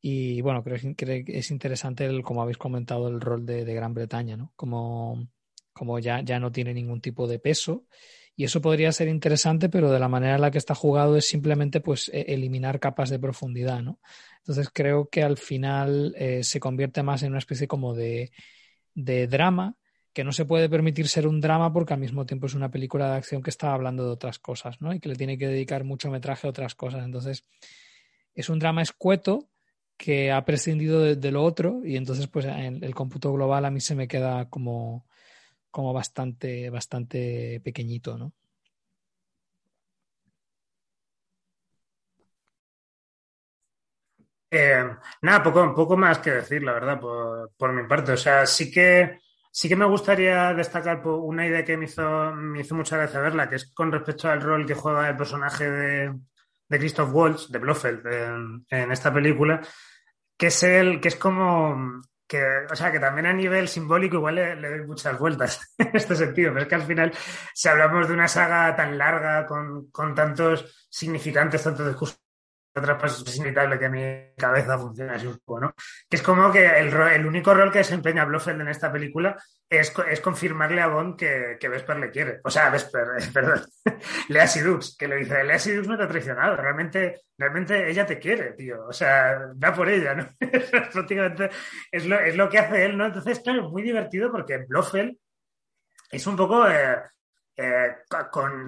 Y 0.00 0.40
bueno, 0.40 0.64
creo, 0.64 0.78
que 0.96 1.24
es 1.28 1.50
interesante, 1.52 2.04
el, 2.04 2.22
como 2.22 2.42
habéis 2.42 2.58
comentado, 2.58 3.06
el 3.08 3.20
rol 3.20 3.46
de, 3.46 3.64
de 3.64 3.74
Gran 3.74 3.94
Bretaña, 3.94 4.36
¿no? 4.36 4.52
Como, 4.56 5.28
como 5.72 6.00
ya, 6.00 6.20
ya 6.22 6.40
no 6.40 6.50
tiene 6.50 6.74
ningún 6.74 7.00
tipo 7.00 7.28
de 7.28 7.38
peso 7.38 7.86
y 8.34 8.44
eso 8.44 8.60
podría 8.60 8.90
ser 8.90 9.06
interesante, 9.06 9.68
pero 9.68 9.92
de 9.92 10.00
la 10.00 10.08
manera 10.08 10.34
en 10.34 10.40
la 10.40 10.50
que 10.50 10.58
está 10.58 10.74
jugado 10.74 11.16
es 11.16 11.28
simplemente 11.28 11.80
pues 11.80 12.10
e, 12.12 12.22
eliminar 12.28 12.80
capas 12.80 13.10
de 13.10 13.20
profundidad, 13.20 13.82
¿no? 13.82 14.00
Entonces 14.38 14.68
creo 14.72 15.08
que 15.08 15.22
al 15.22 15.38
final 15.38 16.14
eh, 16.18 16.42
se 16.42 16.58
convierte 16.58 17.04
más 17.04 17.22
en 17.22 17.30
una 17.30 17.38
especie 17.38 17.68
como 17.68 17.94
de, 17.94 18.32
de 18.94 19.28
drama 19.28 19.76
que 20.12 20.24
no 20.24 20.32
se 20.32 20.44
puede 20.44 20.68
permitir 20.68 21.08
ser 21.08 21.26
un 21.26 21.40
drama 21.40 21.72
porque 21.72 21.94
al 21.94 22.00
mismo 22.00 22.26
tiempo 22.26 22.46
es 22.46 22.54
una 22.54 22.70
película 22.70 23.10
de 23.10 23.16
acción 23.16 23.42
que 23.42 23.50
está 23.50 23.72
hablando 23.72 24.04
de 24.04 24.10
otras 24.10 24.38
cosas, 24.38 24.80
¿no? 24.80 24.92
Y 24.92 25.00
que 25.00 25.08
le 25.08 25.16
tiene 25.16 25.38
que 25.38 25.48
dedicar 25.48 25.84
mucho 25.84 26.10
metraje 26.10 26.46
a 26.46 26.50
otras 26.50 26.74
cosas. 26.74 27.04
Entonces, 27.04 27.44
es 28.34 28.48
un 28.48 28.58
drama 28.58 28.82
escueto 28.82 29.48
que 29.96 30.32
ha 30.32 30.44
prescindido 30.44 31.00
de, 31.00 31.30
lo 31.30 31.44
otro 31.44 31.80
y 31.84 31.96
entonces, 31.96 32.26
pues, 32.28 32.44
en 32.46 32.82
el 32.82 32.94
cómputo 32.94 33.32
global 33.32 33.64
a 33.64 33.70
mí 33.70 33.80
se 33.80 33.94
me 33.94 34.08
queda 34.08 34.48
como, 34.50 35.06
como 35.70 35.92
bastante, 35.92 36.70
bastante 36.70 37.60
pequeñito, 37.64 38.18
¿no? 38.18 38.32
Eh, 44.54 44.84
nada, 45.22 45.42
poco, 45.42 45.74
poco 45.74 45.96
más 45.96 46.18
que 46.18 46.30
decir, 46.30 46.62
la 46.62 46.74
verdad, 46.74 47.00
por, 47.00 47.72
mi 47.72 47.88
parte. 47.88 48.12
O 48.12 48.16
sea, 48.18 48.44
sí 48.44 48.70
que, 48.70 49.21
sí 49.52 49.68
que 49.68 49.76
me 49.76 49.84
gustaría 49.84 50.54
destacar 50.54 51.06
una 51.06 51.46
idea 51.46 51.64
que 51.64 51.76
me 51.76 51.84
hizo, 51.84 52.32
me 52.34 52.62
hizo 52.62 52.74
mucha 52.74 52.96
gracia 52.96 53.20
verla, 53.20 53.48
que 53.48 53.56
es 53.56 53.72
con 53.72 53.92
respecto 53.92 54.28
al 54.28 54.40
rol 54.40 54.66
que 54.66 54.74
juega 54.74 55.08
el 55.10 55.16
personaje 55.16 55.70
de, 55.70 56.14
de 56.68 56.78
Christoph 56.78 57.12
Waltz, 57.12 57.50
de 57.50 57.58
Blofeld, 57.58 58.64
en, 58.70 58.92
esta 58.92 59.12
película, 59.12 59.60
que 60.38 60.46
es 60.46 60.62
el, 60.62 61.00
que 61.00 61.08
es 61.08 61.16
como 61.16 62.00
que, 62.26 62.42
o 62.70 62.74
sea, 62.74 62.90
que 62.90 62.98
también 62.98 63.26
a 63.26 63.32
nivel 63.34 63.68
simbólico 63.68 64.16
igual 64.16 64.36
le, 64.36 64.56
doy 64.56 64.86
muchas 64.86 65.18
vueltas 65.18 65.74
en 65.78 65.90
este 65.92 66.16
sentido, 66.16 66.50
pero 66.52 66.62
es 66.62 66.68
que 66.68 66.74
al 66.74 66.86
final, 66.86 67.12
si 67.52 67.68
hablamos 67.68 68.08
de 68.08 68.14
una 68.14 68.28
saga 68.28 68.74
tan 68.74 68.96
larga, 68.96 69.46
con, 69.46 69.90
con 69.90 70.14
tantos 70.14 70.86
significantes, 70.88 71.62
tantos 71.62 71.88
discursos 71.88 72.21
otra 72.74 72.96
cosa 72.96 73.22
es 73.26 73.36
inevitable 73.36 73.78
que 73.78 73.88
mi 73.88 74.34
cabeza 74.36 74.78
funcione 74.78 75.12
así 75.12 75.26
un 75.26 75.38
poco, 75.44 75.60
¿no? 75.60 75.74
Que 76.08 76.16
es 76.16 76.22
como 76.22 76.50
que 76.50 76.64
el, 76.64 76.92
el 76.92 77.26
único 77.26 77.52
rol 77.52 77.70
que 77.70 77.78
desempeña 77.78 78.24
Blofeld 78.24 78.62
en 78.62 78.68
esta 78.68 78.90
película 78.90 79.36
es, 79.68 79.92
es 80.08 80.20
confirmarle 80.20 80.80
a 80.80 80.88
Bond 80.88 81.16
que, 81.16 81.56
que, 81.60 81.68
Vesper 81.68 81.98
le 81.98 82.10
quiere. 82.10 82.40
O 82.44 82.50
sea, 82.50 82.70
Vesper, 82.70 83.08
perdón, 83.32 83.62
Lea 84.28 84.46
Sidux, 84.46 84.96
que 84.96 85.08
le 85.08 85.16
dice, 85.16 85.44
Lea 85.44 85.58
Sidux 85.58 85.86
no 85.86 85.96
te 85.96 86.04
ha 86.04 86.08
traicionado, 86.08 86.56
realmente, 86.56 87.22
realmente 87.36 87.90
ella 87.90 88.06
te 88.06 88.18
quiere, 88.18 88.52
tío. 88.52 88.86
O 88.86 88.92
sea, 88.92 89.50
va 89.62 89.74
por 89.74 89.88
ella, 89.88 90.14
¿no? 90.14 90.28
Prácticamente 90.92 91.50
es 91.90 92.06
lo, 92.06 92.18
es 92.18 92.36
lo 92.36 92.48
que 92.48 92.58
hace 92.58 92.84
él, 92.84 92.96
¿no? 92.96 93.06
Entonces, 93.06 93.40
claro, 93.40 93.66
es 93.66 93.70
muy 93.70 93.82
divertido 93.82 94.30
porque 94.30 94.64
Blofeld 94.66 95.16
es 96.10 96.26
un 96.26 96.36
poco... 96.36 96.66
Eh, 96.68 96.96
eh, 97.56 97.96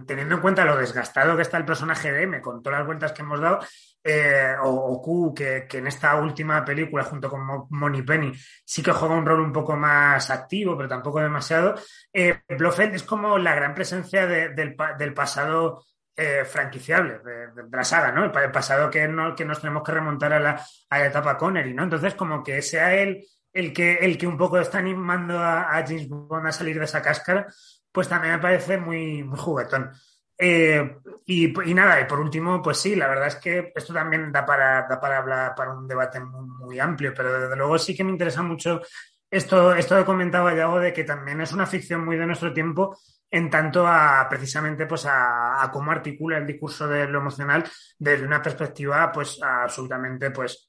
teniendo 0.06 0.34
en 0.34 0.40
cuenta 0.40 0.64
lo 0.64 0.76
desgastado 0.76 1.36
que 1.36 1.42
está 1.42 1.56
el 1.56 1.64
personaje 1.64 2.12
de 2.12 2.22
M, 2.22 2.40
con 2.40 2.62
todas 2.62 2.80
las 2.80 2.86
vueltas 2.86 3.12
que 3.12 3.22
hemos 3.22 3.40
dado, 3.40 3.60
eh, 4.06 4.54
o, 4.62 5.00
Q, 5.00 5.32
que, 5.34 5.66
en 5.70 5.86
esta 5.86 6.14
última 6.16 6.62
película, 6.62 7.04
junto 7.04 7.30
con 7.30 7.66
Moni 7.70 8.02
Penny, 8.02 8.32
sí 8.62 8.82
que 8.82 8.92
juega 8.92 9.14
un 9.14 9.24
rol 9.24 9.40
un 9.40 9.52
poco 9.52 9.76
más 9.76 10.30
activo, 10.30 10.76
pero 10.76 10.90
tampoco 10.90 11.20
demasiado. 11.20 11.74
Eh, 12.12 12.40
Blofeld 12.46 12.94
es 12.94 13.02
como 13.02 13.38
la 13.38 13.54
gran 13.54 13.74
presencia 13.74 14.26
del, 14.26 14.74
pasado 15.14 15.86
eh, 16.14 16.44
franquiciable 16.44 17.18
de, 17.20 17.48
la 17.72 17.84
saga, 17.84 18.12
¿no? 18.12 18.24
El, 18.24 18.50
pasado 18.50 18.90
que, 18.90 19.08
no, 19.08 19.34
que 19.34 19.46
nos 19.46 19.60
tenemos 19.60 19.82
que 19.82 19.92
remontar 19.92 20.34
a 20.34 20.40
la, 20.40 21.06
etapa 21.06 21.38
Connery, 21.38 21.72
¿no? 21.72 21.84
Entonces, 21.84 22.14
como 22.14 22.42
que 22.42 22.60
sea 22.60 22.94
él 22.94 23.24
el 23.54 23.72
que, 23.72 23.94
el 23.94 24.18
que 24.18 24.26
un 24.26 24.36
poco 24.36 24.58
está 24.58 24.78
animando 24.78 25.38
a, 25.38 25.82
James 25.86 26.08
Bond 26.08 26.46
a 26.46 26.52
salir 26.52 26.78
de 26.78 26.84
esa 26.84 27.00
cáscara, 27.00 27.46
pues 27.94 28.08
también 28.08 28.34
me 28.34 28.40
parece 28.40 28.76
muy, 28.76 29.22
juguetón. 29.36 29.92
Eh, 30.36 30.96
y, 31.26 31.46
nada, 31.74 32.00
y 32.00 32.06
por 32.06 32.18
último, 32.18 32.60
pues 32.60 32.78
sí, 32.78 32.96
la 32.96 33.06
verdad 33.06 33.28
es 33.28 33.36
que 33.36 33.72
esto 33.72 33.94
también 33.94 34.32
da 34.32 34.44
para, 34.44 34.84
da 34.88 34.98
para 35.00 35.18
hablar, 35.18 35.54
para 35.54 35.72
un 35.72 35.86
debate 35.86 36.18
muy, 36.18 36.80
amplio, 36.80 37.14
pero 37.14 37.38
desde 37.38 37.54
luego 37.54 37.78
sí 37.78 37.94
que 37.94 38.02
me 38.02 38.10
interesa 38.10 38.42
mucho 38.42 38.80
esto, 39.30 39.76
esto 39.76 39.96
que 39.96 40.04
comentaba 40.04 40.52
Yago 40.52 40.80
de 40.80 40.92
que 40.92 41.04
también 41.04 41.40
es 41.40 41.52
una 41.52 41.66
ficción 41.66 42.04
muy 42.04 42.16
de 42.16 42.26
nuestro 42.26 42.52
tiempo 42.52 42.98
en 43.30 43.48
tanto 43.48 43.86
a 43.86 44.26
precisamente 44.28 44.86
pues 44.86 45.06
a, 45.08 45.70
cómo 45.72 45.92
articula 45.92 46.38
el 46.38 46.46
discurso 46.48 46.88
de 46.88 47.06
lo 47.06 47.20
emocional 47.20 47.64
desde 47.96 48.26
una 48.26 48.42
perspectiva 48.42 49.12
pues 49.12 49.40
absolutamente 49.40 50.32
pues 50.32 50.68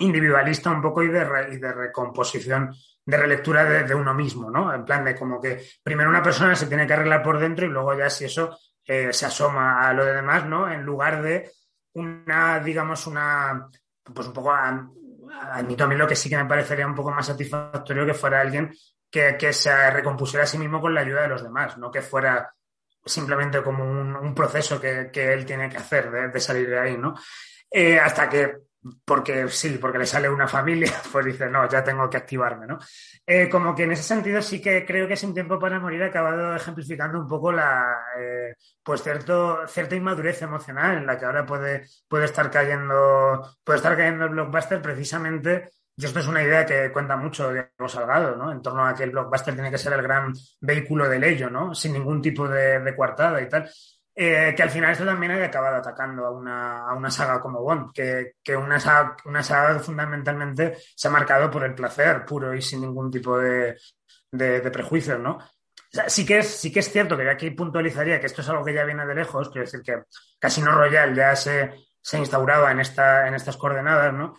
individualista 0.00 0.70
un 0.70 0.82
poco 0.82 1.02
y 1.02 1.08
de, 1.08 1.48
y 1.52 1.56
de 1.56 1.72
recomposición 1.72 2.74
de 3.04 3.16
relectura 3.16 3.64
de, 3.64 3.84
de, 3.84 3.94
uno 3.94 4.14
mismo, 4.14 4.50
¿no? 4.50 4.72
En 4.72 4.84
plan 4.84 5.04
de 5.04 5.16
como 5.16 5.40
que 5.40 5.64
primero 5.82 6.08
una 6.08 6.22
persona 6.22 6.54
se 6.54 6.66
tiene 6.66 6.86
que 6.86 6.92
arreglar 6.92 7.22
por 7.22 7.38
dentro 7.38 7.66
y 7.66 7.68
luego 7.68 7.96
ya 7.98 8.08
si 8.08 8.26
eso 8.26 8.56
eh, 8.84 9.12
se 9.12 9.26
asoma 9.26 9.88
a 9.88 9.92
lo 9.92 10.04
de 10.04 10.14
demás, 10.14 10.46
¿no? 10.46 10.70
En 10.70 10.82
lugar 10.82 11.22
de 11.22 11.50
una, 11.94 12.60
digamos, 12.60 13.06
una, 13.06 13.68
pues 14.02 14.26
un 14.26 14.32
poco, 14.32 14.52
admito 14.52 15.84
a 15.84 15.86
mí 15.86 15.94
lo 15.94 16.06
que 16.06 16.16
sí 16.16 16.28
que 16.28 16.36
me 16.36 16.46
parecería 16.46 16.86
un 16.86 16.94
poco 16.94 17.10
más 17.10 17.26
satisfactorio 17.26 18.06
que 18.06 18.14
fuera 18.14 18.40
alguien 18.40 18.72
que, 19.10 19.36
que 19.38 19.52
se 19.52 19.90
recompusiera 19.90 20.44
a 20.44 20.46
sí 20.46 20.58
mismo 20.58 20.80
con 20.80 20.94
la 20.94 21.02
ayuda 21.02 21.22
de 21.22 21.28
los 21.28 21.42
demás, 21.42 21.76
no 21.78 21.90
que 21.90 22.02
fuera 22.02 22.52
simplemente 23.04 23.62
como 23.62 23.84
un, 23.84 24.34
proceso 24.34 24.80
que, 24.80 25.10
que, 25.12 25.32
él 25.32 25.44
tiene 25.44 25.68
que 25.68 25.76
hacer 25.76 26.32
de, 26.32 26.40
salir 26.40 26.68
de 26.68 26.78
ahí, 26.78 26.96
¿no? 26.96 27.14
Eh, 27.70 27.98
hasta 27.98 28.28
que 28.28 28.56
porque 29.04 29.48
sí, 29.48 29.78
porque 29.80 29.98
le 29.98 30.06
sale 30.06 30.28
una 30.28 30.48
familia, 30.48 30.92
pues 31.12 31.26
dice, 31.26 31.48
no, 31.48 31.68
ya 31.68 31.84
tengo 31.84 32.08
que 32.10 32.16
activarme, 32.16 32.66
¿no? 32.66 32.78
Eh, 33.26 33.48
como 33.48 33.74
que 33.74 33.84
en 33.84 33.92
ese 33.92 34.02
sentido 34.02 34.42
sí 34.42 34.60
que 34.60 34.84
creo 34.84 35.06
que 35.06 35.16
Sin 35.16 35.34
Tiempo 35.34 35.58
para 35.58 35.78
Morir 35.78 36.02
ha 36.02 36.06
acabado 36.06 36.56
ejemplificando 36.56 37.20
un 37.20 37.28
poco 37.28 37.52
la, 37.52 38.04
eh, 38.18 38.54
pues 38.82 39.02
cierto, 39.02 39.66
cierta 39.68 39.94
inmadurez 39.94 40.42
emocional 40.42 40.98
en 40.98 41.06
la 41.06 41.18
que 41.18 41.24
ahora 41.24 41.46
puede, 41.46 41.86
puede 42.08 42.24
estar 42.24 42.50
cayendo, 42.50 43.56
puede 43.62 43.76
estar 43.76 43.96
cayendo 43.96 44.24
el 44.24 44.30
blockbuster 44.30 44.82
precisamente 44.82 45.70
y 45.96 46.06
esto 46.06 46.20
es 46.20 46.26
una 46.26 46.42
idea 46.42 46.64
que 46.64 46.90
cuenta 46.90 47.16
mucho 47.16 47.52
Diego 47.52 47.88
Salgado, 47.88 48.34
¿no? 48.34 48.50
En 48.50 48.62
torno 48.62 48.86
a 48.86 48.94
que 48.94 49.04
el 49.04 49.10
blockbuster 49.10 49.54
tiene 49.54 49.70
que 49.70 49.78
ser 49.78 49.92
el 49.92 50.02
gran 50.02 50.32
vehículo 50.60 51.08
del 51.08 51.22
ello, 51.22 51.50
¿no? 51.50 51.74
Sin 51.74 51.92
ningún 51.92 52.22
tipo 52.22 52.48
de, 52.48 52.80
de 52.80 52.96
coartada 52.96 53.40
y 53.42 53.48
tal. 53.48 53.70
Eh, 54.14 54.52
que 54.54 54.62
al 54.62 54.68
final 54.68 54.92
esto 54.92 55.06
también 55.06 55.32
haya 55.32 55.46
acabado 55.46 55.76
atacando 55.76 56.26
a 56.26 56.30
una, 56.30 56.86
a 56.86 56.94
una 56.94 57.10
saga 57.10 57.40
como 57.40 57.62
Bond, 57.62 57.92
que, 57.94 58.34
que 58.42 58.54
una, 58.54 58.78
saga, 58.78 59.16
una 59.24 59.42
saga 59.42 59.78
fundamentalmente 59.78 60.76
se 60.94 61.08
ha 61.08 61.10
marcado 61.10 61.50
por 61.50 61.64
el 61.64 61.74
placer 61.74 62.24
puro 62.26 62.54
y 62.54 62.60
sin 62.60 62.82
ningún 62.82 63.10
tipo 63.10 63.38
de, 63.38 63.74
de, 64.30 64.70
prejuicios, 64.70 65.18
¿no? 65.18 65.38
sí, 66.08 66.26
que 66.26 66.38
es, 66.38 66.48
sí 66.48 66.70
que 66.70 66.80
es 66.80 66.90
cierto 66.90 67.16
que 67.16 67.28
aquí 67.28 67.50
puntualizaría 67.50 68.20
que 68.20 68.26
esto 68.26 68.42
es 68.42 68.48
algo 68.50 68.64
que 68.64 68.74
ya 68.74 68.84
viene 68.84 69.06
de 69.06 69.14
lejos, 69.14 69.48
quiero 69.48 69.64
decir 69.64 69.80
que 69.82 70.02
Casino 70.38 70.72
Royale 70.72 71.14
ya 71.14 71.34
se, 71.34 71.72
se 72.00 72.18
instauraba 72.18 72.70
en, 72.70 72.80
esta, 72.80 73.26
en 73.26 73.34
estas 73.34 73.56
coordenadas, 73.56 74.12
¿no? 74.12 74.34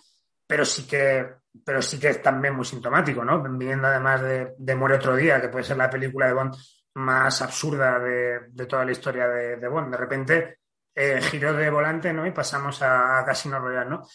Pero 0.45 0.65
sí 0.65 0.85
que, 0.85 1.27
pero 1.65 1.81
sí 1.81 1.99
que 1.99 2.09
es 2.09 2.21
también 2.21 2.55
muy 2.55 2.65
sintomático, 2.65 3.25
¿no? 3.25 3.41
Viniendo 3.41 3.87
además 3.87 4.21
de, 4.21 4.53
de 4.55 4.75
Muere 4.75 4.95
otro 4.95 5.15
día, 5.15 5.41
que 5.41 5.49
puede 5.49 5.63
ser 5.63 5.77
la 5.77 5.89
película 5.89 6.27
de 6.27 6.33
Bond 6.33 6.55
más 6.95 7.41
absurda 7.41 7.99
de, 7.99 8.65
toda 8.67 8.85
la 8.85 8.91
historia 8.91 9.27
de, 9.27 9.57
de, 9.57 9.67
Bond. 9.67 9.91
De 9.91 9.97
repente, 9.97 10.57
eh, 10.93 11.19
giro 11.21 11.53
de 11.53 11.69
volante, 11.69 12.13
¿no? 12.13 12.25
Y 12.25 12.31
pasamos 12.31 12.81
a, 12.81 13.23
Casino 13.25 13.59
Royale, 13.59 13.89
¿no? 13.89 14.07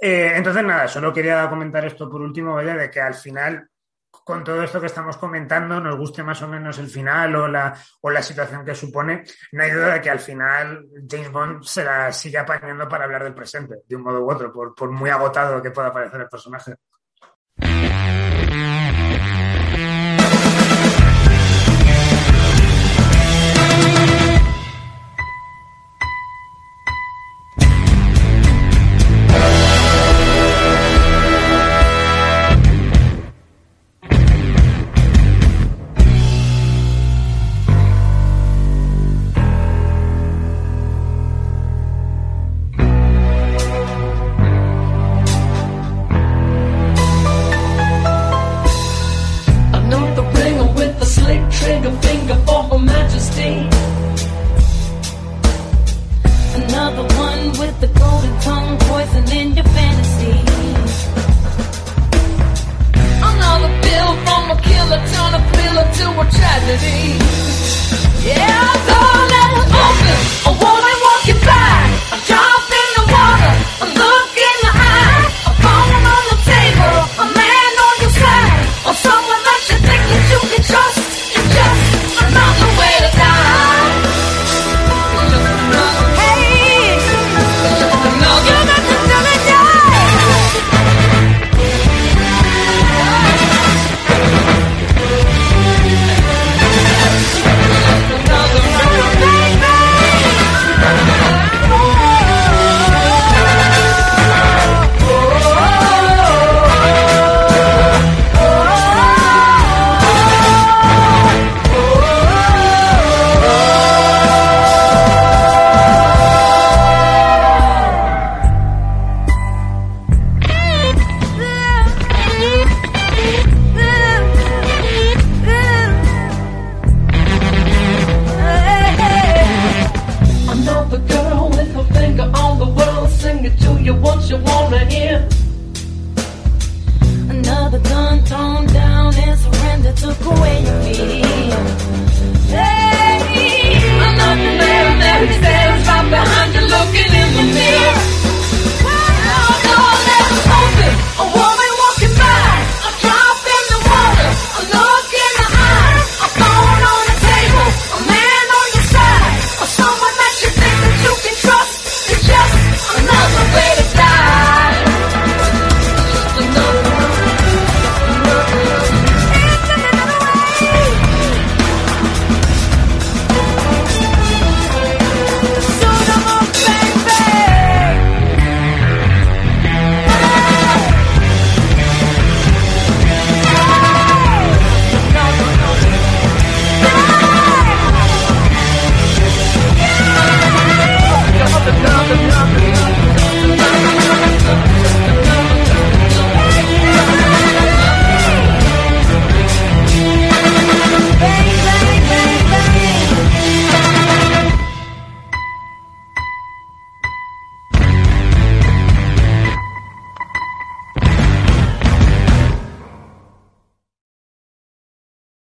Eh, 0.00 0.32
entonces, 0.34 0.62
nada, 0.62 0.86
solo 0.88 1.12
quería 1.12 1.48
comentar 1.48 1.84
esto 1.84 2.08
por 2.08 2.20
último, 2.20 2.54
vaya, 2.54 2.76
de 2.76 2.90
que 2.90 3.00
al 3.00 3.14
final, 3.14 3.68
con 4.10 4.44
todo 4.44 4.62
esto 4.62 4.80
que 4.80 4.86
estamos 4.86 5.16
comentando, 5.16 5.80
nos 5.80 5.96
guste 5.96 6.22
más 6.22 6.40
o 6.42 6.48
menos 6.48 6.78
el 6.78 6.88
final 6.88 7.34
o 7.34 7.48
la, 7.48 7.74
o 8.02 8.10
la 8.10 8.22
situación 8.22 8.64
que 8.64 8.74
supone, 8.74 9.24
no 9.52 9.62
hay 9.62 9.70
duda 9.70 9.94
de 9.94 10.00
que 10.00 10.10
al 10.10 10.20
final 10.20 10.86
James 11.08 11.32
Bond 11.32 11.62
se 11.64 11.82
la 11.82 12.12
sigue 12.12 12.38
apañando 12.38 12.88
para 12.88 13.04
hablar 13.04 13.24
del 13.24 13.34
presente, 13.34 13.76
de 13.86 13.96
un 13.96 14.02
modo 14.02 14.20
u 14.20 14.30
otro, 14.30 14.52
por, 14.52 14.74
por 14.74 14.90
muy 14.90 15.10
agotado 15.10 15.62
que 15.62 15.70
pueda 15.70 15.92
parecer 15.92 16.20
el 16.20 16.28
personaje. 16.28 16.74